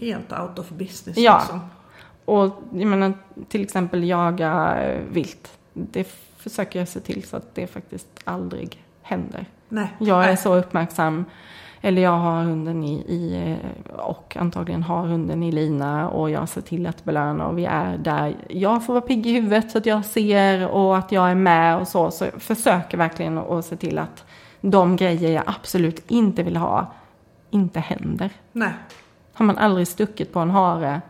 helt 0.00 0.32
out 0.32 0.58
of 0.58 0.68
business. 0.68 1.16
Ja. 1.16 1.38
Liksom. 1.38 1.60
Och 2.24 2.62
jag 2.72 2.86
menar, 2.86 3.12
till 3.48 3.62
exempel 3.62 4.04
jaga 4.04 4.78
vilt. 5.10 5.58
Det 5.72 6.08
försöker 6.36 6.78
jag 6.78 6.88
se 6.88 7.00
till 7.00 7.22
så 7.24 7.36
att 7.36 7.54
det 7.54 7.66
faktiskt 7.66 8.08
aldrig 8.24 8.84
händer. 9.02 9.46
Nej. 9.68 9.96
Jag 9.98 10.22
är 10.22 10.26
Nej. 10.26 10.36
så 10.36 10.54
uppmärksam. 10.54 11.24
Eller 11.80 12.02
jag 12.02 12.18
har 12.18 12.42
hunden 12.42 12.84
i, 12.84 12.94
i 12.94 13.56
och 13.96 14.36
antagligen 14.36 14.82
har 14.82 15.06
hunden 15.06 15.42
i 15.42 15.52
lina 15.52 16.08
och 16.08 16.30
jag 16.30 16.48
ser 16.48 16.60
till 16.60 16.86
att 16.86 17.04
belöna 17.04 17.46
och 17.46 17.58
vi 17.58 17.64
är 17.64 17.98
där. 17.98 18.36
Jag 18.48 18.86
får 18.86 18.92
vara 18.92 19.06
pigg 19.06 19.26
i 19.26 19.32
huvudet 19.32 19.70
så 19.70 19.78
att 19.78 19.86
jag 19.86 20.04
ser 20.04 20.68
och 20.68 20.98
att 20.98 21.12
jag 21.12 21.30
är 21.30 21.34
med 21.34 21.76
och 21.76 21.88
så. 21.88 22.10
Så 22.10 22.24
jag 22.24 22.42
försöker 22.42 22.98
verkligen 22.98 23.38
att 23.38 23.64
se 23.64 23.76
till 23.76 23.98
att 23.98 24.24
de 24.60 24.96
grejer 24.96 25.30
jag 25.32 25.44
absolut 25.46 26.10
inte 26.10 26.42
vill 26.42 26.56
ha 26.56 26.92
inte 27.50 27.80
händer. 27.80 28.30
Nej. 28.52 28.72
Har 29.32 29.44
man 29.46 29.58
aldrig 29.58 29.88
stuckit 29.88 30.32
på 30.32 30.40
en 30.40 30.50
hare 30.50 31.00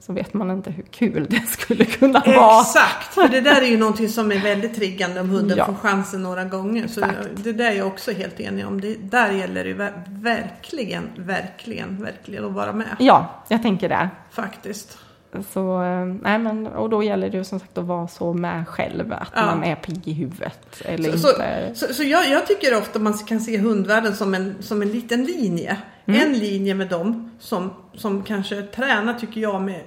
så 0.00 0.12
vet 0.12 0.34
man 0.34 0.50
inte 0.50 0.70
hur 0.70 0.82
kul 0.82 1.26
det 1.30 1.40
skulle 1.48 1.84
kunna 1.84 2.22
vara. 2.26 2.60
Exakt, 2.60 3.14
för 3.14 3.28
det 3.28 3.40
där 3.40 3.62
är 3.62 3.66
ju 3.66 3.76
någonting 3.78 4.08
som 4.08 4.32
är 4.32 4.38
väldigt 4.38 4.74
triggande 4.74 5.20
om 5.20 5.30
hunden 5.30 5.58
Ja. 5.58 5.66
får 5.66 5.74
chansen 5.74 6.22
några 6.22 6.44
gånger. 6.44 6.86
Så 6.88 7.00
Exakt. 7.00 7.28
det 7.36 7.52
där 7.52 7.70
är 7.70 7.74
jag 7.74 7.86
också 7.86 8.12
helt 8.12 8.40
enig 8.40 8.66
om. 8.66 8.80
Det, 8.80 8.94
där 8.94 9.30
gäller 9.30 9.64
det 9.64 9.70
ju 9.70 9.76
ver- 9.76 10.02
verkligen, 10.08 11.08
verkligen, 11.16 12.02
verkligen 12.02 12.44
att 12.44 12.52
vara 12.52 12.72
med. 12.72 12.96
Ja, 12.98 13.30
jag 13.48 13.62
tänker 13.62 13.88
det. 13.88 14.08
Faktiskt. 14.30 14.98
Så, 15.44 15.82
eh, 15.82 16.04
nej 16.04 16.38
men, 16.38 16.66
och 16.66 16.90
då 16.90 17.02
gäller 17.02 17.30
det 17.30 17.36
ju 17.36 17.44
som 17.44 17.60
sagt 17.60 17.78
att 17.78 17.84
vara 17.84 18.08
så 18.08 18.32
med 18.32 18.68
själv, 18.68 19.12
att 19.12 19.32
Ja. 19.34 19.46
man 19.46 19.64
är 19.64 19.76
pigg 19.76 20.08
i 20.08 20.12
huvudet. 20.12 20.82
Eller 20.84 21.12
Så, 21.12 21.18
så, 21.18 21.28
inte. 21.28 21.70
så, 21.74 21.94
så 21.94 22.02
jag, 22.02 22.28
jag 22.30 22.46
tycker 22.46 22.78
ofta 22.78 22.98
man 22.98 23.14
kan 23.14 23.40
se 23.40 23.58
hundvärlden 23.58 24.16
som 24.16 24.34
en, 24.34 24.54
som 24.60 24.82
en 24.82 24.88
liten 24.92 25.24
linje. 25.24 25.76
Mm. 26.06 26.20
En 26.20 26.38
linje 26.38 26.74
med 26.74 26.88
dem 26.88 27.30
som, 27.38 27.70
som 27.94 28.22
kanske 28.22 28.62
tränar, 28.62 29.14
tycker 29.14 29.40
jag, 29.40 29.62
med 29.62 29.80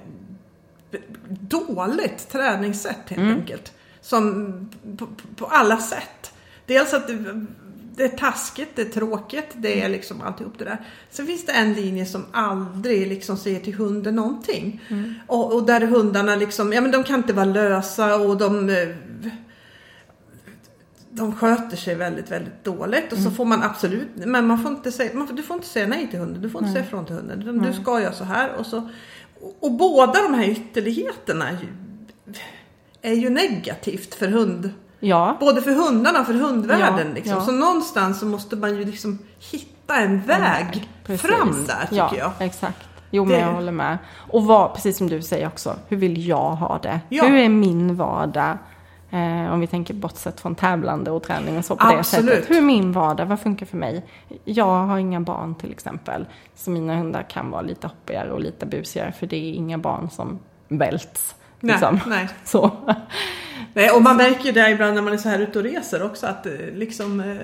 dåligt 1.28 2.28
träningssätt 2.32 2.96
helt 3.08 3.22
Mm. 3.22 3.34
enkelt. 3.36 3.72
Som 4.00 4.52
på, 4.98 5.06
på 5.36 5.46
alla 5.46 5.76
sätt. 5.76 6.32
Dels 6.66 6.94
att 6.94 7.10
det, 8.00 8.06
är 8.06 8.18
taskigt, 8.18 8.68
det 8.74 8.82
är 8.82 8.86
tråkigt, 8.86 9.48
det 9.54 9.82
är 9.82 9.88
liksom 9.88 10.20
alltihop 10.20 10.58
det 10.58 10.64
där. 10.64 10.78
Sen 11.10 11.26
finns 11.26 11.46
det 11.46 11.52
en 11.52 11.72
linje 11.72 12.06
som 12.06 12.24
aldrig 12.32 13.08
liksom 13.08 13.36
säger 13.36 13.60
till 13.60 13.74
hunden 13.74 14.14
någonting. 14.16 14.80
Och, 15.26 15.54
och 15.54 15.66
där 15.66 15.80
hundarna 15.80 16.36
liksom, 16.36 16.72
ja 16.72 16.80
men 16.80 16.90
de 16.90 17.04
kan 17.04 17.16
inte 17.16 17.32
vara 17.32 17.44
lösa 17.44 18.16
och 18.16 18.36
de 18.36 18.70
de 21.10 21.36
sköter 21.36 21.76
sig 21.76 21.94
väldigt, 21.94 22.30
väldigt 22.30 22.64
dåligt 22.64 23.12
och 23.12 23.18
så 23.18 23.30
får 23.30 23.44
man 23.44 23.62
absolut, 23.62 24.08
men 24.14 24.46
man 24.46 24.62
får 24.62 24.72
inte 24.72 24.92
säga, 24.92 25.10
man 25.14 25.36
du 25.36 25.42
får 25.42 25.56
inte 25.56 25.68
säga 25.68 25.86
nej 25.86 26.08
till 26.10 26.18
hunden, 26.18 26.42
du 26.42 26.50
får 26.50 26.60
inte 26.60 26.72
säga 26.72 26.84
ifrån 26.84 27.06
till 27.06 27.14
hunden. 27.14 27.62
Du 27.62 27.82
ska 27.82 28.00
göra 28.00 28.12
så 28.12 28.24
här 28.24 28.54
och 28.58 28.66
så. 28.66 28.88
Och, 29.40 29.56
och 29.60 29.72
båda 29.72 30.22
de 30.22 30.34
här 30.34 30.48
ytterligheterna 30.48 31.48
är 33.02 33.14
ju 33.14 33.30
negativt 33.30 34.14
för 34.14 34.28
hund. 34.28 34.70
Ja, 35.00 35.36
Både 35.40 35.62
för 35.62 35.70
hundarna 35.74 36.20
och 36.20 36.26
för 36.26 36.34
hundvärlden. 36.34 37.06
Ja, 37.08 37.14
liksom. 37.14 37.34
ja. 37.34 37.40
Så 37.40 37.52
någonstans 37.52 38.20
så 38.20 38.26
måste 38.26 38.56
man 38.56 38.76
ju 38.76 38.84
liksom 38.84 39.18
hitta 39.52 39.96
en 39.96 40.20
väg 40.22 40.88
precis. 41.04 41.30
fram 41.30 41.64
där 41.66 41.80
tycker 41.82 41.96
ja, 41.96 42.10
jag. 42.18 42.32
exakt. 42.38 42.88
Jo, 43.10 43.24
men 43.24 43.34
Det- 43.34 43.40
jag 43.40 43.52
håller 43.52 43.72
med. 43.72 43.98
Och 44.16 44.44
vad, 44.44 44.74
precis 44.74 44.98
som 44.98 45.08
du 45.08 45.22
säger 45.22 45.46
också, 45.46 45.74
hur 45.88 45.96
vill 45.96 46.26
jag 46.28 46.50
ha 46.50 46.78
det? 46.78 47.00
Hur 47.10 47.34
är 47.34 47.48
min 47.48 47.96
vardag? 47.96 48.58
Eh, 49.12 49.52
om 49.52 49.60
vi 49.60 49.66
tänker 49.66 49.94
bortsett 49.94 50.40
från 50.40 50.54
tävlande 50.54 51.10
och 51.10 51.22
träning 51.22 51.58
och 51.58 51.64
så 51.64 51.76
på 51.76 51.86
det 51.90 51.98
Absolut. 51.98 52.30
sättet. 52.34 52.50
Hur 52.50 52.56
är 52.56 52.62
min 52.62 52.92
vardag? 52.92 53.26
Vad 53.26 53.40
funkar 53.40 53.66
för 53.66 53.76
mig? 53.76 54.06
Jag 54.44 54.86
har 54.86 54.98
inga 54.98 55.20
barn 55.20 55.54
till 55.54 55.72
exempel. 55.72 56.26
Så 56.54 56.70
mina 56.70 56.96
hundar 56.96 57.22
kan 57.30 57.50
vara 57.50 57.62
lite 57.62 57.86
hoppigare 57.86 58.32
och 58.32 58.40
lite 58.40 58.66
busigare 58.66 59.12
för 59.12 59.26
det 59.26 59.36
är 59.36 59.52
inga 59.54 59.78
barn 59.78 60.10
som 60.10 60.38
välts. 60.68 61.34
Nej, 61.60 61.72
Liksom. 61.74 62.00
nej. 62.06 62.28
Så. 62.44 62.70
Nej, 63.74 63.90
och 63.90 64.02
man 64.02 64.16
märker 64.16 64.44
ju 64.44 64.52
det 64.52 64.70
ibland 64.70 64.94
när 64.94 65.02
man 65.02 65.12
är 65.12 65.16
så 65.16 65.28
här 65.28 65.38
ute 65.38 65.58
och 65.58 65.64
reser 65.64 66.02
också 66.02 66.26
att 66.26 66.46
eh, 66.46 66.52
liksom, 66.74 67.20
eh, 67.20 67.36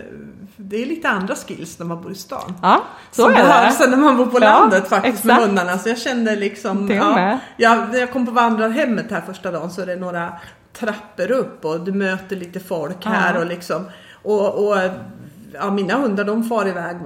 det 0.57 0.83
är 0.83 0.87
lite 0.87 1.09
andra 1.09 1.35
skills 1.35 1.79
när 1.79 1.87
man 1.87 2.03
bor 2.03 2.13
i 2.13 2.15
stan. 2.15 2.55
Ja, 2.63 2.83
så 3.11 3.23
som 3.23 3.33
är 3.33 3.37
det. 3.79 3.87
när 3.91 3.97
man 3.97 4.17
bor 4.17 4.27
på 4.27 4.39
Ja, 4.41 4.41
landet 4.61 4.89
faktiskt 4.89 5.25
med 5.25 5.35
exakt. 5.35 5.49
hundarna. 5.49 5.79
Så 5.79 5.89
jag 5.89 5.99
kände 5.99 6.37
liksom, 6.37 6.91
ja, 6.91 7.15
med. 7.15 7.39
jag, 7.57 7.89
när 7.93 7.99
jag 7.99 8.13
kom 8.13 8.27
på 8.27 8.33
vandrarhemmet 8.33 9.11
här 9.11 9.21
första 9.21 9.51
dagen 9.51 9.71
så 9.71 9.83
är 9.83 9.87
det 9.87 9.97
några 9.97 10.33
trappor 10.73 11.31
upp 11.31 11.65
och 11.65 11.81
du 11.81 11.93
möter 11.93 12.37
lite 12.37 12.61
folk 12.61 12.97
Ja. 13.03 13.11
här 13.11 13.37
och 13.37 13.47
liksom 13.47 13.85
och, 14.23 14.69
och 14.69 14.77
ja, 15.59 15.71
mina 15.71 15.95
hundar 15.95 16.25
de 16.25 16.45
far 16.45 16.69
iväg 16.69 16.97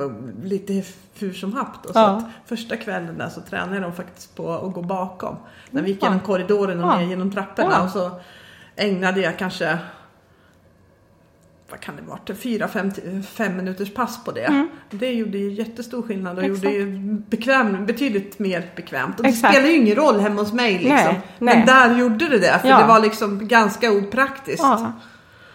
lite 0.42 0.82
hur 1.18 1.32
som 1.32 1.52
haft. 1.52 1.86
Och 1.86 1.92
så 1.92 1.98
Ja. 1.98 2.22
första 2.46 2.76
kvällen 2.76 3.18
där 3.18 3.28
så 3.28 3.40
tränade 3.40 3.80
de 3.80 3.92
faktiskt 3.92 4.36
på 4.36 4.52
att 4.52 4.72
gå 4.72 4.82
bakom. 4.82 5.36
När 5.70 5.82
vi 5.82 5.90
gick 5.90 6.02
genom 6.02 6.20
korridoren 6.20 6.84
och 6.84 6.90
Ja. 6.90 6.98
ner 6.98 7.06
genom 7.06 7.32
trapporna 7.32 7.70
Ja. 7.72 7.82
och 7.84 7.90
så 7.90 8.10
ägnade 8.76 9.20
jag 9.20 9.38
kanske 9.38 9.78
vad 11.70 11.80
kan 11.80 11.96
det 11.96 12.02
vara, 12.02 12.38
fyra, 12.38 12.68
fem, 12.68 12.90
fem 13.22 13.56
minuters 13.56 13.94
pass 13.94 14.24
på 14.24 14.30
det. 14.32 14.66
Det 14.90 15.12
gjorde 15.12 15.38
ju 15.38 15.52
jättestor 15.52 16.02
skillnad 16.02 16.38
och 16.38 16.44
Mm. 16.44 16.54
Exakt. 16.56 16.74
gjorde 16.74 16.90
ju 16.90 17.12
bekväm, 17.28 17.86
betydligt 17.86 18.38
mer 18.38 18.70
bekvämt. 18.76 19.16
Och 19.16 19.22
det 19.22 19.28
Exakt. 19.28 19.54
spelar 19.54 19.68
ju 19.68 19.76
ingen 19.76 19.96
roll 19.96 20.20
hemma 20.20 20.40
hos 20.42 20.52
mig 20.52 20.72
liksom. 20.72 20.90
Nej, 20.90 21.20
nej. 21.38 21.56
Men 21.56 21.66
där 21.66 21.98
gjorde 21.98 22.28
det 22.28 22.38
det, 22.38 22.58
för 22.58 22.68
Ja. 22.68 22.78
det 22.80 22.86
var 22.86 23.00
liksom 23.00 23.48
ganska 23.48 23.92
opraktiskt. 23.92 24.62
Ja. 24.62 24.92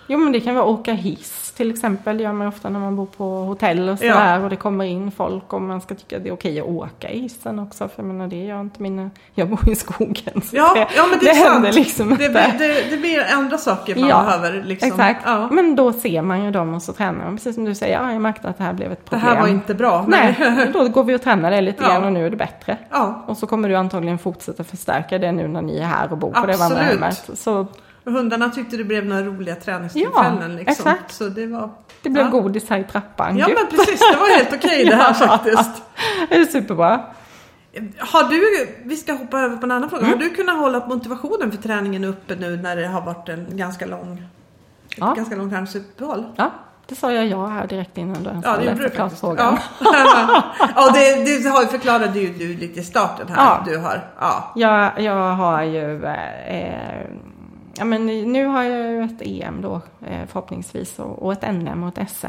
Jo 0.08 0.20
men 0.20 0.32
det 0.32 0.40
kan 0.40 0.56
vara 0.56 0.66
åka 0.66 0.94
hiss 0.94 1.45
till 1.56 1.72
exempel. 1.72 2.18
Det 2.18 2.24
gör 2.24 2.34
man 2.34 2.48
ofta 2.48 2.70
när 2.70 2.80
man 2.80 2.96
bor 2.96 3.06
på 3.06 3.26
hotell 3.26 3.90
och 3.90 3.98
Ja. 4.02 4.14
sådär. 4.14 4.44
Och 4.44 4.50
det 4.50 4.56
kommer 4.56 4.86
in 4.86 5.12
folk 5.12 5.54
och 5.54 5.62
man 5.62 5.82
ska 5.82 5.96
tycka 5.96 6.18
att 6.18 6.24
det 6.24 6.30
är 6.30 6.34
okej 6.34 6.60
att 6.60 6.68
åka 6.68 7.10
i 7.10 7.20
hissen 7.20 7.60
också. 7.60 7.88
För 7.88 7.94
jag 8.04 8.06
menar 8.06 8.28
det 8.28 8.36
gör 8.46 8.62
inte 8.62 8.82
mina... 8.82 9.10
Jag 9.34 9.50
bor 9.50 9.70
i 9.70 9.76
skogen. 9.76 10.42
Så 10.44 10.56
Ja, 10.56 10.72
det, 10.76 10.88
ja 10.96 11.06
men 11.10 11.20
det 11.20 11.26
sant. 11.36 11.48
händer 11.54 11.72
liksom 11.72 12.08
det, 12.08 12.14
inte. 12.26 12.30
blir- 12.30 12.68
det, 12.68 12.90
det 12.90 12.98
blir 12.98 13.26
andra 13.34 13.58
saker 13.58 13.96
man 13.96 14.10
Ja, 14.10 14.24
behöver 14.26 14.64
liksom. 14.64 14.90
Exakt. 14.90 15.22
Ja. 15.26 15.48
Men 15.52 15.76
då 15.76 15.94
ser 15.94 16.22
man 16.22 16.44
ju 16.46 16.52
dem 16.52 16.74
och 16.74 16.82
så 16.82 16.94
tränar 16.94 17.26
de. 17.26 17.36
Precis 17.38 17.56
som 17.56 17.66
du 17.66 17.76
säger, 17.76 18.02
ja, 18.02 18.12
jag 18.12 18.22
märkte 18.22 18.48
att 18.50 18.58
det 18.58 18.64
här 18.64 18.74
blev 18.74 18.92
ett 18.92 19.00
Det 19.06 19.10
problem. 19.10 19.28
här 19.36 19.42
var 19.42 19.48
inte 19.48 19.74
bra. 19.76 20.06
Nej, 20.08 20.70
då 20.74 20.88
går 20.90 21.04
vi 21.04 21.16
och 21.16 21.22
tränar 21.22 21.52
det 21.52 21.62
lite 21.62 21.84
Ja. 21.84 21.90
grann 21.90 22.04
och 22.04 22.14
nu 22.14 22.26
är 22.26 22.30
det 22.30 22.38
bättre. 22.38 22.78
Ja, 22.92 23.24
Och 23.28 23.38
så 23.38 23.48
kommer 23.48 23.70
du 23.70 23.76
antagligen 23.76 24.18
fortsätta 24.18 24.64
förstärka 24.64 25.18
det 25.18 25.32
nu 25.32 25.48
när 25.48 25.62
ni 25.62 25.78
är 25.78 25.86
här 25.86 26.12
och 26.12 26.18
bor 26.18 26.32
på 26.32 26.34
det 26.34 26.54
Absolut. 26.54 26.60
vandrarhemmet. 26.60 27.30
Så 27.34 27.54
och 27.60 27.68
hundarna 28.12 28.50
tyckte 28.50 28.78
det 28.78 28.84
blev 28.84 29.06
några 29.06 29.24
roliga 29.24 29.56
träningstillfällen. 29.56 30.42
Ja, 30.42 30.48
liksom. 30.48 30.68
exakt. 30.68 31.12
Så 31.14 31.30
det 31.30 31.48
var... 31.48 31.70
det 32.02 32.10
blev 32.10 32.26
ja. 32.26 32.32
godis 32.32 32.70
här 32.70 32.80
i 32.80 32.84
trappan. 32.84 33.38
Ja 33.38 33.48
Gud. 33.48 33.56
men 33.56 33.78
precis, 33.78 34.00
det 34.12 34.18
var 34.18 34.38
helt 34.38 34.54
okej 34.54 34.86
det 34.86 34.96
här 34.96 35.14
faktiskt. 35.28 35.82
Det 36.30 36.36
är 36.36 36.46
superbra. 36.46 37.02
Har 38.00 38.30
du, 38.30 38.68
vi 38.84 38.96
ska 38.96 39.14
hoppa 39.14 39.40
över 39.40 39.58
på 39.58 39.66
en 39.66 39.72
annan 39.72 39.90
fråga. 39.90 40.06
Mm. 40.06 40.20
Har 40.20 40.26
du 40.26 40.36
kunnat 40.36 40.58
hålla 40.58 40.88
motivationen 40.88 41.52
för 41.52 41.58
träningen 41.62 42.04
uppe 42.04 42.36
nu 42.36 42.58
när 42.58 42.76
det 42.76 42.88
har 42.88 43.02
varit 43.02 43.30
en 43.30 43.58
ganska 43.58 43.86
lång, 43.86 44.14
ett 44.90 44.98
Ja. 44.98 45.14
ganska 45.14 45.36
långt 45.36 45.52
träningsuppehåll? 45.52 46.26
Ja, 46.36 46.52
det 46.88 46.96
sa 46.96 47.12
jag 47.12 47.28
ja 47.28 47.48
här 47.48 47.68
direkt 47.68 47.98
innan 47.98 48.24
du 48.24 48.30
ens 48.30 48.46
Ja, 48.46 48.52
hade 48.52 48.76
förklarat 48.76 49.20
frågan. 49.20 49.58
Ja, 49.80 50.44
ja 50.76 50.92
det, 50.94 51.44
det 51.44 51.50
har, 51.50 51.66
förklarade 51.66 52.20
ju 52.20 52.34
du 52.34 52.58
lite 52.58 52.80
i 52.80 52.84
starten 52.84 53.28
här. 53.30 53.36
Ja. 53.36 53.64
Du 53.66 53.78
har, 53.78 54.08
ja. 54.20 54.52
Jag, 54.56 55.02
jag 55.02 55.34
har 55.34 55.64
ju, 55.64 56.06
eh, 56.06 57.06
ja 57.78 57.86
men 57.86 58.06
nu 58.06 58.46
har 58.46 58.64
jag 58.64 58.92
ju 58.92 59.04
ett 59.04 59.22
EM 59.22 59.62
då 59.62 59.82
eh, 60.08 60.26
förhoppningsvis 60.28 61.00
och, 61.00 61.34
ett 61.34 61.54
NM 61.54 61.84
och 61.84 61.98
ett 61.98 62.10
SM 62.10 62.28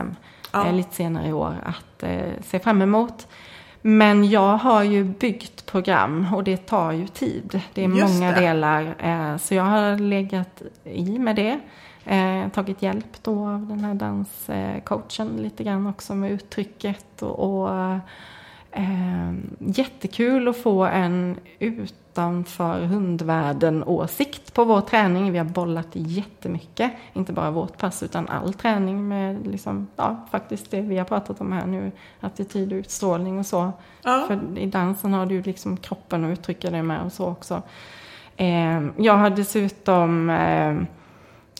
Ja. 0.53 0.67
eh, 0.67 0.75
lite 0.75 0.95
senare 0.95 1.29
i 1.29 1.33
år 1.33 1.55
att 1.65 2.03
eh, 2.03 2.21
se 2.45 2.59
fram 2.59 2.83
emot. 2.83 3.29
Men 3.83 4.31
jag 4.31 4.57
har 4.57 4.83
ju 4.83 5.05
byggt 5.05 5.67
program 5.67 6.35
och 6.35 6.45
det 6.45 6.57
tar 6.57 6.93
ju 6.93 7.07
tid. 7.09 7.61
Det 7.75 7.85
är 7.85 7.89
Just 7.89 8.15
många 8.15 8.33
det. 8.33 8.41
delar. 8.41 9.39
Så 9.39 9.55
jag 9.55 9.63
har 9.63 9.99
legat 9.99 10.63
i 10.85 11.19
med 11.19 11.37
det. 11.37 11.61
Eh, 12.05 12.49
tagit 12.49 12.83
hjälp 12.83 13.23
då 13.23 13.49
av 13.49 13.67
den 13.67 13.85
här 13.85 13.95
danscoachen 13.95 15.29
lite 15.37 15.65
grann 15.65 15.87
också 15.87 16.15
med 16.15 16.31
uttrycket. 16.33 17.23
Och, 17.23 17.63
och 17.63 17.71
eh, 18.77 19.35
jättekul 19.59 20.49
att 20.49 20.57
få 20.57 20.85
en 20.85 21.37
utanför 21.59 22.81
hundvärlden 22.81 23.85
åsikt 23.85 24.55
på 24.55 24.65
vår 24.65 24.81
träning. 24.81 25.33
Vi 25.33 25.39
har 25.39 25.45
bollat 25.45 25.89
jättemycket. 25.93 26.93
Inte 27.13 27.33
bara 27.33 27.51
vårt 27.51 27.79
pass 27.79 28.03
utan 28.03 28.29
all 28.29 28.55
träning 28.55 29.09
med 29.09 29.47
liksom, 29.47 29.87
ja, 29.97 30.27
faktiskt 30.31 30.71
det 30.71 30.81
vi 30.81 30.99
har 30.99 31.05
pratat 31.05 31.41
om 31.41 31.53
här 31.53 31.67
nu. 31.67 31.93
Attityd 32.21 32.73
och 32.73 32.77
utstrålning 32.77 33.39
och 33.39 33.47
så. 33.47 33.73
Ja. 34.03 34.25
För 34.29 34.59
i 34.59 34.67
dansen 34.67 35.13
har 35.13 35.27
du 35.27 35.43
liksom 35.43 35.77
kroppen 35.77 36.25
att 36.25 36.39
uttrycka 36.39 36.71
det 36.71 36.83
med 36.83 37.01
och 37.03 37.13
så 37.13 37.27
också. 37.27 37.63
Eh, 38.37 38.83
jag 38.97 39.17
har 39.17 39.31
dessutom 39.31 40.31
eh, 40.31 40.77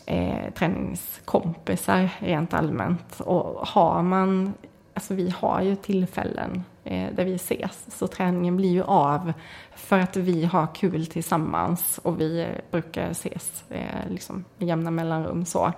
eh, 0.07 0.53
träningskompisar 0.53 2.09
rent 2.19 2.53
allmänt. 2.53 3.19
Och 3.19 3.67
har 3.67 4.01
man, 4.01 4.53
alltså 4.93 5.13
vi 5.13 5.29
har 5.29 5.61
ju 5.61 5.75
tillfällen 5.75 6.63
där 6.89 7.25
vi 7.25 7.35
ses. 7.35 7.85
Så 7.97 8.07
träningen 8.07 8.57
blir 8.57 8.69
ju 8.69 8.83
av 8.83 9.33
för 9.75 9.99
att 9.99 10.15
vi 10.17 10.45
har 10.45 10.67
kul 10.75 11.05
tillsammans. 11.05 11.99
Och 12.03 12.21
vi 12.21 12.39
eh, 12.41 12.47
brukar 12.71 13.09
ses 13.11 13.63
eh, 13.69 14.09
liksom 14.09 14.45
med 14.57 14.67
jämna 14.67 14.91
mellanrum 14.91 15.45
så. 15.45 15.71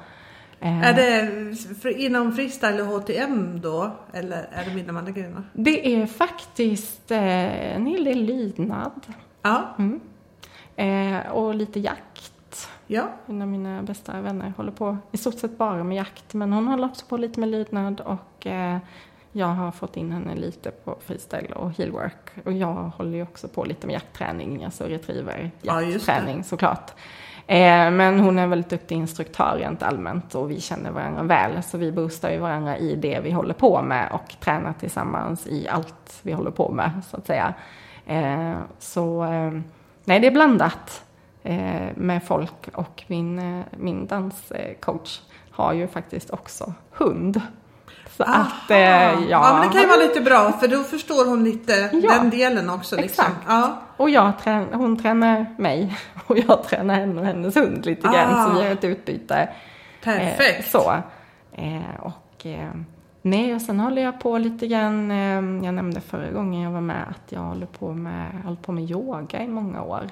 Eh, 0.59 0.81
Är 0.81 0.93
det 0.93 1.91
inom 2.01 2.33
freestyle 2.33 2.81
och 2.81 2.87
HTM 2.87 3.61
då? 3.61 3.91
Eller 4.13 4.47
är 4.51 4.65
det 4.73 4.79
inom 4.79 4.97
andra 4.97 5.11
grenar? 5.11 5.43
det 5.53 5.95
är 6.01 6.05
faktiskt 6.05 7.11
eh, 7.11 7.75
en 7.75 7.85
hel 7.85 8.03
del 8.03 8.23
lydnad. 8.23 9.01
Ja, 9.41 9.75
Mm. 9.77 9.99
Eh, 10.75 11.31
och 11.31 11.55
lite 11.55 11.79
jakt. 11.79 12.69
ja. 12.87 13.03
En 13.27 13.41
av 13.41 13.47
mina 13.47 13.83
bästa 13.83 14.21
vänner 14.21 14.53
håller 14.57 14.71
på 14.71 14.97
i 15.11 15.17
stort 15.17 15.39
sett 15.39 15.57
bara 15.57 15.83
med 15.83 15.97
jakt. 15.97 16.33
Men 16.33 16.53
hon 16.53 16.67
håller 16.67 16.85
också 16.87 17.05
på 17.05 17.17
lite 17.17 17.39
med 17.39 17.49
lydnad 17.49 18.01
och 18.01 18.47
eh, 18.47 18.77
jag 19.31 19.47
har 19.47 19.71
fått 19.71 19.97
in 19.97 20.11
henne 20.11 20.35
lite 20.35 20.71
på 20.71 20.97
freestyle 21.05 21.53
och 21.53 21.71
heelwork. 21.77 22.29
Och 22.45 22.53
jag 22.53 22.73
håller 22.73 23.15
ju 23.17 23.23
också 23.23 23.47
på 23.47 23.63
lite 23.65 23.87
med 23.87 23.93
jaktträning, 23.93 24.63
alltså 24.65 24.83
retriever 24.83 25.51
Ja, 25.61 25.73
det. 25.75 25.85
jaktträning 25.85 26.43
såklart. 26.43 26.91
Eh, 27.47 27.91
men 27.91 28.19
hon 28.19 28.39
är 28.39 28.43
en 28.43 28.49
väldigt 28.49 28.69
duktig 28.69 28.95
instruktör 28.95 29.55
rent 29.59 29.83
allmänt 29.83 30.35
och 30.35 30.51
vi 30.51 30.61
känner 30.61 30.91
varandra 30.91 31.23
väl. 31.23 31.63
Så 31.63 31.77
vi 31.77 31.91
boostar 31.91 32.29
ju 32.31 32.37
varandra 32.37 32.77
i 32.77 32.95
det 32.95 33.19
vi 33.19 33.31
håller 33.31 33.53
på 33.53 33.81
med 33.81 34.09
och 34.11 34.35
tränar 34.39 34.73
tillsammans 34.73 35.47
i 35.47 35.67
allt 35.67 36.19
vi 36.21 36.31
håller 36.33 36.51
på 36.51 36.71
med 36.71 36.91
så 37.09 37.17
att 37.17 37.27
säga. 37.27 37.53
Eh, 38.05 38.53
så 38.79 39.23
eh, 39.23 39.51
nej, 40.05 40.19
det 40.19 40.27
är 40.27 40.31
blandat 40.31 41.03
eh, 41.43 41.87
med 41.95 42.23
folk 42.23 42.69
och 42.73 43.03
min, 43.07 43.39
eh, 43.39 43.65
min 43.77 44.07
danscoach 44.07 45.19
har 45.51 45.73
ju 45.73 45.87
faktiskt 45.87 46.29
också 46.29 46.73
hund. 46.91 47.41
Så 48.19 48.25
Aha. 48.25 48.41
att, 48.63 48.71
eh, 48.71 48.77
ja. 48.79 49.19
ja, 49.29 49.53
men 49.53 49.67
det 49.67 49.73
kan 49.73 49.81
ju 49.81 49.87
vara 49.87 49.99
lite 49.99 50.21
bra 50.21 50.51
för 50.51 50.67
då 50.67 50.83
förstår 50.83 51.25
hon 51.29 51.43
lite 51.43 51.89
Ja, 51.93 52.13
den 52.13 52.29
delen 52.29 52.69
också. 52.69 52.95
Liksom. 52.95 53.25
exakt. 53.25 53.45
Ja. 53.47 53.81
Och 53.97 54.09
jag 54.09 54.39
trän, 54.39 54.67
hon 54.73 54.97
tränar 54.97 55.45
mig 55.57 55.97
och 56.27 56.37
jag 56.37 56.63
tränar 56.63 56.95
henne 56.95 57.21
och 57.21 57.27
hennes 57.27 57.55
hund 57.55 57.85
lite 57.85 58.01
grann. 58.07 58.33
Ah. 58.35 58.45
Så 58.47 58.53
vi 58.53 58.61
har 58.65 58.71
ett 58.71 58.83
utbyte. 58.83 59.49
Perfekt. 60.03 60.59
Eh, 60.75 60.81
så. 60.81 60.93
Eh, 61.51 61.99
och 61.99 62.45
eh, 62.45 62.69
nej, 63.21 63.55
och 63.55 63.61
sen 63.61 63.79
håller 63.79 64.01
jag 64.01 64.19
på 64.19 64.37
lite 64.37 64.67
grann. 64.67 65.11
Eh, 65.11 65.65
jag 65.65 65.73
nämnde 65.73 66.01
förra 66.01 66.31
gången 66.31 66.61
jag 66.61 66.71
var 66.71 66.81
med 66.81 67.05
att 67.09 67.31
jag 67.31 67.41
håller 67.41 67.65
på 67.65 67.93
med, 67.93 68.31
håller 68.43 68.57
på 68.61 68.71
med 68.71 68.91
yoga 68.91 69.43
i 69.43 69.47
många 69.47 69.81
år. 69.83 70.09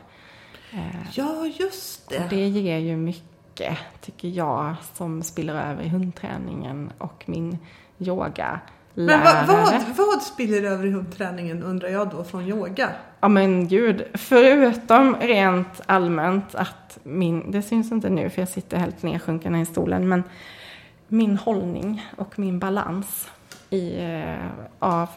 Eh, 0.73 0.79
Ja, 1.13 1.45
just 1.59 2.09
det. 2.09 2.17
och 2.23 2.29
det 2.29 2.47
ger 2.47 2.77
ju 2.77 2.97
mycket, 2.97 3.77
tycker 4.01 4.27
jag, 4.27 4.75
som 4.93 5.23
spiller 5.23 5.55
över 5.71 5.83
i 5.83 5.89
hundträningen 5.89 6.91
och 6.97 7.23
min 7.25 7.57
yoga. 7.99 8.59
Men 8.93 9.19
vad, 9.23 9.47
vad, 9.47 9.73
vad 9.97 10.21
spiller 10.21 10.63
över 10.63 10.85
i 10.85 10.91
hundträningen 10.91 11.63
undrar 11.63 11.89
jag 11.89 12.09
då 12.09 12.23
från 12.23 12.47
yoga? 12.47 12.89
Ja 13.19 13.27
men 13.27 13.67
gud, 13.67 14.03
förutom 14.13 15.15
rent 15.15 15.81
allmänt 15.85 16.55
att 16.55 16.97
min, 17.03 17.51
det 17.51 17.61
syns 17.61 17.91
inte 17.91 18.09
nu 18.09 18.29
för 18.29 18.41
jag 18.41 18.49
sitter 18.49 18.77
helt 18.77 19.03
nedsjunken 19.03 19.55
i 19.55 19.65
stolen, 19.65 20.07
men 20.07 20.23
min 21.07 21.37
hållning 21.37 22.05
och 22.17 22.39
min 22.39 22.59
balans 22.59 23.29
i, 23.69 23.97
eh, 23.99 24.35
ja, 24.79 25.07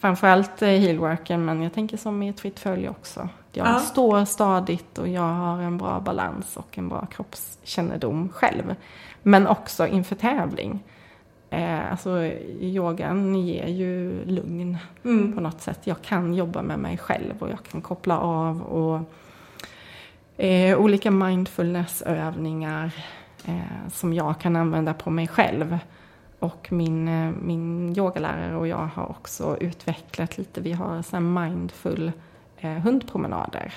framförallt 0.00 0.62
eh, 0.62 0.68
heelworken, 0.68 1.44
men 1.44 1.62
jag 1.62 1.74
tänker 1.74 1.96
som 1.96 2.22
i 2.22 2.28
ett 2.28 2.40
fritt 2.40 2.58
följe 2.60 2.88
också. 2.88 3.28
Jag 3.52 3.66
Ja. 3.66 3.78
står 3.78 4.24
stadigt 4.24 4.98
och 4.98 5.08
jag 5.08 5.22
har 5.22 5.62
en 5.62 5.78
bra 5.78 6.00
balans 6.00 6.56
och 6.56 6.78
en 6.78 6.88
bra 6.88 7.06
kroppskännedom 7.06 8.28
själv. 8.28 8.74
Men 9.22 9.46
också 9.46 9.86
inför 9.86 10.14
tävling. 10.16 10.82
Eh, 11.50 11.90
alltså 11.90 12.22
yogan 12.60 13.34
ger 13.34 13.66
ju 13.66 14.24
lugn 14.24 14.78
Mm. 15.04 15.32
på 15.34 15.40
något 15.40 15.60
sätt. 15.60 15.80
Jag 15.84 16.02
kan 16.02 16.34
jobba 16.34 16.62
med 16.62 16.78
mig 16.78 16.98
själv 16.98 17.34
och 17.38 17.50
jag 17.50 17.62
kan 17.70 17.80
koppla 17.80 18.18
av 18.18 18.62
och 18.62 19.00
eh, 20.44 20.78
olika 20.78 21.10
mindfulnessövningar 21.10 22.90
eh, 23.44 23.88
som 23.92 24.14
jag 24.14 24.40
kan 24.40 24.56
använda 24.56 24.94
på 24.94 25.10
mig 25.10 25.28
själv. 25.28 25.78
Och 26.38 26.68
min, 26.72 27.08
eh, 27.08 27.30
min 27.42 27.94
yogalärare 27.98 28.56
och 28.56 28.68
jag 28.68 28.88
har 28.94 29.10
också 29.10 29.56
utvecklat 29.60 30.38
lite, 30.38 30.60
vi 30.60 30.72
har 30.72 31.02
så 31.02 31.20
mindful 31.20 32.12
eh, 32.58 32.70
hundpromenader. 32.70 33.74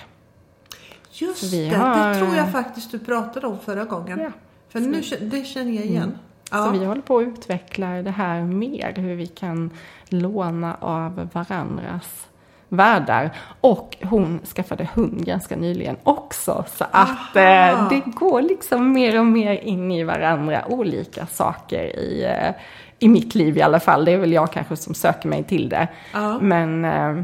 Just 1.12 1.52
det, 1.52 1.70
har- 1.70 2.10
det 2.14 2.20
tror 2.20 2.36
jag 2.36 2.52
faktiskt 2.52 2.92
du 2.92 3.00
pratade 3.00 3.48
om 3.48 3.60
förra 3.60 3.86
gången. 3.86 4.20
Ja. 4.20 4.32
För 4.70 4.80
nu, 4.80 5.02
det 5.22 5.44
känner 5.46 5.72
jag 5.72 5.86
igen. 5.86 6.04
Mm. 6.04 6.18
Ja. 6.52 6.66
Så 6.66 6.72
vi 6.72 6.86
håller 6.86 7.02
på 7.02 7.18
att 7.18 7.28
utveckla 7.28 7.88
det 7.88 8.12
här 8.12 8.42
mer, 8.42 8.94
hur 8.96 9.16
vi 9.16 9.28
kan 9.28 9.72
låna 10.10 10.78
av 10.80 11.30
varandras 11.34 12.28
världar. 12.70 13.32
Och 13.62 13.98
hon 14.02 14.40
skaffade 14.56 14.90
hund 14.94 15.26
ganska 15.26 15.56
nyligen 15.56 15.98
också. 16.04 16.66
Så 16.68 16.86
att 16.92 17.36
eh, 17.36 17.90
det 17.90 18.02
går 18.06 18.42
liksom 18.42 18.92
mer 18.92 19.20
och 19.20 19.26
mer 19.26 19.54
in 19.54 19.92
i 19.92 20.04
varandra, 20.04 20.64
olika 20.68 21.26
saker 21.26 22.00
i, 22.00 22.24
eh, 22.24 22.54
i 23.00 23.08
mitt 23.08 23.36
liv 23.36 23.58
i 23.58 23.62
alla 23.62 23.80
fall. 23.80 24.06
Det 24.06 24.12
är 24.12 24.18
väl 24.18 24.34
jag 24.34 24.52
kanske 24.52 24.76
som 24.76 24.94
söker 24.94 25.30
mig 25.30 25.44
till 25.44 25.70
det. 25.70 25.88
Ja. 26.14 26.40
Men 26.40 26.86
eh, 26.86 27.24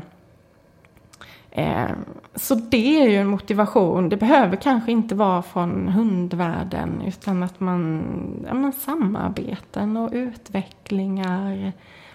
så 2.35 2.55
det 2.55 3.01
är 3.03 3.09
ju 3.09 3.15
en 3.15 3.27
motivation. 3.27 4.09
Det 4.09 4.17
behöver 4.17 4.55
kanske 4.55 4.91
inte 4.91 5.15
vara 5.15 5.41
från 5.41 5.87
hundvärlden 5.87 7.01
utan 7.07 7.43
att 7.43 7.59
man, 7.59 8.03
ja, 8.47 8.53
men 8.53 8.73
samarbeten 8.73 9.97
och 9.97 10.09
utvecklingar 10.13 11.71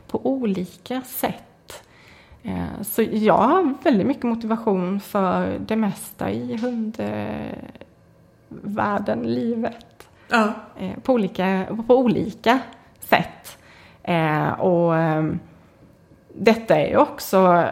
på 0.08 0.26
olika 0.26 1.02
sätt. 1.02 1.82
Eh, 2.42 2.82
så 2.82 3.02
jag 3.02 3.36
har 3.38 3.74
väldigt 3.84 4.06
mycket 4.06 4.22
motivation 4.24 5.00
för 5.00 5.58
det 5.66 5.76
mesta 5.76 6.30
i 6.30 6.56
hundvärlden, 6.56 9.22
livet 9.22 10.08
Ja. 10.30 10.52
eh, 10.78 10.98
på, 11.02 11.12
olika, 11.12 11.66
på 11.86 11.96
olika 11.96 12.58
sätt. 13.00 13.58
Eh, 14.02 14.48
och 14.48 14.96
eh, 14.96 15.24
detta 16.34 16.76
är 16.76 16.88
ju 16.88 16.96
också, 16.96 17.64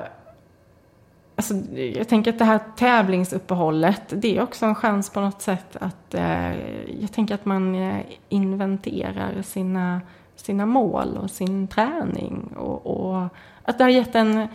alltså, 1.37 1.55
jag 1.75 2.09
tänker 2.09 2.33
att 2.33 2.39
det 2.39 2.45
här 2.45 2.61
tävlingsuppehållet, 2.77 4.03
det 4.09 4.37
är 4.39 4.43
också 4.43 4.67
en 4.67 4.75
chans 4.75 5.11
på 5.11 5.21
något 5.21 5.43
sätt 5.43 5.77
att, 5.81 6.15
eh, 6.15 6.53
jag 7.01 7.13
tänker 7.13 7.35
att 7.35 7.45
man 7.45 7.75
eh, 7.75 8.01
inventerar 8.29 9.43
sina, 9.43 10.01
sina 10.37 10.67
mål 10.67 11.17
och 11.23 11.31
sin 11.31 11.69
träning 11.69 12.53
och, 12.57 12.87
och 12.87 13.29
att 13.63 13.79
det 13.79 13.85
har 13.85 13.91
gett 13.91 14.15
en 14.15 14.49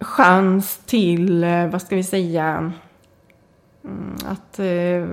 chans 0.00 0.78
till, 0.86 1.44
eh, 1.44 1.66
vad 1.66 1.82
ska 1.82 1.96
vi 1.96 2.04
säga, 2.04 2.72
mm, 3.84 4.16
att 4.26 4.58
eh, 4.58 5.08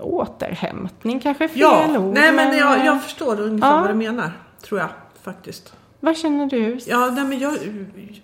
återhämtning 0.00 1.20
kanske 1.20 1.44
är 1.44 1.48
fel 1.48 1.60
Ja, 1.60 1.98
ord. 1.98 2.14
nej 2.14 2.32
men 2.32 2.56
jag, 2.56 2.78
eh, 2.80 2.86
jag 2.86 3.02
förstår 3.02 3.40
ungefär 3.40 3.70
Ja. 3.74 3.80
vad 3.80 3.90
du 3.90 3.94
menar. 3.94 4.32
Tror 4.62 4.80
jag 4.80 4.88
faktiskt. 5.22 5.74
Vad 6.04 6.16
känner 6.16 6.46
du? 6.46 6.78
Ja, 6.86 7.10
nej, 7.10 7.24
men 7.24 7.38
jag, 7.38 7.54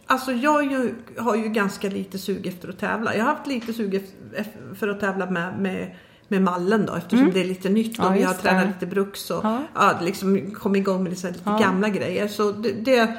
alltså 0.06 0.32
jag 0.32 0.72
ju, 0.72 0.94
har 1.18 1.36
ju 1.36 1.48
ganska 1.48 1.88
lite 1.88 2.18
sug 2.18 2.46
efter 2.46 2.68
att 2.68 2.78
tävla. 2.78 3.16
Jag 3.16 3.24
har 3.24 3.32
haft 3.34 3.46
lite 3.46 3.72
sug 3.72 4.04
för 4.78 4.88
att 4.88 5.00
tävla 5.00 5.30
med, 5.30 5.58
med, 5.60 5.94
med 6.28 6.42
mallen 6.42 6.86
då 6.86 6.94
eftersom 6.94 7.30
det 7.34 7.40
är 7.40 7.44
lite 7.44 7.68
nytt 7.68 7.98
och 7.98 8.04
Mm. 8.04 8.12
Ja, 8.14 8.18
vi 8.20 8.24
har 8.24 8.34
tränat 8.34 8.66
lite 8.66 8.86
bruks 8.86 9.30
och 9.30 9.44
Ja. 9.44 9.62
ja. 9.74 9.98
liksom 10.02 10.50
kom 10.50 10.76
igång 10.76 11.02
med 11.02 11.10
lite, 11.12 11.26
lite 11.28 11.40
Ja. 11.44 11.58
gamla 11.58 11.88
grejer. 11.88 12.28
Så 12.28 12.52
det, 12.52 12.72
det 12.72 13.16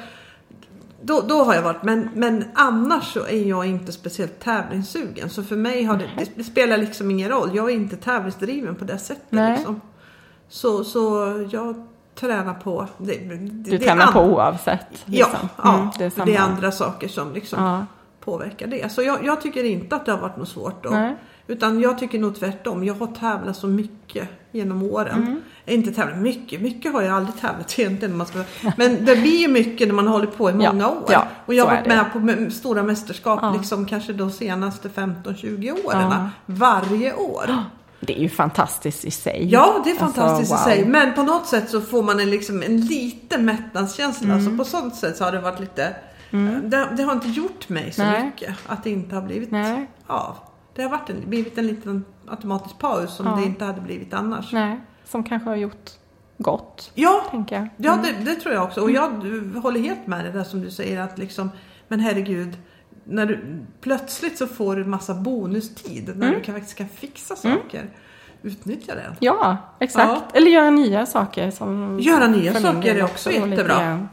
då, 1.02 1.20
då 1.28 1.42
har 1.44 1.54
jag 1.54 1.62
varit, 1.62 1.82
men, 1.82 2.08
men 2.14 2.44
annars 2.54 3.12
så 3.12 3.20
är 3.26 3.48
jag 3.48 3.66
inte 3.66 3.92
speciellt 3.92 4.40
tävlingssugen. 4.40 5.30
Så 5.30 5.42
för 5.42 5.56
mig 5.56 5.84
har 5.84 5.96
det, 5.96 6.10
det, 6.18 6.30
det 6.34 6.44
spelar 6.44 6.76
liksom 6.78 7.10
ingen 7.10 7.28
roll. 7.28 7.50
Jag 7.54 7.70
är 7.70 7.74
inte 7.74 7.96
tävlingsdriven 7.96 8.74
på 8.74 8.84
det 8.84 8.98
sättet. 8.98 9.24
Nej. 9.30 9.56
Liksom. 9.56 9.80
Så, 10.48 10.84
så 10.84 11.00
jag 11.50 11.86
tränar 12.26 12.54
på... 12.54 12.86
Det, 12.98 13.12
det, 13.12 13.36
Du 13.36 13.70
det 13.70 13.76
är 13.76 13.78
tränar 13.78 14.12
på 14.12 14.20
oavsett? 14.20 14.86
Ja, 15.04 15.26
liksom. 15.30 15.48
ja 15.62 15.74
Mm, 15.74 15.88
det, 15.98 16.04
är 16.04 16.10
samma. 16.10 16.38
andra 16.38 16.72
saker 16.72 17.08
som 17.08 17.32
liksom 17.32 17.64
Ja. 17.64 17.86
påverkar 18.24 18.66
det. 18.66 18.92
Så 18.92 19.02
jag, 19.02 19.24
jag 19.24 19.40
tycker 19.40 19.64
inte 19.64 19.96
att 19.96 20.06
det 20.06 20.12
har 20.12 20.18
varit 20.18 20.36
något 20.36 20.48
svårt 20.48 20.82
då. 20.84 20.90
Nej. 20.90 21.16
Utan 21.46 21.80
jag 21.80 21.98
tycker 21.98 22.18
nog 22.18 22.38
tvärtom. 22.38 22.84
Jag 22.84 22.94
har 22.94 23.06
tävlat 23.06 23.56
så 23.56 23.66
mycket 23.66 24.28
genom 24.52 24.82
åren. 24.82 25.22
Mm. 25.22 25.40
Inte 25.66 25.92
tävlat 25.92 26.18
mycket, 26.18 26.60
mycket 26.60 26.92
har 26.92 27.02
jag 27.02 27.14
aldrig 27.16 27.36
tävlat 27.40 27.74
egentligen. 27.78 28.16
Man 28.16 28.26
ska, 28.26 28.38
men 28.76 29.04
det 29.04 29.16
blir 29.16 29.38
ju 29.38 29.48
mycket 29.48 29.88
när 29.88 29.94
man 29.94 30.08
håller 30.08 30.26
på 30.26 30.50
i 30.50 30.52
Ja, 30.60 30.72
många 30.72 30.88
år. 30.88 31.04
ja, 31.08 31.26
och 31.46 31.54
jag 31.54 31.64
har 31.66 31.72
är 31.72 31.76
varit 31.76 32.12
det. 32.12 32.22
med 32.22 32.46
på 32.46 32.50
stora 32.54 32.82
mästerskap 32.82 33.38
Ja. 33.42 33.54
liksom 33.58 33.86
kanske 33.86 34.12
de 34.12 34.30
senaste 34.30 34.88
15-20 34.88 35.86
åren. 35.86 36.10
Ja. 36.10 36.28
Varje 36.46 37.14
år. 37.14 37.50
Det 38.06 38.18
är 38.18 38.22
ju 38.22 38.28
fantastiskt 38.28 39.04
i 39.04 39.10
sig. 39.10 39.48
Ja, 39.50 39.80
det 39.84 39.90
är 39.90 39.94
fantastiskt 39.94 40.52
Alltså, 40.52 40.70
i 40.70 40.72
sig. 40.74 40.82
wow. 40.82 40.90
Men 40.92 41.14
på 41.14 41.22
något 41.22 41.46
sätt 41.46 41.70
så 41.70 41.80
får 41.80 42.02
man 42.02 42.20
en, 42.20 42.30
liksom, 42.30 42.62
en 42.62 42.80
liten 42.80 43.44
mättnadskänsla. 43.44 44.34
Mm. 44.34 44.44
Så 44.50 44.56
på 44.56 44.64
sånt 44.64 44.94
sätt 44.94 45.16
så 45.16 45.24
har 45.24 45.32
det 45.32 45.40
varit 45.40 45.60
lite... 45.60 45.96
Det, 46.64 46.88
det 46.96 47.02
har 47.02 47.12
inte 47.12 47.28
gjort 47.28 47.68
mig 47.68 47.92
så 47.92 48.02
Nej. 48.02 48.24
mycket 48.24 48.54
att 48.66 48.84
det 48.84 48.90
inte 48.90 49.14
har 49.14 49.22
blivit 49.22 49.50
Nej. 49.50 49.90
av. 50.06 50.36
Det 50.74 50.82
har 50.82 50.90
varit 50.90 51.10
en, 51.10 51.16
blivit 51.26 51.58
en 51.58 51.66
liten 51.66 52.04
automatisk 52.28 52.78
paus 52.78 53.16
som 53.16 53.26
Ja. 53.26 53.36
det 53.36 53.42
inte 53.44 53.64
hade 53.64 53.80
blivit 53.80 54.14
annars. 54.14 54.52
Nej, 54.52 54.80
som 55.04 55.24
kanske 55.24 55.48
har 55.48 55.56
gjort 55.56 55.90
gott, 56.38 56.90
Ja, 56.94 57.22
tänker 57.30 57.56
jag. 57.56 57.68
ja 57.76 57.92
Mm. 57.92 58.04
det, 58.04 58.30
det 58.34 58.40
tror 58.40 58.54
jag 58.54 58.64
också. 58.64 58.80
Och 58.80 58.90
jag 58.90 59.20
du, 59.20 59.58
håller 59.62 59.80
helt 59.80 60.06
med 60.06 60.24
det 60.24 60.30
där 60.30 60.44
som 60.44 60.60
du 60.60 60.70
säger 60.70 61.00
att 61.00 61.18
liksom, 61.18 61.50
men 61.88 62.00
herregud, 62.00 62.56
när 63.04 63.26
du, 63.26 63.64
plötsligt 63.80 64.38
så 64.38 64.46
får 64.46 64.76
du 64.76 64.84
massa 64.84 65.14
bonustid 65.14 66.06
när 66.16 66.26
Mm. 66.26 66.38
du 66.38 66.40
kan, 66.44 66.54
faktiskt 66.54 66.78
kan 66.78 66.88
fixa 66.88 67.36
saker. 67.36 67.90
Utnyttja 68.42 68.94
det. 68.94 69.16
Ja, 69.20 69.56
exakt. 69.78 70.08
Ja. 70.12 70.20
Eller 70.38 70.50
göra 70.50 70.70
nya 70.70 71.06
saker. 71.06 71.50
Som 71.50 71.98
Göra 72.00 72.26
nya 72.26 72.54
saker 72.54 72.94
är 72.96 73.04
också 73.04 73.30
jättebra. 73.30 74.06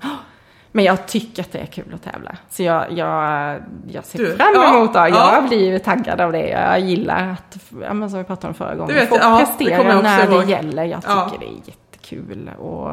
Men 0.72 0.86
jag 0.86 1.07
tycker 1.07 1.44
att 1.44 1.52
det 1.52 1.60
är 1.60 1.66
kul 1.66 1.94
att 1.94 2.03
tävla. 2.03 2.38
Så 2.49 2.64
jag, 2.64 2.91
jag, 2.91 3.60
jag 3.88 4.06
ser 4.06 4.18
Du, 4.20 4.36
fram 4.36 4.48
ja, 4.56 4.76
emot 4.78 4.94
det. 4.94 4.99
Jag 4.99 5.10
ja. 5.11 5.44
blir 5.48 5.80
taggad 5.80 6.22
av 6.22 6.32
det. 6.32 6.48
Jag 6.49 6.80
gillar 6.80 7.30
att, 7.32 7.57
ja, 7.82 7.94
men 7.94 8.10
som 8.10 8.20
vi 8.20 8.26
pratade 8.26 8.48
om 8.48 8.53
förra 8.53 8.76
gången, 8.76 8.95
vet, 8.95 9.10
få 9.10 9.16
ja, 9.18 9.40
det 9.40 9.45
prestera 9.45 9.82
också 9.98 10.02
när 10.02 10.32
ihåg. 10.32 10.45
det 10.45 10.52
gäller. 10.52 10.84
Jag 10.84 11.02
tycker 11.02 11.14
Ja. 11.14 11.32
det 11.40 11.45
är 11.45 11.52
jättekul. 11.66 12.49
Och 12.60 12.91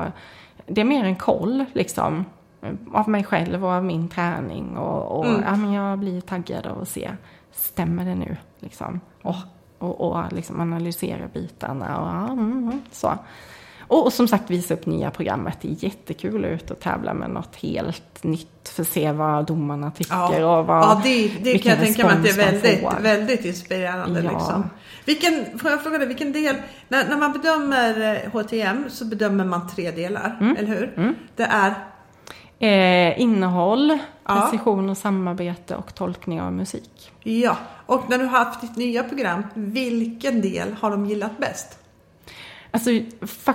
det 0.67 0.81
är 0.81 0.85
mer 0.85 1.05
en 1.05 1.17
koll 1.17 1.65
liksom. 1.73 2.25
Av 2.93 3.09
mig 3.09 3.25
själv 3.25 3.65
och 3.65 3.71
av 3.71 3.85
min 3.85 4.09
träning. 4.09 4.77
Och, 4.77 5.19
och 5.19 5.27
Mm. 5.27 5.43
ja, 5.47 5.57
men 5.57 5.73
jag 5.73 5.99
blir 5.99 6.21
taggad 6.21 6.67
av 6.67 6.83
att 6.83 6.89
se, 6.89 7.11
stämmer 7.53 8.05
det 8.05 8.15
nu? 8.15 8.37
Liksom. 8.61 9.01
Och, 9.23 9.37
och, 9.79 10.01
och 10.01 10.33
liksom 10.33 10.61
analysera 10.61 11.29
bitarna 11.35 11.99
och 12.01 12.33
mm, 12.33 12.53
mm, 12.53 12.81
så. 12.93 13.13
Och, 13.89 14.05
och 14.07 14.13
som 14.13 14.29
sagt 14.29 14.51
visa 14.51 14.75
upp 14.75 14.87
nya 14.87 15.11
programmet. 15.11 15.59
Det 15.61 15.69
är 15.69 15.85
jättekul 15.85 16.45
att 16.45 16.51
ut 16.51 16.71
och 16.71 16.81
tävla 16.81 17.15
med 17.15 17.31
något 17.31 17.57
helt 17.57 18.25
nytt. 18.25 18.69
För 18.69 18.83
att 18.83 18.89
se 18.89 19.13
vad 19.13 19.47
domarna 19.47 19.91
tycker 19.91 20.15
Ja, 20.15 20.59
och 20.59 20.67
vad, 20.67 20.83
ja 20.83 21.01
det, 21.05 21.29
det 21.45 21.59
kan 21.59 21.71
jag 21.71 21.81
tänka 21.81 22.07
mig 22.07 22.17
att 22.17 22.23
det 22.23 22.31
är 22.31 22.53
väldigt, 22.53 22.85
väldigt 23.01 23.45
inspirerande. 23.45 24.21
Ja. 24.23 24.31
Liksom. 24.31 24.71
Vilken, 25.05 25.59
får 25.59 25.71
jag 25.71 25.83
fråga 25.83 25.99
dig, 25.99 26.07
vilken 26.09 26.33
del, 26.33 26.57
när, 26.89 27.09
när 27.09 27.17
man 27.17 27.33
bedömer 27.33 28.21
eh, 28.25 28.31
HTM 28.33 28.85
så 28.91 29.05
bedömer 29.05 29.45
man 29.45 29.69
tre 29.69 29.91
delar, 29.91 30.37
Mm. 30.41 30.57
eller 30.57 30.69
hur? 30.69 31.15
Det 31.37 31.43
är, 31.45 31.75
Eh, 32.59 33.21
innehåll, 33.21 33.99
Ja. 34.29 34.41
precision 34.41 34.91
och 34.91 34.97
samarbete 34.97 35.77
och 35.77 35.95
tolkning 35.95 36.41
av 36.41 36.53
musik. 36.53 37.13
ja, 37.23 37.57
och 37.87 38.11
när 38.11 38.19
du 38.19 38.25
har 38.25 38.45
haft 38.45 38.61
ditt 38.61 38.77
nya 38.77 39.05
program, 39.05 39.43
vilken 39.55 40.41
del 40.41 40.73
har 40.81 40.91
de 40.91 41.07
gillat 41.07 41.39
bäst? 41.39 41.79
Alltså, 42.71 42.91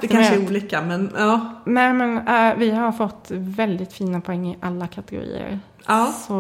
Det 0.02 0.08
kanske 0.08 0.36
är, 0.36 0.46
olika, 0.46 0.82
men 0.82 1.12
ja. 1.18 1.54
Nej, 1.66 1.94
men 1.94 2.28
eh, 2.28 2.56
vi 2.58 2.72
har 2.72 2.92
fått 2.92 3.26
väldigt 3.32 3.94
fina 3.94 4.22
poäng 4.22 4.48
i 4.48 4.58
alla 4.62 4.88
kategorier. 4.88 5.60
Ja. 5.88 6.06
Så 6.28 6.34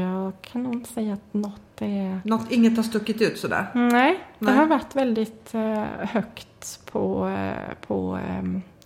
jag 0.00 0.32
kan 0.52 0.62
nog 0.62 0.72
inte 0.74 0.90
säga 0.92 1.12
att 1.14 1.34
något 1.34 1.60
är... 1.82 2.20
Något, 2.24 2.50
inget 2.52 2.76
har 2.76 2.82
stuckit 2.84 3.22
ut 3.22 3.38
sådär. 3.38 3.66
Nej, 3.74 4.20
det 4.38 4.44
Nej. 4.46 4.56
har 4.56 4.66
varit 4.66 4.96
väldigt 4.96 5.54
eh, 5.54 5.84
högt 6.00 6.80
på, 6.92 7.28
eh, 7.28 7.74
på, 7.86 8.18
eh, 8.28 8.42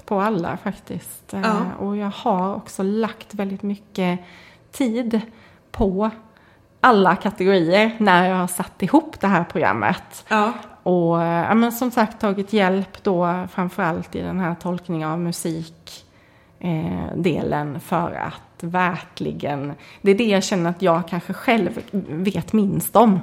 på 0.06 0.20
alla 0.20 0.56
faktiskt. 0.56 1.34
Eh, 1.34 1.40
Ja. 1.42 1.60
Och 1.78 1.96
jag 1.96 2.10
har 2.14 2.54
också 2.54 2.82
lagt 2.82 3.34
väldigt 3.34 3.62
mycket 3.62 4.20
tid 4.72 5.20
på 5.72 6.10
alla 6.80 7.16
kategorier 7.16 7.96
när 7.98 8.28
jag 8.28 8.36
har 8.36 8.46
satt 8.46 8.82
ihop 8.82 9.20
det 9.20 9.26
här 9.26 9.44
programmet. 9.44 10.24
Ja, 10.28 10.52
Och 10.82 11.22
eh, 11.22 11.46
ja, 11.48 11.54
men 11.54 11.72
som 11.72 11.90
sagt 11.90 12.20
tagit 12.20 12.52
hjälp 12.52 13.02
då 13.02 13.46
framförallt 13.52 14.14
i 14.14 14.20
den 14.20 14.40
här 14.40 14.54
tolkningen 14.54 15.10
av 15.10 15.20
musik 15.20 16.04
eh, 16.60 17.16
delen 17.16 17.80
för 17.80 18.12
att 18.12 18.62
verkligen, 18.62 19.72
det 20.02 20.10
är 20.10 20.14
det 20.14 20.24
jag 20.28 20.44
känner 20.44 20.70
att 20.70 20.82
jag 20.82 21.08
kanske 21.08 21.32
själv 21.32 21.80
vet 22.08 22.52
minst 22.52 22.96
om. 22.96 23.20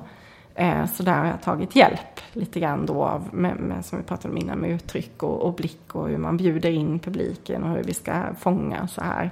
Eh, 0.55 0.85
så 0.85 1.03
där 1.03 1.13
har 1.13 1.25
jag 1.25 1.41
tagit 1.41 1.75
hjälp 1.75 2.21
lite 2.33 2.59
grann 2.59 2.85
då 2.85 3.03
av, 3.03 3.29
med, 3.31 3.55
med, 3.55 3.85
som 3.85 3.97
vi 3.97 4.03
pratade 4.03 4.31
om 4.31 4.37
innan, 4.37 4.59
med 4.59 4.69
uttryck 4.69 5.23
och, 5.23 5.41
och 5.41 5.53
blick 5.53 5.95
och 5.95 6.09
hur 6.09 6.17
man 6.17 6.37
bjuder 6.37 6.69
in 6.69 6.99
publiken 6.99 7.63
och 7.63 7.69
hur 7.69 7.83
vi 7.83 7.93
ska 7.93 8.23
fånga 8.39 8.87
så 8.87 9.01
här. 9.01 9.31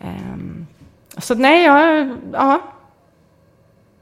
Ehm, 0.00 0.66
så 1.18 1.34
nej, 1.34 1.64
jag, 1.64 2.16
ja. 2.32 2.60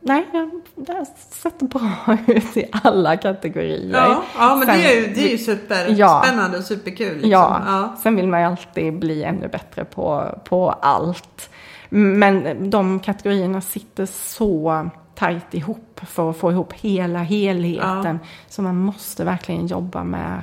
Nej, 0.01 0.27
jag, 0.32 0.61
det 0.74 0.93
har 0.93 1.06
sett 1.31 1.59
bra 1.59 2.16
ut 2.27 2.56
i 2.56 2.69
alla 2.73 3.16
kategorier. 3.16 3.98
ja, 3.98 4.23
ja 4.39 4.56
men 4.56 4.66
Sen- 4.66 4.78
det 4.78 4.93
är 4.93 5.01
ju, 5.01 5.15
det 5.15 5.28
är 5.28 5.31
ju 5.31 5.39
superspännande 5.39 6.59
och 6.59 6.65
superkul. 6.65 7.15
Liksom. 7.15 7.31
Ja, 7.31 7.62
ja. 7.66 7.97
sen 8.02 8.16
vill 8.16 8.28
man 8.28 8.40
ju 8.40 8.47
alltid 8.47 8.98
bli 8.98 9.24
ännu 9.24 9.48
bättre 9.48 9.85
på, 9.85 10.39
på 10.44 10.70
allt. 10.70 11.51
Men 11.89 12.70
de 12.70 13.01
kategorierna 13.01 13.61
sitter 13.61 14.06
så 14.06 14.90
tajt 15.15 15.55
ihop 15.55 16.01
för 16.03 16.31
att 16.31 16.36
få 16.36 16.51
ihop 16.51 16.73
hela 16.73 17.19
helheten. 17.19 18.19
Så 18.49 18.62
man 18.62 18.77
måste 18.77 19.24
verkligen 19.24 19.66
jobba 19.66 20.05
med, 20.05 20.43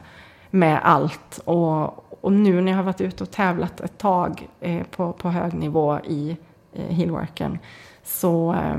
med 0.49 0.79
allt. 0.83 1.41
Och, 1.45 2.05
och 2.21 2.33
nu 2.33 2.61
när 2.61 2.71
jag 2.71 2.77
har 2.77 2.83
varit 2.83 3.01
ute 3.01 3.23
och 3.23 3.31
tävlat 3.31 3.81
ett 3.81 3.97
tag 3.97 4.47
eh, 4.59 4.83
på, 4.83 5.13
på 5.13 5.29
hög 5.29 5.53
nivå 5.53 5.99
i 5.99 6.37
eh, 6.73 6.95
heelworken 6.95 7.59
så, 8.03 8.53
eh, 8.53 8.77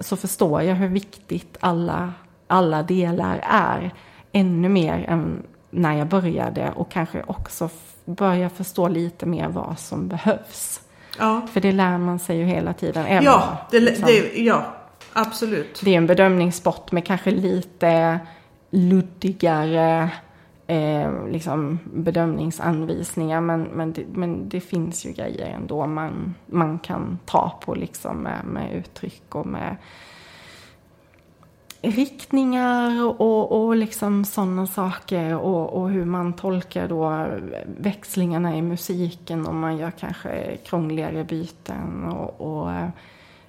så 0.00 0.16
förstår 0.16 0.62
jag 0.62 0.74
hur 0.74 0.88
viktigt 0.88 1.56
alla, 1.60 2.12
alla 2.46 2.82
delar 2.82 3.40
är. 3.50 3.94
Ännu 4.32 4.68
mer 4.68 5.04
än 5.08 5.42
när 5.70 5.92
jag 5.92 6.06
började 6.06 6.72
och 6.76 6.90
kanske 6.90 7.22
också 7.26 7.68
börja 8.04 8.50
förstå 8.50 8.88
lite 8.88 9.26
mer 9.26 9.48
vad 9.48 9.78
som 9.78 10.08
behövs. 10.08 10.80
Ja, 11.18 11.46
För 11.52 11.60
det 11.60 11.72
lär 11.72 11.98
man 11.98 12.18
sig 12.18 12.38
ju 12.38 12.44
hela 12.44 12.72
tiden. 12.72 13.06
även 13.06 13.24
ja, 13.24 13.56
det, 13.70 13.80
liksom, 13.80 14.06
det, 14.06 14.42
ja 14.42 14.75
absolut. 15.16 15.80
det 15.84 15.94
är 15.94 15.98
en 15.98 16.06
bedömningssport 16.06 16.92
med 16.92 17.06
kanske 17.06 17.30
lite 17.30 18.20
luddigare 18.70 20.10
eh, 20.66 21.28
liksom 21.28 21.78
bedömningsanvisningar. 21.84 23.40
Men, 23.40 23.62
men, 23.62 23.92
det, 23.92 24.04
men 24.12 24.48
det 24.48 24.60
finns 24.60 25.06
ju 25.06 25.12
grejer 25.12 25.46
ändå 25.46 25.86
man, 25.86 26.34
man 26.46 26.78
kan 26.78 27.18
ta 27.24 27.60
på 27.64 27.74
liksom 27.74 28.16
med, 28.16 28.44
med 28.44 28.74
uttryck 28.74 29.34
och 29.34 29.46
med 29.46 29.76
riktningar 31.82 33.04
och, 33.20 33.66
och 33.66 33.76
liksom 33.76 34.24
sådana 34.24 34.66
saker 34.66 35.36
och, 35.36 35.82
och 35.82 35.90
hur 35.90 36.04
man 36.04 36.32
tolkar 36.32 36.88
då 36.88 37.26
växlingarna 37.78 38.56
i 38.56 38.62
musiken 38.62 39.46
om 39.46 39.58
man 39.58 39.76
gör 39.76 39.90
kanske 39.90 40.56
krångligare 40.56 41.24
byten 41.24 42.04
och, 42.04 42.40
och 42.40 42.72
eh, 42.72 42.88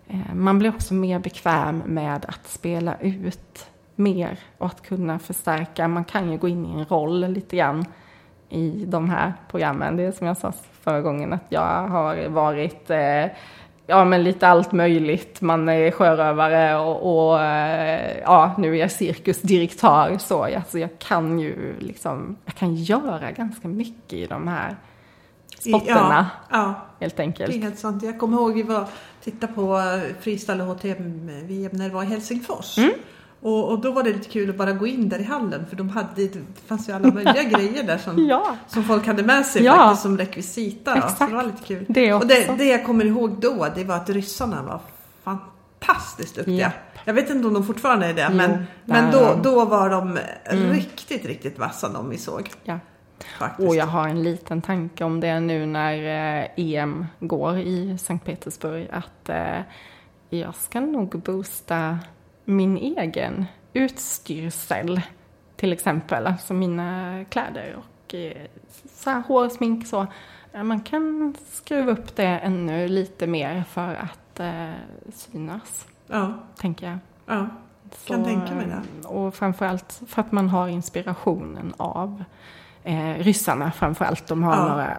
Eh, 0.07 0.33
man 0.33 0.59
blir 0.59 0.69
också 0.69 0.93
mer 0.93 1.19
bekväm 1.19 1.83
med 1.85 2.25
att 2.27 2.47
spela 2.47 2.95
ut 2.99 3.67
mer 3.95 4.39
och 4.57 4.65
att 4.65 4.87
kunna 4.87 5.19
förstärka. 5.19 5.87
Man 5.87 6.05
kan 6.05 6.31
ju 6.31 6.37
gå 6.37 6.47
in 6.47 6.65
i 6.65 6.71
en 6.71 6.85
roll 6.85 7.27
lite 7.27 7.55
grann 7.55 7.85
i 8.49 8.85
de 8.87 9.09
här 9.09 9.33
programmen. 9.51 9.97
Det 9.97 10.03
är 10.03 10.11
som 10.11 10.27
jag 10.27 10.37
sa 10.37 10.53
förra 10.81 11.01
gången 11.01 11.33
att 11.33 11.45
jag 11.49 11.87
har 11.87 12.27
varit 12.29 12.89
eh, 12.89 13.25
ja, 13.87 14.05
men 14.05 14.23
lite 14.23 14.47
allt 14.47 14.71
möjligt. 14.71 15.41
Man 15.41 15.69
är 15.69 15.91
sjörövare 15.91 16.77
och, 16.77 17.29
och 17.29 17.41
eh, 17.43 18.17
ja, 18.23 18.55
nu 18.57 18.75
är 18.75 18.79
jag 18.79 18.91
cirkusdirektör. 18.91 20.17
Så 20.17 20.43
alltså, 20.43 20.79
jag 20.79 20.99
kan 20.99 21.39
ju 21.39 21.79
liksom, 21.79 22.37
jag 22.45 22.55
kan 22.55 22.75
göra 22.75 23.31
ganska 23.31 23.67
mycket 23.67 24.13
i 24.13 24.25
de 24.25 24.47
här 24.47 24.75
sporterna. 25.59 26.29
Ja, 26.49 26.57
ja. 26.57 26.73
Helt 26.99 27.15
Det 27.17 27.21
är 27.23 27.25
enkelt. 27.27 27.63
helt 27.63 27.79
sant. 27.79 28.03
Jag 28.03 28.19
kommer 28.19 28.37
ihåg 28.37 28.53
vi 28.53 28.63
var 28.63 28.85
titta 29.23 29.47
på 29.47 29.77
eh, 29.79 30.15
freestyle 30.21 30.61
och 30.61 30.67
HTM-VM 30.67 31.71
när 31.73 31.87
det 31.89 31.93
var 31.95 32.03
i 32.03 32.05
Helsingfors. 32.05 32.77
Mm. 32.77 32.91
Och, 33.41 33.69
och 33.71 33.79
då 33.81 33.91
var 33.91 34.03
det 34.03 34.13
lite 34.13 34.29
kul 34.29 34.49
att 34.49 34.55
bara 34.55 34.71
gå 34.71 34.87
in 34.87 35.09
där 35.09 35.19
i 35.19 35.23
hallen 35.23 35.65
för 35.69 35.75
de 35.75 35.89
hade, 35.89 36.27
det 36.27 36.39
fanns 36.67 36.89
ju 36.89 36.93
alla 36.93 37.11
möjliga 37.11 37.43
grejer 37.51 37.83
där 37.83 37.97
som, 37.97 38.25
Ja. 38.25 38.55
som 38.67 38.83
folk 38.83 39.07
hade 39.07 39.23
med 39.23 39.45
sig 39.45 39.63
Ja. 39.63 39.75
faktiskt 39.75 40.01
som 40.01 40.17
rekvisita. 40.17 40.95
Då. 40.95 41.01
Så 41.17 41.25
det 41.27 41.33
var 41.35 41.43
lite 41.43 41.63
kul. 41.63 41.85
Det 41.89 42.13
och 42.13 42.27
det, 42.27 42.57
det 42.57 42.65
jag 42.65 42.85
kommer 42.85 43.05
ihåg 43.05 43.41
då 43.41 43.67
det 43.75 43.83
var 43.83 43.95
att 43.95 44.09
ryssarna 44.09 44.63
var 44.63 44.79
fantastiskt 45.23 46.35
duktiga. 46.35 46.57
Japp. 46.57 46.73
Jag 47.05 47.13
vet 47.13 47.29
inte 47.29 47.47
om 47.47 47.53
de 47.53 47.63
fortfarande 47.65 48.05
är 48.05 48.13
det 48.13 48.27
Jo, 48.31 48.35
men, 48.37 48.63
men 48.85 49.11
då, 49.11 49.39
då 49.43 49.65
var 49.65 49.89
de 49.89 50.17
riktigt, 50.49 51.25
riktigt 51.25 51.59
vassa 51.59 51.89
de 51.89 52.09
vi 52.09 52.17
såg. 52.17 52.49
Ja. 52.63 52.79
Faktiskt. 53.39 53.69
Och 53.69 53.75
jag 53.75 53.85
har 53.85 54.07
en 54.07 54.23
liten 54.23 54.61
tanke 54.61 55.03
om 55.03 55.19
det 55.19 55.39
nu 55.39 55.65
när 55.65 55.93
eh, 55.93 56.49
EM 56.55 57.05
går 57.19 57.57
i 57.57 57.97
Sankt 57.97 58.25
Petersburg. 58.25 58.87
Att 58.91 59.29
eh, 59.29 59.59
jag 60.29 60.55
ska 60.55 60.79
nog 60.79 61.19
boosta 61.21 61.99
min 62.45 62.77
egen 62.77 63.45
utstyrsel. 63.73 65.01
Till 65.55 65.73
exempel, 65.73 66.27
alltså 66.27 66.53
mina 66.53 67.25
kläder 67.29 67.75
och 67.77 68.15
eh, 68.15 68.37
så 68.93 69.09
här, 69.09 69.23
hår, 69.27 69.49
smink 69.49 69.87
så. 69.87 70.07
Man 70.63 70.79
kan 70.79 71.35
skruva 71.51 71.91
upp 71.91 72.15
det 72.15 72.25
ännu 72.25 72.87
lite 72.87 73.27
mer 73.27 73.63
för 73.69 73.93
att 73.95 74.39
eh, 74.39 74.71
synas, 75.13 75.87
Ja, 76.07 76.33
tänker 76.57 76.87
jag. 76.87 76.97
ja. 77.25 77.47
Kan 78.07 78.23
tänka 78.23 78.55
mig 78.55 78.65
det. 78.65 79.07
Och 79.07 79.35
framförallt 79.35 80.01
för 80.07 80.21
att 80.21 80.31
man 80.31 80.49
har 80.49 80.67
inspirationen 80.67 81.73
av 81.77 82.23
eh, 82.87 83.23
ryssarna 83.23 83.71
framförallt. 83.71 84.27
De 84.27 84.43
har 84.43 84.55
Ja. 84.55 84.67
några 84.67 84.97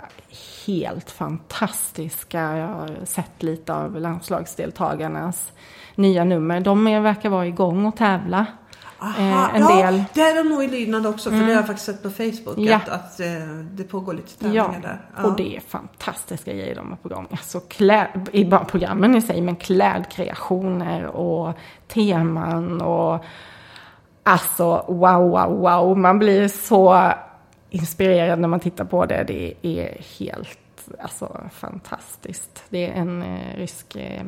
helt 0.67 1.11
fantastiska, 1.11 2.41
jag 2.57 2.67
har 2.69 2.91
sett 3.05 3.43
lite 3.43 3.75
av 3.75 4.01
landslagsdeltagarnas 4.01 5.53
nya 5.95 6.25
nummer. 6.25 6.61
De 6.61 6.87
är, 6.87 7.01
verkar 7.01 7.29
vara 7.31 7.47
igång 7.47 7.87
och 7.87 7.97
tävla. 7.97 8.47
Aha, 9.01 9.15
Eh, 9.19 9.55
en 9.55 9.63
ja, 9.63 9.77
del. 9.77 10.05
det 10.15 10.21
är 10.21 10.43
de 10.45 10.49
nog 10.49 10.65
i 10.65 10.69
lydnad 10.69 11.07
också, 11.07 11.31
för 11.31 11.37
det 11.39 11.45
har 11.45 11.51
jag 11.53 11.67
faktiskt 11.67 11.87
sett 11.87 12.03
på 12.03 12.11
Facebook. 12.11 12.59
Ja. 12.59 12.77
Att, 12.77 12.89
att 12.89 13.21
eh, 13.21 13.27
det 13.73 13.85
pågår 13.85 14.13
lite 14.15 14.49
Ja, 14.49 14.65
tävlingar 14.65 14.81
där. 14.89 15.01
Ja. 15.17 15.23
och 15.25 15.37
det 15.37 15.57
är 15.57 15.61
fantastiska 15.61 16.53
grejer 16.53 16.75
de 16.75 16.89
har 16.91 16.97
på 16.97 17.09
gång. 17.09 17.27
Alltså 17.31 17.61
kläd, 17.61 18.29
i 18.33 18.45
bara 18.45 18.65
programmen 18.65 19.15
i 19.15 19.23
sig, 19.23 19.41
men 19.41 19.57
klädkreationer 19.57 21.05
och 21.07 21.55
teman 21.89 22.81
och 22.81 23.25
alltså 24.23 24.85
wow, 24.89 25.31
wow, 25.31 25.59
wow. 25.61 25.99
Man 25.99 26.19
blir 26.19 26.49
så 26.49 27.13
inspirerad 27.71 28.39
när 28.39 28.49
man 28.49 28.61
tittar 28.61 28.85
på 28.85 29.07
det. 29.07 29.25
Det 29.27 29.55
är 29.63 29.97
helt 30.19 30.59
alltså, 31.01 31.41
fantastiskt. 31.53 32.65
Det 32.69 32.87
är 32.87 32.93
en 32.93 33.23
eh, 33.23 33.57
rysk 33.57 33.97
eh, 33.97 34.23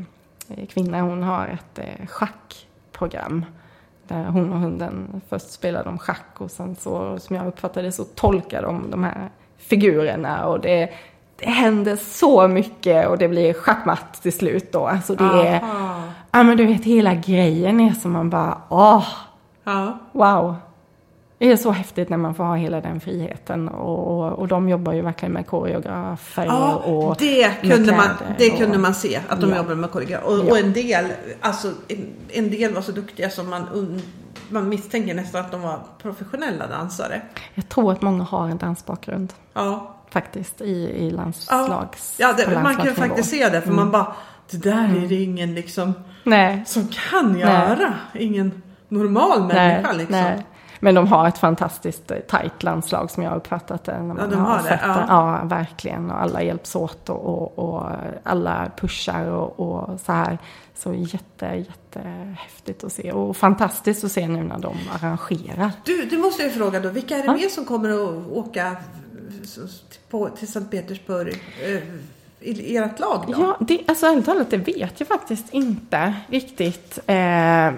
kvinna, 0.69 1.01
hon 1.01 1.23
har 1.23 1.47
ett 1.49 1.79
eh, 1.79 2.07
schackprogram. 2.07 3.45
Där 4.09 4.25
hon 4.25 4.53
och 4.53 4.61
hunden 4.61 5.21
först 5.29 5.51
spelar 5.51 5.85
de 5.85 5.99
schack 5.99 6.27
och 6.39 6.51
sen 6.51 6.77
så, 6.77 7.19
som 7.19 7.37
jag 7.37 7.47
uppfattade 7.47 7.87
det, 7.87 7.93
så 7.93 8.05
tolkar 8.05 8.63
de 8.63 8.91
de 8.91 9.05
här 9.05 9.31
figurerna 9.57 10.47
och 10.47 10.61
det, 10.61 10.91
det 11.37 11.51
händer 11.51 11.97
så 11.97 12.49
mycket 12.49 13.09
och 13.09 13.19
det 13.19 13.29
blir 13.29 13.53
schackmatt 13.53 14.23
till 14.23 14.33
slut 14.33 14.73
då. 14.73 14.87
Alltså 14.87 15.15
det 15.15 15.25
är, 15.25 15.61
Aha. 15.63 16.03
ja 16.31 16.43
men 16.43 16.57
du 16.57 16.67
vet 16.67 16.85
hela 16.85 17.15
grejen 17.15 17.81
är 17.81 17.93
som 17.93 18.13
man 18.13 18.31
bara, 18.31 18.59
åh, 18.69 19.07
Ja. 19.65 19.99
wow. 20.13 20.57
Det 21.41 21.53
är 21.53 21.57
så 21.57 21.71
häftigt 21.71 22.09
när 22.09 22.17
man 22.17 22.35
får 22.35 22.45
ha 22.45 22.55
hela 22.55 22.81
den 22.81 23.01
friheten 23.01 23.69
och, 23.69 24.19
och, 24.19 24.33
och 24.39 24.49
de 24.49 24.69
jobbar 24.69 24.93
ju 24.93 25.03
verkligen 25.03 25.33
med 25.33 25.47
koreografer 25.47 26.45
Ja, 26.45 26.75
och 26.75 27.17
det 27.19 27.51
kunde, 27.63 27.97
man, 27.97 28.07
det 28.39 28.51
och- 28.53 28.59
kunde 28.59 28.79
man 28.79 28.95
se 28.95 29.21
att 29.29 29.41
de 29.41 29.51
Ja. 29.51 29.57
jobbade 29.57 29.75
med 29.77 29.91
koreografi. 29.91 30.25
Och, 30.27 30.39
Ja. 30.39 30.51
och 30.51 30.59
en 30.59 30.73
del, 30.73 31.07
alltså 31.41 31.73
en, 31.89 32.07
en 32.29 32.51
del 32.51 32.75
var 32.75 32.83
så 32.83 32.93
duktiga 32.93 33.31
som 33.31 33.51
man, 33.51 34.01
man 34.49 34.69
misstänker 34.69 35.15
nästan 35.15 35.41
att 35.45 35.51
de 35.51 35.63
var 35.63 35.79
professionella 36.03 36.67
dansare. 36.67 37.23
Jag 37.55 37.69
tror 37.69 37.93
att 37.93 38.03
många 38.03 38.25
har 38.25 38.49
en 38.49 38.59
dansbakgrund 38.59 39.33
Ja, 39.55 39.97
faktiskt 40.11 40.61
i, 40.61 40.71
i 41.07 41.11
landslags 41.11 42.15
ja 42.19 42.33
det, 42.37 42.61
man 42.63 42.77
kan 42.77 42.95
faktiskt 42.95 43.31
se 43.31 43.49
det 43.49 43.61
för 43.61 43.73
man 43.73 43.91
bara, 43.91 44.13
det 44.51 44.57
där 44.57 44.97
är 45.05 45.09
det 45.09 45.15
ingen 45.15 45.55
liksom 45.55 45.93
Nej, 46.25 46.63
som 46.67 46.89
kan 47.11 47.39
göra. 47.39 47.95
Ingen 48.15 48.63
normal 48.89 49.41
människa 49.41 49.89
nej, 49.89 49.97
liksom. 49.99 50.17
nej. 50.17 50.47
Men 50.81 50.95
de 50.95 51.07
har 51.09 51.29
ett 51.29 51.39
fantastiskt 51.39 52.11
eh, 52.11 52.19
tajt 52.19 52.63
landslag 52.63 53.11
som 53.11 53.23
jag 53.23 53.31
har 53.31 53.37
uppfattat 53.37 53.85
det. 53.85 53.93
När 54.03 54.15
man 54.15 54.31
de 54.31 54.37
har 54.37 54.57
det, 54.57 54.63
sett 54.63 54.81
ja. 54.83 55.05
ja, 55.09 55.41
verkligen. 55.45 56.11
Och 56.11 56.23
alla 56.23 56.43
hjälps 56.43 56.77
åt 56.77 57.09
och, 57.09 57.27
och, 57.27 57.59
och 57.59 57.87
alla 58.23 58.71
pushar 58.77 59.25
och, 59.25 59.61
och 59.61 60.01
så 60.01 60.13
här. 60.13 60.39
Så 60.75 60.95
jätte, 60.95 61.47
jättehäftigt 61.47 62.85
att 62.85 62.93
se. 62.93 63.13
Och 63.13 63.37
fantastiskt 63.37 64.05
att 64.05 64.13
se 64.13 64.29
nu 64.29 64.43
när 64.43 64.59
de 64.59 64.75
arrangerar. 65.01 65.73
Du, 65.85 66.05
du 66.05 66.19
måste 66.19 66.43
ju 66.43 66.51
fråga 66.51 66.81
då, 66.81 66.89
vilka 66.89 67.15
är 67.15 67.19
det 67.19 67.25
Ja. 67.27 67.33
mer 67.33 67.49
som 67.49 67.65
kommer 67.65 67.91
att 67.91 68.27
åka 68.33 68.77
så- 69.45 69.61
på, 70.11 70.29
till 70.29 70.53
Sankt 70.53 70.71
Petersburg 70.71 71.43
eh, 71.65 71.83
i 72.41 72.77
ert 72.77 72.99
lag 73.01 73.25
då? 73.27 73.33
Ja, 73.39 73.57
det, 73.61 73.81
alltså 73.89 74.07
ärligt 74.07 74.25
talat, 74.27 74.51
det 74.51 74.57
vet 74.57 75.01
jag 75.01 75.09
faktiskt 75.09 75.55
inte 75.55 76.15
riktigt. 76.29 76.99
Eh, 77.07 77.71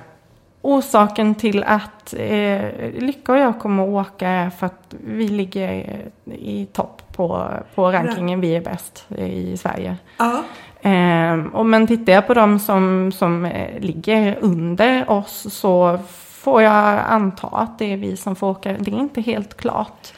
orsaken 0.63 1.35
till 1.35 1.65
att 1.65 2.15
eh, 2.19 2.91
Lycka 2.99 3.33
och 3.33 3.39
jag 3.39 3.59
kommer 3.59 3.83
att 3.83 4.07
åka 4.07 4.29
är 4.29 4.51
för 4.51 4.67
att 4.67 4.95
vi 5.05 5.29
ligger 5.29 5.97
i 6.25 6.67
topp 6.73 7.03
på, 7.17 7.49
på 7.75 7.93
rankingen. 7.93 8.41
Vi 8.41 8.57
är 8.57 8.61
bäst 8.61 9.07
i 9.19 9.57
Sverige. 9.57 9.97
Ja. 10.19 10.43
Eh, 10.91 11.47
och 11.53 11.67
men 11.67 11.87
tittar 11.87 12.13
jag 12.13 12.27
på 12.27 12.35
de 12.35 12.59
som, 12.59 13.13
som 13.13 13.45
eh, 13.45 13.81
ligger 13.81 14.39
under 14.41 15.11
oss 15.11 15.55
så 15.55 15.99
får 16.43 16.63
jag 16.63 17.01
anta 17.09 17.47
att 17.47 17.79
det 17.79 17.93
är 17.93 17.97
vi 17.97 18.17
som 18.17 18.37
får 18.37 18.51
åka. 18.51 18.73
Det 18.73 18.91
är 18.91 18.99
inte 18.99 19.21
helt 19.21 19.57
klart. 19.57 20.13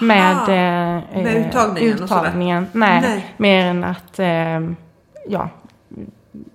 Med, 0.00 0.36
eh, 0.36 1.04
Med 1.22 1.26
eh, 1.26 1.46
uttagningen 1.46 2.02
uttagningen. 2.02 2.66
Nej, 2.72 3.00
Nej. 3.00 3.34
mer 3.36 3.64
än 3.64 3.84
att 3.84 4.18
eh, 4.18 4.60
ja, 5.28 5.48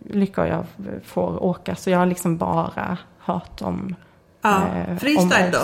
Lycka 0.10 0.42
och 0.42 0.48
jag 0.48 0.66
får 1.06 1.44
åka. 1.44 1.76
Så 1.76 1.90
jag 1.90 2.00
har 2.00 2.06
liksom 2.06 2.38
bara 2.38 2.98
hört 3.24 3.62
om, 3.62 3.96
Ja. 4.42 4.62
eh, 4.68 4.98
Freestyle 4.98 5.52
då? 5.52 5.60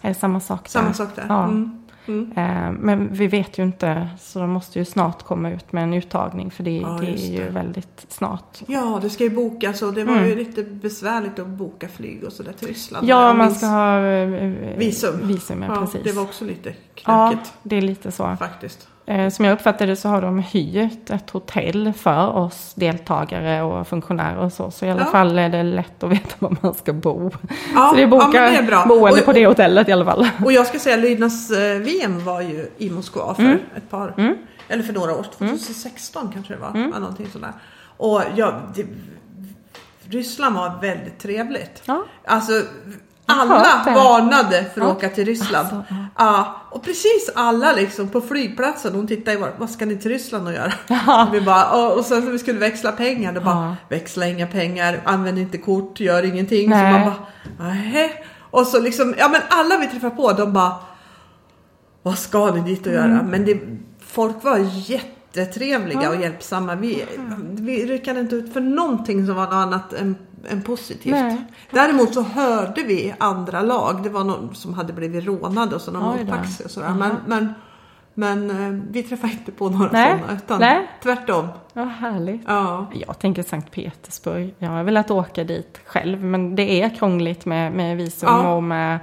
Är 0.00 0.08
det 0.08 0.14
samma 0.14 0.40
sak 0.40 0.68
Samma 0.68 0.86
där? 0.86 0.94
sak 0.94 1.08
där. 1.16 1.24
Ja. 1.28 1.44
Mm. 1.44 1.82
Mm. 2.08 2.32
Eh, 2.36 2.72
Men 2.80 3.08
vi 3.12 3.26
vet 3.26 3.58
ju 3.58 3.62
inte, 3.62 4.08
så 4.20 4.38
de 4.38 4.50
måste 4.50 4.78
ju 4.78 4.84
snart 4.84 5.22
komma 5.22 5.50
ut 5.50 5.72
med 5.72 5.82
en 5.84 5.94
uttagning 5.94 6.50
för 6.50 6.62
det, 6.64 6.76
Ja, 6.76 6.88
det 7.00 7.06
är 7.06 7.32
ju 7.32 7.44
det. 7.44 7.50
väldigt 7.50 8.06
snart. 8.08 8.58
Ja, 8.66 8.98
det 9.02 9.10
ska 9.10 9.24
ju 9.24 9.30
bokas 9.30 9.82
och 9.82 9.92
det 9.94 10.04
var 10.04 10.12
Mm. 10.16 10.28
ju 10.28 10.36
lite 10.36 10.62
besvärligt 10.62 11.38
att 11.38 11.46
boka 11.46 11.88
flyg 11.88 12.24
och 12.24 12.32
sådär 12.32 12.52
till 12.52 12.68
Ryssland. 12.68 13.08
Ja, 13.08 13.34
man 13.34 13.54
ska 13.54 13.66
ha 13.66 13.98
eh, 14.00 14.28
Visum. 14.78 15.28
visum 15.28 15.62
ja, 15.62 15.74
ja, 15.74 15.80
precis. 15.80 16.00
Det 16.04 16.12
var 16.12 16.22
också 16.22 16.44
lite 16.44 16.68
ja, 17.04 17.28
knökigt 17.30 17.52
det 17.62 17.76
är 17.76 17.82
lite 17.82 18.12
så. 18.12 18.36
faktiskt. 18.38 18.88
Eh, 19.08 19.28
Som 19.30 19.44
jag 19.44 19.52
uppfattade 19.52 19.96
så 19.96 20.08
har 20.08 20.22
de 20.22 20.38
hyrt 20.38 21.10
ett 21.10 21.30
hotell 21.30 21.92
för 21.96 22.28
oss 22.28 22.72
deltagare 22.74 23.62
och 23.62 23.88
funktionärer 23.88 24.38
och 24.38 24.52
så. 24.52 24.70
Så 24.70 24.86
i 24.86 24.90
alla 24.90 25.00
Ja. 25.00 25.06
fall 25.10 25.38
är 25.38 25.48
det 25.48 25.62
lätt 25.62 26.02
att 26.02 26.10
veta 26.10 26.34
var 26.38 26.56
man 26.60 26.74
ska 26.74 26.92
bo. 26.92 27.30
Ja, 27.74 27.88
så 27.90 27.94
det 27.96 28.00
är 28.00 28.02
ja, 28.02 28.08
boka 28.08 28.26
men 28.26 28.52
det 28.52 28.58
är 28.58 28.62
bra. 28.62 28.84
boende 28.88 29.20
Och- 29.20 29.24
på 29.26 29.32
det 29.32 29.46
hotellet 29.46 29.88
i 29.88 29.92
alla 29.92 30.04
fall. 30.04 30.28
Och 30.44 30.52
jag 30.52 30.66
ska 30.66 30.78
säga 30.78 30.96
Lydnads-VM 30.96 32.24
var 32.24 32.40
ju 32.40 32.70
i 32.78 32.90
Moskva 32.90 33.34
för 33.34 33.42
Mm. 33.42 33.58
ett 33.76 33.90
par, 33.90 34.34
eller 34.68 34.82
för 34.82 34.92
några 34.92 35.14
år, 35.16 35.26
2016 35.38 36.30
kanske 36.34 36.54
det 36.54 36.60
var. 36.60 36.68
Mm. 36.70 36.90
Någonting 36.90 37.26
sådär. 37.32 37.52
Och 37.96 38.22
ja, 38.36 38.60
det, 38.74 38.86
Ryssland 40.10 40.56
var 40.56 40.78
väldigt 40.80 41.18
trevligt. 41.18 41.82
Ja. 41.84 42.04
Alltså 42.24 42.52
Jag 42.52 42.62
alla 43.26 43.82
varnade 43.94 44.64
för 44.74 44.80
att 44.80 44.86
Ja. 44.86 44.92
åka 44.92 45.08
till 45.08 45.24
Ryssland. 45.24 45.66
Alltså, 45.68 45.84
ja. 45.94 46.06
ja. 46.18 46.62
och 46.70 46.82
precis 46.82 47.30
alla 47.34 47.72
liksom 47.72 48.08
på 48.08 48.20
flygplatsen, 48.20 48.94
hon 48.94 49.06
tittade 49.06 49.36
i 49.36 49.40
vår, 49.40 49.54
vad 49.58 49.70
ska 49.70 49.86
ni 49.86 49.96
till 49.96 50.10
Ryssland 50.10 50.46
och 50.46 50.52
göra? 50.52 50.72
Och 51.28 51.34
vi 51.34 51.40
bara, 51.40 51.70
och, 51.70 51.98
och 51.98 52.04
sen 52.04 52.22
så 52.22 52.30
vi 52.30 52.38
skulle 52.38 52.58
växla 52.58 52.92
pengar, 52.92 53.32
då 53.32 53.40
bara, 53.40 53.54
Ja. 53.54 53.76
växla 53.88 54.26
inga 54.28 54.46
pengar, 54.46 55.00
använd 55.04 55.38
inte 55.38 55.58
kort, 55.58 56.00
gör 56.00 56.22
ingenting. 56.22 56.70
Nej. 56.70 56.92
Så 56.92 56.98
man 56.98 57.10
bara. 57.58 58.08
Och 58.50 58.66
så 58.66 58.80
liksom, 58.80 59.14
ja 59.18 59.28
men 59.28 59.40
alla 59.48 59.78
vi 59.78 59.86
träffade 59.86 60.16
på, 60.16 60.32
de 60.32 60.52
bara, 60.52 60.74
vad 62.02 62.18
ska 62.18 62.50
ni 62.54 62.60
dit 62.60 62.86
och 62.86 62.92
göra? 62.92 63.04
Mm. 63.04 63.26
Men 63.26 63.44
det, 63.44 63.60
folk 64.06 64.44
var 64.44 64.58
jättetrevliga 64.72 66.10
och 66.10 66.16
hjälpsamma. 66.16 66.74
Vi, 66.74 67.04
vi 67.52 67.86
ryckade 67.86 68.20
inte 68.20 68.36
ut 68.36 68.52
för 68.52 68.60
någonting 68.60 69.26
som 69.26 69.34
var 69.36 69.44
något 69.44 69.52
annat 69.54 69.92
än, 69.92 70.16
än 70.50 70.62
positivt. 70.62 71.12
Nej. 71.12 71.36
Däremot 71.70 72.14
så 72.14 72.22
hörde 72.22 72.82
vi 72.82 73.14
andra 73.18 73.62
lag. 73.62 74.02
Det 74.02 74.08
var 74.08 74.24
någon 74.24 74.54
som 74.54 74.74
hade 74.74 74.92
blivit 74.92 75.24
rånad 75.24 75.72
och 75.72 75.80
så 75.80 75.90
någon 75.90 76.26
taxi 76.26 76.64
och 76.64 76.70
sådär. 76.70 76.94
Men, 76.94 77.16
men, 77.26 77.54
men 78.14 78.50
eh, 78.50 78.82
vi 78.90 79.02
träffade 79.02 79.32
inte 79.32 79.52
på 79.52 79.68
några 79.68 79.90
Nej. 79.92 80.18
sådana. 80.18 80.36
Utan 80.36 80.60
Nej. 80.60 80.88
tvärtom. 81.02 81.48
Ja, 81.72 81.84
härligt. 81.84 82.42
Ja. 82.46 82.86
Jag 82.94 83.18
tänker 83.18 83.42
Sankt 83.42 83.70
Petersburg. 83.70 84.54
Jag 84.58 84.68
har 84.68 84.82
velat 84.82 85.10
åka 85.10 85.44
dit 85.44 85.80
själv 85.86 86.24
men 86.24 86.56
det 86.56 86.82
är 86.82 86.88
krångligt 86.96 87.46
med, 87.46 87.72
med 87.72 87.96
visum 87.96 88.28
Ja. 88.28 88.52
och 88.54 88.62
med 88.62 88.98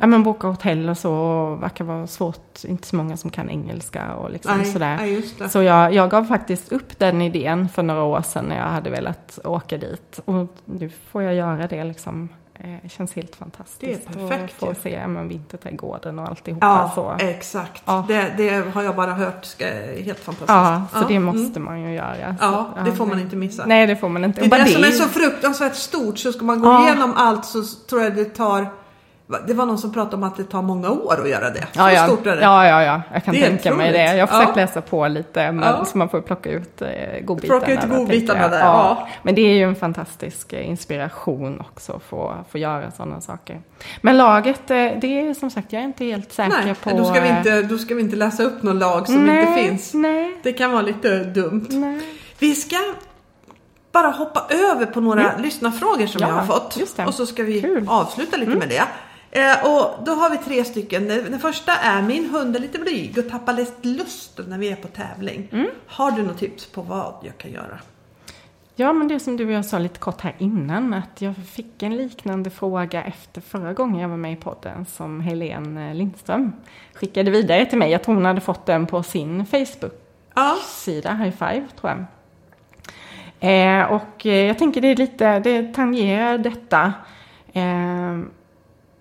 ja, 0.00 0.06
men 0.06 0.22
boka 0.22 0.46
hotell 0.46 0.88
och 0.88 0.98
så. 0.98 1.12
Och 1.14 1.62
verkar 1.62 1.84
vara 1.84 2.06
svårt, 2.06 2.64
inte 2.64 2.88
så 2.88 2.96
många 2.96 3.16
som 3.16 3.30
kan 3.30 3.50
engelska 3.50 4.14
och 4.14 4.30
liksom 4.30 4.56
Nej, 4.56 4.72
sådär. 4.72 5.22
det. 5.38 5.48
Så 5.48 5.62
jag, 5.62 5.94
jag 5.94 6.10
gav 6.10 6.24
faktiskt 6.24 6.72
upp 6.72 6.98
den 6.98 7.22
idén 7.22 7.68
för 7.68 7.82
några 7.82 8.02
år 8.02 8.22
sedan 8.22 8.44
när 8.44 8.56
jag 8.56 8.64
hade 8.64 8.90
velat 8.90 9.38
åka 9.44 9.78
dit. 9.78 10.20
Och 10.24 10.46
nu 10.64 10.90
får 11.10 11.22
jag 11.22 11.34
göra 11.34 11.66
det 11.66 11.84
liksom. 11.84 12.28
Eh, 12.54 12.70
Det 12.82 12.88
känns 12.88 13.14
helt 13.14 13.36
fantastiskt. 13.36 14.08
Det 14.08 14.20
är 14.20 14.28
perfekt 14.28 14.62
att 14.62 14.68
få 14.68 14.82
se 14.82 14.90
ja, 14.90 15.08
men 15.08 15.28
vinterträdgården 15.28 16.18
och 16.18 16.28
alltihopa. 16.28 16.66
Ja, 16.66 16.92
så. 16.94 17.24
exakt. 17.26 17.82
Ja. 17.86 18.04
Det, 18.08 18.34
det 18.36 18.74
har 18.74 18.82
jag 18.82 18.96
bara 18.96 19.12
hört. 19.14 19.44
Ska, 19.44 19.64
helt 20.04 20.18
fantastiskt. 20.18 20.48
Ja, 20.48 20.82
så 20.92 21.08
det 21.08 21.16
mm. 21.16 21.36
måste 21.36 21.60
man 21.60 21.80
ju 21.82 21.94
göra. 21.94 22.36
Ja, 22.40 22.66
Så, 22.76 22.84
det 22.84 22.92
får 22.92 23.06
man 23.06 23.20
inte 23.20 23.36
missa. 23.36 23.66
Nej, 23.66 23.86
det 23.86 23.96
får 23.96 24.08
man 24.08 24.24
inte. 24.24 24.40
Det 24.40 24.48
det 24.56 24.66
som 24.66 24.84
är 24.84 24.90
så 24.90 25.08
fruktansvärt 25.08 25.76
stort. 25.76 26.18
Så 26.18 26.32
ska 26.32 26.44
man 26.44 26.60
gå 26.60 26.68
Ja. 26.68 26.86
igenom 26.86 27.12
allt 27.16 27.44
så 27.44 27.62
tror 27.88 28.02
jag 28.02 28.14
det 28.14 28.24
tar... 28.24 28.66
Det 29.46 29.54
var 29.54 29.66
någon 29.66 29.78
som 29.78 29.92
pratade 29.92 30.16
om 30.16 30.22
att 30.22 30.36
det 30.36 30.44
tar 30.44 30.62
många 30.62 30.90
år 30.90 31.20
att 31.22 31.28
göra 31.28 31.50
det. 31.50 31.60
Så 31.60 31.66
Ja, 31.80 31.92
ja. 31.92 32.06
stort 32.06 32.26
är 32.26 32.36
det. 32.36 32.42
ja, 32.42 32.66
ja, 32.66 32.82
ja. 32.82 33.02
Jag 33.12 33.24
kan 33.24 33.34
tänka 33.34 33.74
mig 33.74 33.92
det. 33.92 34.16
Jag 34.16 34.26
har 34.26 34.38
försökt 34.40 34.56
Ja. 34.56 34.62
läsa 34.62 34.80
på 34.80 35.08
lite, 35.08 35.52
men, 35.52 35.64
Ja. 35.68 35.84
så 35.84 35.98
man 35.98 36.08
får 36.08 36.20
plocka 36.20 36.50
ut 36.50 36.82
eh, 36.82 36.88
godbitarna. 37.22 37.60
Plocka 37.60 37.72
ut 37.72 37.90
godbitarna 37.90 38.48
där, 38.48 38.58
ja. 38.60 39.08
Men 39.22 39.34
det 39.34 39.40
är 39.42 39.54
ju 39.54 39.62
en 39.64 39.74
fantastisk 39.76 40.52
eh, 40.52 40.68
inspiration 40.68 41.60
också 41.60 41.92
att 41.92 42.02
få, 42.02 42.34
få 42.50 42.58
göra 42.58 42.90
sådana 42.90 43.20
saker. 43.20 43.60
Men 44.00 44.18
laget, 44.18 44.70
eh, 44.70 44.76
det 44.76 45.20
är 45.20 45.34
som 45.34 45.50
sagt, 45.50 45.72
jag 45.72 45.80
är 45.82 45.86
inte 45.86 46.04
helt 46.04 46.32
säker 46.32 46.62
Nej, 46.64 46.74
på... 46.74 46.90
då, 46.90 47.04
ska 47.04 47.20
vi 47.20 47.28
eh, 47.28 47.36
inte, 47.38 47.62
då 47.62 47.78
ska 47.78 47.94
vi 47.94 48.00
inte 48.02 48.16
läsa 48.16 48.42
upp 48.42 48.62
någon 48.62 48.78
lag 48.78 49.06
som 49.06 49.26
nej, 49.26 49.40
inte 49.48 49.62
finns. 49.62 49.94
Nej, 49.94 50.40
Det 50.42 50.52
kan 50.52 50.72
vara 50.72 50.82
lite 50.82 51.18
dumt. 51.24 51.66
nej. 51.70 52.00
Vi 52.38 52.54
ska 52.54 52.76
bara 53.92 54.06
hoppa 54.08 54.46
över 54.72 54.86
på 54.86 55.00
några 55.00 55.36
lyssnarfrågor 55.38 56.06
som 56.06 56.20
Ja, 56.22 56.28
jag 56.28 56.34
har 56.34 56.44
fått. 56.46 56.98
Och 57.06 57.14
så 57.14 57.26
ska 57.26 57.42
vi 57.42 57.60
Kul. 57.60 57.84
avsluta 57.88 58.36
lite 58.36 58.56
med 58.56 58.68
det. 58.68 58.82
Eh, 59.30 59.64
och 59.64 60.04
då 60.04 60.12
har 60.12 60.30
vi 60.30 60.38
tre 60.38 60.64
stycken. 60.64 61.08
Den 61.08 61.40
första 61.40 61.72
är 61.72 62.02
min 62.02 62.30
hund 62.30 62.56
är 62.56 62.60
lite 62.60 62.78
blyg 62.78 63.18
och 63.18 63.30
tappar 63.30 63.52
lätt 63.52 63.84
lust 63.84 64.40
när 64.48 64.58
vi 64.58 64.68
är 64.70 64.76
på 64.76 64.88
tävling. 64.88 65.48
Har 65.86 66.10
du 66.10 66.22
något 66.22 66.38
tips 66.38 66.66
på 66.66 66.82
vad 66.82 67.14
jag 67.22 67.38
kan 67.38 67.50
göra? 67.50 67.78
Ja, 68.80 68.92
men 68.92 69.08
det 69.08 69.20
som 69.20 69.36
du 69.36 69.46
och 69.46 69.52
jag 69.52 69.64
sa 69.64 69.78
lite 69.78 69.98
kort 69.98 70.20
här 70.20 70.34
innan, 70.38 70.94
att 70.94 71.22
jag 71.22 71.34
fick 71.36 71.82
en 71.82 71.96
liknande 71.96 72.50
fråga 72.50 73.04
efter 73.04 73.40
förra 73.40 73.72
gången 73.72 74.00
jag 74.00 74.08
var 74.08 74.16
med 74.16 74.32
i 74.32 74.36
podden 74.36 74.86
som 74.86 75.20
Helene 75.20 75.94
Lindström 75.94 76.52
skickade 76.94 77.30
vidare 77.30 77.66
till 77.66 77.78
mig. 77.78 77.90
Jag 77.90 78.02
tror 78.02 78.14
hon 78.14 78.24
hade 78.24 78.40
fått 78.40 78.66
den 78.66 78.86
på 78.86 79.02
sin 79.02 79.46
Facebook-sida, 79.46 81.10
Ja, 81.10 81.24
High 81.24 81.36
Five, 81.36 81.66
tror 81.80 81.92
jag. 81.92 82.04
Eh, 83.40 83.92
och 83.92 84.26
eh, 84.26 84.46
jag 84.46 84.58
tänker 84.58 84.80
det 84.80 84.88
är 84.88 84.96
lite, 84.96 85.38
det 85.38 85.74
tangerar 85.74 86.38
detta. 86.38 86.92
Eh, 87.52 88.18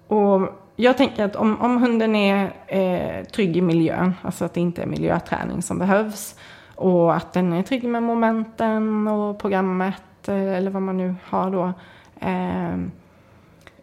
och 0.10 0.49
jag 0.76 0.98
tänker 0.98 1.26
att 1.26 1.36
om, 1.36 1.61
om 1.61 1.77
hunden 1.77 2.15
är 2.15 2.53
eh, 2.68 3.26
trygg 3.26 3.57
i 3.57 3.61
miljön, 3.61 4.14
alltså 4.22 4.45
att 4.45 4.53
det 4.53 4.61
inte 4.61 4.81
är 4.81 4.86
miljöträning 4.86 5.61
som 5.61 5.80
behövs, 5.80 6.36
och 6.76 7.15
att 7.15 7.34
den 7.34 7.53
är 7.53 7.64
trygg 7.64 7.84
med 7.84 8.03
momenten 8.03 9.07
och 9.07 9.40
programmet, 9.40 10.27
eh, 10.27 10.53
eller 10.57 10.72
vad 10.72 10.81
man 10.81 10.98
nu 10.98 11.15
har 11.23 11.52
då, 11.52 11.73
eh, 12.19 12.77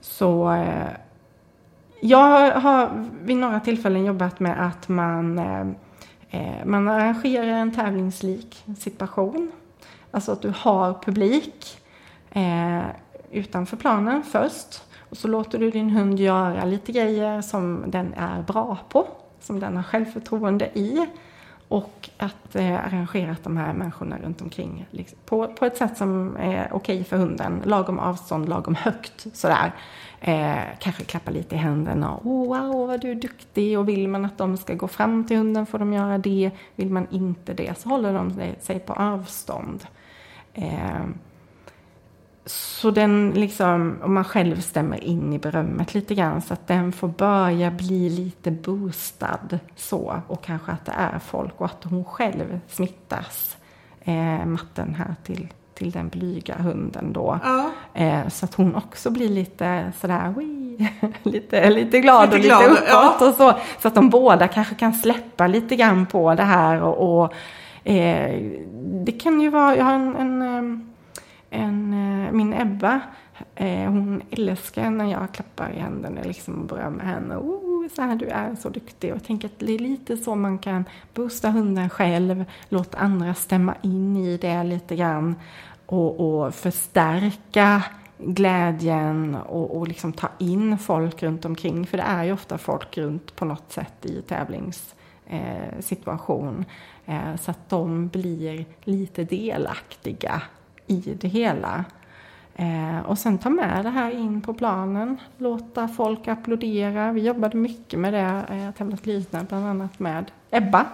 så 0.00 0.52
eh, 0.52 0.88
jag 2.00 2.50
har 2.50 3.06
vid 3.22 3.36
några 3.36 3.60
tillfällen 3.60 4.04
jobbat 4.04 4.40
med 4.40 4.66
att 4.66 4.88
man, 4.88 5.38
eh, 5.38 5.66
eh, 6.30 6.64
man 6.64 6.88
arrangerar 6.88 7.46
en 7.46 7.74
tävlingslik 7.74 8.64
situation. 8.78 9.52
Alltså 10.10 10.32
att 10.32 10.42
du 10.42 10.52
har 10.56 10.94
publik 11.04 11.78
eh, 12.30 12.82
utanför 13.30 13.76
planen 13.76 14.22
först 14.22 14.82
så 15.16 15.28
låter 15.28 15.58
du 15.58 15.70
din 15.70 15.90
hund 15.90 16.20
göra 16.20 16.64
lite 16.64 16.92
grejer 16.92 17.42
som 17.42 17.84
den 17.86 18.14
är 18.14 18.42
bra 18.42 18.78
på, 18.88 19.08
som 19.40 19.60
den 19.60 19.76
har 19.76 19.82
självförtroende 19.82 20.66
i. 20.78 21.06
Och 21.68 22.10
att 22.16 22.56
eh, 22.56 22.86
arrangera 22.86 23.36
de 23.42 23.56
här 23.56 23.72
människorna 23.72 24.18
runt 24.18 24.42
omkring 24.42 24.86
liksom, 24.90 25.18
på, 25.24 25.46
på 25.46 25.64
ett 25.64 25.76
sätt 25.76 25.96
som 25.96 26.36
är 26.36 26.68
okej 26.72 27.04
för 27.04 27.16
hunden. 27.16 27.62
Lagom 27.64 27.98
avstånd, 27.98 28.48
lagom 28.48 28.74
högt 28.74 29.26
sådär. 29.36 29.72
Eh, 30.20 30.58
kanske 30.78 31.04
klappa 31.04 31.30
lite 31.30 31.54
i 31.54 31.58
händerna. 31.58 32.16
Oh, 32.24 32.46
wow, 32.48 32.86
vad 32.86 33.00
du 33.00 33.10
är 33.10 33.14
duktig. 33.14 33.78
Och 33.78 33.88
vill 33.88 34.08
man 34.08 34.24
att 34.24 34.38
de 34.38 34.56
ska 34.56 34.74
gå 34.74 34.88
fram 34.88 35.26
till 35.26 35.36
hunden 35.36 35.66
får 35.66 35.78
de 35.78 35.92
göra 35.92 36.18
det. 36.18 36.50
Vill 36.74 36.90
man 36.90 37.06
inte 37.10 37.54
det 37.54 37.78
så 37.78 37.88
håller 37.88 38.12
de 38.12 38.54
sig 38.60 38.78
på 38.78 38.92
avstånd. 38.92 39.86
Eh, 40.54 41.04
så 42.46 42.90
den 42.90 43.32
liksom, 43.34 43.98
om 44.02 44.14
man 44.14 44.24
själv 44.24 44.60
stämmer 44.60 45.04
in 45.04 45.32
i 45.32 45.38
berömmet 45.38 45.94
lite 45.94 46.14
grann 46.14 46.42
så 46.42 46.54
att 46.54 46.66
den 46.66 46.92
får 46.92 47.08
börja 47.08 47.70
bli 47.70 48.10
lite 48.10 48.50
boostad 48.50 49.58
så 49.76 50.22
och 50.28 50.44
kanske 50.44 50.72
att 50.72 50.84
det 50.84 50.92
är 50.92 51.18
folk 51.18 51.60
och 51.60 51.66
att 51.66 51.84
hon 51.84 52.04
själv 52.04 52.60
smittas 52.68 53.56
eh, 54.04 54.46
matten 54.46 54.94
här 54.94 55.14
till, 55.24 55.48
till 55.74 55.90
den 55.90 56.08
blyga 56.08 56.54
hunden 56.54 57.12
då. 57.12 57.38
Ja. 57.44 57.70
Eh, 57.94 58.28
så 58.28 58.44
att 58.44 58.54
hon 58.54 58.74
också 58.74 59.10
blir 59.10 59.28
lite 59.28 59.92
sådär, 60.00 60.34
Wii! 60.36 60.88
lite, 61.22 61.70
lite 61.70 62.00
glad 62.00 62.24
Lite 62.24 62.36
och 62.36 62.42
glad, 62.42 62.60
lite 62.60 62.72
uppåt 62.72 63.16
ja. 63.20 63.28
och 63.28 63.34
så. 63.34 63.54
Så 63.82 63.88
att 63.88 63.94
de 63.94 64.10
båda 64.10 64.48
kanske 64.48 64.74
kan 64.74 64.94
släppa 64.94 65.46
lite 65.46 65.76
grann 65.76 66.06
på 66.06 66.34
det 66.34 66.42
här 66.42 66.82
och, 66.82 67.22
och 67.22 67.34
eh, 67.84 68.42
det 69.04 69.12
kan 69.12 69.40
ju 69.40 69.50
vara, 69.50 69.76
jag 69.76 69.84
har 69.84 69.94
en, 69.94 70.16
en 70.16 70.42
em, 70.42 70.95
en, 71.50 71.92
eh, 71.92 72.32
min 72.32 72.52
Ebba, 72.52 73.00
eh, 73.54 73.90
hon 73.90 74.22
älskar 74.30 74.90
när 74.90 75.12
jag 75.12 75.32
klappar 75.32 75.70
i 75.70 75.78
händerna 75.78 76.22
liksom 76.22 76.54
och 76.54 76.66
berömmer 76.66 77.04
henne. 77.04 77.36
Oh, 77.36 77.88
så 77.96 78.02
här, 78.02 78.16
du 78.16 78.26
är 78.26 78.54
så 78.54 78.68
duktig. 78.68 79.10
Och 79.10 79.16
jag 79.16 79.24
tänker 79.24 79.48
att 79.48 79.58
det 79.58 79.74
är 79.74 79.78
lite 79.78 80.16
så 80.16 80.34
man 80.34 80.58
kan 80.58 80.84
boosta 81.14 81.50
hunden 81.50 81.90
själv, 81.90 82.44
låta 82.68 82.98
andra 82.98 83.34
stämma 83.34 83.74
in 83.82 84.16
i 84.16 84.36
det 84.36 84.64
lite 84.64 84.96
grann 84.96 85.34
och, 85.86 86.20
och 86.20 86.54
förstärka 86.54 87.82
glädjen 88.18 89.34
och, 89.34 89.76
och 89.76 89.88
liksom 89.88 90.12
ta 90.12 90.28
in 90.38 90.78
folk 90.78 91.22
runt 91.22 91.44
omkring. 91.44 91.86
För 91.86 91.96
det 91.96 92.04
är 92.04 92.24
ju 92.24 92.32
ofta 92.32 92.58
folk 92.58 92.98
runt 92.98 93.36
på 93.36 93.44
något 93.44 93.72
sätt 93.72 94.06
i 94.06 94.22
tävlingssituation. 94.22 96.64
Eh, 97.06 97.30
eh, 97.30 97.36
så 97.36 97.50
att 97.50 97.68
de 97.68 98.08
blir 98.08 98.64
lite 98.84 99.24
delaktiga 99.24 100.42
i 100.86 101.18
det 101.20 101.28
hela. 101.28 101.84
Eh, 102.54 103.00
och 103.06 103.18
sen 103.18 103.38
ta 103.38 103.50
med 103.50 103.84
det 103.84 103.90
här 103.90 104.10
in 104.10 104.40
på 104.40 104.54
planen, 104.54 105.20
låta 105.38 105.88
folk 105.88 106.28
applådera. 106.28 107.12
Vi 107.12 107.20
jobbade 107.20 107.56
mycket 107.56 107.98
med 107.98 108.12
det, 108.12 108.54
eh, 108.54 108.70
tävlat 108.70 109.06
lite 109.06 109.46
bland 109.48 109.66
annat 109.66 109.98
med 109.98 110.30
Ebba. 110.50 110.86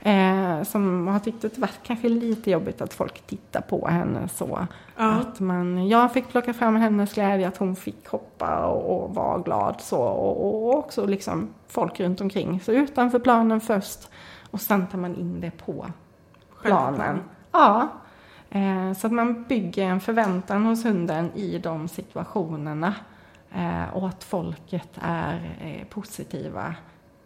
Eh, 0.00 0.62
som 0.62 1.08
har 1.08 1.18
tyckt 1.18 1.44
att 1.44 1.54
det 1.54 1.60
var 1.60 1.70
kanske 1.82 2.08
lite 2.08 2.50
jobbigt 2.50 2.80
att 2.80 2.94
folk 2.94 3.26
tittar 3.26 3.60
på 3.60 3.88
henne 3.88 4.28
så. 4.28 4.66
Ja. 4.96 5.04
Att 5.04 5.40
man, 5.40 5.88
jag 5.88 6.12
fick 6.12 6.28
plocka 6.28 6.54
fram 6.54 6.76
hennes 6.76 7.14
glädje, 7.14 7.48
att 7.48 7.56
hon 7.56 7.76
fick 7.76 8.08
hoppa 8.08 8.66
och, 8.66 9.04
och 9.04 9.14
vara 9.14 9.38
glad 9.38 9.74
så. 9.80 10.00
Och, 10.00 10.46
och 10.46 10.78
också 10.78 11.06
liksom 11.06 11.48
folk 11.68 12.00
runt 12.00 12.20
omkring. 12.20 12.60
Så 12.60 12.72
utanför 12.72 13.18
planen 13.18 13.60
först 13.60 14.08
och 14.50 14.60
sen 14.60 14.86
tar 14.86 14.98
man 14.98 15.14
in 15.14 15.40
det 15.40 15.50
på 15.50 15.86
planen. 16.62 17.20
Ja. 17.52 17.88
Eh, 18.50 18.92
så 18.92 19.06
att 19.06 19.12
man 19.12 19.44
bygger 19.48 19.84
en 19.84 20.00
förväntan 20.00 20.64
hos 20.64 20.84
hunden 20.84 21.32
i 21.34 21.58
de 21.58 21.88
situationerna. 21.88 22.94
Eh, 23.54 23.96
och 23.96 24.08
att 24.08 24.24
folket 24.24 24.90
är 25.02 25.56
eh, 25.60 25.86
positiva. 25.88 26.74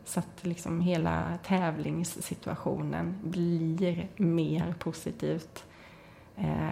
Så 0.04 0.20
att 0.20 0.38
liksom 0.40 0.80
hela 0.80 1.22
tävlingssituationen 1.46 3.16
blir 3.22 4.08
mer 4.16 4.74
positivt 4.78 5.64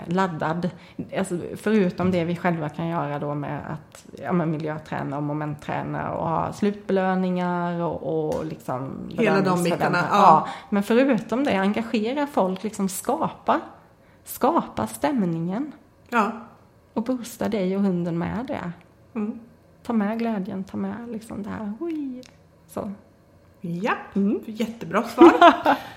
laddad. 0.06 0.70
Alltså, 1.18 1.40
förutom 1.56 2.10
det 2.10 2.24
vi 2.24 2.36
själva 2.36 2.68
kan 2.68 2.88
göra 2.88 3.18
då 3.18 3.34
med 3.34 3.60
att 3.72 4.06
ja, 4.22 4.32
men 4.32 4.50
miljöträna 4.50 5.16
och 5.16 5.22
momentträna 5.22 6.12
och 6.12 6.28
ha 6.28 6.52
slutbelöningar 6.52 7.82
och, 7.82 8.36
och 8.36 8.44
liksom 8.44 9.08
Hela 9.18 9.40
de 9.40 9.64
bitarna, 9.64 9.98
ja. 9.98 10.06
Ja, 10.10 10.48
men 10.70 10.82
förutom 10.82 11.44
det, 11.44 11.56
engagera 11.56 12.26
folk, 12.26 12.62
liksom 12.62 12.88
skapa, 12.88 13.60
skapa 14.28 14.86
stämningen 14.86 15.72
Ja. 16.08 16.32
och 16.94 17.02
boosta 17.02 17.48
dig 17.48 17.76
och 17.76 17.82
hunden 17.82 18.18
med 18.18 18.44
det. 18.46 18.72
Mm. 19.14 19.38
Ta 19.82 19.92
med 19.92 20.18
glädjen, 20.18 20.64
ta 20.64 20.76
med 20.76 21.08
liksom 21.12 21.42
det 21.42 21.50
här. 21.50 21.72
Oj. 21.80 22.22
Så. 22.66 22.92
Ja, 23.60 23.92
Mm. 24.14 24.40
jättebra 24.46 25.02
svar. 25.02 25.32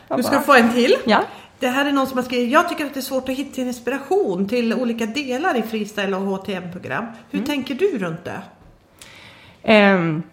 Du 0.18 0.24
ska 0.24 0.32
bra. 0.32 0.42
få 0.42 0.54
en 0.54 0.70
till. 0.74 0.96
Ja. 1.06 1.24
Det 1.60 1.68
här 1.68 1.86
är 1.86 1.92
någon 1.92 2.08
som 2.08 2.18
har 2.18 2.24
skrivit, 2.26 2.52
jag 2.52 2.70
tycker 2.70 2.86
att 2.86 2.94
det 2.94 3.00
är 3.00 3.02
svårt 3.02 3.30
att 3.30 3.36
hitta 3.36 3.62
inspiration 3.62 4.48
till 4.48 4.74
olika 4.74 5.06
delar 5.06 5.58
i 5.58 5.62
freestyle 5.62 6.14
och 6.14 6.22
HTM-program. 6.22 7.06
Hur 7.30 7.40
Mm. 7.40 7.46
tänker 7.48 7.76
du 7.76 7.98
runt 7.98 8.24
det? 8.24 8.42
Ehm, 9.64 10.24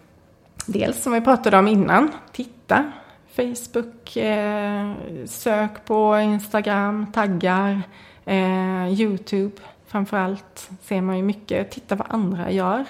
dels 0.65 1.03
som 1.03 1.13
vi 1.13 1.21
pratade 1.21 1.57
om 1.57 1.67
innan, 1.67 2.09
titta. 2.31 2.91
Facebook, 3.39 4.17
eh, 4.17 4.93
sök 5.25 5.85
på 5.85 6.19
Instagram, 6.19 7.11
taggar, 7.11 7.81
eh, 8.25 9.01
Youtube 9.01 9.55
framförallt 9.87 10.69
ser 10.81 11.01
man 11.01 11.17
ju 11.17 11.23
mycket. 11.23 11.71
Titta 11.71 11.95
vad 11.95 12.07
andra 12.09 12.51
gör. 12.51 12.85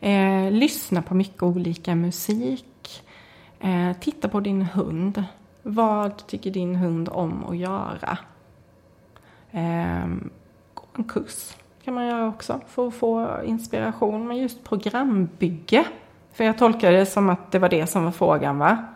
Eh, 0.00 0.50
lyssna 0.50 1.02
på 1.02 1.14
mycket 1.14 1.42
olika 1.42 1.94
musik. 1.94 3.02
Eh, 3.60 3.92
titta 4.00 4.28
på 4.28 4.40
din 4.40 4.62
hund. 4.62 5.24
Vad 5.62 6.26
tycker 6.26 6.50
din 6.50 6.76
hund 6.76 7.08
om 7.08 7.44
att 7.44 7.56
göra? 7.56 8.18
Ehm, 9.50 10.30
gå 10.74 10.84
en 10.96 11.04
kurs 11.04 11.54
kan 11.84 11.94
man 11.94 12.06
göra 12.06 12.28
också 12.28 12.60
för 12.68 12.88
att 12.88 12.94
få 12.94 13.40
inspiration. 13.44 14.28
Men 14.28 14.36
just 14.36 14.64
programbygge. 14.64 15.84
För 16.32 16.44
jag 16.44 16.58
tolkar 16.58 16.92
det 16.92 17.06
som 17.06 17.28
att 17.28 17.52
det 17.52 17.58
var 17.58 17.68
det 17.68 17.86
som 17.86 18.04
var 18.04 18.12
frågan 18.12 18.58
va? 18.58 18.91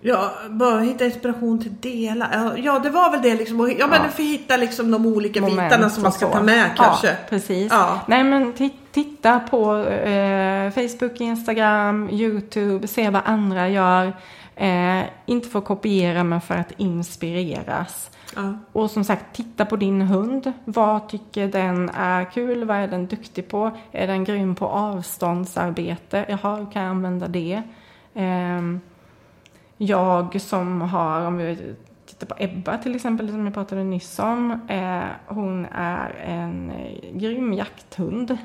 Ja, 0.00 0.30
bara 0.50 0.80
hitta 0.80 1.04
inspiration 1.04 1.58
till 1.62 1.74
delar. 1.80 2.54
Ja, 2.56 2.78
det 2.78 2.90
var 2.90 3.10
väl 3.10 3.22
det 3.22 3.34
liksom. 3.34 3.74
Ja, 3.78 3.86
men 3.86 4.00
Ja. 4.02 4.08
för 4.08 4.22
hitta 4.22 4.56
liksom 4.56 4.90
de 4.90 5.06
olika 5.06 5.40
Moment 5.40 5.58
bitarna 5.70 5.90
som 5.90 6.02
man 6.02 6.12
ska 6.12 6.26
så. 6.26 6.32
ta 6.32 6.42
med 6.42 6.70
kanske. 6.76 7.06
Ja, 7.06 7.14
precis. 7.28 7.72
Ja. 7.72 8.00
Nej 8.06 8.24
men 8.24 8.52
ti- 8.54 8.70
titta 8.92 9.40
på 9.40 9.76
eh, 9.86 10.70
Facebook, 10.70 11.20
Instagram, 11.20 12.08
Youtube, 12.10 12.86
se 12.88 13.10
vad 13.10 13.22
andra 13.24 13.68
gör. 13.68 14.12
Eh, 14.56 15.02
inte 15.26 15.48
för 15.48 15.58
att 15.58 15.64
kopiera 15.64 16.24
men 16.24 16.40
för 16.40 16.54
att 16.54 16.72
inspireras. 16.76 18.10
Ja. 18.36 18.54
Och 18.72 18.90
som 18.90 19.04
sagt, 19.04 19.36
titta 19.36 19.64
på 19.66 19.76
din 19.76 20.02
hund. 20.02 20.52
Vad 20.64 21.08
tycker 21.08 21.48
den 21.48 21.90
är 21.94 22.24
kul? 22.24 22.64
Vad 22.64 22.76
är 22.76 22.88
den 22.88 23.06
duktig 23.06 23.48
på? 23.48 23.70
Är 23.92 24.06
den 24.06 24.24
grym 24.24 24.54
på 24.54 24.66
avståndsarbete? 24.66 26.24
Jaha, 26.28 26.56
hur 26.56 26.70
kan 26.72 26.82
jag 26.82 26.90
använda 26.90 27.28
det? 27.28 27.62
Ehm, 28.14 28.80
jag 29.78 30.40
som 30.40 30.80
har, 30.80 31.26
om 31.26 31.36
vi 31.36 31.74
tittar 32.06 32.26
på 32.26 32.34
Ebba 32.38 32.78
till 32.78 32.94
exempel, 32.94 33.30
som 33.30 33.44
jag 33.44 33.54
pratade 33.54 33.84
nyss 33.84 34.18
om. 34.18 34.60
Eh, 34.68 35.04
hon 35.26 35.66
är 35.72 36.10
en 36.10 36.70
eh, 36.70 37.18
grym 37.18 37.52
jakthund. 37.52 38.38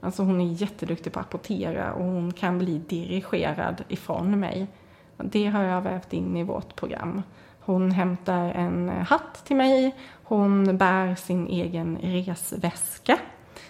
Alltså 0.00 0.22
hon 0.22 0.40
är 0.40 0.52
jätteduktig 0.52 1.12
på 1.12 1.20
att 1.20 1.26
apportera 1.26 1.92
och 1.92 2.04
hon 2.04 2.32
kan 2.32 2.58
bli 2.58 2.78
dirigerad 2.78 3.84
ifrån 3.88 4.40
mig. 4.40 4.66
Det 5.16 5.46
har 5.46 5.62
jag 5.62 5.82
vävt 5.82 6.12
in 6.12 6.36
i 6.36 6.42
vårt 6.42 6.76
program. 6.76 7.22
Hon 7.60 7.90
hämtar 7.90 8.50
en 8.50 8.88
hatt 8.88 9.44
till 9.44 9.56
mig. 9.56 9.96
Hon 10.24 10.78
bär 10.78 11.14
sin 11.14 11.46
egen 11.46 11.98
resväska. 12.02 13.18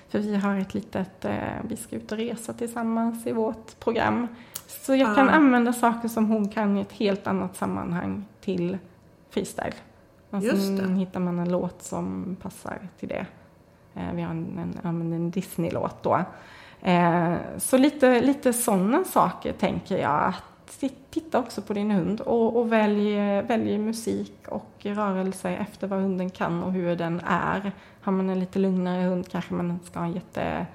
För 0.08 0.18
vi 0.18 0.36
har 0.36 0.56
ett 0.56 0.74
litet, 0.74 1.24
eh, 1.24 1.34
vi 1.68 1.76
ska 1.76 1.96
ut 1.96 2.12
och 2.12 2.18
resa 2.18 2.52
tillsammans 2.52 3.26
i 3.26 3.32
vårt 3.32 3.80
program. 3.80 4.28
Så 4.70 4.94
jag 4.94 5.14
kan 5.16 5.28
Ah. 5.28 5.32
använda 5.32 5.72
saker 5.72 6.08
som 6.08 6.26
hon 6.26 6.48
kan 6.48 6.76
i 6.76 6.80
ett 6.80 6.92
helt 6.92 7.26
annat 7.26 7.56
sammanhang 7.56 8.24
till 8.40 8.78
freestyle. 9.30 9.74
Och 10.30 10.40
Just 10.42 10.62
sen 10.66 10.76
det. 10.76 10.94
hittar 10.94 11.20
man 11.20 11.38
en 11.38 11.48
låt 11.52 11.82
som 11.82 12.36
passar 12.42 12.78
till 12.98 13.08
det. 13.08 13.26
Eh, 13.94 14.12
vi 14.14 14.22
har 14.22 14.30
en, 14.30 14.76
en, 14.84 15.12
en 15.12 15.30
Disney-låt 15.30 16.02
då. 16.02 16.20
Eh, 16.82 17.34
så 17.58 17.78
lite, 17.78 18.20
lite 18.20 18.52
sådana 18.52 19.04
saker 19.04 19.52
tänker 19.52 19.98
jag. 19.98 20.24
Att 20.24 20.42
ti- 20.80 20.92
titta 21.10 21.38
också 21.38 21.62
på 21.62 21.72
din 21.72 21.90
hund 21.90 22.20
och, 22.20 22.56
och 22.56 22.72
välj, 22.72 23.14
välj 23.42 23.78
musik 23.78 24.34
och 24.48 24.70
rörelse 24.82 25.50
efter 25.50 25.86
vad 25.86 25.98
hunden 26.00 26.30
kan 26.30 26.62
och 26.62 26.72
hur 26.72 26.96
den 26.96 27.20
är. 27.26 27.72
Har 28.02 28.12
man 28.12 28.30
en 28.30 28.40
lite 28.40 28.58
lugnare 28.58 29.02
hund 29.02 29.28
kanske 29.28 29.54
man 29.54 29.70
inte 29.70 29.86
ska 29.86 29.98
ha 29.98 30.06
en 30.06 30.12
jätte 30.12 30.66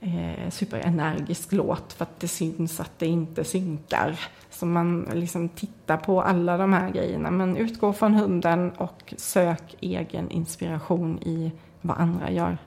eh, 0.00 0.50
superenergisk 0.50 1.52
låt 1.52 1.92
för 1.92 2.04
att 2.04 2.20
det 2.20 2.28
syns 2.28 2.80
att 2.80 2.98
det 2.98 3.06
inte 3.06 3.44
synkar. 3.44 4.20
Så 4.50 4.66
man 4.66 5.08
liksom 5.14 5.48
tittar 5.48 5.96
på 5.96 6.22
alla 6.22 6.56
de 6.56 6.72
här 6.72 6.90
grejerna 6.90 7.30
men 7.30 7.56
utgå 7.56 7.92
från 7.92 8.14
hunden 8.14 8.70
och 8.70 9.14
sök 9.16 9.74
egen 9.80 10.30
inspiration 10.30 11.18
i 11.18 11.52
vad 11.80 11.98
andra 11.98 12.30
gör. 12.30 12.58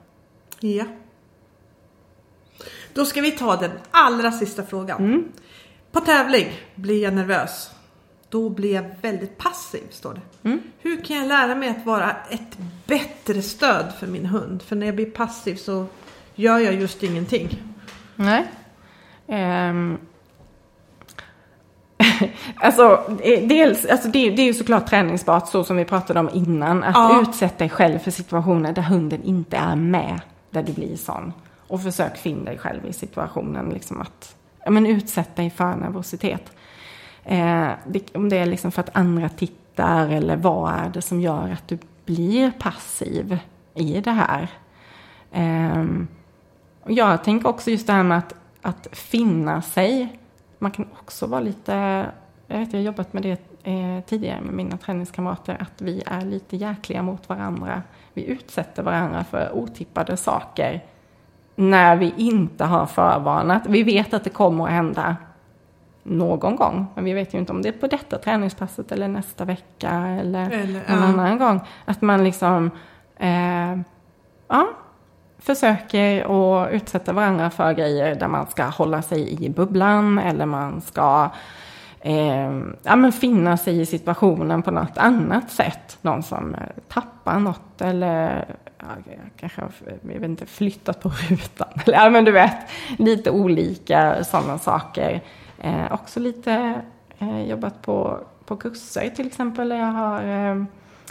Ja. 0.60 0.84
Då 2.94 3.04
ska 3.04 3.20
vi 3.20 3.30
ta 3.30 3.56
den 3.56 3.70
allra 3.90 4.32
sista 4.32 4.62
frågan. 4.62 5.24
På 5.92 6.00
tävling 6.00 6.46
blir 6.74 7.02
jag 7.02 7.14
nervös. 7.14 7.70
Då 8.28 8.48
blir 8.48 8.74
jag 8.74 8.84
väldigt 9.02 9.38
passiv, 9.38 9.82
står 9.90 10.14
det. 10.14 10.20
Hur 10.78 11.04
kan 11.04 11.16
jag 11.16 11.28
lära 11.28 11.54
mig 11.54 11.68
att 11.68 11.86
vara 11.86 12.16
ett 12.30 12.58
bättre 12.86 13.42
stöd 13.42 13.92
för 13.98 14.06
min 14.06 14.26
hund? 14.26 14.62
För 14.62 14.76
när 14.76 14.86
jag 14.86 14.94
blir 14.94 15.10
passiv 15.10 15.54
så 15.54 15.86
gör 16.34 16.58
jag 16.58 16.74
just 16.74 17.02
ingenting. 17.02 17.58
Nej. 18.16 18.44
Ehm. 19.28 19.98
alltså, 22.56 23.02
eh, 23.22 23.46
dels, 23.48 23.86
alltså 23.86 24.08
det, 24.08 24.30
det 24.30 24.42
är 24.42 24.46
ju 24.46 24.54
såklart 24.54 24.86
träningsbart 24.86 25.48
så 25.48 25.64
som 25.64 25.76
vi 25.76 25.84
pratade 25.84 26.20
om 26.20 26.30
innan. 26.32 26.82
Att 26.84 26.94
Ja. 26.94 27.22
utsätta 27.22 27.58
dig 27.58 27.68
själv 27.68 27.98
för 27.98 28.10
situationer 28.10 28.72
där 28.72 28.82
hunden 28.82 29.22
inte 29.22 29.56
är 29.56 29.76
med. 29.76 30.20
Där 30.50 30.62
du 30.62 30.72
blir 30.72 30.96
sån. 30.96 31.32
Och 31.68 31.82
försök 31.82 32.16
finna 32.16 32.44
dig 32.44 32.58
själv 32.58 32.86
i 32.86 32.92
situationen. 32.92 33.68
Liksom 33.70 34.00
att 34.00 34.36
ja, 34.64 34.70
men 34.70 34.86
utsätt 34.86 35.36
dig 35.36 35.50
för 35.50 35.76
nervositet. 35.76 36.52
Eh, 37.24 37.68
det, 37.86 38.14
om 38.16 38.28
det 38.28 38.36
är 38.38 38.46
liksom 38.46 38.72
för 38.72 38.80
att 38.82 38.96
andra 38.96 39.28
tittar 39.28 40.08
eller 40.08 40.36
vad 40.36 40.72
är 40.72 40.90
det 40.94 41.02
som 41.02 41.20
gör 41.20 41.50
att 41.52 41.68
du 41.68 41.78
blir 42.04 42.50
passiv 42.58 43.38
i 43.74 44.00
det 44.00 44.10
här. 44.10 44.48
Och 45.32 46.21
jag 46.86 47.24
tänker 47.24 47.48
också 47.48 47.70
just 47.70 47.86
det 47.86 47.92
här 47.92 48.02
med 48.02 48.18
att, 48.18 48.34
att 48.62 48.88
finna 48.92 49.62
sig. 49.62 50.18
Man 50.58 50.70
kan 50.70 50.86
också 51.00 51.26
vara 51.26 51.40
lite, 51.40 52.06
jag 52.46 52.58
vet 52.58 52.72
jag 52.72 52.80
har 52.80 52.84
jobbat 52.84 53.12
med 53.12 53.22
det 53.22 53.40
eh, 53.64 54.04
tidigare 54.06 54.40
med 54.40 54.54
mina 54.54 54.76
träningskamrater, 54.76 55.56
att 55.60 55.82
vi 55.82 56.02
är 56.06 56.20
lite 56.20 56.56
jäkliga 56.56 57.02
mot 57.02 57.28
varandra. 57.28 57.82
Vi 58.14 58.24
utsätter 58.24 58.82
varandra 58.82 59.24
för 59.24 59.52
otippade 59.52 60.16
saker 60.16 60.84
när 61.54 61.96
vi 61.96 62.14
inte 62.16 62.64
har 62.64 62.86
förvarnat. 62.86 63.62
Vi 63.66 63.82
vet 63.82 64.14
att 64.14 64.24
det 64.24 64.30
kommer 64.30 64.64
att 64.64 64.70
hända 64.70 65.16
någon 66.02 66.56
gång, 66.56 66.86
men 66.94 67.04
vi 67.04 67.12
vet 67.12 67.34
ju 67.34 67.38
inte 67.38 67.52
om 67.52 67.62
det 67.62 67.68
är 67.68 67.72
på 67.72 67.86
detta 67.86 68.18
träningspasset 68.18 68.92
eller 68.92 69.08
nästa 69.08 69.44
vecka 69.44 69.90
eller, 69.90 70.50
Eller, 70.50 70.72
någon 70.72 71.00
ja. 71.00 71.06
annan 71.06 71.38
gång. 71.38 71.60
Att 71.84 72.02
man 72.02 72.24
liksom, 72.24 72.70
eh, 73.16 73.78
ja, 74.48 74.68
försöker 75.42 76.20
att 76.20 76.72
utsätta 76.72 77.12
varandra 77.12 77.50
för 77.50 77.72
grejer 77.72 78.14
där 78.14 78.28
man 78.28 78.46
ska 78.46 78.64
hålla 78.64 79.02
sig 79.02 79.44
i 79.44 79.50
bubblan 79.50 80.18
eller 80.18 80.46
man 80.46 80.80
ska 80.80 81.30
eh, 82.00 82.60
ja, 82.82 82.96
men 82.96 83.12
finna 83.12 83.56
sig 83.56 83.80
i 83.80 83.86
situationen 83.86 84.62
på 84.62 84.70
något 84.70 84.98
annat 84.98 85.50
sätt. 85.50 85.98
Någon 86.02 86.22
som 86.22 86.54
eh, 86.54 86.60
tappar 86.88 87.38
något 87.38 87.80
eller 87.80 88.44
ja, 88.78 88.86
kanske 89.36 89.60
har, 89.60 89.70
jag 89.86 90.20
vet 90.20 90.22
inte, 90.22 90.46
flyttat 90.46 91.00
på 91.00 91.08
rutan. 91.08 91.68
Eller, 91.86 91.98
ja, 91.98 92.10
men 92.10 92.24
du 92.24 92.32
vet, 92.32 92.56
lite 92.98 93.30
olika 93.30 94.24
sådana 94.24 94.58
saker. 94.58 95.20
Eh, 95.58 95.92
också 95.92 96.20
lite 96.20 96.82
eh, 97.18 97.42
jobbat 97.42 97.82
på, 97.82 98.18
på 98.44 98.56
kurser 98.56 99.08
till 99.08 99.26
exempel. 99.26 99.68
där 99.68 99.76
Jag 99.76 99.86
har 99.86 100.50
eh, 100.50 100.64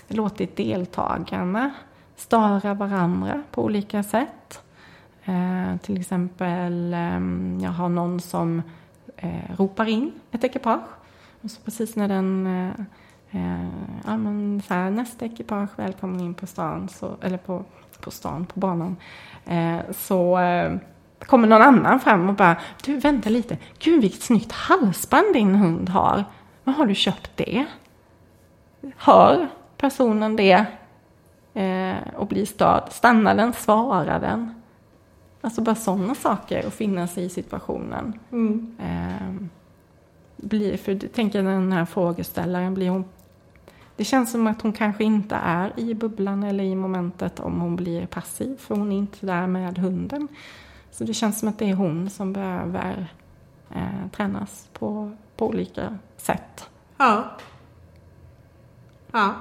låtit 0.07 0.57
deltagarna 0.57 1.71
störa 2.21 2.73
varandra 2.73 3.43
på 3.51 3.63
olika 3.63 4.03
sätt. 4.03 4.63
Eh, 5.25 5.77
till 5.81 5.99
exempel, 5.99 6.93
eh, 6.93 7.19
jag 7.63 7.71
har 7.71 7.89
någon 7.89 8.19
som 8.19 8.61
eh, 9.17 9.55
ropar 9.57 9.87
in 9.89 10.11
ett 10.31 10.43
ekipage. 10.43 10.89
Och 11.41 11.51
så 11.51 11.61
precis 11.61 11.95
när 11.95 12.07
den, 12.07 12.47
eh, 12.47 12.85
eh 13.31 13.69
ja 14.05 14.17
men 14.17 14.61
så 14.67 14.73
här, 14.73 14.89
nästa 14.89 15.25
ekipage 15.25 15.69
välkommen 15.75 16.19
in 16.19 16.33
på 16.33 16.47
stan, 16.47 16.89
så, 16.89 17.15
eller 17.21 17.37
på, 17.37 17.63
på 18.01 18.11
stan, 18.11 18.45
på 18.45 18.59
banan. 18.59 18.95
Eh, 19.45 19.79
så 19.97 20.39
eh, 20.39 20.77
kommer 21.19 21.47
någon 21.47 21.61
annan 21.61 21.99
fram 21.99 22.29
och 22.29 22.35
bara, 22.35 22.55
du 22.83 22.97
vänta 22.97 23.29
lite, 23.29 23.57
gud 23.79 24.01
vilket 24.01 24.21
snyggt 24.21 24.51
halsband 24.51 25.33
din 25.33 25.55
hund 25.55 25.89
har. 25.89 26.23
Var 26.63 26.73
har 26.73 26.85
du 26.85 26.95
köpt 26.95 27.31
det? 27.35 27.65
Hör 28.97 29.47
personen 29.77 30.35
det 30.35 30.65
eh, 31.53 32.13
och 32.15 32.27
blir 32.27 32.45
störd? 32.45 32.83
Stannar 32.91 33.35
den? 33.35 33.53
Svarar 33.53 34.19
den? 34.19 34.61
Alltså 35.41 35.61
bara 35.61 35.75
sådana 35.75 36.15
saker 36.15 36.65
och 36.65 36.73
finna 36.73 37.07
sig 37.07 37.25
i 37.25 37.29
situationen. 37.29 38.19
Eh, 38.79 39.47
blir, 40.37 40.77
för 40.77 40.95
tänker 40.95 41.43
den 41.43 41.71
här 41.71 41.85
frågeställaren, 41.85 42.73
blir 42.73 42.89
hon... 42.89 43.05
Det 43.95 44.03
känns 44.03 44.31
som 44.31 44.47
att 44.47 44.61
hon 44.61 44.73
kanske 44.73 45.03
inte 45.03 45.35
är 45.35 45.79
i 45.79 45.93
bubblan 45.93 46.43
eller 46.43 46.63
i 46.63 46.75
momentet 46.75 47.39
om 47.39 47.61
hon 47.61 47.75
blir 47.75 48.05
passiv, 48.05 48.57
för 48.57 48.75
hon 48.75 48.91
är 48.91 48.97
inte 48.97 49.25
där 49.25 49.47
med 49.47 49.77
hunden. 49.77 50.27
Så 50.91 51.03
det 51.03 51.13
känns 51.13 51.39
som 51.39 51.49
att 51.49 51.59
det 51.59 51.69
är 51.69 51.73
hon 51.73 52.09
som 52.09 52.33
behöver 52.33 53.13
eh, 53.69 54.09
tränas 54.11 54.69
på, 54.73 55.11
på 55.35 55.47
olika 55.47 55.97
sätt. 56.17 56.69
Ja. 56.97 57.31
Ja. 59.11 59.35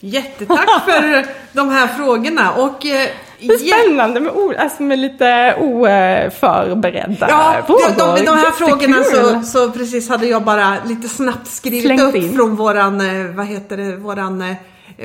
Jättetack 0.00 0.84
för 0.84 1.26
de 1.52 1.70
här 1.70 1.86
frågorna 1.86 2.52
och 2.52 2.86
eh, 2.86 3.08
Det 3.40 3.46
är 3.46 3.58
spännande 3.84 4.20
med, 4.20 4.32
o, 4.32 4.52
alltså 4.58 4.82
med 4.82 4.98
lite 4.98 5.54
oförberedda 5.60 7.26
Ja, 7.28 7.54
frågor. 7.66 7.82
de, 7.98 8.16
de, 8.20 8.24
de 8.26 8.36
här 8.36 8.50
frågorna 8.50 9.04
så, 9.04 9.42
så 9.46 9.70
precis 9.70 10.08
hade 10.08 10.26
jag 10.26 10.42
bara 10.42 10.76
lite 10.84 11.08
snabbt 11.08 11.46
skrivit 11.46 11.82
Slängt 11.84 12.00
upp 12.02 12.14
in. 12.14 12.34
från 12.36 12.56
våran, 12.56 13.00
eh, 13.00 13.26
vad 13.36 13.46
heter 13.46 13.76
det, 13.76 13.96
våran 13.96 14.42
eh, 14.42 14.56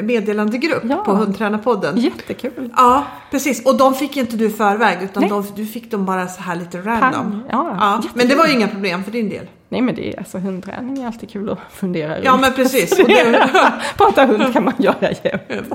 meddelandegrupp 0.03 0.84
Ja. 0.89 0.95
på 0.95 1.11
Hundtränarpodden. 1.13 1.97
Jättekul. 1.97 2.73
Ja, 2.77 3.03
precis. 3.31 3.65
Och 3.65 3.77
de 3.77 3.93
fick 3.93 4.17
inte 4.17 4.35
du 4.35 4.45
i 4.45 4.49
förväg 4.49 4.97
utan 5.03 5.27
de, 5.30 5.43
du 5.55 5.65
fick 5.65 5.91
dem 5.91 6.05
bara 6.05 6.27
så 6.27 6.41
här 6.41 6.55
lite 6.55 6.77
random. 6.77 7.11
Pang. 7.11 7.41
Ja, 7.51 8.01
men 8.13 8.27
det 8.27 8.35
var 8.35 8.45
ju 8.47 8.53
inga 8.53 8.67
problem 8.67 9.03
för 9.03 9.11
din 9.11 9.30
del. 9.30 9.45
Nej 9.69 9.81
men 9.81 9.95
det 9.95 10.13
är 10.13 10.17
alltså 10.19 10.38
hundträning 10.38 11.03
är 11.03 11.07
alltid 11.07 11.30
kul 11.30 11.49
att 11.49 11.59
fundera 11.72 12.19
Ja, 12.23 12.31
runt. 12.31 12.41
men 12.41 12.53
precis. 12.53 12.99
Och 12.99 13.07
det- 13.07 13.49
Prata 13.97 14.26
hund 14.26 14.53
kan 14.53 14.63
man 14.63 14.73
göra 14.77 15.11
jämt. 15.23 15.72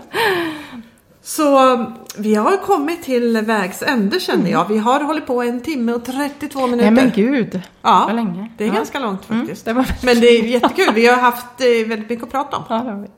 Så 1.22 1.86
vi 2.18 2.34
har 2.34 2.56
kommit 2.56 3.02
till 3.02 3.36
vägs 3.42 3.82
ände 3.82 4.20
känner 4.20 4.50
jag. 4.50 4.68
Vi 4.68 4.78
har 4.78 5.00
hållit 5.00 5.26
på 5.26 5.42
en 5.42 5.60
timme 5.60 5.92
och 5.92 6.04
32 6.04 6.66
minuter. 6.66 6.90
Nej 6.90 7.04
men 7.04 7.12
gud. 7.14 7.60
Ja, 7.82 8.02
Vad 8.06 8.16
länge. 8.16 8.48
det 8.56 8.64
är 8.64 8.68
ja. 8.68 8.74
ganska 8.74 8.98
långt 8.98 9.24
faktiskt. 9.24 9.66
Mm, 9.68 9.82
det 9.84 9.88
var 9.90 10.06
Men 10.12 10.20
det 10.20 10.26
är 10.26 10.42
jättekul. 10.44 10.94
Vi 10.94 11.06
har 11.06 11.16
haft 11.16 11.46
eh, 11.60 11.88
väldigt 11.88 12.08
mycket 12.10 12.24
att 12.24 12.30
prata 12.32 12.56
om. 12.56 12.62
Ja, 12.68 12.74
det 12.74 12.90
har 12.90 13.00
vi. 13.00 13.08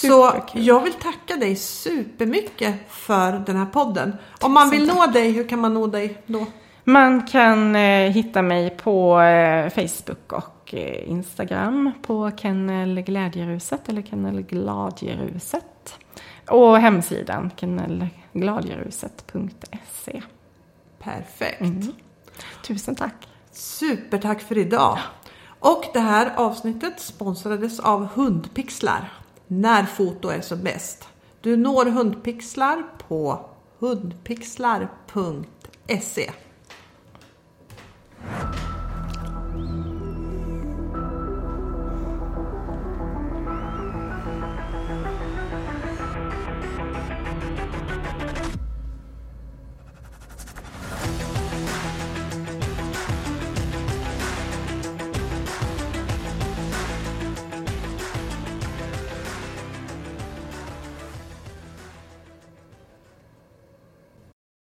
Så 0.00 0.32
jag 0.52 0.80
vill 0.80 0.92
tacka 0.92 1.36
dig 1.36 1.56
supermycket 1.56 2.74
för 2.88 3.32
den 3.46 3.56
här 3.56 3.66
podden. 3.66 4.16
Om 4.40 4.52
man 4.52 4.70
vill 4.70 4.86
nå 4.86 5.06
dig, 5.06 5.32
hur 5.32 5.48
kan 5.48 5.58
man 5.58 5.74
nå 5.74 5.86
dig 5.86 6.22
då? 6.26 6.46
Man 6.84 7.26
kan 7.26 7.76
eh, 7.76 8.10
hitta 8.10 8.42
mig 8.42 8.70
på 8.70 9.20
eh, 9.20 9.70
Facebook 9.70 10.32
och 10.32 10.74
eh, 10.74 11.10
Instagram 11.10 11.92
på 12.02 12.30
Kennel 12.36 13.00
Glädjeruset 13.00 13.88
eller 13.88 14.02
Kennel 14.02 14.42
Gladjeruset. 14.42 15.98
Och 16.50 16.78
hemsidan 16.78 17.50
kennelgladjeruset.se. 17.56 20.22
Perfekt. 20.98 21.60
Mm. 21.60 21.92
Tusen 22.66 22.94
tack. 22.94 23.28
Supertack 23.52 24.40
för 24.40 24.58
idag. 24.58 24.98
Och 25.60 25.84
det 25.92 26.00
här 26.00 26.32
avsnittet 26.36 27.00
sponsrades 27.00 27.80
av 27.80 28.08
Hundpixlar 28.14 29.12
när 29.48 29.84
foto 29.84 30.28
är 30.28 30.40
som 30.40 30.62
bäst. 30.62 31.08
Du 31.40 31.56
når 31.56 31.86
hundpixlar 31.86 32.82
på 33.08 33.40
hundpixlar.se 33.78 36.30